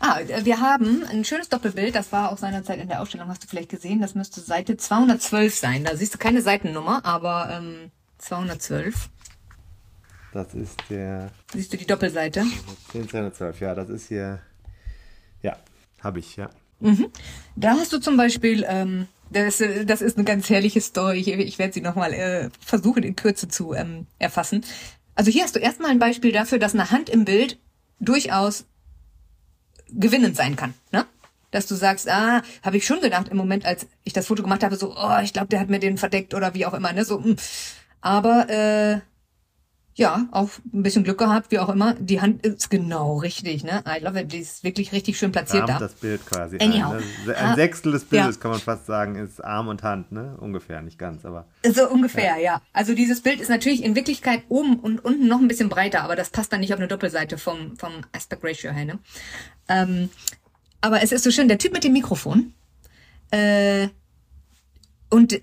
Ah, 0.00 0.20
wir 0.42 0.60
haben 0.60 1.04
ein 1.04 1.24
schönes 1.24 1.48
Doppelbild, 1.48 1.94
das 1.94 2.12
war 2.12 2.32
auch 2.32 2.38
seinerzeit 2.38 2.80
in 2.80 2.88
der 2.88 3.00
Ausstellung, 3.00 3.28
hast 3.28 3.44
du 3.44 3.48
vielleicht 3.48 3.68
gesehen, 3.68 4.00
das 4.00 4.14
müsste 4.14 4.40
Seite 4.40 4.76
212 4.76 5.54
sein. 5.54 5.84
Da 5.84 5.96
siehst 5.96 6.14
du 6.14 6.18
keine 6.18 6.42
Seitennummer, 6.42 7.04
aber 7.04 7.50
ähm, 7.50 7.90
212. 8.18 9.10
Das 10.32 10.54
ist 10.54 10.78
der. 10.88 11.30
Siehst 11.52 11.72
du 11.72 11.76
die 11.76 11.86
Doppelseite? 11.86 12.44
212, 12.92 13.60
ja, 13.60 13.74
das 13.74 13.90
ist 13.90 14.08
hier. 14.08 14.40
Ja, 15.42 15.56
habe 16.00 16.20
ich, 16.20 16.36
ja. 16.36 16.48
Mhm. 16.80 17.08
Da 17.54 17.72
hast 17.72 17.92
du 17.92 17.98
zum 17.98 18.16
Beispiel, 18.16 18.64
ähm, 18.66 19.08
das, 19.30 19.62
das 19.84 20.02
ist 20.02 20.16
eine 20.16 20.24
ganz 20.24 20.48
herrliche 20.48 20.80
Story. 20.80 21.18
Ich, 21.18 21.28
ich 21.28 21.58
werde 21.58 21.72
sie 21.72 21.80
nochmal 21.80 22.12
äh, 22.12 22.50
versuchen 22.60 23.02
in 23.02 23.14
Kürze 23.14 23.48
zu 23.48 23.74
ähm, 23.74 24.06
erfassen. 24.18 24.64
Also 25.14 25.30
hier 25.30 25.44
hast 25.44 25.54
du 25.54 25.60
erstmal 25.60 25.90
ein 25.90 25.98
Beispiel 25.98 26.32
dafür, 26.32 26.58
dass 26.58 26.74
eine 26.74 26.90
Hand 26.90 27.10
im 27.10 27.24
Bild 27.24 27.58
durchaus 28.00 28.66
gewinnend 29.92 30.36
sein 30.36 30.56
kann, 30.56 30.74
ne? 30.90 31.06
Dass 31.50 31.66
du 31.66 31.74
sagst, 31.74 32.08
ah, 32.08 32.42
habe 32.62 32.78
ich 32.78 32.86
schon 32.86 33.00
gedacht 33.00 33.28
im 33.28 33.36
Moment, 33.36 33.66
als 33.66 33.86
ich 34.04 34.14
das 34.14 34.26
Foto 34.26 34.42
gemacht 34.42 34.62
habe, 34.62 34.76
so, 34.76 34.96
oh, 34.96 35.18
ich 35.22 35.34
glaube, 35.34 35.48
der 35.48 35.60
hat 35.60 35.68
mir 35.68 35.80
den 35.80 35.98
verdeckt 35.98 36.32
oder 36.32 36.54
wie 36.54 36.64
auch 36.64 36.74
immer, 36.74 36.92
ne? 36.92 37.04
So, 37.04 37.18
mh. 37.18 37.24
Hm. 37.24 37.36
aber 38.00 38.48
äh, 38.48 39.00
ja, 39.94 40.26
auch 40.30 40.48
ein 40.72 40.82
bisschen 40.82 41.04
Glück 41.04 41.18
gehabt, 41.18 41.50
wie 41.50 41.58
auch 41.58 41.68
immer. 41.68 41.94
Die 41.94 42.20
Hand 42.20 42.46
ist 42.46 42.70
genau 42.70 43.18
richtig, 43.18 43.62
ne? 43.62 43.84
I 43.86 44.02
love 44.02 44.18
it. 44.18 44.32
Die 44.32 44.38
ist 44.38 44.64
wirklich 44.64 44.92
richtig 44.92 45.18
schön 45.18 45.32
platziert 45.32 45.68
da. 45.68 45.78
das 45.78 45.94
Bild 45.94 46.24
quasi. 46.24 46.58
Anyhow. 46.60 46.94
Ein, 46.94 47.02
ne? 47.26 47.36
ein 47.36 47.56
Sechstel 47.56 47.92
des 47.92 48.04
Bildes, 48.04 48.36
ja. 48.36 48.40
kann 48.40 48.52
man 48.52 48.60
fast 48.60 48.86
sagen, 48.86 49.16
ist 49.16 49.44
Arm 49.44 49.68
und 49.68 49.82
Hand, 49.82 50.10
ne? 50.10 50.36
Ungefähr, 50.40 50.80
nicht 50.80 50.98
ganz, 50.98 51.26
aber. 51.26 51.46
So 51.70 51.88
ungefähr, 51.90 52.38
ja. 52.38 52.38
ja. 52.38 52.62
Also 52.72 52.94
dieses 52.94 53.20
Bild 53.20 53.40
ist 53.40 53.50
natürlich 53.50 53.84
in 53.84 53.94
Wirklichkeit 53.94 54.44
oben 54.48 54.80
und 54.80 55.04
unten 55.04 55.28
noch 55.28 55.40
ein 55.40 55.48
bisschen 55.48 55.68
breiter, 55.68 56.02
aber 56.04 56.16
das 56.16 56.30
passt 56.30 56.52
dann 56.52 56.60
nicht 56.60 56.72
auf 56.72 56.78
eine 56.78 56.88
Doppelseite 56.88 57.36
vom, 57.36 57.76
vom 57.76 57.92
Aspect 58.12 58.42
Ratio 58.42 58.72
her, 58.72 58.86
ne? 58.86 58.98
Ähm, 59.68 60.08
aber 60.80 61.02
es 61.02 61.12
ist 61.12 61.22
so 61.22 61.30
schön, 61.30 61.48
der 61.48 61.58
Typ 61.58 61.72
mit 61.72 61.84
dem 61.84 61.92
Mikrofon, 61.92 62.54
Äh, 63.30 63.88
und 65.10 65.40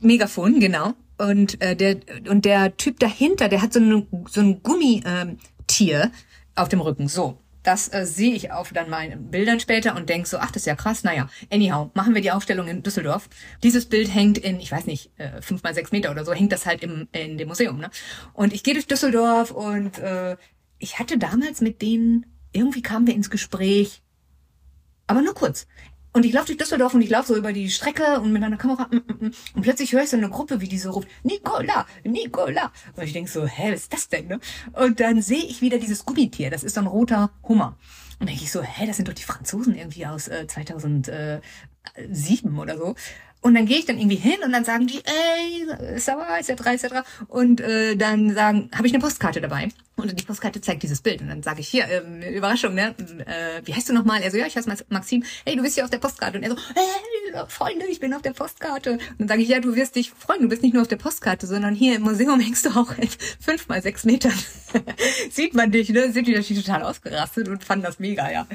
Megafon, 0.00 0.58
genau. 0.60 0.94
Und 1.18 1.60
äh, 1.60 1.74
der 1.74 1.96
und 2.28 2.44
der 2.44 2.76
Typ 2.76 3.00
dahinter, 3.00 3.48
der 3.48 3.60
hat 3.60 3.72
so, 3.72 3.80
eine, 3.80 4.06
so 4.28 4.40
ein 4.40 4.62
Gummitier 4.62 6.04
äh, 6.04 6.10
auf 6.54 6.68
dem 6.68 6.80
Rücken. 6.80 7.08
So, 7.08 7.38
das 7.68 7.92
äh, 7.92 8.06
sehe 8.06 8.34
ich 8.34 8.50
auf 8.50 8.72
dann 8.72 8.88
meinen 8.88 9.30
Bildern 9.30 9.60
später 9.60 9.94
und 9.94 10.08
denke 10.08 10.28
so, 10.28 10.38
ach, 10.38 10.50
das 10.50 10.62
ist 10.62 10.66
ja 10.66 10.74
krass. 10.74 11.04
Naja, 11.04 11.28
anyhow, 11.52 11.90
machen 11.94 12.14
wir 12.14 12.22
die 12.22 12.30
Aufstellung 12.30 12.68
in 12.68 12.82
Düsseldorf. 12.82 13.28
Dieses 13.62 13.86
Bild 13.86 14.12
hängt 14.14 14.38
in, 14.38 14.58
ich 14.60 14.72
weiß 14.72 14.86
nicht, 14.86 15.10
äh, 15.18 15.42
fünf 15.42 15.62
mal 15.62 15.74
sechs 15.74 15.92
Meter 15.92 16.10
oder 16.10 16.24
so, 16.24 16.32
hängt 16.32 16.52
das 16.52 16.66
halt 16.66 16.82
im, 16.82 17.08
in 17.12 17.36
dem 17.36 17.48
Museum. 17.48 17.78
Ne? 17.78 17.90
Und 18.32 18.52
ich 18.52 18.62
gehe 18.62 18.74
durch 18.74 18.86
Düsseldorf 18.86 19.50
und 19.50 19.98
äh, 19.98 20.36
ich 20.78 20.98
hatte 20.98 21.18
damals 21.18 21.60
mit 21.60 21.82
denen, 21.82 22.26
irgendwie 22.52 22.82
kamen 22.82 23.06
wir 23.06 23.14
ins 23.14 23.28
Gespräch, 23.28 24.02
aber 25.06 25.20
nur 25.20 25.34
kurz. 25.34 25.66
Und 26.18 26.24
ich 26.24 26.32
laufe 26.32 26.46
durch 26.46 26.58
Düsseldorf 26.58 26.94
und 26.94 27.02
ich 27.02 27.10
laufe 27.10 27.28
so 27.28 27.36
über 27.36 27.52
die 27.52 27.70
Strecke 27.70 28.18
und 28.18 28.32
mit 28.32 28.42
meiner 28.42 28.56
Kamera 28.56 28.88
mm, 28.90 28.96
mm, 28.96 29.26
mm. 29.26 29.32
und 29.54 29.62
plötzlich 29.62 29.92
höre 29.92 30.02
ich 30.02 30.10
so 30.10 30.16
eine 30.16 30.28
Gruppe, 30.28 30.60
wie 30.60 30.66
die 30.66 30.76
so 30.76 30.90
ruft, 30.90 31.06
Nicola, 31.22 31.86
Nicola. 32.02 32.72
Und 32.96 33.04
ich 33.04 33.12
denk 33.12 33.28
so, 33.28 33.46
hä, 33.46 33.70
was 33.72 33.82
ist 33.82 33.92
das 33.92 34.08
denn? 34.08 34.26
Ne? 34.26 34.40
Und 34.72 34.98
dann 34.98 35.22
sehe 35.22 35.44
ich 35.44 35.62
wieder 35.62 35.78
dieses 35.78 36.04
Gummitier, 36.04 36.50
das 36.50 36.64
ist 36.64 36.74
so 36.74 36.80
ein 36.80 36.88
roter 36.88 37.30
Hummer. 37.44 37.76
Und 38.18 38.28
denke 38.28 38.42
ich 38.42 38.50
so, 38.50 38.62
hä, 38.62 38.84
das 38.84 38.96
sind 38.96 39.06
doch 39.06 39.14
die 39.14 39.22
Franzosen 39.22 39.76
irgendwie 39.76 40.06
aus 40.06 40.26
äh, 40.26 40.48
2007 40.48 41.40
oder 42.58 42.76
so. 42.76 42.96
Und 43.40 43.54
dann 43.54 43.66
gehe 43.66 43.78
ich 43.78 43.86
dann 43.86 43.98
irgendwie 43.98 44.16
hin 44.16 44.38
und 44.44 44.50
dann 44.50 44.64
sagen 44.64 44.88
die, 44.88 45.00
ey, 45.04 45.68
ça 45.98 46.16
va, 46.16 46.36
etc., 46.38 46.50
etc. 46.66 47.06
Und 47.28 47.60
äh, 47.60 47.94
dann 47.94 48.34
sagen, 48.34 48.72
habe 48.74 48.88
ich 48.88 48.92
eine 48.92 49.00
Postkarte 49.00 49.40
dabei. 49.40 49.68
Und 49.98 50.18
die 50.18 50.24
Postkarte 50.24 50.60
zeigt 50.60 50.84
dieses 50.84 51.00
Bild. 51.00 51.20
Und 51.20 51.28
dann 51.28 51.42
sage 51.42 51.60
ich, 51.60 51.68
hier, 51.68 51.88
ähm, 51.88 52.22
Überraschung, 52.22 52.74
ne? 52.74 52.94
Äh, 53.26 53.62
wie 53.64 53.74
heißt 53.74 53.88
du 53.88 53.92
nochmal? 53.92 54.22
Er 54.22 54.30
so, 54.30 54.36
ja, 54.36 54.46
ich 54.46 54.56
heiße 54.56 54.70
Maxim. 54.88 55.24
Hey, 55.44 55.56
du 55.56 55.62
bist 55.62 55.74
hier 55.74 55.84
auf 55.84 55.90
der 55.90 55.98
Postkarte. 55.98 56.38
Und 56.38 56.44
er 56.44 56.50
so, 56.50 56.56
hey, 56.56 57.44
Freunde, 57.48 57.86
ich 57.86 57.98
bin 57.98 58.14
auf 58.14 58.22
der 58.22 58.32
Postkarte. 58.32 58.92
Und 58.92 59.00
dann 59.18 59.28
sage 59.28 59.42
ich, 59.42 59.48
ja, 59.48 59.58
du 59.58 59.74
wirst 59.74 59.96
dich 59.96 60.12
freuen. 60.12 60.42
Du 60.42 60.48
bist 60.48 60.62
nicht 60.62 60.72
nur 60.72 60.82
auf 60.82 60.88
der 60.88 60.96
Postkarte, 60.96 61.48
sondern 61.48 61.74
hier 61.74 61.96
im 61.96 62.02
Museum 62.02 62.38
hängst 62.38 62.64
du 62.66 62.70
auch 62.70 62.94
fünf 63.40 63.68
mal 63.68 63.82
sechs 63.82 64.04
Metern. 64.04 64.32
Sieht 65.30 65.54
man 65.54 65.72
dich, 65.72 65.88
ne? 65.88 66.12
Sind 66.12 66.28
die 66.28 66.34
natürlich 66.34 66.64
total 66.64 66.84
ausgerastet 66.84 67.48
und 67.48 67.64
fanden 67.64 67.84
das 67.84 67.98
mega, 67.98 68.30
ja. 68.30 68.46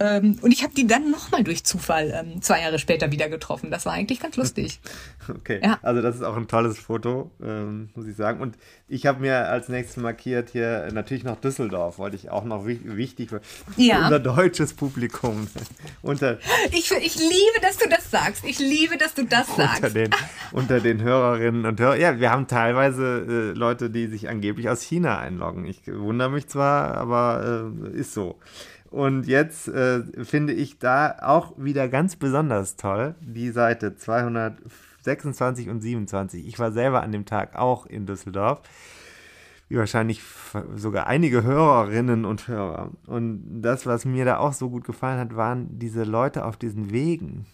Ähm, 0.00 0.38
und 0.42 0.50
ich 0.50 0.64
habe 0.64 0.74
die 0.74 0.86
dann 0.86 1.12
nochmal 1.12 1.44
durch 1.44 1.62
Zufall 1.64 2.12
ähm, 2.12 2.42
zwei 2.42 2.60
Jahre 2.60 2.80
später 2.80 3.12
wieder 3.12 3.28
getroffen. 3.28 3.70
Das 3.70 3.86
war 3.86 3.92
eigentlich 3.92 4.20
ganz 4.20 4.36
lustig. 4.36 4.80
Okay, 5.28 5.60
ja. 5.62 5.78
also 5.82 6.02
das 6.02 6.16
ist 6.16 6.22
auch 6.22 6.36
ein 6.36 6.48
tolles 6.48 6.80
Foto, 6.80 7.30
ähm, 7.40 7.90
muss 7.94 8.08
ich 8.08 8.16
sagen. 8.16 8.40
Und 8.40 8.56
ich 8.88 9.06
habe 9.06 9.20
mir 9.20 9.48
als 9.48 9.68
nächstes 9.68 9.96
markiert 10.02 10.50
hier 10.50 10.71
natürlich 10.92 11.24
noch 11.24 11.40
Düsseldorf, 11.40 11.98
wollte 11.98 12.16
ich 12.16 12.30
auch 12.30 12.44
noch 12.44 12.66
wichtig 12.66 13.30
für 13.30 13.40
ja. 13.76 14.04
unser 14.04 14.20
deutsches 14.20 14.74
Publikum. 14.74 15.46
unter, 16.02 16.38
ich, 16.70 16.90
ich 16.90 17.16
liebe, 17.16 17.60
dass 17.60 17.78
du 17.78 17.88
das 17.88 18.10
sagst. 18.10 18.44
Ich 18.44 18.58
liebe, 18.58 18.96
dass 18.96 19.14
du 19.14 19.24
das 19.24 19.48
unter 19.48 19.62
sagst. 19.66 19.94
Den, 19.94 20.10
unter 20.52 20.80
den 20.80 21.02
Hörerinnen 21.02 21.66
und 21.66 21.80
Hörern. 21.80 22.00
Ja, 22.00 22.18
wir 22.18 22.30
haben 22.30 22.46
teilweise 22.46 23.52
äh, 23.54 23.58
Leute, 23.58 23.90
die 23.90 24.06
sich 24.06 24.28
angeblich 24.28 24.68
aus 24.68 24.82
China 24.82 25.18
einloggen. 25.18 25.66
Ich 25.66 25.82
wundere 25.86 26.30
mich 26.30 26.48
zwar, 26.48 26.94
aber 26.96 27.70
äh, 27.84 27.98
ist 27.98 28.14
so. 28.14 28.38
Und 28.92 29.26
jetzt 29.26 29.68
äh, 29.68 30.02
finde 30.22 30.52
ich 30.52 30.78
da 30.78 31.16
auch 31.22 31.54
wieder 31.56 31.88
ganz 31.88 32.16
besonders 32.16 32.76
toll 32.76 33.14
die 33.22 33.50
Seite 33.50 33.96
226 33.96 35.70
und 35.70 35.80
27. 35.80 36.46
Ich 36.46 36.58
war 36.58 36.72
selber 36.72 37.02
an 37.02 37.10
dem 37.10 37.24
Tag 37.24 37.56
auch 37.56 37.86
in 37.86 38.04
Düsseldorf, 38.04 38.60
wie 39.72 39.78
wahrscheinlich 39.78 40.20
sogar 40.76 41.06
einige 41.06 41.44
Hörerinnen 41.44 42.26
und 42.26 42.46
Hörer. 42.46 42.90
Und 43.06 43.62
das, 43.62 43.86
was 43.86 44.04
mir 44.04 44.26
da 44.26 44.36
auch 44.36 44.52
so 44.52 44.68
gut 44.68 44.84
gefallen 44.84 45.18
hat, 45.18 45.34
waren 45.34 45.78
diese 45.78 46.04
Leute 46.04 46.44
auf 46.44 46.58
diesen 46.58 46.92
Wegen. 46.92 47.46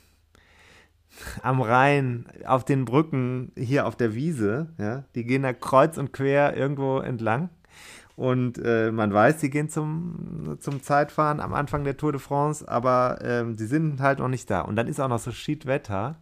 Am 1.43 1.61
Rhein, 1.61 2.27
auf 2.45 2.65
den 2.65 2.85
Brücken, 2.85 3.53
hier 3.57 3.87
auf 3.87 3.95
der 3.95 4.17
Wiese, 4.17 4.71
ja, 4.79 5.05
die 5.15 5.25
gehen 5.25 5.45
da 5.45 5.53
kreuz 5.53 5.97
und 5.97 6.13
quer 6.13 6.57
irgendwo 6.57 6.99
entlang 6.99 7.51
und 8.19 8.59
äh, 8.65 8.91
man 8.91 9.13
weiß, 9.13 9.41
sie 9.41 9.49
gehen 9.49 9.69
zum, 9.69 10.57
zum 10.59 10.83
Zeitfahren 10.83 11.39
am 11.39 11.55
Anfang 11.55 11.85
der 11.85 11.97
Tour 11.97 12.11
de 12.11 12.21
France, 12.21 12.67
aber 12.67 13.21
ähm, 13.23 13.57
sie 13.57 13.67
sind 13.67 14.01
halt 14.01 14.19
noch 14.19 14.27
nicht 14.27 14.51
da. 14.51 14.63
Und 14.63 14.75
dann 14.75 14.89
ist 14.89 14.99
auch 14.99 15.07
noch 15.07 15.21
so 15.21 15.31
Schiedwetter 15.31 16.17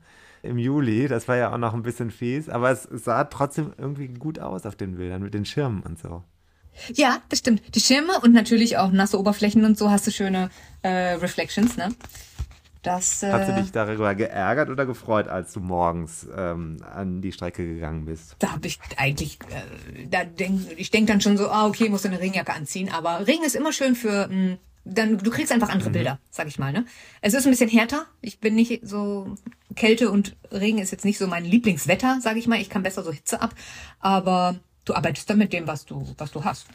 im 0.47 0.59
Juli, 0.59 1.09
das 1.09 1.29
war 1.29 1.37
ja 1.37 1.53
auch 1.53 1.59
noch 1.59 1.75
ein 1.75 1.83
bisschen 1.83 2.11
fies, 2.11 2.49
aber 2.49 2.71
es, 2.71 2.83
sah 2.91 3.25
trotzdem 3.25 3.73
irgendwie 3.77 4.09
gut 4.09 4.39
aus 4.39 4.67
auf 4.67 4.77
den 4.77 4.97
Bildern 4.97 5.23
mit 5.23 5.35
den 5.35 5.45
Schirmen 5.45 5.83
und 5.83 5.99
so. 5.99 6.23
Ja, 6.93 7.23
das 7.29 7.39
stimmt. 7.39 7.63
Die 7.75 7.81
Schirme 7.81 8.21
und 8.23 8.33
natürlich 8.33 8.77
auch 8.77 8.91
nasse 8.91 9.19
Oberflächen 9.19 9.65
und 9.65 9.79
so 9.79 9.91
hast 9.91 10.07
du 10.07 10.11
schöne 10.11 10.51
äh, 10.83 11.15
Reflections, 11.15 11.77
ne? 11.77 11.89
Das, 12.87 13.25
äh, 13.25 13.33
Hast 13.33 13.49
du 13.49 13.55
dich 13.55 13.73
darüber 13.73 14.15
geärgert 14.15 14.71
oder 14.71 14.87
gefreut, 14.87 15.27
als 15.27 15.53
du 15.53 15.59
morgens 15.59 16.25
ähm, 16.37 16.77
an 16.89 17.21
die 17.21 17.33
Strecke 17.33 17.67
gegangen 17.67 18.05
bist? 18.05 18.37
Da 18.39 18.53
habe 18.53 18.69
ich 18.69 18.79
eigentlich, 18.97 19.41
äh, 19.51 20.07
da 20.07 20.25
denk, 20.25 20.61
ich 20.77 20.93
denke 20.93 21.11
dann 21.11 21.21
schon 21.21 21.37
so, 21.37 21.49
ah, 21.49 21.67
okay, 21.67 21.89
musst 21.89 22.05
du 22.05 22.09
eine 22.09 22.21
Regenjacke 22.21 22.53
anziehen. 22.53 22.89
Aber 22.93 23.27
Regen 23.27 23.43
ist 23.43 23.57
immer 23.57 23.73
schön 23.73 23.97
für, 23.97 24.29
mh, 24.29 24.33
hm, 24.33 24.59
dann 24.87 25.19
du 25.19 25.31
kriegst 25.31 25.53
einfach 25.53 25.69
andere 25.69 25.91
mhm. 25.91 25.95
Bilder, 25.95 26.19
sag 26.31 26.47
ich 26.47 26.59
mal. 26.59 26.73
Ne? 26.73 26.87
Es 27.21 27.35
ist 27.35 27.47
ein 27.47 27.51
bisschen 27.51 27.69
härter. 27.69 28.07
Ich 28.21 28.41
bin 28.41 28.55
nicht 28.55 28.81
so 28.87 29.37
Kälte 29.75 30.11
und 30.11 30.37
Regen 30.53 30.79
ist 30.79 30.93
jetzt 30.93 31.05
nicht 31.05 31.19
so 31.19 31.27
mein 31.27 31.45
Lieblingswetter, 31.45 32.19
sag 32.23 32.37
ich 32.37 32.47
mal. 32.47 32.61
Ich 32.61 32.71
kann 32.71 32.83
besser 32.83 33.03
so 33.03 33.13
Hitze 33.13 33.41
ab, 33.41 33.55
aber 33.99 34.57
du 34.85 34.95
arbeitest 34.95 35.29
dann 35.29 35.39
mit 35.39 35.53
dem, 35.53 35.67
was 35.67 35.85
du 35.85 36.07
was 36.19 36.31
du 36.31 36.45
hast. 36.45 36.67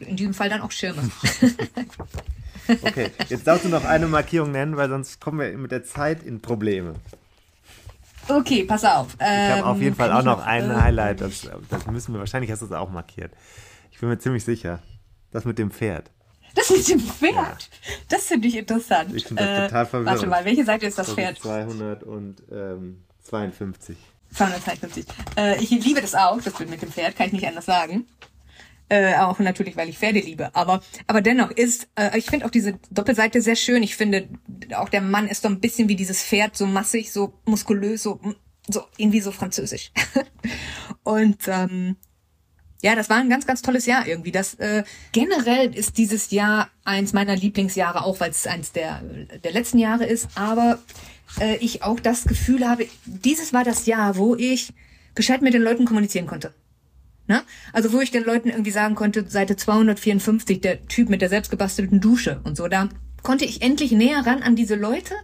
in 0.00 0.16
diesem 0.16 0.34
Fall 0.34 0.48
dann 0.48 0.60
auch 0.60 0.70
Schirme. 0.70 1.02
Okay, 2.82 3.10
jetzt 3.28 3.46
darfst 3.46 3.64
du 3.64 3.68
noch 3.68 3.84
eine 3.84 4.06
Markierung 4.06 4.50
nennen, 4.50 4.76
weil 4.76 4.88
sonst 4.88 5.20
kommen 5.20 5.40
wir 5.40 5.56
mit 5.58 5.70
der 5.70 5.84
Zeit 5.84 6.22
in 6.22 6.40
Probleme. 6.40 6.94
Okay, 8.28 8.64
pass 8.64 8.84
auf. 8.84 9.14
ich 9.20 9.26
habe 9.26 9.66
auf 9.66 9.76
jeden 9.76 9.88
ähm, 9.88 9.96
Fall 9.96 10.12
auch 10.12 10.22
noch, 10.22 10.38
noch 10.38 10.46
ein 10.46 10.70
äh, 10.70 10.74
Highlight, 10.74 11.20
das, 11.20 11.50
das 11.68 11.86
müssen 11.86 12.14
wir, 12.14 12.20
wahrscheinlich 12.20 12.50
hast 12.50 12.62
du 12.62 12.66
es 12.66 12.72
auch 12.72 12.90
markiert. 12.90 13.32
Ich 13.90 14.00
bin 14.00 14.08
mir 14.08 14.18
ziemlich 14.18 14.44
sicher. 14.44 14.80
Das 15.30 15.44
mit 15.44 15.58
dem 15.58 15.70
Pferd. 15.70 16.10
Das 16.54 16.70
mit 16.70 16.88
dem 16.88 17.00
Pferd? 17.00 17.34
Ja. 17.34 17.58
Das 18.08 18.26
finde 18.26 18.48
ich 18.48 18.56
interessant. 18.56 19.14
Ich 19.14 19.26
finde 19.26 19.42
das 19.42 19.58
äh, 19.58 19.66
total 19.66 19.84
verwirrend. 19.86 20.16
Warte 20.16 20.26
mal, 20.28 20.44
welche 20.44 20.64
Seite 20.64 20.86
ist 20.86 20.98
das 20.98 21.12
Pferd? 21.12 21.38
252. 21.38 23.96
252. 24.32 25.06
Äh, 25.36 25.62
ich 25.62 25.70
liebe 25.70 26.00
das 26.00 26.14
auch, 26.14 26.40
das 26.40 26.54
Bild 26.54 26.70
mit 26.70 26.80
dem 26.82 26.92
Pferd, 26.92 27.16
kann 27.16 27.26
ich 27.26 27.32
nicht 27.32 27.46
anders 27.46 27.66
sagen. 27.66 28.06
Äh, 28.90 29.16
auch 29.16 29.38
natürlich, 29.38 29.76
weil 29.76 29.88
ich 29.88 29.98
Pferde 29.98 30.20
liebe. 30.20 30.54
Aber, 30.54 30.82
aber 31.06 31.22
dennoch 31.22 31.50
ist, 31.50 31.88
äh, 31.94 32.18
ich 32.18 32.26
finde 32.26 32.44
auch 32.46 32.50
diese 32.50 32.78
Doppelseite 32.90 33.40
sehr 33.40 33.56
schön. 33.56 33.82
Ich 33.82 33.96
finde, 33.96 34.28
auch 34.76 34.90
der 34.90 35.00
Mann 35.00 35.26
ist 35.26 35.42
so 35.42 35.48
ein 35.48 35.60
bisschen 35.60 35.88
wie 35.88 35.96
dieses 35.96 36.22
Pferd, 36.22 36.56
so 36.56 36.66
massig, 36.66 37.10
so 37.10 37.32
muskulös, 37.46 38.02
so, 38.02 38.20
so 38.68 38.82
irgendwie 38.98 39.20
so 39.20 39.32
französisch. 39.32 39.90
Und 41.02 41.48
ähm, 41.48 41.96
ja, 42.84 42.94
das 42.94 43.08
war 43.08 43.16
ein 43.16 43.30
ganz, 43.30 43.46
ganz 43.46 43.62
tolles 43.62 43.86
Jahr 43.86 44.06
irgendwie. 44.06 44.30
Das 44.30 44.56
äh, 44.56 44.84
generell 45.12 45.74
ist 45.74 45.96
dieses 45.96 46.30
Jahr 46.30 46.68
eins 46.84 47.14
meiner 47.14 47.34
Lieblingsjahre, 47.34 48.04
auch 48.04 48.20
weil 48.20 48.30
es 48.30 48.46
eins 48.46 48.72
der, 48.72 49.00
der 49.42 49.52
letzten 49.52 49.78
Jahre 49.78 50.04
ist. 50.04 50.28
Aber 50.34 50.78
äh, 51.40 51.56
ich 51.56 51.82
auch 51.82 51.98
das 51.98 52.24
Gefühl 52.24 52.68
habe, 52.68 52.86
dieses 53.06 53.54
war 53.54 53.64
das 53.64 53.86
Jahr, 53.86 54.18
wo 54.18 54.36
ich 54.36 54.74
gescheit 55.14 55.40
mit 55.40 55.54
den 55.54 55.62
Leuten 55.62 55.86
kommunizieren 55.86 56.26
konnte. 56.26 56.52
Ne? 57.26 57.40
Also 57.72 57.90
wo 57.94 58.02
ich 58.02 58.10
den 58.10 58.22
Leuten 58.22 58.50
irgendwie 58.50 58.70
sagen 58.70 58.96
konnte, 58.96 59.30
Seite 59.30 59.56
254, 59.56 60.60
der 60.60 60.86
Typ 60.86 61.08
mit 61.08 61.22
der 61.22 61.30
selbstgebastelten 61.30 62.02
Dusche 62.02 62.42
und 62.44 62.54
so, 62.54 62.68
da 62.68 62.90
konnte 63.22 63.46
ich 63.46 63.62
endlich 63.62 63.92
näher 63.92 64.26
ran 64.26 64.42
an 64.42 64.56
diese 64.56 64.74
Leute 64.74 65.14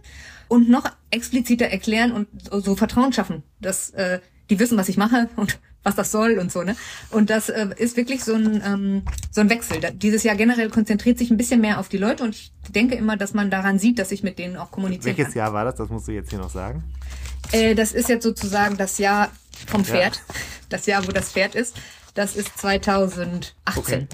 und 0.47 0.67
noch 0.67 0.85
expliziter 1.11 1.67
erklären 1.67 2.11
und 2.11 2.27
so, 2.49 2.75
Vertrauen 2.75 3.13
schaffen, 3.13 3.43
dass 3.59 3.91
äh, 3.91 4.19
die 4.49 4.59
wissen, 4.59 4.77
was 4.77 4.89
ich 4.89 4.97
mache 4.97 5.29
und 5.35 5.59
was 5.83 5.95
das 5.95 6.11
soll 6.11 6.37
und 6.37 6.51
so, 6.51 6.61
ne? 6.61 6.75
Und 7.09 7.29
das 7.29 7.49
äh, 7.49 7.67
ist 7.77 7.97
wirklich 7.97 8.23
so 8.23 8.35
ein, 8.35 8.61
ähm, 8.63 9.03
so 9.31 9.41
ein 9.41 9.49
Wechsel. 9.49 9.79
Dieses 9.93 10.23
Jahr 10.23 10.35
generell 10.35 10.69
konzentriert 10.69 11.17
sich 11.17 11.31
ein 11.31 11.37
bisschen 11.37 11.59
mehr 11.59 11.79
auf 11.79 11.89
die 11.89 11.97
Leute 11.97 12.23
und 12.23 12.35
ich 12.35 12.51
denke 12.69 12.95
immer, 12.95 13.17
dass 13.17 13.33
man 13.33 13.49
daran 13.49 13.79
sieht, 13.79 13.97
dass 13.97 14.11
ich 14.11 14.21
mit 14.21 14.37
denen 14.37 14.57
auch 14.57 14.69
kommuniziere. 14.69 15.17
Welches 15.17 15.33
kann. 15.33 15.39
Jahr 15.39 15.53
war 15.53 15.65
das? 15.65 15.75
Das 15.75 15.89
musst 15.89 16.07
du 16.07 16.11
jetzt 16.11 16.29
hier 16.29 16.39
noch 16.39 16.51
sagen. 16.51 16.83
Äh, 17.51 17.75
das 17.75 17.93
ist 17.93 18.09
jetzt 18.09 18.23
sozusagen 18.23 18.77
das 18.77 18.97
Jahr 18.97 19.29
vom 19.67 19.83
Pferd. 19.83 20.15
Ja. 20.15 20.35
Das 20.69 20.85
Jahr, 20.85 21.07
wo 21.07 21.11
das 21.11 21.31
Pferd 21.31 21.55
ist. 21.55 21.75
Das 22.13 22.35
ist 22.35 22.57
2018. 22.57 23.53
Okay. 23.75 24.07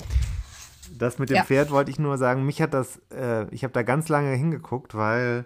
Das 0.97 1.19
mit 1.19 1.30
dem 1.30 1.38
ja. 1.38 1.43
Pferd 1.43 1.71
wollte 1.71 1.91
ich 1.91 1.99
nur 1.99 2.17
sagen. 2.17 2.45
Mich 2.45 2.61
hat 2.61 2.73
das, 2.73 2.99
äh, 3.11 3.47
ich 3.53 3.63
habe 3.63 3.73
da 3.73 3.84
ganz 3.84 4.09
lange 4.09 4.34
hingeguckt, 4.34 4.95
weil 4.95 5.45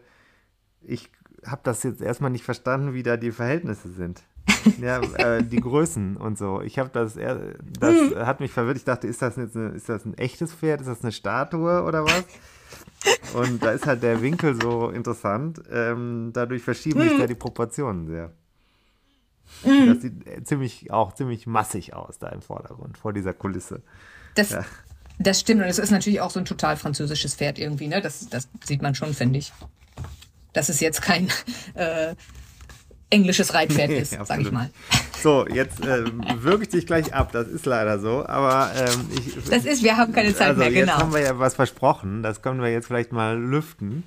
ich 0.81 1.09
habe 1.45 1.61
das 1.63 1.83
jetzt 1.83 2.01
erstmal 2.01 2.31
nicht 2.31 2.43
verstanden, 2.43 2.93
wie 2.93 3.03
da 3.03 3.17
die 3.17 3.31
Verhältnisse 3.31 3.91
sind. 3.91 4.23
ja, 4.81 5.01
äh, 5.17 5.43
die 5.43 5.59
Größen 5.59 6.17
und 6.17 6.37
so. 6.37 6.61
Ich 6.61 6.79
habe 6.79 6.89
das, 6.91 7.15
das 7.15 7.95
mhm. 7.95 8.15
hat 8.17 8.39
mich 8.39 8.51
verwirrt. 8.51 8.77
Ich 8.77 8.83
dachte, 8.83 9.07
ist 9.07 9.21
das 9.21 9.35
jetzt 9.35 9.55
eine, 9.55 9.69
ist 9.69 9.89
das 9.89 10.05
ein 10.05 10.17
echtes 10.17 10.53
Pferd? 10.53 10.81
Ist 10.81 10.87
das 10.87 11.01
eine 11.01 11.11
Statue 11.11 11.83
oder 11.83 12.05
was? 12.05 12.25
Und 13.33 13.63
da 13.63 13.71
ist 13.71 13.85
halt 13.85 14.03
der 14.03 14.21
Winkel 14.21 14.59
so 14.61 14.89
interessant. 14.89 15.61
Ähm, 15.71 16.31
dadurch 16.33 16.61
verschieben 16.61 17.01
sich 17.01 17.13
mhm. 17.13 17.19
da 17.19 17.27
die 17.27 17.35
Proportionen 17.35 18.07
sehr. 18.07 18.31
Mhm. 19.63 19.87
Das 19.87 20.01
sieht 20.01 20.27
äh, 20.27 20.43
ziemlich, 20.43 20.91
auch 20.91 21.13
ziemlich 21.13 21.47
massig 21.47 21.93
aus 21.93 22.19
da 22.19 22.29
im 22.29 22.41
Vordergrund, 22.41 22.97
vor 22.97 23.13
dieser 23.13 23.33
Kulisse. 23.33 23.81
Das, 24.35 24.51
ja. 24.51 24.65
das 25.19 25.39
stimmt 25.39 25.61
und 25.61 25.67
es 25.67 25.79
ist 25.79 25.91
natürlich 25.91 26.21
auch 26.21 26.31
so 26.31 26.39
ein 26.39 26.45
total 26.45 26.77
französisches 26.77 27.35
Pferd 27.35 27.59
irgendwie, 27.59 27.87
ne? 27.87 28.01
Das, 28.01 28.29
das 28.29 28.47
sieht 28.65 28.81
man 28.81 28.95
schon, 28.95 29.13
finde 29.13 29.39
ich. 29.39 29.51
dass 30.53 30.69
es 30.69 30.79
jetzt 30.79 31.01
kein 31.01 31.27
äh, 31.73 32.15
englisches 33.11 33.53
Reitpferd 33.53 33.89
ist, 33.91 34.17
sag 34.23 34.41
ich 34.41 34.51
mal. 34.51 34.69
So, 35.21 35.45
jetzt 35.47 35.85
äh, 35.85 36.03
würge 36.41 36.63
ich 36.63 36.69
dich 36.69 36.87
gleich 36.87 37.13
ab. 37.13 37.31
Das 37.31 37.47
ist 37.47 37.65
leider 37.67 37.99
so. 37.99 38.25
Aber 38.25 38.71
ähm, 38.75 39.07
ich, 39.15 39.35
das 39.49 39.65
ist, 39.65 39.83
wir 39.83 39.97
haben 39.97 40.13
keine 40.13 40.33
Zeit 40.33 40.49
also 40.49 40.59
mehr. 40.61 40.71
Genau. 40.71 40.93
Jetzt 40.93 40.97
haben 40.97 41.13
wir 41.13 41.21
ja 41.21 41.37
was 41.37 41.53
versprochen. 41.55 42.23
Das 42.23 42.41
können 42.41 42.61
wir 42.61 42.71
jetzt 42.71 42.87
vielleicht 42.87 43.11
mal 43.11 43.37
lüften. 43.37 44.03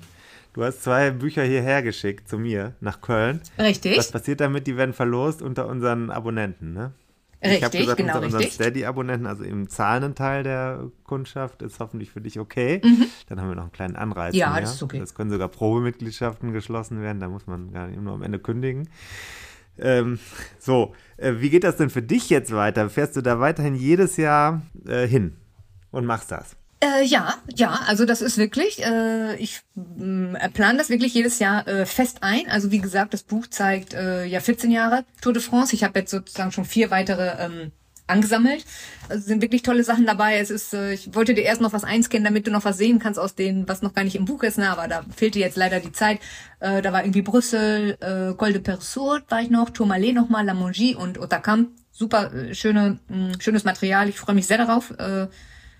Du 0.53 0.63
hast 0.63 0.83
zwei 0.83 1.11
Bücher 1.11 1.43
hierher 1.43 1.83
geschickt 1.83 2.29
zu 2.29 2.37
mir 2.37 2.73
nach 2.79 3.01
Köln. 3.01 3.41
Richtig. 3.59 3.97
Was 3.97 4.11
passiert 4.11 4.41
damit? 4.41 4.67
Die 4.67 4.77
werden 4.77 4.93
verlost 4.93 5.41
unter 5.41 5.67
unseren 5.67 6.11
Abonnenten, 6.11 6.73
ne? 6.73 6.91
Richtig, 7.49 7.57
ich 7.59 7.63
habe 7.65 7.77
gesagt, 7.77 7.97
genau, 7.97 8.15
unter 8.15 8.25
unseren. 8.25 8.43
Steady-Abonnenten, 8.43 9.27
also 9.27 9.43
im 9.43 9.69
zahlenden 9.69 10.15
Teil 10.15 10.43
der 10.43 10.89
Kundschaft, 11.03 11.61
ist 11.61 11.79
hoffentlich 11.79 12.11
für 12.11 12.21
dich 12.21 12.39
okay. 12.39 12.81
Mhm. 12.83 13.05
Dann 13.27 13.41
haben 13.41 13.49
wir 13.49 13.55
noch 13.55 13.63
einen 13.63 13.71
kleinen 13.71 13.95
Anreiz. 13.95 14.35
Ja, 14.35 14.51
mehr. 14.51 14.61
das 14.61 14.75
ist 14.75 14.83
okay. 14.83 14.99
Das 14.99 15.15
können 15.15 15.29
sogar 15.29 15.47
Probemitgliedschaften 15.47 16.53
geschlossen 16.53 17.01
werden, 17.01 17.19
da 17.19 17.29
muss 17.29 17.47
man 17.47 17.71
gar 17.71 17.87
nicht 17.87 18.01
nur 18.01 18.13
am 18.13 18.23
Ende 18.23 18.39
kündigen. 18.39 18.89
Ähm, 19.77 20.19
so, 20.59 20.93
äh, 21.17 21.33
wie 21.37 21.49
geht 21.49 21.63
das 21.63 21.77
denn 21.77 21.89
für 21.89 22.01
dich 22.01 22.29
jetzt 22.29 22.53
weiter? 22.53 22.89
Fährst 22.89 23.15
du 23.15 23.21
da 23.21 23.39
weiterhin 23.39 23.75
jedes 23.75 24.17
Jahr 24.17 24.61
äh, 24.87 25.07
hin 25.07 25.35
und 25.91 26.05
machst 26.05 26.31
das? 26.31 26.55
Äh, 26.81 27.05
ja, 27.05 27.35
ja, 27.55 27.79
also 27.87 28.05
das 28.05 28.21
ist 28.21 28.37
wirklich, 28.37 28.83
äh, 28.83 29.35
ich 29.37 29.61
äh, 29.77 30.49
plane 30.49 30.77
das 30.77 30.89
wirklich 30.89 31.13
jedes 31.13 31.39
Jahr 31.39 31.67
äh, 31.67 31.85
fest 31.85 32.17
ein. 32.21 32.49
Also 32.49 32.71
wie 32.71 32.79
gesagt, 32.79 33.13
das 33.13 33.23
Buch 33.23 33.47
zeigt 33.47 33.93
äh, 33.93 34.25
ja 34.25 34.39
14 34.39 34.71
Jahre 34.71 35.05
Tour 35.21 35.33
de 35.33 35.41
France. 35.41 35.73
Ich 35.73 35.83
habe 35.83 35.99
jetzt 35.99 36.11
sozusagen 36.11 36.51
schon 36.51 36.65
vier 36.65 36.91
weitere 36.91 37.43
ähm, 37.43 37.71
angesammelt. 38.07 38.65
Also 39.09 39.25
sind 39.25 39.41
wirklich 39.41 39.63
tolle 39.63 39.83
Sachen 39.83 40.05
dabei. 40.05 40.37
Es 40.37 40.49
ist, 40.49 40.73
äh, 40.73 40.93
ich 40.93 41.15
wollte 41.15 41.33
dir 41.33 41.43
erst 41.43 41.61
noch 41.61 41.73
was 41.73 41.83
einscannen, 41.83 42.25
damit 42.25 42.45
du 42.45 42.51
noch 42.51 42.65
was 42.65 42.77
sehen 42.77 42.99
kannst 42.99 43.19
aus 43.19 43.35
denen, 43.35 43.67
was 43.67 43.81
noch 43.81 43.93
gar 43.93 44.03
nicht 44.03 44.15
im 44.15 44.25
Buch 44.25 44.43
ist, 44.43 44.57
ne? 44.57 44.69
aber 44.69 44.87
da 44.87 45.03
fehlte 45.15 45.39
jetzt 45.39 45.57
leider 45.57 45.79
die 45.79 45.91
Zeit. 45.91 46.19
Äh, 46.59 46.81
da 46.81 46.91
war 46.93 47.03
irgendwie 47.03 47.21
Brüssel, 47.21 47.97
äh, 48.01 48.33
Col 48.35 48.53
de 48.53 48.61
Persour 48.61 49.21
war 49.29 49.41
ich 49.41 49.49
noch, 49.49 49.69
Tourmalet 49.69 50.13
nochmal, 50.13 50.45
La 50.45 50.53
Mongie 50.53 50.95
und 50.95 51.19
Otakam. 51.19 51.69
Super 51.91 52.33
äh, 52.33 52.53
schöne, 52.53 52.99
mh, 53.07 53.39
schönes 53.39 53.63
Material. 53.63 54.09
Ich 54.09 54.19
freue 54.19 54.35
mich 54.35 54.47
sehr 54.47 54.57
darauf. 54.57 54.91
Äh, 54.99 55.27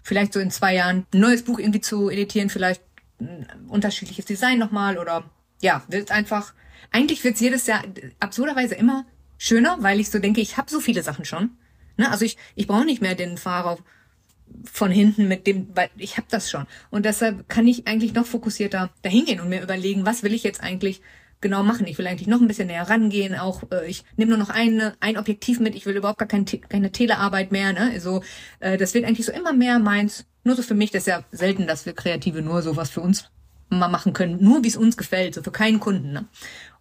vielleicht 0.06 0.34
so 0.34 0.40
in 0.40 0.52
zwei 0.52 0.76
Jahren 0.76 1.08
ein 1.14 1.20
neues 1.20 1.44
Buch 1.44 1.58
irgendwie 1.58 1.82
zu 1.82 2.10
editieren, 2.10 2.50
vielleicht 2.50 2.84
ein 3.20 3.48
unterschiedliches 3.68 4.26
Design 4.26 4.60
nochmal 4.60 5.00
oder 5.00 5.30
ja, 5.62 5.84
wird 5.88 6.12
einfach, 6.12 6.54
eigentlich 6.92 7.24
wird's 7.24 7.40
jedes 7.40 7.66
Jahr 7.66 7.84
absurderweise 8.20 8.76
immer 8.76 9.06
schöner, 9.40 9.78
weil 9.80 10.00
ich 10.00 10.12
so 10.12 10.20
denke, 10.20 10.42
ich 10.42 10.58
habe 10.58 10.70
so 10.70 10.80
viele 10.80 11.02
Sachen 11.02 11.26
schon. 11.26 11.58
Ne? 11.98 12.12
Also 12.12 12.24
ich, 12.24 12.38
ich 12.54 12.68
brauche 12.68 12.86
nicht 12.86 13.02
mehr 13.02 13.16
den 13.16 13.38
Fahrer 13.38 13.80
von 14.72 14.92
hinten 14.92 15.28
mit 15.28 15.48
dem, 15.48 15.76
weil 15.76 15.90
ich 15.98 16.18
habe 16.18 16.28
das 16.30 16.52
schon. 16.52 16.68
Und 16.92 17.04
deshalb 17.04 17.50
kann 17.50 17.68
ich 17.68 17.88
eigentlich 17.88 18.14
noch 18.14 18.28
fokussierter 18.28 18.92
dahingehen 19.02 19.40
und 19.40 19.50
mir 19.50 19.64
überlegen, 19.64 20.06
was 20.06 20.22
will 20.22 20.36
ich 20.36 20.44
jetzt 20.44 20.62
eigentlich 20.62 21.02
genau 21.42 21.64
machen. 21.64 21.88
Ich 21.88 21.98
will 21.98 22.08
eigentlich 22.08 22.28
noch 22.28 22.42
ein 22.42 22.48
bisschen 22.48 22.68
näher 22.68 22.90
rangehen. 22.90 23.36
Auch 23.36 23.64
äh, 23.72 23.88
ich 23.88 24.04
nehme 24.18 24.30
nur 24.30 24.40
noch 24.40 24.50
eine, 24.50 24.96
ein 25.00 25.18
Objektiv 25.18 25.60
mit. 25.60 25.76
Ich 25.76 25.86
will 25.86 25.96
überhaupt 25.96 26.20
gar 26.20 26.28
kein, 26.28 26.46
keine 26.46 26.92
Telearbeit 26.92 27.52
mehr. 27.52 27.74
Ne? 27.74 27.92
Also 27.94 28.24
äh, 28.60 28.78
das 28.78 28.94
wird 28.94 29.06
eigentlich 29.06 29.26
so 29.26 29.32
immer 29.32 29.54
mehr 29.54 29.80
meins. 29.80 30.26
Nur 30.44 30.56
so 30.56 30.62
für 30.62 30.76
mich. 30.76 30.92
Das 30.92 31.04
ist 31.04 31.08
ja 31.08 31.24
selten, 31.32 31.68
dass 31.68 31.86
wir 31.86 31.94
Kreative 31.94 32.42
nur 32.42 32.62
sowas 32.62 32.90
für 32.90 33.02
uns 33.02 33.30
mal 33.70 33.88
machen 33.90 34.14
können. 34.14 34.44
Nur 34.44 34.64
wie 34.64 34.68
es 34.68 34.78
uns 34.78 34.98
gefällt. 34.98 35.36
So 35.36 35.44
für 35.44 35.52
keinen 35.52 35.80
Kunden. 35.80 36.14
Ne? 36.14 36.26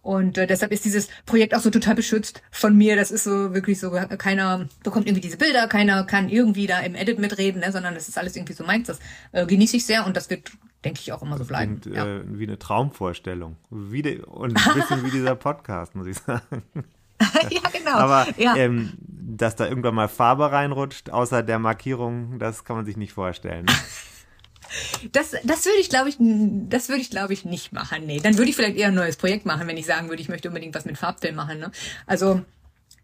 Und 0.05 0.37
äh, 0.37 0.45
deshalb 0.45 0.71
ist 0.71 0.85
dieses 0.85 1.07
Projekt 1.25 1.55
auch 1.55 1.61
so 1.61 1.71
total 1.71 1.95
beschützt 1.95 2.43
von 2.51 2.77
mir. 2.77 2.95
Das 2.95 3.09
ist 3.09 3.23
so 3.23 3.55
wirklich 3.55 3.79
so, 3.79 3.89
keiner 3.89 4.69
bekommt 4.83 5.07
irgendwie 5.07 5.21
diese 5.21 5.37
Bilder, 5.37 5.67
keiner 5.67 6.03
kann 6.03 6.29
irgendwie 6.29 6.67
da 6.67 6.79
im 6.81 6.93
Edit 6.93 7.17
mitreden, 7.17 7.61
ne? 7.61 7.71
sondern 7.71 7.95
das 7.95 8.07
ist 8.07 8.15
alles 8.19 8.35
irgendwie 8.35 8.53
so 8.53 8.63
meins. 8.63 8.85
Das 8.85 8.99
äh, 9.31 9.47
genieße 9.47 9.77
ich 9.77 9.85
sehr 9.87 10.05
und 10.05 10.15
das 10.15 10.29
wird, 10.29 10.51
denke 10.85 11.01
ich, 11.01 11.11
auch 11.11 11.21
immer 11.21 11.37
so 11.37 11.45
bleiben. 11.45 11.81
Klingt, 11.81 11.97
ja. 11.97 12.05
äh, 12.05 12.21
wie 12.25 12.45
eine 12.45 12.59
Traumvorstellung. 12.59 13.57
Wie 13.69 14.01
de, 14.01 14.21
und 14.21 14.55
ein 14.55 14.73
bisschen 14.75 15.03
wie 15.03 15.11
dieser 15.11 15.35
Podcast, 15.35 15.95
muss 15.95 16.07
ich 16.07 16.17
sagen. 16.17 16.63
ja, 17.49 17.61
genau. 17.73 17.97
Aber 17.97 18.27
ja. 18.37 18.55
ähm, 18.55 18.93
dass 18.99 19.55
da 19.55 19.67
irgendwann 19.67 19.95
mal 19.95 20.07
Farbe 20.07 20.51
reinrutscht, 20.51 21.09
außer 21.09 21.43
der 21.43 21.59
Markierung, 21.59 22.39
das 22.39 22.63
kann 22.63 22.75
man 22.75 22.85
sich 22.85 22.97
nicht 22.97 23.13
vorstellen. 23.13 23.65
Das, 25.11 25.31
das 25.43 25.65
würde 25.65 25.79
ich, 25.79 25.89
glaube 25.89 26.09
ich, 26.09 26.17
das 26.19 26.89
würde 26.89 27.01
ich, 27.01 27.09
glaube 27.09 27.33
ich, 27.33 27.45
nicht 27.45 27.71
machen. 27.71 28.05
Nee, 28.05 28.19
dann 28.19 28.37
würde 28.37 28.49
ich 28.49 28.55
vielleicht 28.55 28.77
eher 28.77 28.87
ein 28.87 28.95
neues 28.95 29.15
Projekt 29.15 29.45
machen, 29.45 29.67
wenn 29.67 29.77
ich 29.77 29.85
sagen 29.85 30.09
würde, 30.09 30.21
ich 30.21 30.29
möchte 30.29 30.47
unbedingt 30.47 30.75
was 30.75 30.85
mit 30.85 30.97
Farbfilm 30.97 31.35
machen. 31.35 31.59
Ne? 31.59 31.71
Also, 32.05 32.41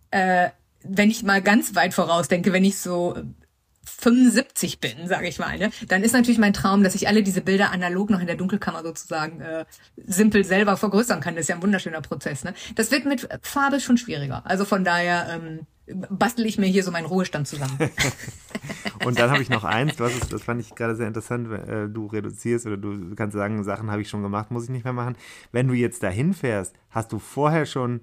äh, 0.09 0.49
wenn 0.83 1.11
ich 1.11 1.23
mal 1.23 1.41
ganz 1.41 1.75
weit 1.75 1.93
voraus 1.93 2.27
denke, 2.27 2.51
wenn 2.51 2.65
ich 2.65 2.79
so 2.79 3.15
75 4.01 4.79
bin, 4.79 5.07
sage 5.07 5.27
ich 5.27 5.39
mal, 5.39 5.57
ne, 5.57 5.69
dann 5.87 6.03
ist 6.03 6.13
natürlich 6.13 6.39
mein 6.39 6.53
Traum, 6.53 6.83
dass 6.83 6.95
ich 6.95 7.07
alle 7.07 7.23
diese 7.23 7.41
Bilder 7.41 7.71
analog 7.71 8.09
noch 8.09 8.19
in 8.19 8.27
der 8.27 8.35
Dunkelkammer 8.35 8.81
sozusagen 8.83 9.41
äh, 9.41 9.65
simpel 9.95 10.43
selber 10.43 10.75
vergrößern 10.75 11.21
kann. 11.21 11.35
Das 11.35 11.43
ist 11.43 11.49
ja 11.49 11.55
ein 11.55 11.63
wunderschöner 11.63 12.01
Prozess. 12.01 12.43
Ne? 12.43 12.53
Das 12.75 12.91
wird 12.91 13.05
mit 13.05 13.29
Farbe 13.43 13.79
schon 13.79 13.97
schwieriger. 13.97 14.41
Also 14.45 14.65
von 14.65 14.83
daher 14.83 15.27
ähm, 15.29 15.67
bastel 16.09 16.45
ich 16.45 16.57
mir 16.57 16.65
hier 16.65 16.83
so 16.83 16.91
meinen 16.91 17.05
Ruhestand 17.05 17.47
zusammen. 17.47 17.77
Und 19.05 19.19
dann 19.19 19.31
habe 19.31 19.41
ich 19.41 19.49
noch 19.49 19.63
eins, 19.63 19.95
du 19.95 20.05
hast 20.05 20.15
es, 20.21 20.29
das 20.29 20.43
fand 20.43 20.61
ich 20.61 20.75
gerade 20.75 20.95
sehr 20.95 21.07
interessant, 21.07 21.51
äh, 21.51 21.87
du 21.87 22.07
reduzierst 22.07 22.65
oder 22.65 22.77
du 22.77 23.15
kannst 23.15 23.35
sagen, 23.35 23.63
Sachen 23.63 23.91
habe 23.91 24.01
ich 24.01 24.09
schon 24.09 24.21
gemacht, 24.21 24.51
muss 24.51 24.65
ich 24.65 24.69
nicht 24.69 24.83
mehr 24.83 24.93
machen. 24.93 25.15
Wenn 25.51 25.67
du 25.67 25.73
jetzt 25.73 26.03
dahin 26.03 26.33
fährst, 26.33 26.75
hast 26.89 27.11
du 27.11 27.19
vorher 27.19 27.65
schon 27.65 28.01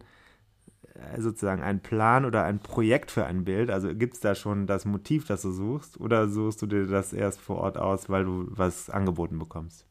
sozusagen 1.18 1.62
einen 1.62 1.80
Plan 1.80 2.24
oder 2.24 2.44
ein 2.44 2.58
Projekt 2.58 3.10
für 3.10 3.26
ein 3.26 3.44
Bild? 3.44 3.70
Also 3.70 3.94
gibt 3.94 4.14
es 4.14 4.20
da 4.20 4.34
schon 4.34 4.66
das 4.66 4.84
Motiv, 4.84 5.26
das 5.26 5.42
du 5.42 5.52
suchst? 5.52 6.00
Oder 6.00 6.28
suchst 6.28 6.62
du 6.62 6.66
dir 6.66 6.86
das 6.86 7.12
erst 7.12 7.40
vor 7.40 7.58
Ort 7.58 7.78
aus, 7.78 8.08
weil 8.08 8.24
du 8.24 8.46
was 8.50 8.90
angeboten 8.90 9.38
bekommst? 9.38 9.86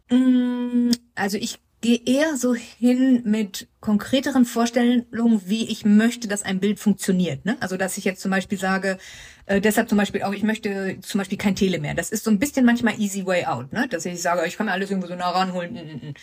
Also 1.15 1.37
ich 1.37 1.59
gehe 1.81 2.01
eher 2.05 2.37
so 2.37 2.55
hin 2.55 3.21
mit 3.25 3.67
konkreteren 3.79 4.45
Vorstellungen, 4.45 5.41
wie 5.45 5.69
ich 5.69 5.85
möchte, 5.85 6.27
dass 6.27 6.43
ein 6.43 6.59
Bild 6.59 6.79
funktioniert. 6.79 7.45
Ne? 7.45 7.55
Also 7.59 7.77
dass 7.77 7.97
ich 7.97 8.05
jetzt 8.05 8.21
zum 8.21 8.31
Beispiel 8.31 8.57
sage, 8.57 8.97
äh, 9.45 9.61
deshalb 9.61 9.87
zum 9.87 9.97
Beispiel 9.97 10.23
auch, 10.23 10.33
ich 10.33 10.43
möchte 10.43 10.97
zum 11.01 11.19
Beispiel 11.19 11.37
kein 11.37 11.55
Tele 11.55 11.79
mehr. 11.79 11.93
Das 11.93 12.09
ist 12.09 12.23
so 12.23 12.31
ein 12.31 12.39
bisschen 12.39 12.65
manchmal 12.65 12.99
easy 12.99 13.25
way 13.25 13.45
out, 13.45 13.71
ne? 13.73 13.87
Dass 13.87 14.05
ich 14.05 14.21
sage, 14.21 14.45
ich 14.47 14.57
kann 14.57 14.65
mir 14.65 14.71
alles 14.71 14.89
irgendwo 14.89 15.07
so 15.07 15.15
nah 15.15 15.29
ranholen. 15.29 16.15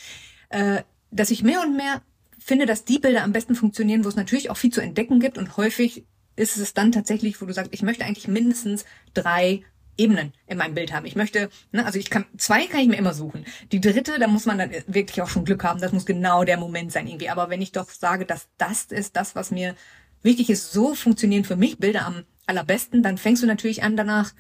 Äh, 0.51 0.83
dass 1.11 1.31
ich 1.31 1.43
mehr 1.43 1.61
und 1.61 1.77
mehr 1.77 2.03
finde, 2.45 2.67
dass 2.67 2.85
die 2.85 2.99
Bilder 2.99 3.25
am 3.25 3.33
besten 3.33 3.55
funktionieren, 3.55 4.05
wo 4.05 4.09
es 4.09 4.17
natürlich 4.17 4.51
auch 4.51 4.59
viel 4.59 4.71
zu 4.71 4.83
entdecken 4.83 5.19
gibt 5.19 5.39
und 5.39 5.57
häufig 5.57 6.05
ist 6.37 6.59
es 6.59 6.75
dann 6.75 6.93
tatsächlich, 6.93 7.41
wo 7.41 7.47
du 7.47 7.55
sagst, 7.55 7.73
ich 7.73 7.81
möchte 7.81 8.05
eigentlich 8.05 8.29
mindestens 8.29 8.85
drei 9.15 9.63
Ebenen 9.97 10.35
in 10.47 10.59
meinem 10.59 10.75
Bild 10.75 10.93
haben. 10.93 11.07
Ich 11.07 11.17
möchte, 11.17 11.49
ne, 11.73 11.87
also 11.87 11.99
ich 11.99 12.11
kann, 12.11 12.27
zwei 12.37 12.67
kann 12.67 12.81
ich 12.81 12.89
mir 12.89 12.99
immer 12.99 13.15
suchen. 13.15 13.47
Die 13.73 13.81
dritte, 13.81 14.19
da 14.19 14.27
muss 14.27 14.45
man 14.45 14.59
dann 14.59 14.71
wirklich 14.89 15.23
auch 15.23 15.29
schon 15.29 15.47
Glück 15.47 15.65
haben. 15.65 15.81
Das 15.81 15.93
muss 15.93 16.05
genau 16.05 16.45
der 16.45 16.59
Moment 16.59 16.93
sein 16.93 17.07
irgendwie. 17.07 17.31
Aber 17.31 17.49
wenn 17.49 17.63
ich 17.63 17.73
doch 17.73 17.89
sage, 17.89 18.27
dass 18.27 18.49
das 18.59 18.87
ist 18.87 19.17
das, 19.17 19.35
was 19.35 19.51
mir 19.51 19.75
wichtig 20.23 20.51
ist, 20.51 20.71
so 20.73 20.95
funktionieren 20.95 21.45
für 21.45 21.57
mich 21.57 21.79
Bilder 21.79 22.05
am 22.05 22.25
allerbesten, 22.45 23.03
dann 23.03 23.17
fängst 23.17 23.43
du 23.43 23.47
natürlich 23.47 23.85
an 23.85 23.97
danach 23.97 24.35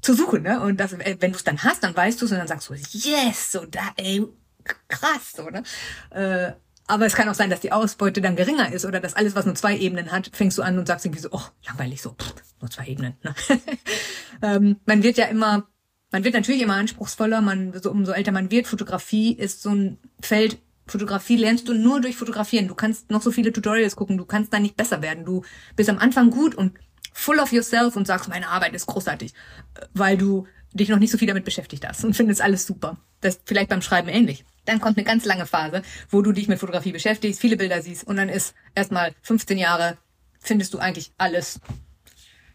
zu 0.00 0.14
suchen, 0.14 0.44
ne? 0.44 0.60
Und 0.60 0.78
das, 0.78 0.94
äh, 0.94 1.16
wenn 1.20 1.32
du 1.32 1.36
es 1.36 1.44
dann 1.44 1.62
hast, 1.62 1.82
dann 1.82 1.94
weißt 1.94 2.22
du 2.22 2.24
es 2.24 2.32
und 2.32 2.38
dann 2.38 2.48
sagst 2.48 2.70
du, 2.70 2.74
yes, 2.74 3.52
so 3.52 3.66
da, 3.66 3.92
ey, 3.96 4.24
krass, 4.88 5.32
so, 5.36 5.50
ne? 5.50 5.62
Äh, 6.10 6.52
aber 6.86 7.06
es 7.06 7.14
kann 7.14 7.28
auch 7.28 7.34
sein, 7.34 7.50
dass 7.50 7.60
die 7.60 7.72
Ausbeute 7.72 8.20
dann 8.20 8.36
geringer 8.36 8.72
ist 8.72 8.84
oder 8.84 9.00
dass 9.00 9.14
alles, 9.14 9.34
was 9.34 9.46
nur 9.46 9.54
zwei 9.54 9.76
Ebenen 9.76 10.12
hat, 10.12 10.30
fängst 10.32 10.58
du 10.58 10.62
an 10.62 10.78
und 10.78 10.86
sagst 10.86 11.04
irgendwie 11.06 11.22
so, 11.22 11.30
oh, 11.32 11.42
langweilig 11.66 12.02
so, 12.02 12.10
pff, 12.10 12.34
nur 12.60 12.70
zwei 12.70 12.86
Ebenen. 12.86 13.14
Ne? 13.22 13.34
ähm, 14.42 14.76
man 14.84 15.02
wird 15.02 15.16
ja 15.16 15.26
immer, 15.26 15.66
man 16.10 16.24
wird 16.24 16.34
natürlich 16.34 16.60
immer 16.60 16.74
anspruchsvoller, 16.74 17.40
man, 17.40 17.72
so, 17.80 17.90
umso 17.90 18.12
älter 18.12 18.32
man 18.32 18.50
wird. 18.50 18.66
Fotografie 18.66 19.32
ist 19.32 19.62
so 19.62 19.70
ein 19.70 19.98
Feld, 20.20 20.58
Fotografie 20.86 21.36
lernst 21.36 21.68
du 21.68 21.74
nur 21.74 22.00
durch 22.00 22.16
Fotografieren. 22.16 22.68
Du 22.68 22.74
kannst 22.74 23.10
noch 23.10 23.22
so 23.22 23.30
viele 23.30 23.52
Tutorials 23.52 23.96
gucken, 23.96 24.18
du 24.18 24.26
kannst 24.26 24.52
da 24.52 24.58
nicht 24.58 24.76
besser 24.76 25.00
werden. 25.00 25.24
Du 25.24 25.42
bist 25.76 25.88
am 25.88 25.98
Anfang 25.98 26.30
gut 26.30 26.54
und 26.54 26.78
full 27.14 27.38
of 27.38 27.52
yourself 27.52 27.96
und 27.96 28.06
sagst, 28.06 28.28
meine 28.28 28.48
Arbeit 28.48 28.74
ist 28.74 28.86
großartig, 28.86 29.32
weil 29.94 30.18
du 30.18 30.46
dich 30.74 30.88
noch 30.90 30.98
nicht 30.98 31.12
so 31.12 31.18
viel 31.18 31.28
damit 31.28 31.44
beschäftigt 31.44 31.86
hast 31.88 32.04
und 32.04 32.14
findest 32.14 32.42
alles 32.42 32.66
super. 32.66 32.98
Das 33.20 33.36
ist 33.36 33.42
vielleicht 33.46 33.70
beim 33.70 33.80
Schreiben 33.80 34.08
ähnlich. 34.08 34.44
Dann 34.64 34.80
kommt 34.80 34.96
eine 34.96 35.04
ganz 35.04 35.24
lange 35.24 35.46
Phase, 35.46 35.82
wo 36.10 36.22
du 36.22 36.32
dich 36.32 36.48
mit 36.48 36.58
Fotografie 36.58 36.92
beschäftigst, 36.92 37.40
viele 37.40 37.56
Bilder 37.56 37.82
siehst 37.82 38.06
und 38.06 38.16
dann 38.16 38.28
ist 38.28 38.54
erstmal 38.74 39.12
15 39.22 39.58
Jahre, 39.58 39.96
findest 40.40 40.74
du 40.74 40.78
eigentlich 40.78 41.12
alles 41.18 41.60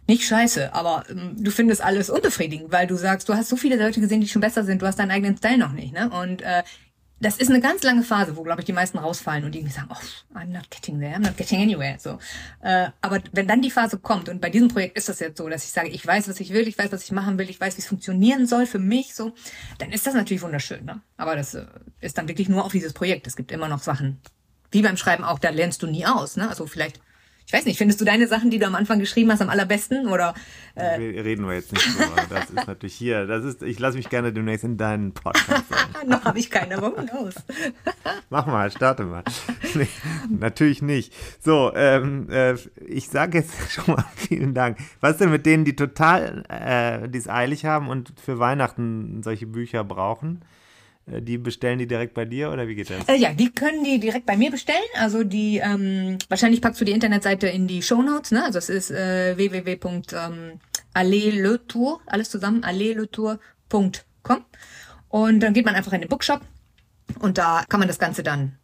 nicht 0.10 0.24
scheiße, 0.24 0.74
aber 0.74 1.06
ähm, 1.10 1.36
du 1.38 1.52
findest 1.52 1.82
alles 1.84 2.10
unbefriedigend, 2.10 2.72
weil 2.72 2.88
du 2.88 2.96
sagst, 2.96 3.30
du 3.30 3.36
hast 3.36 3.48
so 3.48 3.56
viele 3.56 3.76
Leute 3.76 4.02
gesehen, 4.02 4.22
die 4.22 4.28
schon 4.28 4.42
besser 4.42 4.64
sind, 4.64 4.82
du 4.82 4.88
hast 4.88 4.98
deinen 4.98 5.12
eigenen 5.12 5.38
Style 5.38 5.60
noch 5.60 5.72
nicht, 5.72 5.94
ne? 5.94 6.10
Und 6.10 6.42
äh, 6.42 6.64
das 7.22 7.38
ist 7.38 7.50
eine 7.50 7.60
ganz 7.60 7.84
lange 7.84 8.04
Phase, 8.04 8.36
wo, 8.38 8.44
glaube 8.44 8.62
ich, 8.62 8.66
die 8.66 8.74
meisten 8.74 8.98
rausfallen 8.98 9.44
und 9.44 9.56
irgendwie 9.56 9.74
sagen, 9.74 9.90
oh, 9.92 10.38
I'm 10.38 10.48
not 10.48 10.70
getting 10.70 11.00
there, 11.00 11.16
I'm 11.16 11.20
not 11.20 11.38
getting 11.38 11.62
anywhere. 11.62 11.98
So. 12.00 12.20
Äh, 12.62 12.90
aber 13.02 13.20
wenn 13.32 13.48
dann 13.48 13.62
die 13.62 13.72
Phase 13.72 14.00
kommt, 14.00 14.30
und 14.30 14.40
bei 14.40 14.50
diesem 14.50 14.70
Projekt 14.70 14.98
ist 14.98 15.10
das 15.10 15.20
jetzt 15.20 15.38
so, 15.38 15.50
dass 15.50 15.64
ich 15.66 15.72
sage, 15.72 15.90
ich 15.90 16.06
weiß, 16.06 16.30
was 16.30 16.40
ich 16.40 16.54
will, 16.54 16.68
ich 16.68 16.78
weiß, 16.78 16.92
was 16.92 17.04
ich 17.04 17.12
machen 17.12 17.38
will, 17.38 17.50
ich 17.50 17.60
weiß, 17.60 17.78
wie 17.78 17.82
es 17.82 17.88
funktionieren 17.88 18.48
soll 18.48 18.66
für 18.66 18.80
mich, 18.80 19.16
so, 19.16 19.34
dann 19.80 19.92
ist 19.92 20.08
das 20.08 20.14
natürlich 20.14 20.42
wunderschön. 20.42 20.86
Ne? 20.86 21.02
Aber 21.18 21.36
das 21.36 21.56
äh, 21.56 21.66
ist 22.00 22.18
dann 22.18 22.28
wirklich 22.28 22.48
nur 22.48 22.64
auf 22.64 22.72
dieses 22.72 22.94
Projekt. 22.94 23.28
Es 23.28 23.36
gibt 23.36 23.52
immer 23.52 23.68
noch 23.68 23.82
Sachen, 23.82 24.20
wie 24.72 24.82
beim 24.82 24.98
Schreiben 24.98 25.24
auch, 25.24 25.40
da 25.40 25.50
lernst 25.50 25.84
du 25.84 25.88
nie 25.88 26.06
aus. 26.06 26.38
Ne? 26.38 26.48
Also 26.48 26.68
vielleicht, 26.68 27.02
Ich 27.50 27.54
weiß 27.54 27.66
nicht, 27.66 27.80
findest 27.80 28.00
du 28.00 28.06
deine 28.06 28.28
Sachen, 28.28 28.52
die 28.52 28.60
du 28.60 28.68
am 28.68 28.76
Anfang 28.76 29.00
geschrieben 29.00 29.32
hast, 29.32 29.42
am 29.42 29.50
allerbesten? 29.50 30.08
Oder 30.08 30.36
äh 30.76 30.98
reden 30.98 31.48
wir 31.48 31.56
jetzt 31.56 31.74
nicht 31.74 31.84
drüber. 31.98 32.22
Das 32.30 32.52
ist 32.52 32.68
natürlich 32.68 32.94
hier. 32.94 33.26
Das 33.26 33.44
ist, 33.44 33.64
ich 33.64 33.80
lasse 33.80 33.98
mich 33.98 34.08
gerne 34.10 34.32
demnächst 34.32 34.64
in 34.64 34.78
deinen 34.78 35.16
Podcast. 35.16 35.64
Noch 36.08 36.26
habe 36.26 36.38
ich 36.38 36.52
keine, 36.52 36.78
aber 36.78 36.94
los. 37.12 37.34
Mach 38.30 38.46
mal, 38.46 38.70
starte 38.70 39.04
mal. 39.04 39.24
Nee, 39.74 39.88
natürlich 40.30 40.84
nicht. 40.84 41.12
So, 41.40 41.74
ähm, 41.74 42.30
äh, 42.30 42.54
ich 42.86 43.10
sage 43.10 43.40
jetzt 43.40 43.72
schon 43.72 43.96
mal 43.96 44.06
vielen 44.16 44.54
Dank. 44.54 44.78
Was 45.00 45.18
denn 45.18 45.32
mit 45.32 45.48
denen, 45.48 45.66
die 45.66 45.76
total, 45.76 46.44
äh, 46.50 47.10
die 47.10 47.18
es 47.18 47.28
eilig 47.28 47.66
haben 47.66 47.90
und 47.90 48.14
für 48.24 48.38
Weihnachten 48.38 49.24
solche 49.24 49.48
Bücher 49.48 49.84
brauchen? 49.84 50.44
Äh, 51.12 51.22
die 51.22 51.38
bestellen 51.38 51.80
die 51.80 51.88
direkt 51.88 52.14
bei 52.14 52.26
dir 52.26 52.52
oder 52.52 52.68
wie 52.68 52.76
geht 52.76 52.90
das? 52.90 53.08
Äh, 53.08 53.16
ja, 53.16 53.34
die 53.34 53.52
können 53.52 53.84
die 53.84 54.00
direkt 54.00 54.26
bei 54.26 54.38
mir 54.38 54.52
bestellen. 54.52 54.78
Also 54.96 55.24
die, 55.24 55.58
ähm, 55.58 56.18
wahrscheinlich 56.28 56.62
packst 56.62 56.82
du 56.82 56.86
die 56.86 56.92
Internetseite 56.92 57.48
in 57.48 57.68
die 57.68 57.82
Show 57.82 58.02
Notes, 58.02 58.32
ne? 58.32 58.44
Also 58.44 58.60
es 58.60 58.70
ist 58.70 58.92
äh, 58.92 59.38
www.alleletour, 59.38 62.02
alles 62.06 62.30
zusammen, 62.30 62.64
alleletour.com. 62.64 64.46
Und 65.10 65.40
dann 65.40 65.54
geht 65.54 65.66
man 65.66 65.76
einfach 65.76 65.94
in 65.94 66.02
den 66.02 66.10
Bookshop 66.10 66.42
und 67.20 67.38
da 67.38 67.64
kann 67.68 67.80
man 67.80 67.88
das 67.88 68.00
Ganze 68.00 68.24
dann 68.24 68.58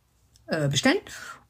äh, 0.48 0.68
bestellen. 0.68 1.00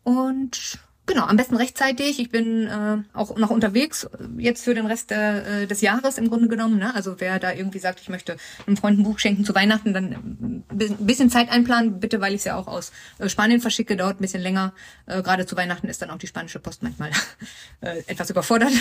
Und 0.04 0.80
Genau, 1.07 1.26
am 1.26 1.38
besten 1.38 1.56
rechtzeitig. 1.56 2.19
Ich 2.19 2.30
bin 2.32 2.65
äh, 2.65 2.98
auch 3.14 3.38
noch 3.38 3.52
unterwegs, 3.52 4.10
jetzt 4.38 4.64
für 4.64 4.73
den 4.73 4.88
Rest 4.88 5.11
äh, 5.11 5.68
des 5.68 5.82
Jahres 5.82 6.18
im 6.18 6.30
Grunde 6.30 6.48
genommen. 6.48 6.80
Ne? 6.80 6.95
Also 6.95 7.19
wer 7.19 7.38
da 7.38 7.53
irgendwie 7.53 7.77
sagt, 7.77 7.99
ich 8.02 8.10
möchte 8.10 8.38
einem 8.65 8.76
Freund 8.76 8.99
ein 8.99 9.03
Buch 9.03 9.19
schenken 9.19 9.45
zu 9.45 9.53
Weihnachten, 9.53 9.94
dann 9.94 10.64
ein 10.72 11.06
bisschen 11.06 11.30
Zeit 11.30 11.49
einplanen, 11.49 11.99
bitte, 11.99 12.22
weil 12.22 12.34
ich 12.34 12.40
es 12.40 12.45
ja 12.45 12.56
auch 12.56 12.68
aus 12.68 12.91
äh, 13.19 13.30
Spanien 13.30 13.61
verschicke, 13.61 13.95
dauert 13.95 14.19
ein 14.19 14.22
bisschen 14.22 14.41
länger. 14.41 14.73
Äh, 15.06 15.22
Gerade 15.22 15.45
zu 15.45 15.56
Weihnachten 15.56 15.88
ist 15.88 16.02
dann 16.02 16.10
auch 16.10 16.18
die 16.18 16.27
spanische 16.27 16.60
Post 16.60 16.82
manchmal 16.82 17.11
äh, 17.82 18.02
etwas 18.07 18.32
überfordert. 18.32 18.73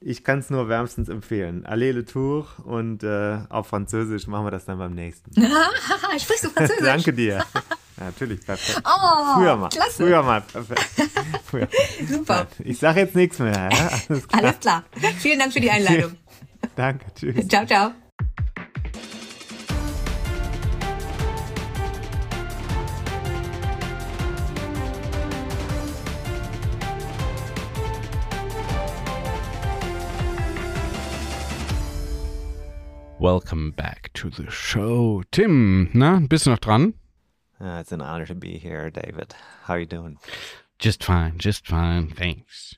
ich 0.00 0.24
kann 0.24 0.38
es 0.38 0.48
nur 0.48 0.70
wärmstens 0.70 1.10
empfehlen. 1.10 1.66
Allez 1.66 1.94
le 1.94 2.04
Tour 2.06 2.46
und 2.64 3.02
äh, 3.02 3.40
auf 3.50 3.66
Französisch 3.66 4.26
machen 4.26 4.46
wir 4.46 4.50
das 4.50 4.64
dann 4.64 4.78
beim 4.78 4.94
nächsten. 4.94 5.32
Sprichst 6.18 6.44
du 6.44 6.48
Französisch? 6.48 6.84
Danke 6.84 7.12
dir. 7.12 7.44
Natürlich, 8.04 8.44
perfekt. 8.44 8.82
Oh, 8.84 9.34
früher 9.36 9.56
mal. 9.56 9.70
Klasse. 9.70 10.04
Früher 10.04 10.22
mal, 10.22 10.42
perfekt. 10.42 10.84
Früher. 11.46 11.68
Super. 12.06 12.46
Ich 12.58 12.78
sage 12.78 13.00
jetzt 13.00 13.14
nichts 13.14 13.38
mehr. 13.38 13.70
Ja? 13.72 13.88
Alles, 14.08 14.28
klar. 14.28 14.42
Alles 14.42 14.60
klar. 14.60 14.84
Vielen 15.18 15.38
Dank 15.38 15.52
für 15.54 15.60
die 15.60 15.70
Einladung. 15.70 16.12
Danke, 16.76 17.06
tschüss. 17.14 17.48
Ciao, 17.48 17.64
ciao. 17.64 17.92
Welcome 33.18 33.72
back 33.72 34.10
to 34.12 34.28
the 34.28 34.50
show. 34.50 35.22
Tim, 35.30 35.88
na, 35.94 36.20
bist 36.28 36.44
du 36.44 36.50
noch 36.50 36.58
dran? 36.58 36.92
Uh, 37.60 37.80
it's 37.80 37.92
an 37.92 38.00
honor 38.00 38.26
to 38.26 38.34
be 38.34 38.58
here, 38.58 38.90
David. 38.90 39.34
How 39.64 39.74
are 39.74 39.80
you 39.80 39.86
doing? 39.86 40.18
Just 40.78 41.04
fine, 41.04 41.38
just 41.38 41.66
fine, 41.66 42.10
thanks. 42.14 42.76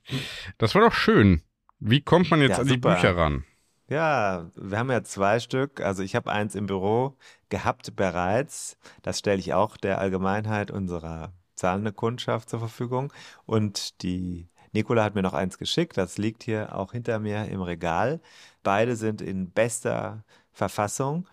Das 0.59 0.75
war 0.75 0.83
doch 0.83 0.93
schön. 0.93 1.43
Wie 1.81 2.01
kommt 2.01 2.31
man 2.31 2.41
jetzt 2.41 2.53
ja, 2.53 2.59
an 2.59 2.67
die 2.67 2.75
super. 2.75 2.95
Bücher 2.95 3.17
ran? 3.17 3.45
Ja, 3.89 4.51
wir 4.57 4.79
haben 4.79 4.91
ja 4.91 5.03
zwei 5.05 5.39
Stück. 5.41 5.81
Also 5.81 6.03
ich 6.03 6.17
habe 6.17 6.31
eins 6.31 6.55
im 6.55 6.67
Büro 6.67 7.17
gehabt 7.49 7.95
bereits. 7.97 8.77
Das 9.03 9.19
stelle 9.19 9.39
ich 9.39 9.55
auch 9.55 9.77
der 9.77 9.99
Allgemeinheit 9.99 10.71
unserer 10.71 11.33
zahlenden 11.55 11.95
Kundschaft 11.95 12.51
zur 12.51 12.59
Verfügung. 12.59 13.13
Und 13.45 14.03
die 14.03 14.49
Nicola 14.73 15.05
hat 15.05 15.15
mir 15.15 15.23
noch 15.23 15.35
eins 15.35 15.57
geschickt. 15.59 15.97
Das 15.97 16.19
liegt 16.19 16.43
hier 16.43 16.77
auch 16.77 16.93
hinter 16.93 17.19
mir 17.19 17.47
im 17.47 17.63
Regal. 17.63 18.21
Beide 18.63 18.97
sind 18.97 19.23
in 19.23 19.51
bester 19.51 20.25
Verfassung. 20.53 21.29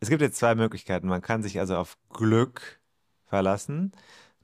Es 0.00 0.08
gibt 0.08 0.22
jetzt 0.22 0.38
zwei 0.38 0.54
Möglichkeiten. 0.54 1.06
Man 1.08 1.20
kann 1.20 1.42
sich 1.42 1.60
also 1.60 1.76
auf 1.76 1.98
Glück 2.08 2.80
verlassen. 3.26 3.92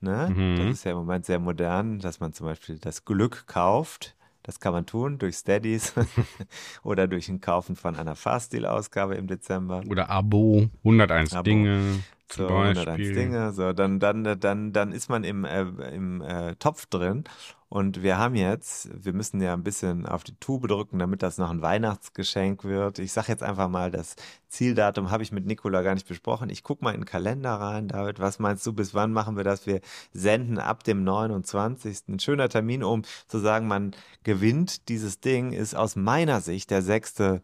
Ne? 0.00 0.30
Mhm. 0.34 0.56
Das 0.56 0.66
ist 0.66 0.84
ja 0.84 0.92
im 0.92 0.98
Moment 0.98 1.24
sehr 1.24 1.38
modern, 1.38 1.98
dass 1.98 2.20
man 2.20 2.34
zum 2.34 2.46
Beispiel 2.46 2.78
das 2.78 3.04
Glück 3.06 3.46
kauft. 3.46 4.14
Das 4.42 4.60
kann 4.60 4.72
man 4.72 4.86
tun 4.86 5.18
durch 5.18 5.36
Steadies 5.36 5.94
oder 6.84 7.08
durch 7.08 7.28
ein 7.28 7.40
Kaufen 7.40 7.74
von 7.74 7.96
einer 7.96 8.14
Fahrstil-Ausgabe 8.14 9.16
im 9.16 9.26
Dezember. 9.26 9.82
Oder 9.88 10.08
Abo, 10.10 10.68
101 10.84 11.32
Abo. 11.32 11.42
Dinge. 11.42 12.04
So, 12.30 12.46
101 12.46 12.96
Dinge. 12.96 13.52
So, 13.52 13.72
dann, 13.72 13.98
dann, 13.98 14.38
dann, 14.38 14.72
dann 14.72 14.92
ist 14.92 15.08
man 15.08 15.24
im, 15.24 15.44
äh, 15.44 15.62
im 15.62 16.20
äh, 16.20 16.54
Topf 16.56 16.86
drin 16.86 17.24
und 17.68 18.02
wir 18.02 18.16
haben 18.16 18.36
jetzt, 18.36 18.88
wir 19.04 19.12
müssen 19.12 19.40
ja 19.40 19.52
ein 19.52 19.64
bisschen 19.64 20.06
auf 20.06 20.22
die 20.22 20.36
Tube 20.38 20.68
drücken, 20.68 21.00
damit 21.00 21.22
das 21.22 21.36
noch 21.36 21.50
ein 21.50 21.62
Weihnachtsgeschenk 21.62 22.62
wird. 22.62 23.00
Ich 23.00 23.12
sage 23.12 23.32
jetzt 23.32 23.42
einfach 23.42 23.68
mal, 23.68 23.90
das 23.90 24.14
Zieldatum 24.48 25.10
habe 25.10 25.24
ich 25.24 25.32
mit 25.32 25.46
Nikola 25.46 25.82
gar 25.82 25.94
nicht 25.94 26.06
besprochen. 26.06 26.48
Ich 26.48 26.62
gucke 26.62 26.84
mal 26.84 26.94
in 26.94 27.00
den 27.00 27.06
Kalender 27.06 27.54
rein. 27.54 27.88
David, 27.88 28.20
was 28.20 28.38
meinst 28.38 28.64
du, 28.66 28.72
bis 28.72 28.94
wann 28.94 29.12
machen 29.12 29.36
wir 29.36 29.42
das? 29.42 29.66
Wir 29.66 29.80
senden 30.12 30.58
ab 30.58 30.84
dem 30.84 31.02
29. 31.02 32.04
Ein 32.08 32.20
schöner 32.20 32.48
Termin, 32.48 32.84
um 32.84 33.02
zu 33.26 33.40
sagen, 33.40 33.66
man 33.66 33.96
gewinnt 34.22 34.88
dieses 34.88 35.18
Ding, 35.18 35.52
ist 35.52 35.74
aus 35.74 35.96
meiner 35.96 36.40
Sicht 36.40 36.70
der 36.70 36.82
6. 36.82 37.40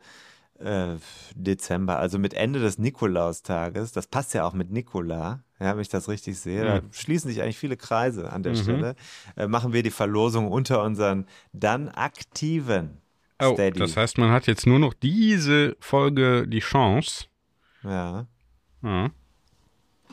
Äh, 0.62 0.96
Dezember, 1.34 1.98
also 1.98 2.18
mit 2.18 2.34
Ende 2.34 2.60
des 2.60 2.78
Nikolaustages. 2.78 3.92
Das 3.92 4.06
passt 4.06 4.34
ja 4.34 4.44
auch 4.44 4.52
mit 4.52 4.70
Nikola 4.70 5.42
ja, 5.62 5.74
wenn 5.74 5.82
ich 5.82 5.88
das 5.88 6.08
richtig 6.08 6.38
sehe. 6.38 6.64
Da 6.64 6.80
schließen 6.90 7.30
sich 7.30 7.40
eigentlich 7.40 7.58
viele 7.58 7.76
Kreise 7.76 8.32
an 8.32 8.42
der 8.42 8.52
mhm. 8.52 8.56
Stelle. 8.56 8.96
Äh, 9.36 9.46
machen 9.46 9.72
wir 9.72 9.82
die 9.84 9.90
Verlosung 9.90 10.50
unter 10.50 10.82
unseren 10.82 11.26
dann 11.52 11.88
aktiven 11.88 12.98
oh, 13.40 13.52
Steady. 13.52 13.78
Das 13.78 13.96
heißt, 13.96 14.18
man 14.18 14.32
hat 14.32 14.48
jetzt 14.48 14.66
nur 14.66 14.80
noch 14.80 14.92
diese 14.92 15.76
Folge 15.78 16.48
die 16.48 16.58
Chance. 16.58 17.26
Ja. 17.84 18.26
ja. 18.82 19.10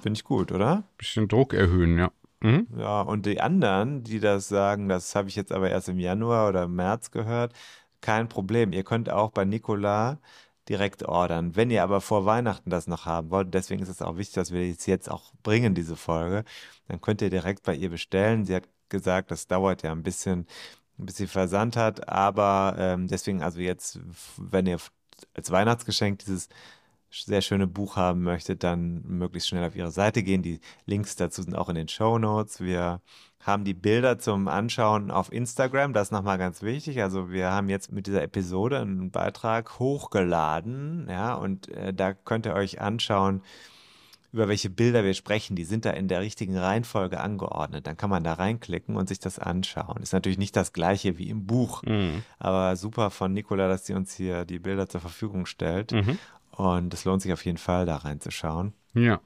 Finde 0.01 0.17
ich 0.17 0.23
gut, 0.23 0.51
oder? 0.51 0.83
Bisschen 0.97 1.27
Druck 1.27 1.53
erhöhen, 1.53 1.97
ja. 1.97 2.11
Mhm. 2.41 2.67
Ja, 2.77 3.01
und 3.01 3.25
die 3.25 3.41
anderen, 3.41 4.03
die 4.03 4.19
das 4.19 4.47
sagen, 4.47 4.87
das 4.87 5.15
habe 5.15 5.29
ich 5.29 5.35
jetzt 5.35 5.51
aber 5.51 5.71
erst 5.71 5.89
im 5.89 5.99
Januar 5.99 6.47
oder 6.47 6.67
März 6.67 7.09
gehört, 7.11 7.53
kein 8.01 8.29
Problem. 8.29 8.73
Ihr 8.73 8.83
könnt 8.83 9.09
auch 9.09 9.31
bei 9.31 9.45
Nikola 9.45 10.19
direkt 10.67 11.03
ordern. 11.03 11.55
Wenn 11.55 11.71
ihr 11.71 11.83
aber 11.83 11.99
vor 12.01 12.25
Weihnachten 12.25 12.69
das 12.69 12.87
noch 12.87 13.05
haben 13.05 13.31
wollt, 13.31 13.53
deswegen 13.53 13.81
ist 13.81 13.89
es 13.89 14.01
auch 14.01 14.17
wichtig, 14.17 14.35
dass 14.35 14.51
wir 14.51 14.61
es 14.61 14.85
jetzt 14.85 15.09
auch 15.09 15.33
bringen, 15.43 15.73
diese 15.73 15.95
Folge, 15.95 16.43
dann 16.87 17.01
könnt 17.01 17.21
ihr 17.21 17.29
direkt 17.29 17.63
bei 17.63 17.75
ihr 17.75 17.89
bestellen. 17.89 18.45
Sie 18.45 18.55
hat 18.55 18.67
gesagt, 18.89 19.31
das 19.31 19.47
dauert 19.47 19.83
ja 19.83 19.91
ein 19.91 20.03
bisschen, 20.03 20.47
bis 20.97 21.17
sie 21.17 21.27
Versand 21.27 21.75
hat, 21.75 22.07
aber 22.09 22.75
ähm, 22.77 23.07
deswegen 23.07 23.41
also 23.41 23.59
jetzt, 23.59 23.99
wenn 24.37 24.67
ihr 24.67 24.79
als 25.33 25.51
Weihnachtsgeschenk 25.51 26.19
dieses 26.19 26.49
sehr 27.11 27.41
schöne 27.41 27.67
Buch 27.67 27.95
haben 27.95 28.21
möchtet, 28.21 28.63
dann 28.63 29.01
möglichst 29.03 29.49
schnell 29.49 29.65
auf 29.65 29.75
ihre 29.75 29.91
Seite 29.91 30.23
gehen. 30.23 30.41
Die 30.41 30.59
Links 30.85 31.15
dazu 31.15 31.41
sind 31.41 31.55
auch 31.55 31.69
in 31.69 31.75
den 31.75 31.87
Show 31.87 32.19
Notes. 32.19 32.61
Wir 32.61 33.01
haben 33.39 33.63
die 33.63 33.73
Bilder 33.73 34.19
zum 34.19 34.47
Anschauen 34.47 35.11
auf 35.11 35.31
Instagram. 35.31 35.93
Das 35.93 36.07
ist 36.07 36.11
nochmal 36.11 36.37
ganz 36.37 36.61
wichtig. 36.61 37.01
Also 37.01 37.31
wir 37.31 37.51
haben 37.51 37.69
jetzt 37.69 37.91
mit 37.91 38.07
dieser 38.07 38.21
Episode 38.21 38.79
einen 38.79 39.11
Beitrag 39.11 39.79
hochgeladen, 39.79 41.07
ja, 41.09 41.35
und 41.35 41.69
äh, 41.69 41.93
da 41.93 42.13
könnt 42.13 42.45
ihr 42.45 42.53
euch 42.53 42.81
anschauen, 42.81 43.41
über 44.31 44.47
welche 44.47 44.69
Bilder 44.69 45.03
wir 45.03 45.13
sprechen. 45.13 45.55
Die 45.55 45.63
sind 45.63 45.85
da 45.85 45.91
in 45.91 46.07
der 46.07 46.21
richtigen 46.21 46.57
Reihenfolge 46.57 47.19
angeordnet. 47.19 47.87
Dann 47.87 47.97
kann 47.97 48.09
man 48.09 48.23
da 48.23 48.33
reinklicken 48.33 48.95
und 48.95 49.09
sich 49.09 49.19
das 49.19 49.39
anschauen. 49.39 50.03
Ist 50.03 50.13
natürlich 50.13 50.37
nicht 50.37 50.55
das 50.55 50.71
gleiche 50.73 51.17
wie 51.17 51.29
im 51.29 51.47
Buch, 51.47 51.81
mhm. 51.83 52.23
aber 52.37 52.75
super 52.75 53.09
von 53.09 53.33
Nicola, 53.33 53.67
dass 53.67 53.85
sie 53.85 53.93
uns 53.93 54.13
hier 54.13 54.45
die 54.45 54.59
Bilder 54.59 54.87
zur 54.87 55.01
Verfügung 55.01 55.45
stellt. 55.45 55.93
Mhm. 55.93 56.19
Und 56.59 56.93
es 56.93 57.05
lohnt 57.05 57.21
sich 57.21 57.31
auf 57.31 57.45
jeden 57.45 57.57
Fall, 57.57 57.85
da 57.85 57.95
reinzuschauen. 57.95 58.73
Ja. 58.93 59.21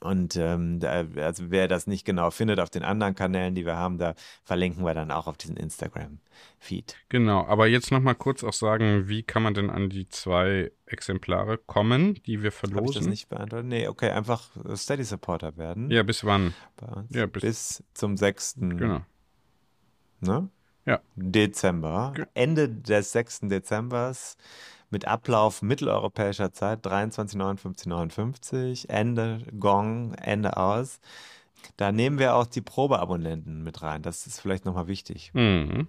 Und 0.00 0.36
ähm, 0.36 0.80
da, 0.80 1.06
also 1.16 1.44
wer 1.50 1.66
das 1.66 1.86
nicht 1.86 2.04
genau 2.04 2.30
findet 2.30 2.60
auf 2.60 2.68
den 2.68 2.82
anderen 2.82 3.14
Kanälen, 3.14 3.54
die 3.54 3.64
wir 3.64 3.76
haben, 3.76 3.96
da 3.96 4.14
verlinken 4.42 4.84
wir 4.84 4.92
dann 4.92 5.10
auch 5.10 5.26
auf 5.26 5.38
diesen 5.38 5.56
Instagram-Feed. 5.56 6.94
Genau, 7.08 7.46
aber 7.46 7.68
jetzt 7.68 7.90
nochmal 7.90 8.16
kurz 8.16 8.44
auch 8.44 8.52
sagen, 8.52 9.08
wie 9.08 9.22
kann 9.22 9.42
man 9.42 9.54
denn 9.54 9.70
an 9.70 9.88
die 9.88 10.10
zwei 10.10 10.72
Exemplare 10.84 11.56
kommen, 11.56 12.20
die 12.26 12.42
wir 12.42 12.52
verlosen? 12.52 12.80
Habe 12.80 12.90
ich 12.90 12.96
das 12.98 13.06
nicht 13.06 13.28
beantwortet? 13.30 13.66
Nee, 13.66 13.88
okay, 13.88 14.10
einfach 14.10 14.50
Steady 14.74 15.04
Supporter 15.04 15.56
werden. 15.56 15.90
Ja, 15.90 16.02
bis 16.02 16.22
wann? 16.24 16.52
Ja, 17.08 17.24
bis, 17.24 17.40
bis 17.40 17.84
zum 17.94 18.18
6. 18.18 18.56
Genau. 18.58 19.00
Ne? 20.20 20.50
Ja. 20.84 21.00
Dezember. 21.16 22.12
Ende 22.34 22.68
des 22.68 23.12
6. 23.12 23.40
Dezembers 23.44 24.36
mit 24.94 25.06
Ablauf 25.08 25.60
mitteleuropäischer 25.60 26.52
Zeit 26.52 26.86
23,59,59, 26.86 28.88
Ende 28.88 29.42
Gong, 29.58 30.14
Ende 30.14 30.56
aus. 30.56 31.00
Da 31.76 31.92
nehmen 31.92 32.20
wir 32.20 32.36
auch 32.36 32.46
die 32.46 32.62
Probeabonnenten 32.62 33.64
mit 33.64 33.82
rein. 33.82 34.02
Das 34.02 34.26
ist 34.26 34.40
vielleicht 34.40 34.64
nochmal 34.64 34.86
wichtig. 34.86 35.32
Mhm. 35.34 35.88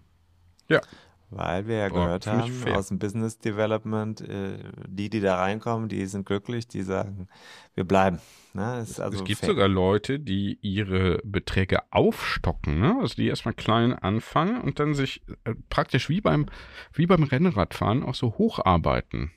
Ja. 0.68 0.82
Weil 1.30 1.68
wir 1.68 1.77
ja 1.77 1.89
Boah, 1.89 2.06
gehört 2.06 2.27
haben 2.27 2.52
fair. 2.52 2.77
aus 2.77 2.89
dem 2.89 2.99
Business 2.99 3.39
Development, 3.39 4.22
äh, 4.22 4.60
die, 4.88 5.10
die 5.10 5.22
da 5.22 5.38
reinkommen, 5.38 5.89
die 5.89 6.06
sind 6.06 6.26
glücklich, 6.26 6.68
die 6.68 6.84
sagen, 6.84 7.27
wir 7.73 7.84
bleiben. 7.84 8.19
Ne? 8.53 8.80
Ist 8.80 8.99
also 8.99 9.18
es 9.18 9.23
gibt 9.23 9.39
fair. 9.39 9.49
sogar 9.49 9.68
Leute, 9.68 10.19
die 10.19 10.60
ihre 10.61 11.19
Beträge 11.23 11.80
aufstocken, 11.91 12.80
ne? 12.80 12.97
Also 13.02 13.15
die 13.15 13.27
erstmal 13.27 13.53
klein 13.53 13.93
anfangen 13.93 14.61
und 14.61 14.80
dann 14.80 14.93
sich 14.93 15.23
äh, 15.43 15.56
praktisch 15.69 16.10
wie 16.10 16.22
beim, 16.22 16.45
wie 16.93 17.07
beim 17.07 17.23
Rennradfahren 17.23 18.03
auch 18.03 18.15
so 18.15 18.38
hocharbeiten. 18.38 19.31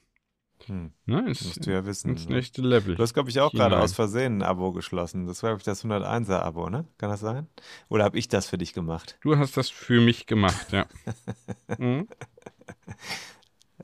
Hm. 0.68 0.92
Ne? 1.06 1.28
Ins, 1.28 1.44
Musst 1.44 1.66
du 1.66 1.72
ja 1.72 1.84
wissen. 1.84 2.14
ne? 2.14 2.20
nächste 2.28 2.62
Level. 2.62 2.94
Du 2.96 3.02
hast, 3.02 3.14
glaube 3.14 3.30
ich, 3.30 3.40
auch 3.40 3.52
gerade 3.52 3.78
aus 3.78 3.94
Versehen 3.94 4.38
ein 4.38 4.42
Abo 4.42 4.72
geschlossen. 4.72 5.26
Das 5.26 5.42
war, 5.42 5.50
glaube 5.50 5.60
ich, 5.60 5.64
das 5.64 5.84
101er-Abo, 5.84 6.70
ne? 6.70 6.86
Kann 6.98 7.10
das 7.10 7.20
sein? 7.20 7.48
Oder 7.88 8.04
habe 8.04 8.18
ich 8.18 8.28
das 8.28 8.46
für 8.48 8.58
dich 8.58 8.72
gemacht? 8.72 9.18
Du 9.22 9.36
hast 9.36 9.56
das 9.56 9.70
für 9.70 10.00
mich 10.00 10.26
gemacht, 10.26 10.72
ja. 10.72 10.86
mhm. 11.78 12.08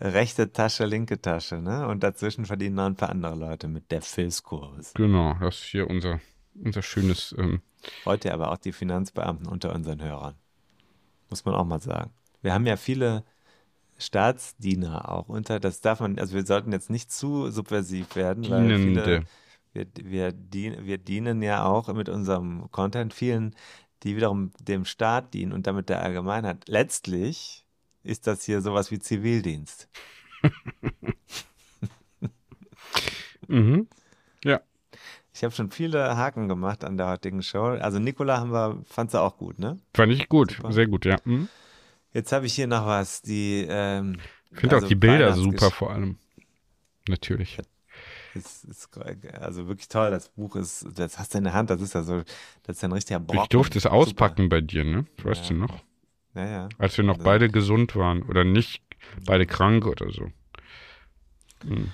Rechte 0.00 0.52
Tasche, 0.52 0.84
linke 0.86 1.20
Tasche, 1.20 1.56
ne? 1.56 1.86
Und 1.86 2.02
dazwischen 2.02 2.46
verdienen 2.46 2.76
noch 2.76 2.86
ein 2.86 2.96
paar 2.96 3.10
andere 3.10 3.36
Leute 3.36 3.68
mit 3.68 3.90
der 3.90 4.02
Filzkurs. 4.02 4.92
Genau, 4.94 5.36
das 5.40 5.56
ist 5.56 5.64
hier 5.64 5.88
unser, 5.88 6.20
unser 6.54 6.82
schönes. 6.82 7.34
Ähm, 7.38 7.62
Heute 8.04 8.32
aber 8.32 8.50
auch 8.50 8.56
die 8.58 8.72
Finanzbeamten 8.72 9.46
unter 9.46 9.74
unseren 9.74 10.02
Hörern. 10.02 10.34
Muss 11.30 11.44
man 11.44 11.54
auch 11.54 11.64
mal 11.64 11.80
sagen. 11.80 12.10
Wir 12.42 12.54
haben 12.54 12.66
ja 12.66 12.76
viele 12.76 13.24
Staatsdiener 13.98 15.10
auch 15.10 15.28
unter, 15.28 15.60
das 15.60 15.80
darf 15.80 16.00
man, 16.00 16.18
also 16.18 16.34
wir 16.34 16.44
sollten 16.44 16.72
jetzt 16.72 16.90
nicht 16.90 17.12
zu 17.12 17.50
subversiv 17.50 18.16
werden, 18.16 18.48
weil 18.50 18.78
viele, 18.78 19.24
wir, 19.72 19.86
wir, 20.02 20.32
dien, 20.32 20.86
wir 20.86 20.98
dienen 20.98 21.42
ja 21.42 21.64
auch 21.64 21.92
mit 21.92 22.08
unserem 22.08 22.70
Content 22.70 23.14
vielen, 23.14 23.54
die 24.02 24.16
wiederum 24.16 24.52
dem 24.60 24.84
Staat 24.84 25.34
dienen 25.34 25.52
und 25.52 25.66
damit 25.66 25.88
der 25.88 26.02
Allgemeinheit. 26.02 26.68
Letztlich 26.68 27.64
ist 28.02 28.26
das 28.26 28.44
hier 28.44 28.60
sowas 28.60 28.90
wie 28.90 28.98
Zivildienst. 28.98 29.88
mhm. 33.48 33.88
Ja, 34.44 34.60
Ich 35.32 35.42
habe 35.42 35.54
schon 35.54 35.70
viele 35.70 36.16
Haken 36.16 36.48
gemacht 36.48 36.84
an 36.84 36.98
der 36.98 37.08
heutigen 37.08 37.42
Show. 37.42 37.64
Also 37.64 37.98
Nicola 37.98 38.38
haben 38.38 38.52
wir, 38.52 38.82
fand 38.84 39.10
sie 39.10 39.20
auch 39.20 39.38
gut, 39.38 39.58
ne? 39.58 39.78
fand 39.94 40.12
ich 40.12 40.28
gut, 40.28 40.52
Super. 40.52 40.72
sehr 40.72 40.86
gut, 40.86 41.06
ja. 41.06 41.16
Mhm. 41.24 41.48
Jetzt 42.14 42.32
habe 42.32 42.46
ich 42.46 42.54
hier 42.54 42.66
noch 42.66 42.86
was, 42.86 43.20
die 43.22 43.66
ähm, 43.68 44.16
Ich 44.52 44.60
finde 44.60 44.76
also 44.76 44.86
auch 44.86 44.88
die 44.88 44.94
Bilder 44.94 45.34
super 45.34 45.70
vor 45.70 45.90
allem. 45.90 46.16
Natürlich. 47.08 47.58
Ist, 48.34 48.64
ist 48.64 48.88
also 49.40 49.68
wirklich 49.68 49.88
toll. 49.88 50.10
Das 50.10 50.28
Buch 50.30 50.56
ist, 50.56 50.86
das 50.96 51.18
hast 51.18 51.34
du 51.34 51.38
in 51.38 51.44
der 51.44 51.52
Hand, 51.52 51.70
das 51.70 51.80
ist 51.80 51.94
ja 51.94 52.02
so, 52.02 52.22
das 52.62 52.76
ist 52.76 52.82
ja 52.82 52.88
ein 52.88 52.92
richtiger 52.92 53.20
Brocken. 53.20 53.42
Ich 53.42 53.48
durfte 53.48 53.78
es 53.78 53.84
Super. 53.84 53.94
auspacken 53.94 54.48
bei 54.48 54.60
dir, 54.60 54.84
ne? 54.84 55.04
Weißt 55.22 55.42
Ja. 55.42 55.48
du 55.50 55.54
noch? 55.54 55.82
Ja, 56.34 56.46
ja. 56.48 56.68
Als 56.78 56.96
wir 56.96 57.04
noch 57.04 57.14
Also- 57.14 57.24
beide 57.24 57.48
gesund 57.48 57.94
waren 57.94 58.22
oder 58.22 58.42
nicht 58.44 58.82
beide 59.26 59.46
krank 59.46 59.86
oder 59.86 60.10
so. 60.10 60.30
Mhm. 61.64 61.92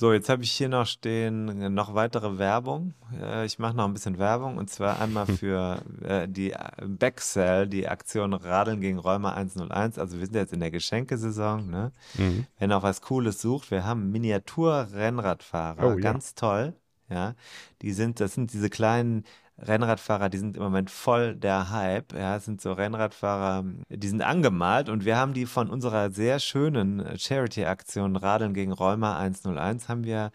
So, 0.00 0.14
jetzt 0.14 0.30
habe 0.30 0.42
ich 0.42 0.52
hier 0.52 0.70
noch 0.70 0.86
stehen, 0.86 1.60
äh, 1.60 1.68
noch 1.68 1.94
weitere 1.94 2.38
Werbung. 2.38 2.94
Äh, 3.20 3.44
Ich 3.44 3.58
mache 3.58 3.76
noch 3.76 3.84
ein 3.84 3.92
bisschen 3.92 4.16
Werbung 4.18 4.56
und 4.56 4.70
zwar 4.70 4.98
einmal 4.98 5.26
für 5.26 5.82
äh, 6.02 6.26
die 6.26 6.54
Backsell, 6.86 7.66
die 7.68 7.86
Aktion 7.86 8.32
Radeln 8.32 8.80
gegen 8.80 8.98
Rheuma 8.98 9.34
101. 9.34 9.98
Also 9.98 10.18
wir 10.18 10.24
sind 10.24 10.36
jetzt 10.36 10.54
in 10.54 10.60
der 10.60 10.70
Geschenkesaison, 10.70 11.68
ne? 11.68 11.92
Mhm. 12.16 12.46
Wenn 12.58 12.72
ihr 12.72 12.78
auch 12.78 12.82
was 12.82 13.02
Cooles 13.02 13.42
sucht, 13.42 13.70
wir 13.70 13.84
haben 13.84 14.10
Miniatur-Rennradfahrer, 14.10 15.84
Oh, 15.86 15.90
ja. 15.90 15.96
ganz 15.96 16.34
toll, 16.34 16.72
ja. 17.10 17.34
Die 17.82 17.92
sind, 17.92 18.20
das 18.20 18.32
sind 18.32 18.54
diese 18.54 18.70
kleinen 18.70 19.24
Rennradfahrer, 19.62 20.28
die 20.30 20.38
sind 20.38 20.56
im 20.56 20.62
Moment 20.62 20.90
voll 20.90 21.36
der 21.36 21.70
Hype, 21.70 22.12
ja. 22.14 22.36
Es 22.36 22.44
sind 22.44 22.60
so 22.60 22.72
Rennradfahrer, 22.72 23.64
die 23.88 24.08
sind 24.08 24.22
angemalt 24.22 24.88
und 24.88 25.04
wir 25.04 25.16
haben 25.16 25.34
die 25.34 25.46
von 25.46 25.70
unserer 25.70 26.10
sehr 26.10 26.38
schönen 26.38 27.18
Charity-Aktion 27.18 28.16
Radeln 28.16 28.54
gegen 28.54 28.72
Rheuma 28.72 29.18
101 29.18 29.88
haben 29.88 30.04
wir 30.04 30.30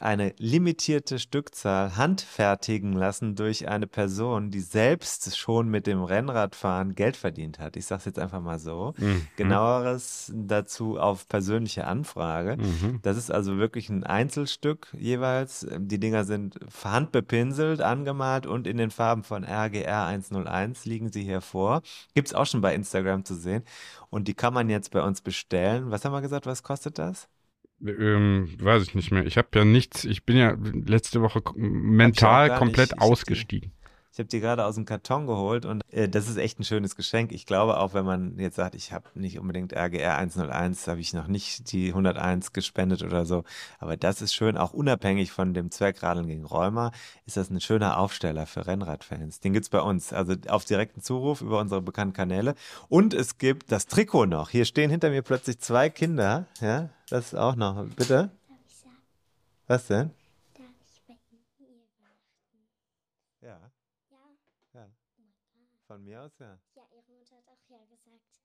eine 0.00 0.34
limitierte 0.38 1.18
Stückzahl 1.18 1.96
handfertigen 1.96 2.92
lassen 2.92 3.34
durch 3.34 3.68
eine 3.68 3.86
Person, 3.86 4.50
die 4.50 4.60
selbst 4.60 5.36
schon 5.36 5.68
mit 5.68 5.86
dem 5.86 6.02
Rennradfahren 6.02 6.94
Geld 6.94 7.16
verdient 7.16 7.58
hat. 7.58 7.76
Ich 7.76 7.86
sage 7.86 8.00
es 8.00 8.04
jetzt 8.06 8.18
einfach 8.18 8.40
mal 8.40 8.58
so. 8.58 8.94
Mhm. 8.98 9.26
Genaueres 9.36 10.32
dazu 10.34 10.98
auf 10.98 11.28
persönliche 11.28 11.86
Anfrage. 11.86 12.56
Mhm. 12.56 13.00
Das 13.02 13.16
ist 13.16 13.30
also 13.30 13.58
wirklich 13.58 13.88
ein 13.88 14.04
Einzelstück 14.04 14.88
jeweils. 14.98 15.66
Die 15.78 16.00
Dinger 16.00 16.24
sind 16.24 16.58
handbepinselt, 16.84 17.80
angemalt 17.80 18.46
und 18.46 18.66
in 18.66 18.76
den 18.76 18.90
Farben 18.90 19.22
von 19.22 19.44
RGR 19.44 20.06
101 20.06 20.84
liegen 20.84 21.10
sie 21.10 21.22
hier 21.22 21.40
vor. 21.40 21.82
Gibt 22.14 22.28
es 22.28 22.34
auch 22.34 22.46
schon 22.46 22.60
bei 22.60 22.74
Instagram 22.74 23.24
zu 23.24 23.34
sehen. 23.34 23.62
Und 24.10 24.28
die 24.28 24.34
kann 24.34 24.54
man 24.54 24.70
jetzt 24.70 24.90
bei 24.92 25.02
uns 25.02 25.20
bestellen. 25.20 25.90
Was 25.90 26.04
haben 26.04 26.12
wir 26.12 26.20
gesagt, 26.20 26.46
was 26.46 26.62
kostet 26.62 26.98
das? 26.98 27.28
Ähm, 27.84 28.48
weiß 28.58 28.82
ich 28.84 28.94
nicht 28.94 29.10
mehr. 29.10 29.26
Ich 29.26 29.36
habe 29.36 29.48
ja 29.54 29.64
nichts, 29.64 30.04
ich 30.04 30.24
bin 30.24 30.36
ja 30.36 30.56
letzte 30.72 31.20
Woche 31.20 31.42
mental 31.54 32.56
komplett 32.56 32.98
ausgestiegen. 32.98 33.72
Ich 34.16 34.18
habe 34.18 34.28
die 34.28 34.40
gerade 34.40 34.64
aus 34.64 34.76
dem 34.76 34.86
Karton 34.86 35.26
geholt 35.26 35.66
und 35.66 35.82
äh, 35.92 36.08
das 36.08 36.26
ist 36.26 36.38
echt 36.38 36.58
ein 36.58 36.64
schönes 36.64 36.96
Geschenk. 36.96 37.32
Ich 37.32 37.44
glaube 37.44 37.78
auch, 37.78 37.92
wenn 37.92 38.06
man 38.06 38.38
jetzt 38.38 38.56
sagt, 38.56 38.74
ich 38.74 38.90
habe 38.90 39.04
nicht 39.12 39.38
unbedingt 39.38 39.74
RGR 39.74 40.16
101, 40.16 40.88
habe 40.88 41.00
ich 41.00 41.12
noch 41.12 41.26
nicht 41.26 41.70
die 41.70 41.88
101 41.88 42.54
gespendet 42.54 43.02
oder 43.02 43.26
so. 43.26 43.44
Aber 43.78 43.98
das 43.98 44.22
ist 44.22 44.32
schön, 44.32 44.56
auch 44.56 44.72
unabhängig 44.72 45.32
von 45.32 45.52
dem 45.52 45.70
Zwergradeln 45.70 46.28
gegen 46.28 46.46
Rheuma, 46.46 46.92
ist 47.26 47.36
das 47.36 47.50
ein 47.50 47.60
schöner 47.60 47.98
Aufsteller 47.98 48.46
für 48.46 48.66
Rennradfans. 48.66 49.40
Den 49.40 49.52
gibt's 49.52 49.68
bei 49.68 49.82
uns, 49.82 50.14
also 50.14 50.32
auf 50.48 50.64
direkten 50.64 51.02
Zuruf 51.02 51.42
über 51.42 51.60
unsere 51.60 51.82
bekannten 51.82 52.14
Kanäle. 52.14 52.54
Und 52.88 53.12
es 53.12 53.36
gibt 53.36 53.70
das 53.70 53.86
Trikot 53.86 54.24
noch. 54.24 54.48
Hier 54.48 54.64
stehen 54.64 54.88
hinter 54.88 55.10
mir 55.10 55.20
plötzlich 55.20 55.58
zwei 55.58 55.90
Kinder. 55.90 56.46
Ja, 56.62 56.88
das 57.10 57.34
ist 57.34 57.34
auch 57.34 57.54
noch. 57.54 57.84
Bitte? 57.94 58.30
Was 59.66 59.88
denn? 59.88 60.10
darf 60.54 60.66
ich 60.90 61.02
bei 61.06 61.14
Ihnen 61.30 61.44
hier 61.58 61.68
übernachten? 61.68 62.58
Ja, 63.42 63.60
Ja, 64.74 64.80
ja. 64.80 64.86
Von 65.96 66.04
mir 66.04 66.20
aus, 66.20 66.38
ja. 66.38 66.58
ja, 66.74 66.82
Ihre 66.92 67.10
Mutter 67.10 67.36
hat 67.36 67.48
auch 67.48 67.70
ja 67.70 67.78
gesagt. 67.86 68.42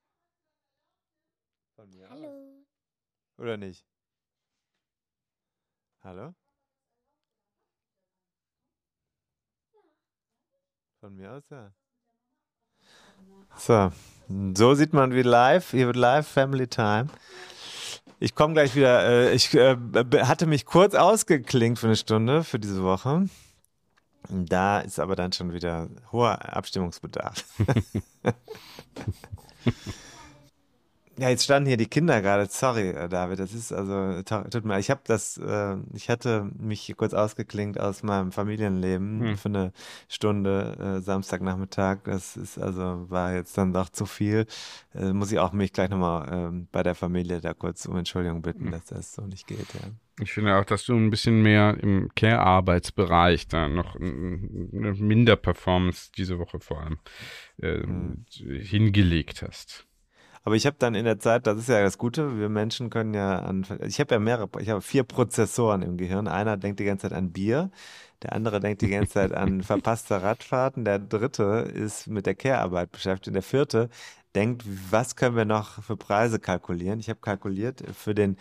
Von 1.75 1.89
mir 1.89 2.09
Hallo. 2.09 2.65
Oder 3.37 3.57
nicht? 3.57 3.85
Hallo? 6.01 6.33
Von 11.01 11.13
mir 11.13 11.33
aus, 11.33 11.43
ja. 11.49 11.73
So, 13.57 13.91
so 14.55 14.73
sieht 14.73 14.93
man 14.93 15.13
wie 15.13 15.21
live. 15.21 15.71
Hier 15.71 15.87
wird 15.87 15.97
live 15.97 16.25
Family 16.25 16.69
Time. 16.69 17.09
Ich 18.21 18.33
komme 18.33 18.53
gleich 18.53 18.75
wieder. 18.75 19.03
Äh, 19.03 19.33
ich 19.33 19.53
äh, 19.55 19.75
hatte 20.21 20.47
mich 20.47 20.65
kurz 20.65 20.95
ausgeklinkt 20.95 21.79
für 21.79 21.87
eine 21.87 21.97
Stunde 21.97 22.45
für 22.45 22.59
diese 22.59 22.81
Woche. 22.81 23.27
Da 24.31 24.79
ist 24.79 24.97
aber 24.99 25.17
dann 25.17 25.33
schon 25.33 25.53
wieder 25.53 25.89
hoher 26.11 26.55
Abstimmungsbedarf. 26.55 27.43
Ja, 31.17 31.29
jetzt 31.29 31.43
standen 31.43 31.67
hier 31.67 31.77
die 31.77 31.87
Kinder 31.87 32.21
gerade. 32.21 32.47
Sorry, 32.49 32.89
äh, 32.91 33.09
David, 33.09 33.39
das 33.39 33.53
ist 33.53 33.71
also 33.73 34.21
tut 34.23 34.63
mir. 34.63 34.73
leid. 34.73 34.79
Ich 34.79 34.89
habe 34.89 35.01
das, 35.05 35.37
äh, 35.37 35.75
ich 35.93 36.09
hatte 36.09 36.49
mich 36.57 36.81
hier 36.81 36.95
kurz 36.95 37.13
ausgeklinkt 37.13 37.79
aus 37.79 38.01
meinem 38.01 38.31
Familienleben 38.31 39.19
Hm. 39.21 39.37
für 39.37 39.49
eine 39.49 39.73
Stunde 40.07 40.77
äh, 40.79 41.01
Samstagnachmittag. 41.01 41.99
Das 42.05 42.37
ist 42.37 42.57
also 42.57 43.05
war 43.09 43.33
jetzt 43.33 43.57
dann 43.57 43.73
doch 43.73 43.89
zu 43.89 44.05
viel. 44.05 44.45
Äh, 44.95 45.11
muss 45.11 45.31
ich 45.33 45.39
auch 45.39 45.51
mich 45.51 45.73
gleich 45.73 45.89
nochmal 45.89 46.27
ähm, 46.31 46.67
bei 46.71 46.81
der 46.81 46.95
Familie 46.95 47.41
da 47.41 47.53
kurz 47.53 47.85
um 47.85 47.97
Entschuldigung 47.97 48.41
bitten, 48.41 48.65
Hm. 48.65 48.71
dass 48.71 48.85
das 48.85 49.13
so 49.13 49.23
nicht 49.27 49.47
geht. 49.47 49.67
Ja. 49.73 49.89
Ich 50.21 50.31
finde 50.33 50.55
auch, 50.55 50.65
dass 50.65 50.85
du 50.85 50.95
ein 50.95 51.09
bisschen 51.09 51.41
mehr 51.41 51.77
im 51.81 52.09
Care-Arbeitsbereich 52.15 53.47
da 53.47 53.67
noch 53.67 53.95
eine 53.95 54.93
Minder-Performance 54.97 56.11
diese 56.15 56.39
Woche 56.39 56.59
vor 56.59 56.81
allem 56.81 56.99
äh, 57.61 57.81
Hm. 57.83 58.25
hingelegt 58.61 59.41
hast. 59.45 59.85
Aber 60.43 60.55
ich 60.55 60.65
habe 60.65 60.75
dann 60.79 60.95
in 60.95 61.05
der 61.05 61.19
Zeit, 61.19 61.45
das 61.45 61.59
ist 61.59 61.69
ja 61.69 61.81
das 61.83 61.97
Gute, 61.97 62.39
wir 62.39 62.49
Menschen 62.49 62.89
können 62.89 63.13
ja 63.13 63.39
an, 63.39 63.65
ich 63.85 63.99
habe 63.99 64.15
ja 64.15 64.19
mehrere, 64.19 64.49
ich 64.59 64.69
habe 64.69 64.81
vier 64.81 65.03
Prozessoren 65.03 65.83
im 65.83 65.97
Gehirn. 65.97 66.27
Einer 66.27 66.57
denkt 66.57 66.79
die 66.79 66.85
ganze 66.85 67.09
Zeit 67.09 67.17
an 67.17 67.31
Bier, 67.31 67.69
der 68.23 68.33
andere 68.33 68.59
denkt 68.59 68.81
die 68.81 68.89
ganze 68.89 69.13
Zeit 69.13 69.33
an 69.33 69.61
verpasste 69.63 70.21
Radfahrten, 70.21 70.83
der 70.83 70.99
dritte 70.99 71.43
ist 71.73 72.07
mit 72.07 72.25
der 72.25 72.35
Care-Arbeit 72.35 72.91
beschäftigt 72.91 73.27
und 73.27 73.33
der 73.33 73.43
vierte 73.43 73.89
denkt, 74.35 74.63
was 74.89 75.15
können 75.15 75.35
wir 75.35 75.45
noch 75.45 75.83
für 75.83 75.97
Preise 75.97 76.39
kalkulieren? 76.39 76.99
Ich 76.99 77.09
habe 77.09 77.19
kalkuliert 77.19 77.83
für 77.93 78.15
den 78.15 78.37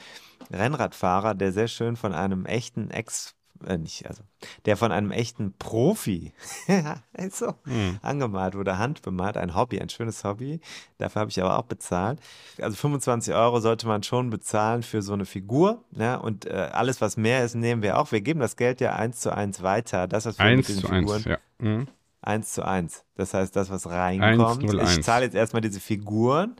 Rennradfahrer, 0.50 1.34
der 1.34 1.52
sehr 1.52 1.68
schön 1.68 1.96
von 1.96 2.14
einem 2.14 2.46
echten 2.46 2.90
Ex, 2.90 3.34
äh, 3.66 3.78
nicht, 3.78 4.06
also, 4.06 4.22
der 4.64 4.76
von 4.76 4.92
einem 4.92 5.10
echten 5.10 5.52
Profi, 5.58 6.32
so, 7.30 7.54
Hm. 7.64 7.98
angemalt 8.02 8.54
wurde, 8.54 8.78
handbemalt, 8.78 9.36
ein 9.36 9.54
Hobby, 9.54 9.80
ein 9.80 9.88
schönes 9.88 10.24
Hobby. 10.24 10.60
Dafür 10.98 11.20
habe 11.20 11.30
ich 11.30 11.40
aber 11.42 11.58
auch 11.58 11.64
bezahlt. 11.64 12.18
Also 12.60 12.76
25 12.76 13.34
Euro 13.34 13.60
sollte 13.60 13.86
man 13.86 14.02
schon 14.02 14.30
bezahlen 14.30 14.82
für 14.82 15.02
so 15.02 15.12
eine 15.12 15.26
Figur. 15.26 15.84
Ja, 15.92 16.16
und 16.16 16.46
äh, 16.46 16.70
alles, 16.72 17.00
was 17.00 17.16
mehr 17.16 17.44
ist, 17.44 17.54
nehmen 17.54 17.82
wir 17.82 17.98
auch. 17.98 18.12
Wir 18.12 18.20
geben 18.20 18.40
das 18.40 18.56
Geld 18.56 18.80
ja 18.80 18.96
eins 18.96 19.20
zu 19.20 19.34
eins 19.34 19.62
weiter. 19.62 20.08
Das, 20.08 20.26
was 20.26 20.38
wir 20.38 20.44
mit 20.46 20.58
Eins 20.58 20.66
diesen 20.66 20.82
zu 20.82 20.88
Figuren 20.88 21.16
eins, 21.16 21.24
ja. 21.24 21.38
Mhm. 21.58 21.88
1 22.22 22.52
zu 22.52 22.64
1. 22.66 23.04
Das 23.14 23.32
heißt, 23.34 23.56
das, 23.56 23.70
was 23.70 23.88
reinkommt. 23.88 24.62
101. 24.64 24.98
Ich 24.98 25.04
zahle 25.04 25.24
jetzt 25.24 25.34
erstmal 25.34 25.62
diese 25.62 25.80
Figuren. 25.80 26.56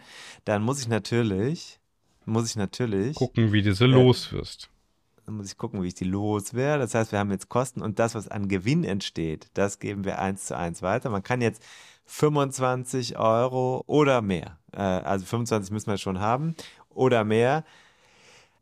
Dann 0.46 0.62
muss 0.62 0.80
ich 0.80 0.88
natürlich, 0.88 1.78
muss 2.24 2.48
ich 2.48 2.56
natürlich, 2.56 3.16
Gucken, 3.16 3.52
wie 3.52 3.60
du 3.62 3.74
sie 3.74 3.84
los 3.84 4.32
wirst. 4.32 4.70
Dann 5.30 5.36
muss 5.36 5.46
ich 5.46 5.56
gucken, 5.56 5.82
wie 5.82 5.86
ich 5.86 5.94
die 5.94 6.04
los 6.04 6.54
wäre. 6.54 6.78
Das 6.80 6.94
heißt, 6.94 7.12
wir 7.12 7.20
haben 7.20 7.30
jetzt 7.30 7.48
Kosten 7.48 7.82
und 7.82 8.00
das, 8.00 8.16
was 8.16 8.26
an 8.26 8.48
Gewinn 8.48 8.82
entsteht, 8.82 9.48
das 9.54 9.78
geben 9.78 10.04
wir 10.04 10.18
1 10.18 10.46
zu 10.46 10.56
1 10.56 10.82
weiter. 10.82 11.08
Man 11.08 11.22
kann 11.22 11.40
jetzt 11.40 11.62
25 12.06 13.16
Euro 13.16 13.84
oder 13.86 14.22
mehr, 14.22 14.58
äh, 14.72 14.80
also 14.80 15.24
25 15.24 15.70
müssen 15.70 15.88
wir 15.88 15.98
schon 15.98 16.18
haben, 16.18 16.56
oder 16.88 17.22
mehr 17.22 17.64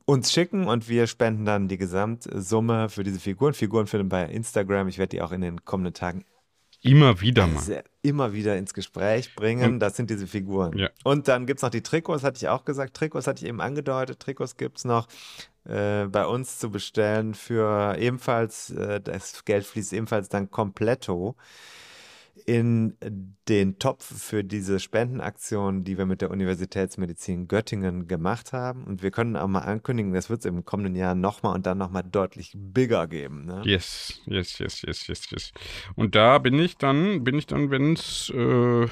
uns 0.05 0.31
schicken 0.31 0.69
und 0.69 0.89
wir 0.91 1.07
spenden 1.07 1.47
dann 1.47 1.69
die 1.69 1.79
Gesamtsumme 1.79 2.91
für 2.91 3.03
diese 3.03 3.19
Figuren. 3.19 3.55
Figuren 3.55 3.87
finden 3.87 4.11
bei 4.11 4.25
Instagram. 4.25 4.89
Ich 4.89 4.99
werde 4.99 5.17
die 5.17 5.23
auch 5.23 5.33
in 5.33 5.41
den 5.41 5.65
kommenden 5.65 5.95
Tagen 5.95 6.25
Immer 6.83 7.21
wieder 7.21 7.47
mal. 7.47 7.83
immer 8.03 8.33
wieder 8.33 8.57
ins 8.57 8.73
Gespräch 8.73 9.35
bringen. 9.35 9.81
Das 9.81 9.97
sind 9.97 10.11
diese 10.11 10.27
Figuren. 10.29 10.79
Ja. 10.79 10.91
Und 11.03 11.27
dann 11.27 11.45
gibt 11.45 11.59
es 11.59 11.63
noch 11.63 11.71
die 11.71 11.83
Trikots, 11.83 12.23
hatte 12.23 12.37
ich 12.37 12.49
auch 12.49 12.65
gesagt. 12.65 12.95
Trikots 12.95 13.27
hatte 13.27 13.43
ich 13.45 13.49
eben 13.49 13.61
angedeutet. 13.61 14.21
Trikots 14.21 14.57
gibt 14.57 14.79
es 14.79 14.85
noch 14.85 15.09
äh, 15.69 16.07
bei 16.07 16.27
uns 16.27 16.59
zu 16.59 16.71
bestellen 16.71 17.35
für 17.35 17.97
ebenfalls, 17.99 18.71
äh, 18.71 19.01
das 19.01 19.45
Geld 19.45 19.65
fließt 19.65 19.93
ebenfalls 19.93 20.29
dann 20.29 20.51
kompletto 20.51 21.37
in 22.47 22.97
den 23.49 23.79
Topf 23.79 24.05
für 24.05 24.45
diese 24.45 24.81
Spendenaktion, 24.81 25.85
die 25.85 25.99
wir 25.99 26.07
mit 26.07 26.23
der 26.23 26.31
Universitätsmedizin 26.31 27.49
Göttingen 27.49 28.07
gemacht 28.07 28.53
haben. 28.53 28.85
Und 28.85 29.03
wir 29.03 29.11
können 29.11 29.37
auch 29.37 29.49
mal 29.49 29.61
ankündigen, 29.61 30.13
das 30.13 30.31
wird 30.31 30.41
es 30.41 30.47
im 30.47 30.65
kommenden 30.65 30.95
Jahr 30.95 31.15
nochmal 31.15 31.55
und 31.55 31.67
dann 31.67 31.79
nochmal 31.79 32.05
deutlich 32.05 32.53
bigger 32.55 33.07
geben. 33.07 33.45
Ne? 33.45 33.63
Yes, 33.65 34.21
yes, 34.27 34.59
yes, 34.59 34.83
yes, 34.83 35.07
yes, 35.09 35.31
yes. 35.31 35.53
Und 35.95 36.15
da 36.15 36.39
bin 36.39 36.59
ich 36.59 36.77
dann, 36.77 37.25
bin 37.25 37.37
ich 37.37 37.47
dann, 37.47 37.71
wenn 37.71 37.95
es, 37.95 38.31
äh, 38.31 38.87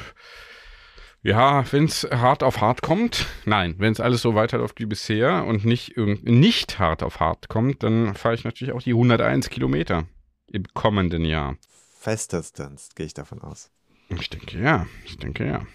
ja, 1.22 1.64
wenn 1.72 1.84
es 1.84 2.05
hart 2.05 2.43
auf 2.43 2.60
hart 2.60 2.82
kommt, 2.82 3.26
nein, 3.44 3.74
wenn 3.78 3.93
es 3.93 4.01
alles 4.01 4.22
so 4.22 4.34
weiterläuft 4.34 4.78
wie 4.80 4.86
bisher 4.86 5.44
und 5.44 5.64
nicht, 5.64 5.97
nicht 5.97 6.78
hart 6.78 7.02
auf 7.02 7.20
hart 7.20 7.48
kommt, 7.48 7.82
dann 7.82 8.14
fahre 8.14 8.34
ich 8.34 8.44
natürlich 8.44 8.72
auch 8.72 8.82
die 8.82 8.93
101 8.93 9.51
Kilometer 9.51 10.05
im 10.52 10.64
kommenden 10.74 11.24
Jahr. 11.24 11.56
Festestens, 11.98 12.94
gehe 12.94 13.06
ich 13.06 13.14
davon 13.14 13.43
aus. 13.43 13.70
Ich 14.09 14.30
denke 14.30 14.60
ja, 14.60 14.86
ich 15.05 15.18
denke 15.18 15.47
ja. 15.47 15.66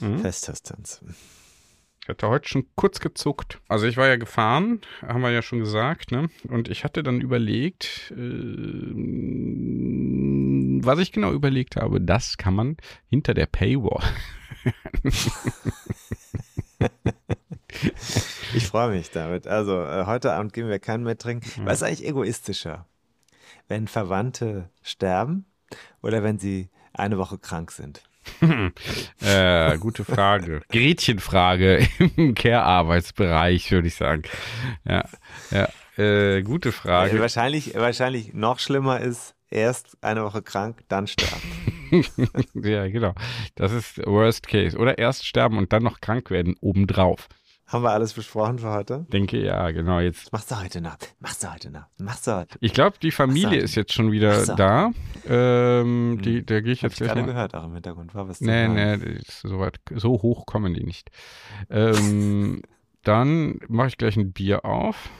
Mhm. 0.00 0.18
Festestens. 0.18 1.00
Ich 2.02 2.08
hatte 2.08 2.28
heute 2.28 2.48
schon 2.48 2.66
kurz 2.76 3.00
gezuckt. 3.00 3.60
Also 3.66 3.86
ich 3.86 3.96
war 3.96 4.06
ja 4.06 4.14
gefahren, 4.14 4.80
haben 5.02 5.22
wir 5.22 5.32
ja 5.32 5.42
schon 5.42 5.58
gesagt, 5.58 6.12
ne? 6.12 6.28
Und 6.48 6.68
ich 6.68 6.84
hatte 6.84 7.02
dann 7.02 7.20
überlegt, 7.20 8.12
äh, 8.16 8.92
was 10.84 11.00
ich 11.00 11.10
genau 11.10 11.32
überlegt 11.32 11.74
habe, 11.74 12.00
das 12.00 12.36
kann 12.36 12.54
man 12.54 12.76
hinter 13.08 13.34
der 13.34 13.46
Paywall. 13.46 14.04
Ich 18.54 18.66
freue 18.68 18.90
mich 18.90 19.10
damit. 19.10 19.46
Also 19.46 19.82
äh, 19.82 20.06
heute 20.06 20.32
Abend 20.32 20.52
gehen 20.52 20.68
wir 20.68 20.78
keinen 20.78 21.04
mehr 21.04 21.18
trinken. 21.18 21.50
Was 21.64 21.78
ist 21.78 21.82
eigentlich 21.82 22.06
egoistischer? 22.08 22.86
Wenn 23.68 23.88
Verwandte 23.88 24.70
sterben 24.82 25.44
oder 26.02 26.22
wenn 26.22 26.38
sie 26.38 26.70
eine 26.92 27.18
Woche 27.18 27.38
krank 27.38 27.70
sind? 27.72 28.02
äh, 29.20 29.78
gute 29.78 30.04
Frage. 30.04 30.62
Gretchenfrage 30.70 31.86
im 32.16 32.34
Care-Arbeitsbereich, 32.34 33.70
würde 33.70 33.88
ich 33.88 33.94
sagen. 33.94 34.22
Ja, 34.84 35.04
ja. 35.50 35.68
Äh, 35.96 36.42
gute 36.42 36.70
Äh, 36.70 36.72
Frage. 36.72 37.20
wahrscheinlich, 37.20 37.74
wahrscheinlich 37.74 38.34
noch 38.34 38.58
schlimmer 38.58 39.00
ist, 39.00 39.34
erst 39.48 39.96
eine 40.02 40.24
Woche 40.24 40.42
krank, 40.42 40.82
dann 40.88 41.06
sterben. 41.06 41.42
ja, 42.54 42.88
genau. 42.88 43.12
Das 43.54 43.72
ist 43.72 43.98
Worst 44.06 44.46
Case. 44.48 44.76
Oder 44.76 44.98
erst 44.98 45.26
sterben 45.26 45.58
und 45.58 45.72
dann 45.72 45.82
noch 45.82 46.00
krank 46.00 46.30
werden 46.30 46.54
obendrauf. 46.60 47.28
Haben 47.66 47.82
wir 47.82 47.90
alles 47.90 48.12
besprochen 48.12 48.60
für 48.60 48.70
heute? 48.70 49.06
Denke 49.12 49.42
ja, 49.44 49.72
genau. 49.72 49.98
Jetzt 49.98 50.32
Machst 50.32 50.52
du 50.52 50.62
heute 50.62 50.80
noch? 50.80 50.96
Machst 51.18 51.42
du 51.42 51.52
heute 51.52 51.70
noch? 51.70 51.86
Machst 51.98 52.28
du 52.28 52.36
heute? 52.36 52.56
Ich 52.60 52.72
glaube, 52.72 52.96
die 53.02 53.10
Familie 53.10 53.58
ist 53.58 53.74
jetzt 53.74 53.92
schon 53.92 54.12
wieder 54.12 54.46
da. 54.54 54.92
Ähm, 55.26 56.20
die, 56.22 56.46
da 56.46 56.60
gehe 56.60 56.72
ich 56.72 56.84
Hab 56.84 56.92
jetzt 56.92 57.00
ich 57.00 57.06
gleich 57.06 57.16
mal. 57.16 57.26
gehört, 57.26 57.56
auch 57.56 57.64
im 57.64 57.74
Hintergrund. 57.74 58.14
War 58.14 58.28
was 58.28 58.40
Nee, 58.40 58.68
nee, 58.68 58.94
ist 58.94 59.40
so, 59.40 59.58
weit, 59.58 59.80
so 59.92 60.10
hoch 60.22 60.46
kommen 60.46 60.74
die 60.74 60.84
nicht. 60.84 61.10
Ähm, 61.68 62.62
dann 63.02 63.58
mache 63.66 63.88
ich 63.88 63.98
gleich 63.98 64.16
ein 64.16 64.32
Bier 64.32 64.64
auf. 64.64 65.10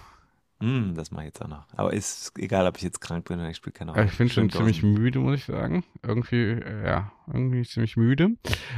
Mm, 0.60 0.94
das 0.94 1.10
mache 1.10 1.24
ich 1.24 1.26
jetzt 1.28 1.42
auch 1.42 1.48
noch. 1.48 1.64
Aber 1.76 1.92
ist 1.92 2.32
egal, 2.38 2.66
ob 2.66 2.76
ich 2.76 2.82
jetzt 2.82 3.00
krank 3.00 3.26
bin 3.26 3.38
oder 3.38 3.50
ich 3.50 3.56
spiele 3.56 3.72
keine 3.72 3.92
Rolle. 3.92 4.06
Ich 4.06 4.16
bin 4.16 4.28
schon 4.30 4.50
ziemlich 4.50 4.82
müde, 4.82 5.18
muss 5.18 5.36
ich 5.36 5.44
sagen. 5.44 5.84
Irgendwie, 6.02 6.52
äh, 6.52 6.86
ja, 6.86 7.12
irgendwie 7.32 7.62
ziemlich 7.64 7.96
müde. 7.96 8.30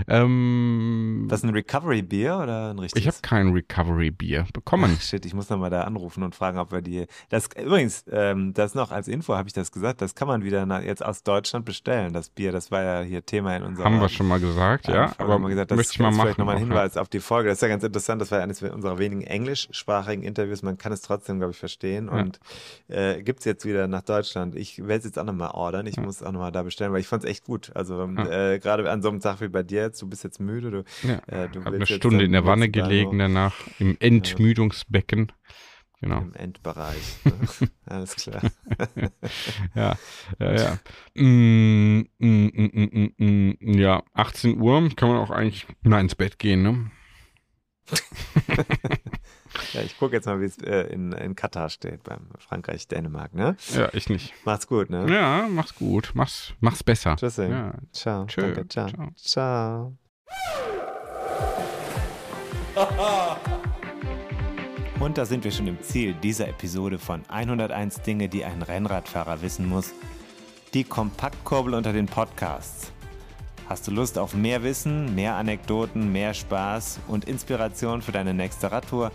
Ähm, 0.07 1.27
Das 1.29 1.41
ist 1.41 1.45
ein 1.45 1.51
Recovery-Bier 1.55 2.39
oder 2.43 2.71
ein 2.71 2.79
richtiges? 2.79 3.03
ich 3.03 3.07
habe 3.09 3.19
kein 3.23 3.49
Recovery-Bier 3.53 4.47
bekommen. 4.53 4.95
Ach, 4.97 5.01
shit, 5.03 5.25
ich 5.27 5.35
muss 5.35 5.49
nochmal 5.51 5.71
da 5.71 5.83
anrufen 5.83 6.23
und 6.23 6.35
fragen, 6.35 6.59
ob 6.59 6.73
wir 6.73 6.81
die. 6.83 7.07
Das 7.29 7.49
übrigens, 7.61 8.05
ähm, 8.11 8.55
das 8.55 8.75
noch 8.75 8.91
als 8.91 9.09
Info 9.09 9.35
habe 9.35 9.49
ich 9.49 9.53
das 9.53 9.73
gesagt, 9.73 10.01
das 10.01 10.15
kann 10.15 10.29
man 10.29 10.43
wieder 10.45 10.67
nach, 10.67 10.83
jetzt 10.83 11.05
aus 11.05 11.23
Deutschland 11.23 11.65
bestellen, 11.65 12.13
das 12.13 12.31
Bier. 12.31 12.53
Das 12.53 12.71
war 12.71 12.83
ja 12.83 13.01
hier 13.03 13.25
Thema 13.25 13.57
in 13.57 13.63
unserer. 13.63 13.85
Haben 13.87 14.01
wir 14.01 14.09
schon 14.09 14.29
mal 14.29 14.41
gesagt, 14.41 14.89
ja. 14.89 15.09
Folge 15.09 15.33
aber 15.33 15.39
wir 15.43 15.49
gesagt, 15.51 15.71
das 15.71 15.77
möchte 15.77 15.93
ich 15.93 15.99
mal 16.01 16.09
ist 16.11 16.17
machen. 16.17 16.27
vielleicht 16.27 16.39
nochmal 16.39 16.57
ein 16.57 16.63
Hinweis 16.63 16.97
auf 16.97 17.09
die 17.09 17.21
Folge. 17.21 17.49
Das 17.49 17.59
ist 17.59 17.63
ja 17.63 17.69
ganz 17.69 17.85
interessant. 17.85 18.21
Das 18.23 18.31
war 18.31 18.41
eines 18.41 18.63
unserer 18.63 18.99
wenigen 18.99 19.23
englischsprachigen 19.23 20.23
Interviews. 20.25 20.63
Man 20.63 20.79
kann 20.79 20.93
es 20.93 21.03
trotzdem, 21.03 21.39
glaube 21.39 21.53
ich, 21.53 21.59
verstehen. 21.59 22.07
Ja. 22.07 22.13
Und 22.21 22.41
äh, 22.89 23.23
gibt 23.23 23.41
es 23.41 23.45
jetzt 23.45 23.65
wieder 23.65 23.89
nach 23.89 24.03
Deutschland. 24.03 24.55
Ich 24.57 24.79
werde 24.79 24.95
es 24.97 25.05
jetzt 25.05 25.19
auch 25.19 25.25
nochmal 25.25 25.51
ordern. 25.53 25.87
Ich 25.87 25.97
muss 25.99 26.23
auch 26.23 26.33
nochmal 26.33 26.53
da 26.53 26.63
bestellen, 26.63 26.93
weil 26.93 27.01
ich 27.01 27.07
fand 27.09 27.25
es 27.25 27.31
echt 27.31 27.45
gut. 27.45 27.71
Also 27.75 28.05
Ja. 28.07 28.25
äh, 28.27 28.38
gerade 28.61 28.91
an 28.91 29.03
so 29.03 29.09
einem 29.09 29.21
Tag 29.21 29.41
wie 29.41 29.49
bei 29.49 29.63
dir 29.63 29.83
jetzt, 29.83 30.01
du 30.03 30.09
bist 30.09 30.25
jetzt 30.25 30.41
müde. 30.41 30.71
Du, 30.71 30.85
Ja. 31.09 31.21
äh, 31.27 31.49
du 31.49 31.63
eine 31.63 31.87
Stunde 31.87 32.25
in 32.25 32.33
der 32.33 32.45
Wanne 32.45 32.69
gelegen 32.69 33.19
danach, 33.19 33.55
im 33.79 33.97
Entmüdungsbecken. 34.01 35.33
Genau. 36.01 36.21
Im 36.21 36.35
Endbereich. 36.35 37.17
Ne? 37.25 37.69
Alles 37.87 38.17
klar. 38.17 38.43
Ja, 39.75 39.97
ja, 40.39 40.55
ja. 40.55 40.79
Mm, 41.15 42.05
mm, 42.19 42.51
mm, 42.55 42.71
mm, 42.73 43.11
mm, 43.19 43.55
mm, 43.59 43.79
ja, 43.79 44.03
18 44.15 44.61
Uhr 44.61 44.89
kann 44.95 45.09
man 45.09 45.19
auch 45.19 45.31
eigentlich 45.31 45.67
mal 45.83 46.01
ins 46.01 46.15
Bett 46.15 46.39
gehen, 46.39 46.63
ne? 46.63 46.91
Ja, 49.73 49.83
ich 49.83 49.99
gucke 49.99 50.17
jetzt 50.17 50.27
mal, 50.27 50.41
wie 50.41 50.47
es 50.47 50.59
äh, 50.59 50.83
in, 50.93 51.13
in 51.13 51.35
Katar 51.35 51.69
steht, 51.69 52.03
beim 52.05 52.29
Frankreich-Dänemark, 52.39 53.35
ne? 53.35 53.57
Ja, 53.75 53.89
ich 53.93 54.09
nicht. 54.09 54.33
Macht's 54.45 54.67
gut, 54.67 54.91
ne? 54.91 55.07
Ja, 55.13 55.47
mach's 55.49 55.75
gut. 55.75 56.13
Mach's, 56.15 56.55
mach's 56.61 56.83
besser. 56.83 57.17
Tschüss. 57.17 57.37
Ja. 57.37 57.75
Ciao. 57.93 58.27
Tschö. 58.27 58.41
Danke, 58.41 58.69
ciao. 58.69 58.89
Ciao. 58.89 59.13
ciao. 59.17 59.99
Und 65.01 65.17
da 65.17 65.25
sind 65.25 65.45
wir 65.45 65.53
schon 65.53 65.69
im 65.69 65.81
Ziel 65.81 66.15
dieser 66.15 66.49
Episode 66.49 66.99
von 66.99 67.23
101 67.29 68.03
Dinge, 68.03 68.29
die 68.29 68.45
ein 68.45 68.63
Rennradfahrer 68.63 69.43
wissen 69.43 69.69
muss. 69.69 69.93
Die 70.75 70.83
Kompaktkurbel 70.83 71.75
unter 71.75 71.93
den 71.93 72.07
Podcasts. 72.07 72.93
Hast 73.69 73.87
du 73.87 73.91
Lust 73.93 74.19
auf 74.19 74.35
mehr 74.35 74.63
Wissen, 74.63 75.15
mehr 75.15 75.37
Anekdoten, 75.37 76.11
mehr 76.11 76.35
Spaß 76.35 77.01
und 77.07 77.27
Inspiration 77.27 78.03
für 78.03 78.13
deine 78.13 78.35
nächste 78.35 78.73
Radtour? 78.73 79.13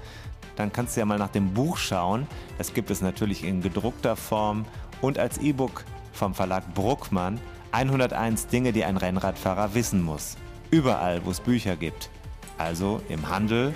Dann 0.55 0.71
kannst 0.71 0.95
du 0.95 0.99
ja 0.99 1.05
mal 1.05 1.17
nach 1.17 1.29
dem 1.29 1.53
Buch 1.53 1.77
schauen. 1.77 2.27
Das 2.57 2.73
gibt 2.73 2.91
es 2.91 3.01
natürlich 3.01 3.43
in 3.43 3.61
gedruckter 3.61 4.15
Form 4.15 4.65
und 5.01 5.17
als 5.17 5.37
E-Book 5.39 5.83
vom 6.11 6.33
Verlag 6.33 6.73
Bruckmann. 6.73 7.39
101 7.71 8.47
Dinge, 8.47 8.71
die 8.71 8.85
ein 8.85 8.97
Rennradfahrer 8.97 9.73
wissen 9.73 10.01
muss. 10.03 10.37
Überall, 10.69 11.25
wo 11.25 11.31
es 11.31 11.39
Bücher 11.39 11.75
gibt. 11.75 12.09
Also 12.57 13.01
im 13.09 13.29
Handel 13.29 13.73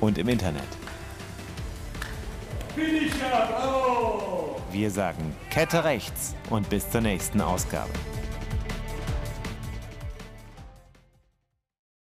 und 0.00 0.18
im 0.18 0.28
Internet. 0.28 0.62
Wir 4.72 4.90
sagen 4.90 5.34
Kette 5.50 5.82
rechts 5.82 6.36
und 6.48 6.70
bis 6.70 6.88
zur 6.88 7.00
nächsten 7.00 7.40
Ausgabe. 7.40 7.90